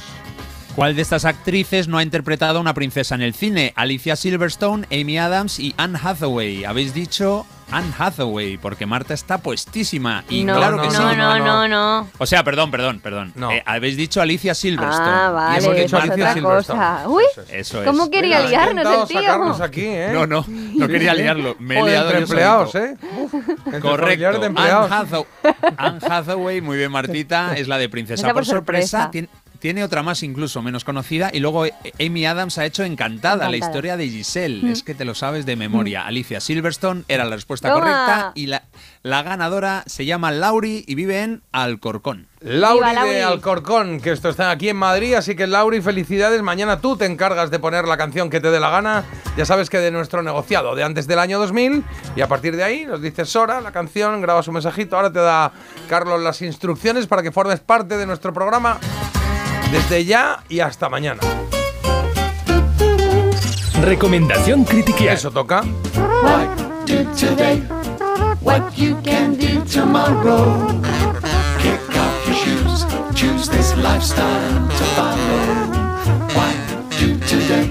[0.79, 3.73] ¿Cuál de estas actrices no ha interpretado a una princesa en el cine?
[3.75, 6.63] Alicia Silverstone, Amy Adams y Anne Hathaway.
[6.63, 10.23] Habéis dicho Anne Hathaway, porque Marta está puestísima.
[10.29, 10.95] Y no, claro no, que sí.
[10.97, 12.07] no, no, no, no.
[12.17, 13.33] O sea, perdón, perdón, perdón.
[13.51, 15.05] Eh, habéis dicho Alicia Silverstone.
[15.09, 17.03] Ah, vale, Y hemos dicho Alicia otra cosa.
[17.09, 17.85] Uy, Eso es.
[17.85, 19.53] ¿cómo quería Mira, liarnos el tío?
[19.61, 20.11] aquí, ¿eh?
[20.13, 21.57] No, no, no quería liarlo.
[21.59, 23.05] Me he liado entre yo empleados, solito.
[23.05, 23.57] ¿eh?
[23.65, 24.17] Entre Correcto.
[24.29, 24.89] de Anne empleados.
[24.91, 25.25] Hathaw-
[25.75, 29.03] Anne Hathaway, muy bien Martita, es la de Princesa Esa por por sorpresa.
[29.03, 29.27] sorpresa.
[29.27, 33.49] Tien- Tiene otra más incluso menos conocida y luego eh, Amy Adams ha hecho Encantada,
[33.49, 34.63] la historia de Giselle.
[34.63, 34.71] Mm.
[34.71, 36.05] Es que te lo sabes de memoria.
[36.05, 37.81] Alicia Silverstone era la respuesta Toma.
[37.81, 38.63] correcta y la,
[39.03, 42.27] la ganadora se llama Lauri y vive en Alcorcón.
[42.39, 42.89] Lauri.
[43.09, 46.41] de Alcorcón, que esto está aquí en Madrid, así que Lauri, felicidades.
[46.41, 49.03] Mañana tú te encargas de poner la canción que te dé la gana.
[49.35, 51.83] Ya sabes que de nuestro negociado de antes del año 2000
[52.15, 54.95] y a partir de ahí nos dices Sora, la canción, grabas un mensajito.
[54.95, 55.51] Ahora te da
[55.89, 58.79] Carlos las instrucciones para que formes parte de nuestro programa
[59.71, 61.21] desde ya y hasta mañana.
[63.81, 65.13] Recomendación crítica.
[65.13, 65.63] Eso toca.
[66.85, 67.59] do today,
[68.41, 70.67] what you can do tomorrow.
[71.59, 75.45] Kick off your shoes, choose this lifestyle to follow.
[76.35, 76.51] Why
[76.99, 77.67] do today,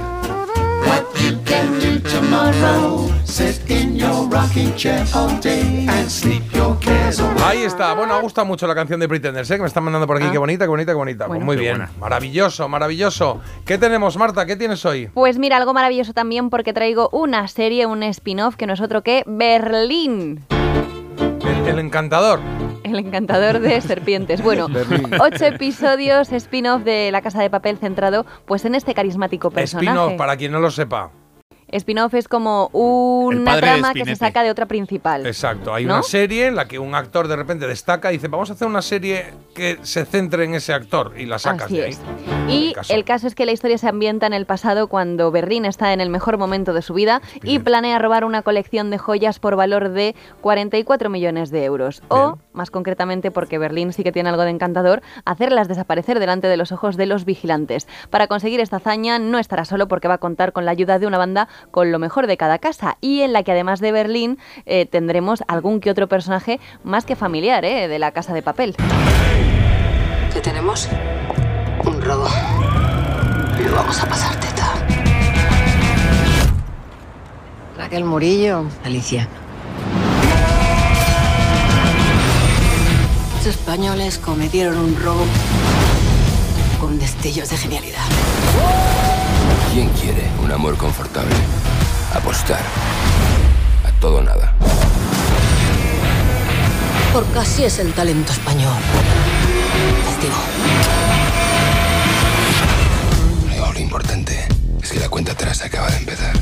[0.86, 3.10] what you can do tomorrow.
[3.24, 7.36] Sit in your rocking chair all day and sleep your cares away.
[7.44, 7.94] Ahí está.
[7.94, 9.56] Bueno, me gusta mucho la canción de Pretenders, ¿eh?
[9.56, 10.26] que me están mandando por aquí.
[10.28, 10.32] Ah.
[10.32, 11.26] Qué bonita, qué bonita, qué bonita.
[11.26, 11.44] Pues Bueno.
[11.46, 11.76] muy Qué bien.
[11.78, 11.92] buena.
[11.98, 13.40] Maravilloso, maravilloso.
[13.64, 14.46] ¿Qué tenemos, Marta?
[14.46, 15.08] ¿Qué tienes hoy?
[15.12, 19.02] Pues mira, algo maravilloso también porque traigo una serie, un spin-off que no es otro
[19.02, 20.44] que Berlín.
[21.18, 22.40] El, el encantador.
[22.84, 24.42] El encantador de serpientes.
[24.42, 24.68] Bueno,
[25.20, 29.86] ocho episodios spin-off de La Casa de Papel centrado pues en este carismático personaje.
[29.88, 31.10] Spin-off, para quien no lo sepa.
[31.70, 35.26] Spin-off es como una trama que se saca de otra principal.
[35.26, 35.94] Exacto, hay ¿No?
[35.94, 38.66] una serie en la que un actor de repente destaca y dice, vamos a hacer
[38.66, 41.90] una serie que se centre en ese actor y la sacas Así de ahí.
[41.90, 42.00] es.
[42.48, 45.92] Y el caso es que la historia se ambienta en el pasado cuando Berlín está
[45.92, 49.56] en el mejor momento de su vida y planea robar una colección de joyas por
[49.56, 52.02] valor de 44 millones de euros.
[52.08, 56.56] O, más concretamente porque Berlín sí que tiene algo de encantador, hacerlas desaparecer delante de
[56.56, 57.86] los ojos de los vigilantes.
[58.10, 61.06] Para conseguir esta hazaña no estará solo porque va a contar con la ayuda de
[61.06, 64.38] una banda con lo mejor de cada casa y en la que además de Berlín
[64.66, 68.76] eh, tendremos algún que otro personaje más que familiar eh, de la casa de papel.
[70.32, 70.88] ¿Qué tenemos?
[71.84, 72.28] Un robo.
[73.64, 74.74] Lo vamos a pasar teta.
[77.76, 78.64] Raquel Murillo.
[78.84, 79.28] Alicia.
[83.36, 85.24] Los españoles cometieron un robo
[86.80, 88.04] con destellos de genialidad.
[89.78, 91.36] ¿Quién quiere un amor confortable?
[92.12, 92.58] Apostar.
[93.86, 94.52] A todo o nada.
[97.12, 98.74] Por casi es el talento español.
[100.04, 100.34] Testigo.
[103.72, 104.48] Lo importante
[104.82, 106.32] es que la cuenta atrás acaba de empezar.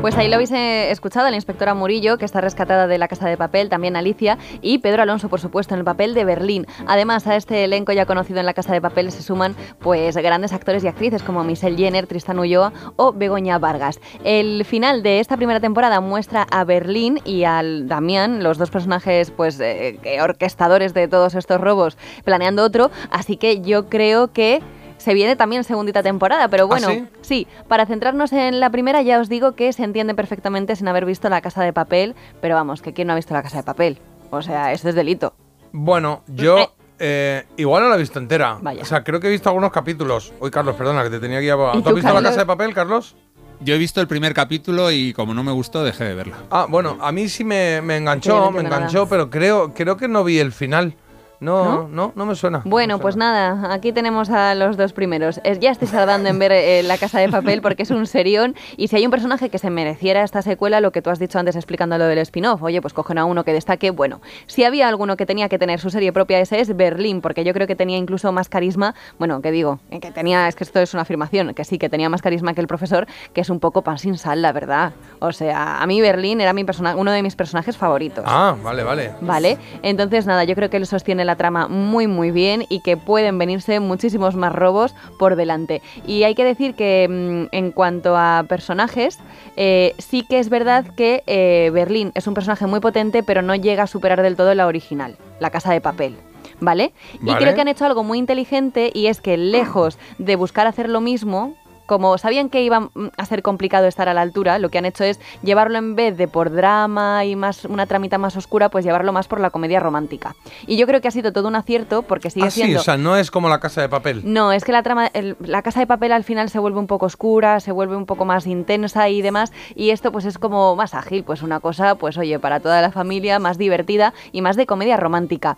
[0.00, 3.28] Pues ahí lo habéis eh, escuchado, la inspectora Murillo, que está rescatada de la Casa
[3.28, 6.66] de Papel, también Alicia, y Pedro Alonso, por supuesto, en el papel de Berlín.
[6.86, 10.52] Además, a este elenco ya conocido en la Casa de Papel se suman pues grandes
[10.52, 13.98] actores y actrices como Michelle Jenner, Tristan Ulloa o Begoña Vargas.
[14.22, 19.32] El final de esta primera temporada muestra a Berlín y al Damián, los dos personajes
[19.32, 24.62] pues eh, que orquestadores de todos estos robos, planeando otro, así que yo creo que
[24.98, 27.06] se viene también segundita temporada, pero bueno, sí?
[27.22, 31.06] sí, para centrarnos en la primera ya os digo que se entiende perfectamente sin haber
[31.06, 33.62] visto La Casa de Papel, pero vamos, que quién no ha visto La Casa de
[33.62, 33.98] Papel.
[34.30, 35.32] O sea, esto es delito.
[35.72, 38.58] Bueno, yo eh, igual no la he visto entera.
[38.60, 38.82] Vaya.
[38.82, 40.32] O sea, creo que he visto algunos capítulos.
[40.40, 41.76] Hoy, Carlos, perdona, que te tenía que llevar.
[41.76, 43.16] ¿Y ¿Tú has visto la casa de papel, Carlos?
[43.60, 46.36] Yo he visto el primer capítulo y como no me gustó, dejé de verla.
[46.50, 49.96] Ah, bueno, a mí sí me, me Sí, enganchó, no me enganchó, pero creo, creo
[49.96, 50.94] que no vi el final.
[51.40, 52.62] No, no, no, me suena.
[52.64, 55.40] Bueno, pues nada, aquí tenemos a los dos primeros.
[55.44, 58.54] Es- Ya estoy tardando en ver eh, La Casa de Papel porque es un serión
[58.76, 61.38] y si hay un personaje que se mereciera esta secuela, lo que tú has dicho
[61.38, 63.90] antes explicando lo del spin-off, oye, pues cogen a uno que destaque.
[63.90, 67.44] Bueno, si había alguno que tenía que tener su serie propia, ese es Berlín, porque
[67.44, 70.64] yo creo que tenía incluso más carisma, bueno, que digo, eh, que tenía, es que
[70.64, 73.50] esto es una afirmación, que sí, que tenía más carisma que el profesor, que es
[73.50, 74.92] un poco pan sin sal, la verdad.
[75.20, 78.24] O sea, a mí Berlín era mi persona uno de mis personajes favoritos.
[78.26, 79.12] Ah, vale, vale.
[79.20, 79.58] ¿Vale?
[79.82, 83.38] Entonces, nada, yo creo que él sostiene la trama muy, muy bien y que pueden
[83.38, 85.80] venirse muchísimos más robos por delante.
[86.06, 89.20] Y hay que decir que mm, en cuanto a personajes,
[89.56, 93.54] eh, sí que es verdad que eh, Berlín es un personaje muy potente, pero no
[93.54, 96.16] llega a superar del todo la original, la casa de papel.
[96.60, 96.92] ¿Vale?
[97.22, 100.88] Y creo que han hecho algo muy inteligente y es que lejos de buscar hacer
[100.88, 101.54] lo mismo,
[101.88, 105.02] como sabían que iba a ser complicado estar a la altura, lo que han hecho
[105.04, 109.12] es llevarlo en vez de por drama y más una tramita más oscura, pues llevarlo
[109.12, 110.36] más por la comedia romántica.
[110.66, 112.82] Y yo creo que ha sido todo un acierto porque sigue Ah, sí, siendo o
[112.82, 114.20] sea, no es como la casa de papel.
[114.22, 116.86] no, es que la trama, el- la casa de papel al final se vuelve un
[116.86, 120.76] poco oscura, se vuelve un poco más intensa y demás, y esto pues es como
[120.76, 124.56] más ágil, pues una cosa, pues oye, para toda la familia, más divertida y más
[124.56, 125.56] de comedia romántica.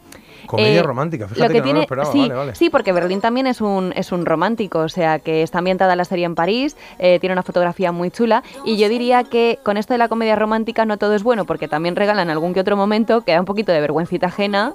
[0.50, 2.54] Comedia Eh, romántica, fíjate que no lo esperaba, sí, vale, vale.
[2.56, 6.04] sí, porque Berlín también es un, es un romántico, o sea que está ambientada la
[6.04, 9.94] serie en París, eh, tiene una fotografía muy chula, y yo diría que con esto
[9.94, 13.20] de la comedia romántica no todo es bueno, porque también regalan algún que otro momento
[13.22, 14.74] que da un poquito de vergüencita ajena,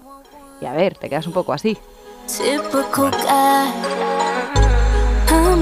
[0.62, 1.78] y a ver, te quedas un poco así.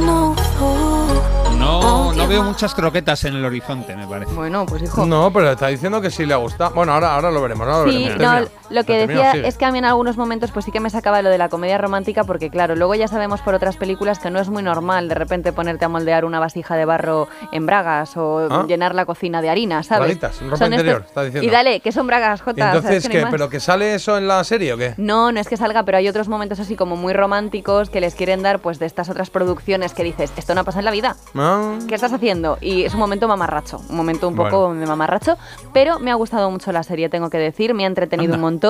[0.05, 1.57] No fool.
[1.59, 4.33] No, veo muchas croquetas en el horizonte, me parece.
[4.33, 5.05] Bueno, pues hijo.
[5.05, 6.73] No, pero está diciendo que sí le ha gustado.
[6.73, 7.67] Bueno, ahora, ahora lo veremos.
[7.67, 8.49] Ahora lo Sí, veremos.
[8.49, 8.62] no.
[8.73, 9.47] Lo que decía sigue.
[9.47, 11.49] es que a mí en algunos momentos pues sí que me sacaba lo de la
[11.49, 15.07] comedia romántica porque claro, luego ya sabemos por otras películas que no es muy normal
[15.07, 18.65] de repente ponerte a moldear una vasija de barro en bragas o Ah.
[18.67, 19.99] llenar la cocina de harina, ¿sabes?
[20.07, 21.47] Braguitas, ropa Son interior, estos- está diciendo.
[21.47, 22.51] Y dale, que son bragas, ¿Y Jota.
[22.51, 23.31] o sea, es entonces que no hay qué?
[23.37, 24.93] ¿Pero que sale eso en la serie o qué?
[24.97, 28.15] No, no es que salga, pero hay otros momentos así como muy románticos que les
[28.15, 31.15] quieren dar pues de estas otras producciones que dices, esto no pasa en la vida.
[31.35, 31.77] Ah.
[31.87, 32.57] ¿Qué estás haciendo?
[32.61, 34.79] Y es un momento mamarracho, un momento un poco Bueno.
[34.81, 35.37] de mamarracho,
[35.73, 38.37] pero me ha gustado mucho la serie, tengo que decir, me ha entretenido Anda.
[38.37, 38.62] un montón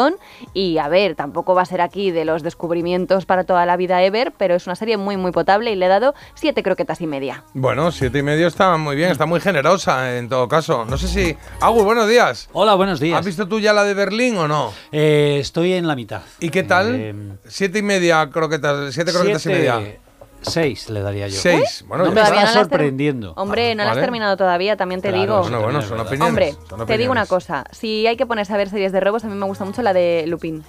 [0.54, 4.02] y a ver, tampoco va a ser aquí de los descubrimientos para toda la vida
[4.04, 7.08] ever, pero es una serie muy muy potable y le he dado siete croquetas y
[7.08, 7.44] media.
[7.54, 10.86] Bueno, siete y medio está muy bien, está muy generosa en todo caso.
[10.86, 11.38] No sé si.
[11.62, 12.50] Agur, buenos días.
[12.54, 13.20] Hola, buenos días.
[13.20, 14.74] ¿Has visto tú ya la de Berlín o no?
[14.92, 16.22] Eh, estoy en la mitad.
[16.40, 16.96] ¿Y qué tal?
[16.96, 17.14] Eh,
[17.48, 19.98] siete y media croquetas, siete croquetas siete- y media.
[20.44, 21.40] Seis le daría yo.
[21.40, 21.84] Seis.
[21.88, 22.48] Bueno, no me está.
[22.48, 23.34] sorprendiendo.
[23.36, 24.02] Hombre, no la has vale.
[24.06, 25.42] terminado todavía, también te Claro, digo.
[25.42, 28.58] bueno, bueno, son opiniones, Hombre, son te digo una cosa, si hay que ponerse a
[28.58, 30.64] ver series de robos, a mí me gusta mucho la de Lupin.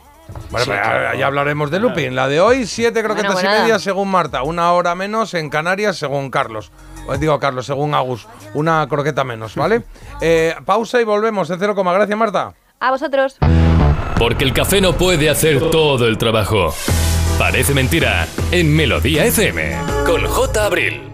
[0.51, 0.77] Bueno, pero
[1.12, 2.15] ya, ya hablaremos de Lupin.
[2.17, 3.78] La de hoy, siete croquetas Bueno, y bueno, media nada.
[3.78, 4.43] según Marta.
[4.43, 6.73] Una hora menos en Canarias según Carlos.
[7.07, 8.27] Os digo Carlos, según Agus.
[8.55, 9.83] Una croqueta menos, ¿vale?
[10.23, 11.93] Eh, pausa y volvemos de cero coma.
[11.93, 12.55] Gracias, Marta.
[12.81, 13.36] A vosotros.
[14.17, 16.73] Porque el café no puede hacer todo el trabajo.
[17.39, 20.65] Parece mentira en Melodía FM con J.
[20.65, 21.14] Abril.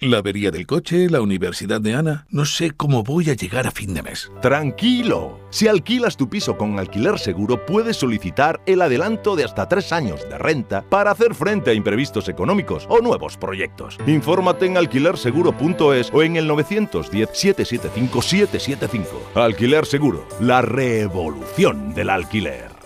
[0.00, 2.28] La avería del coche, la universidad de Ana.
[2.30, 4.30] No sé cómo voy a llegar a fin de mes.
[4.40, 5.40] Tranquilo.
[5.50, 10.20] Si alquilas tu piso con alquiler seguro, puedes solicitar el adelanto de hasta tres años
[10.28, 13.98] de renta para hacer frente a imprevistos económicos o nuevos proyectos.
[14.06, 19.04] Infórmate en alquilerseguro.es o en el 910-775-775.
[19.34, 22.77] Alquiler Seguro, la revolución del alquiler.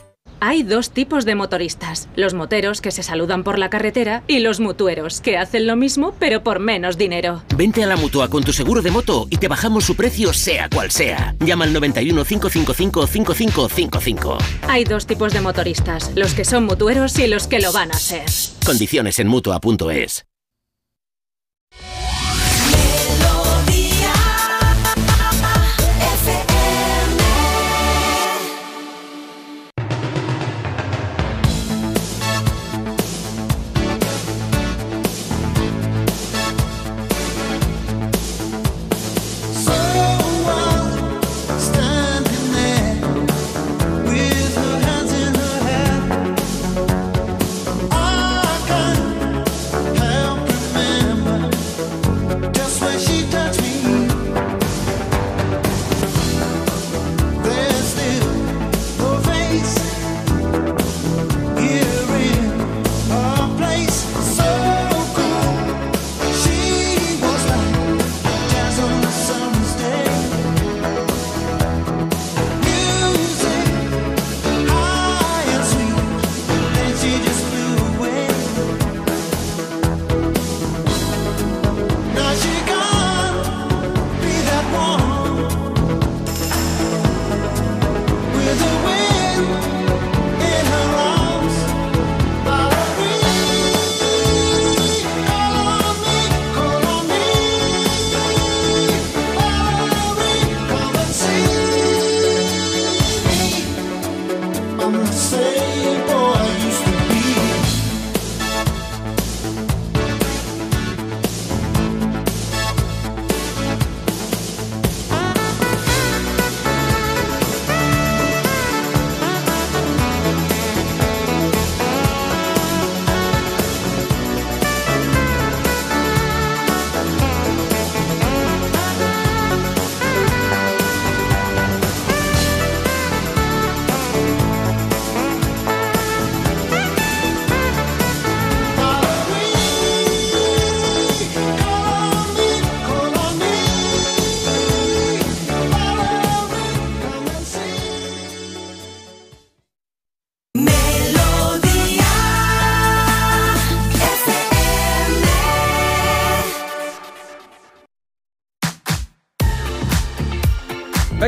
[0.44, 4.58] Hay dos tipos de motoristas, los moteros que se saludan por la carretera y los
[4.58, 7.44] mutueros que hacen lo mismo pero por menos dinero.
[7.56, 10.68] Vente a la mutua con tu seguro de moto y te bajamos su precio sea
[10.68, 11.36] cual sea.
[11.38, 14.38] Llama al 91 555 5555.
[14.66, 17.94] Hay dos tipos de motoristas, los que son mutueros y los que lo van a
[17.94, 18.24] ser.
[18.66, 20.26] Condiciones en mutua.es.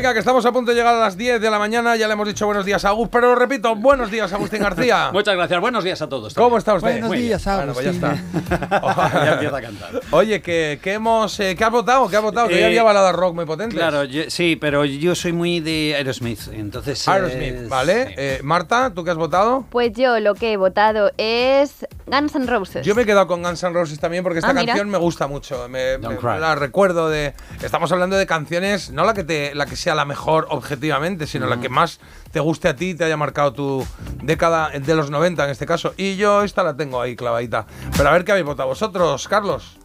[0.04, 1.96] Venga, que estamos a punto de llegar a las 10 de la mañana.
[1.96, 5.08] Ya le hemos dicho buenos días a Agus, pero lo repito, buenos días, Agustín García.
[5.14, 5.58] Muchas gracias.
[5.62, 6.34] Buenos días a todos.
[6.34, 6.90] ¿Cómo está usted?
[6.90, 8.14] Buenos Muy días, Bueno, pues ya está.
[9.24, 10.00] ya empieza a cantar.
[10.10, 12.06] Oye, que, que hemos, eh, ¿qué has votado?
[12.10, 12.48] ¿Qué has votado?
[12.48, 13.78] que ya Eh, había baladas rock muy potentes.
[13.78, 17.08] Claro, yo- sí, pero yo soy muy de Aerosmith, entonces...
[17.08, 18.14] eh, Aerosmith, ¿vale?
[18.18, 19.64] Eh, Marta, ¿tú qué has votado?
[19.70, 22.84] Pues yo lo que he votado es Guns N' Roses.
[22.86, 25.26] Yo me he quedado con Guns N' Roses también porque esta Ah, canción me gusta
[25.26, 25.68] mucho.
[25.68, 26.38] Me, Don't me- cry.
[26.40, 27.34] la recuerdo de.
[27.62, 31.46] Estamos hablando de canciones, no la que te, la que sea la mejor objetivamente, sino
[31.46, 32.00] la que más
[32.30, 33.86] te guste a ti y te haya marcado tu
[34.22, 35.94] década de los 90 en este caso.
[35.96, 37.66] Y yo esta la tengo ahí clavadita.
[37.96, 39.78] Pero a ver qué habéis votado vosotros, Carlos.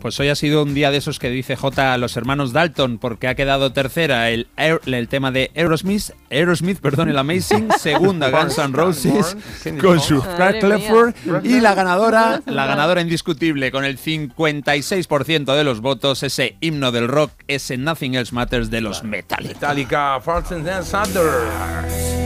[0.00, 2.98] Pues hoy ha sido un día de esos que dice J a los hermanos Dalton,
[2.98, 8.58] porque ha quedado tercera el, el tema de Aerosmith, Aerosmith, perdón, el Amazing, segunda Guns
[8.58, 9.36] N' Roses
[9.80, 10.22] con su
[10.60, 11.40] Clifford mía.
[11.42, 17.08] y la ganadora, la ganadora indiscutible con el 56% de los votos, ese himno del
[17.08, 19.54] rock, ese Nothing Else Matters de los Metallica.
[19.54, 22.17] Metallica, Farts and.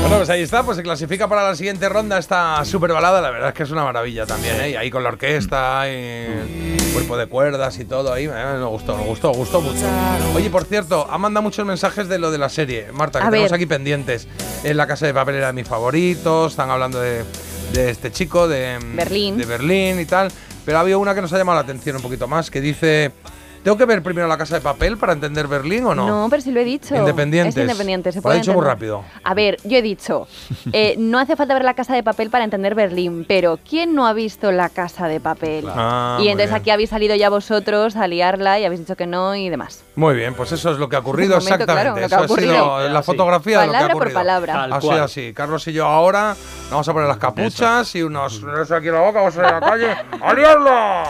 [0.00, 3.30] Bueno, pues ahí está, pues se clasifica para la siguiente ronda esta super balada, la
[3.30, 4.70] verdad es que es una maravilla también, ¿eh?
[4.70, 8.96] Y ahí con la orquesta y cuerpo de cuerdas y todo ahí, eh, me gustó,
[8.96, 9.86] me gustó, gustó mucho.
[10.34, 13.30] Oye, por cierto, ha mandado muchos mensajes de lo de la serie, Marta, que A
[13.30, 13.56] tenemos ver.
[13.56, 14.26] aquí pendientes.
[14.64, 17.22] En la casa de papel era de mis favoritos, están hablando de,
[17.72, 19.36] de este chico, de Berlín.
[19.38, 20.32] de Berlín y tal,
[20.64, 23.12] pero ha habido una que nos ha llamado la atención un poquito más, que dice
[23.62, 26.06] ¿Tengo que ver primero la casa de papel para entender Berlín o no?
[26.06, 26.96] No, pero sí lo he dicho.
[26.96, 27.56] Independientes.
[27.56, 29.04] Es independiente, se Lo ha puede dicho muy rápido.
[29.22, 30.26] A ver, yo he dicho,
[30.72, 34.06] eh, no hace falta ver la casa de papel para entender Berlín, pero ¿quién no
[34.06, 35.66] ha visto la casa de papel?
[35.68, 39.34] Ah, y entonces aquí habéis salido ya vosotros a liarla y habéis dicho que no
[39.36, 39.84] y demás.
[39.94, 41.82] Muy bien, pues eso es lo que ha ocurrido momento, exactamente.
[41.82, 42.88] claro, lo eso ha ha sido ocurrido.
[42.88, 43.06] la Sí.
[43.06, 44.18] fotografía de lo que ha Palabra por ocurrido.
[44.20, 44.52] palabra.
[44.54, 45.00] Tal Así, cual.
[45.02, 45.32] así.
[45.34, 46.34] Carlos y yo ahora
[46.70, 49.46] vamos a poner las capuchas y unos eso aquí en la boca, vamos a ir
[49.46, 49.90] a la calle.
[50.22, 51.04] ¡A liarla!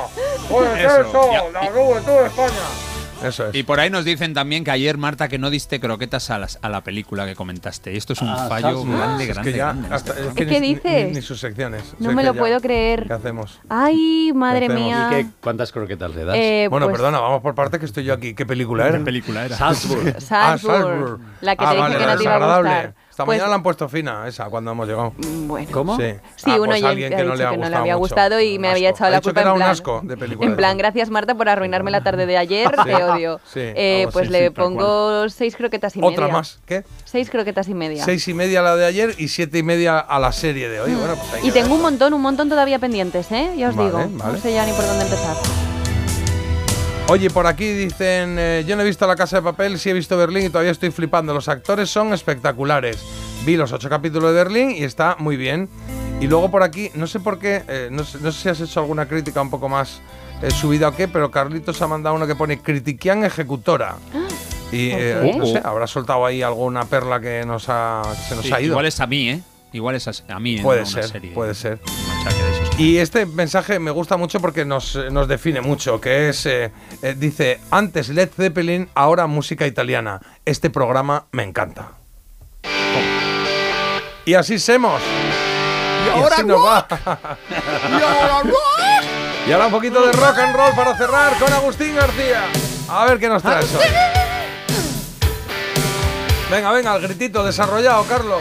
[0.51, 1.01] Oye, ¿qué es Eso.
[1.03, 1.31] eso?
[1.33, 1.61] Ya.
[1.61, 2.89] La juventud de España.
[3.23, 3.55] Eso es.
[3.55, 6.59] Y por ahí nos dicen también que ayer, Marta, que no diste croquetas a, las-
[6.63, 7.93] a la película que comentaste.
[7.93, 8.97] Y esto es un Ah, fallo Salzburg.
[8.97, 9.89] grande, Es que grande, ya grande.
[9.95, 11.13] hasta- es ¿Qué ni- dices?
[11.15, 11.83] Ni, sus secciones.
[11.99, 13.07] No me lo ya- puedo creer.
[13.07, 13.61] ¿Qué hacemos?
[13.69, 14.83] Ay, madre hacemos?
[14.83, 15.09] mía.
[15.13, 16.35] ¿Y qué, cuántas croquetas le das?
[16.35, 18.33] Eh, bueno, pues- perdona, vamos por parte que estoy yo aquí.
[18.33, 18.97] ¿Qué película era?
[18.97, 19.55] ¿Qué película era?
[19.55, 20.15] Salzburg.
[20.17, 21.21] Ah, Salzburg, Salzburg.
[21.43, 22.95] la que Ah, te dije vale, que no te iba a gustar.
[23.21, 25.13] Esta Pues- mañana la han puesto fina, esa, cuando hemos llegado.
[25.47, 25.69] Bueno.
[25.73, 25.97] ¿Cómo?
[25.99, 27.83] Sí, Sí, Ah, uno pues ya alguien que no le ha que no le gustado
[27.83, 28.01] había mucho.
[28.15, 29.71] gustado y me había echado Ha la dicho que culpa era en un plan.
[29.71, 32.95] asco de película En de plan, gracias Marta por arruinarme la tarde de ayer, te
[33.05, 33.41] odio.
[33.45, 36.13] Sí, Eh, algo pues le sí, pongo seis croquetas y media.
[36.13, 36.83] Otra más, ¿qué?
[37.05, 38.05] Seis croquetas y media.
[38.05, 40.95] Seis y media la de ayer y siete y media a la serie de hoy.
[40.95, 41.47] Bueno, pues Mm.
[41.47, 43.51] Y tengo un montón, un montón todavía pendientes, ¿eh?
[43.57, 43.99] Ya os Vale, digo.
[44.19, 44.33] vale.
[44.33, 45.37] No sé ya ni por dónde empezar.
[47.11, 49.93] Oye, por aquí dicen, eh, yo no he visto La Casa de Papel, sí he
[49.93, 51.35] visto Berlín y todavía estoy flipando.
[51.35, 52.99] Los actores son espectaculares.
[53.45, 55.69] Vi los ocho capítulos de Berlín y está muy bien.
[56.21, 58.61] Y luego por aquí, no sé por qué, eh, no, sé, no sé si has
[58.61, 60.01] hecho alguna crítica un poco más
[60.41, 63.97] eh, subida o qué, pero Carlitos ha mandado uno que pone Critiquian Ejecutora.
[64.71, 68.37] Y ¿Por eh, no sé, habrá soltado ahí alguna perla que, nos ha, que se
[68.37, 68.71] nos Sí, ha ido.
[68.75, 69.43] Igual es a mí, ¿eh?
[69.73, 70.59] Igual es a, a mí.
[70.59, 71.33] en Puede una ser, serie.
[71.33, 71.81] puede ser.
[72.81, 77.15] Y este mensaje me gusta mucho porque nos, nos define mucho, que es, eh, eh,
[77.15, 80.23] dice, antes Led Zeppelin, ahora música italiana.
[80.47, 81.91] Este programa me encanta.
[84.25, 84.99] Y así semos.
[86.07, 86.87] Y, ahora así nos va.
[87.91, 88.51] Y ahora
[89.47, 92.45] Y ahora un poquito de rock and roll para cerrar con Agustín García.
[92.89, 93.79] A ver qué nos trae eso.
[96.51, 98.41] Venga, venga, el gritito desarrollado, Carlos.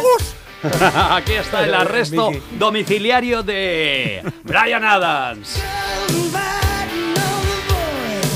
[0.00, 0.34] Agus!
[1.10, 5.60] Aquí está el arresto domiciliario de Brian Adams.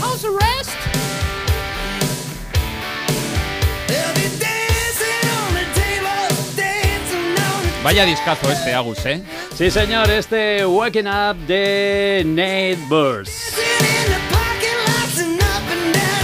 [0.00, 0.70] House arrest.
[7.82, 9.22] Vaya discazo este, Agus, ¿eh?
[9.56, 13.58] Sí, señor, este Waking Up de Nate Burst.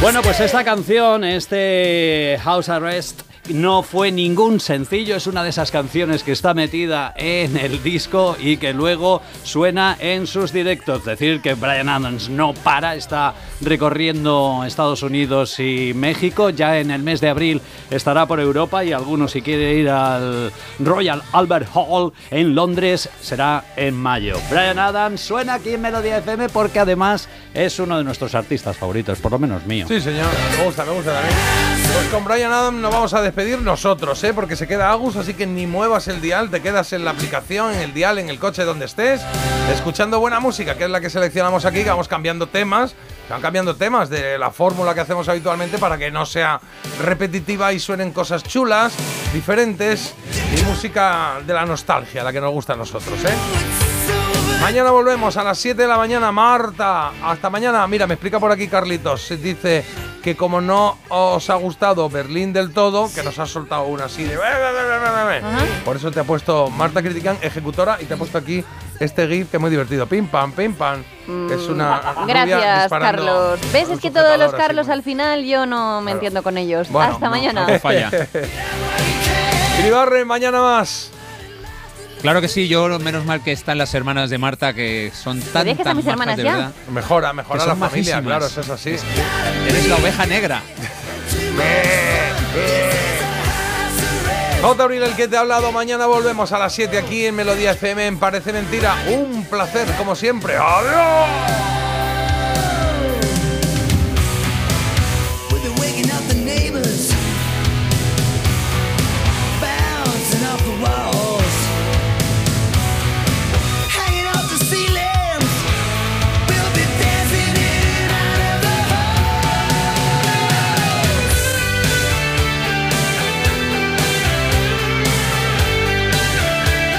[0.01, 3.21] Bueno, pues esta canción, este House Arrest,
[3.55, 8.37] no fue ningún sencillo, es una de esas canciones que está metida en el disco
[8.41, 11.05] y que luego suena en sus directos.
[11.05, 16.51] Decir, que Brian Adams no para, está recorriendo Estados Unidos y México.
[16.51, 20.53] Ya en el mes de abril estará por Europa y algunos si quiere ir al
[20.79, 24.37] Royal Albert Hall en Londres será en mayo.
[24.51, 29.19] Brian Adams suena aquí en Melodía FM porque además es uno de nuestros artistas favoritos,
[29.19, 29.87] por lo menos mío.
[29.89, 30.29] Sí, señor.
[30.59, 31.35] Me gusta, me gusta también.
[31.93, 34.33] Pues con Brian Adams nos vamos a despedir nosotros, ¿eh?
[34.33, 37.75] Porque se queda Agus, así que ni muevas el dial, te quedas en la aplicación,
[37.75, 39.21] en el dial, en el coche donde estés,
[39.73, 42.95] escuchando buena música, que es la que seleccionamos aquí, vamos cambiando temas,
[43.31, 46.61] van cambiando temas de la fórmula que hacemos habitualmente para que no sea
[47.01, 48.93] repetitiva y suenen cosas chulas,
[49.33, 50.15] diferentes
[50.57, 53.90] y música de la nostalgia, la que nos gusta a nosotros, ¿eh?
[54.61, 57.13] Mañana volvemos a las 7 de la mañana, Marta.
[57.25, 57.87] Hasta mañana.
[57.87, 59.29] Mira, me explica por aquí Carlitos.
[59.43, 59.85] Dice
[60.23, 64.25] que como no os ha gustado Berlín del todo, que nos ha soltado una así
[64.25, 64.39] de...
[65.85, 68.63] Por eso te ha puesto Marta Critican, ejecutora, y te ha puesto aquí
[69.01, 70.07] este GIF que es muy divertido.
[70.07, 71.03] Pim, pam, pim, pam.
[71.49, 73.59] Que es una Mm, Gracias, Carlos.
[73.73, 73.89] ¿Ves?
[73.89, 74.57] Es que todos los así.
[74.59, 76.91] Carlos al final yo no me entiendo con ellos.
[76.91, 77.65] Bueno, Hasta no, mañana.
[77.65, 78.11] algo falla.
[80.27, 81.11] Mañana más.
[82.23, 85.65] Claro que sí, yo menos mal que están las hermanas de Marta que son tan
[85.65, 86.57] dejes a tan mis majas, hermanas de ya?
[86.57, 86.73] verdad.
[86.91, 88.25] Mejora, mejora la son familia, majísimas.
[88.25, 88.91] claro, eso es así.
[89.69, 90.63] Eres la oveja negra.
[94.63, 94.83] J.
[94.85, 95.73] Abril, el que te ha hablado.
[95.73, 98.95] Mañana volvemos a las 7 aquí en Melodía FM en Parece Mentira.
[99.09, 100.57] Un placer, como siempre.
[100.59, 101.90] ¡Adiós!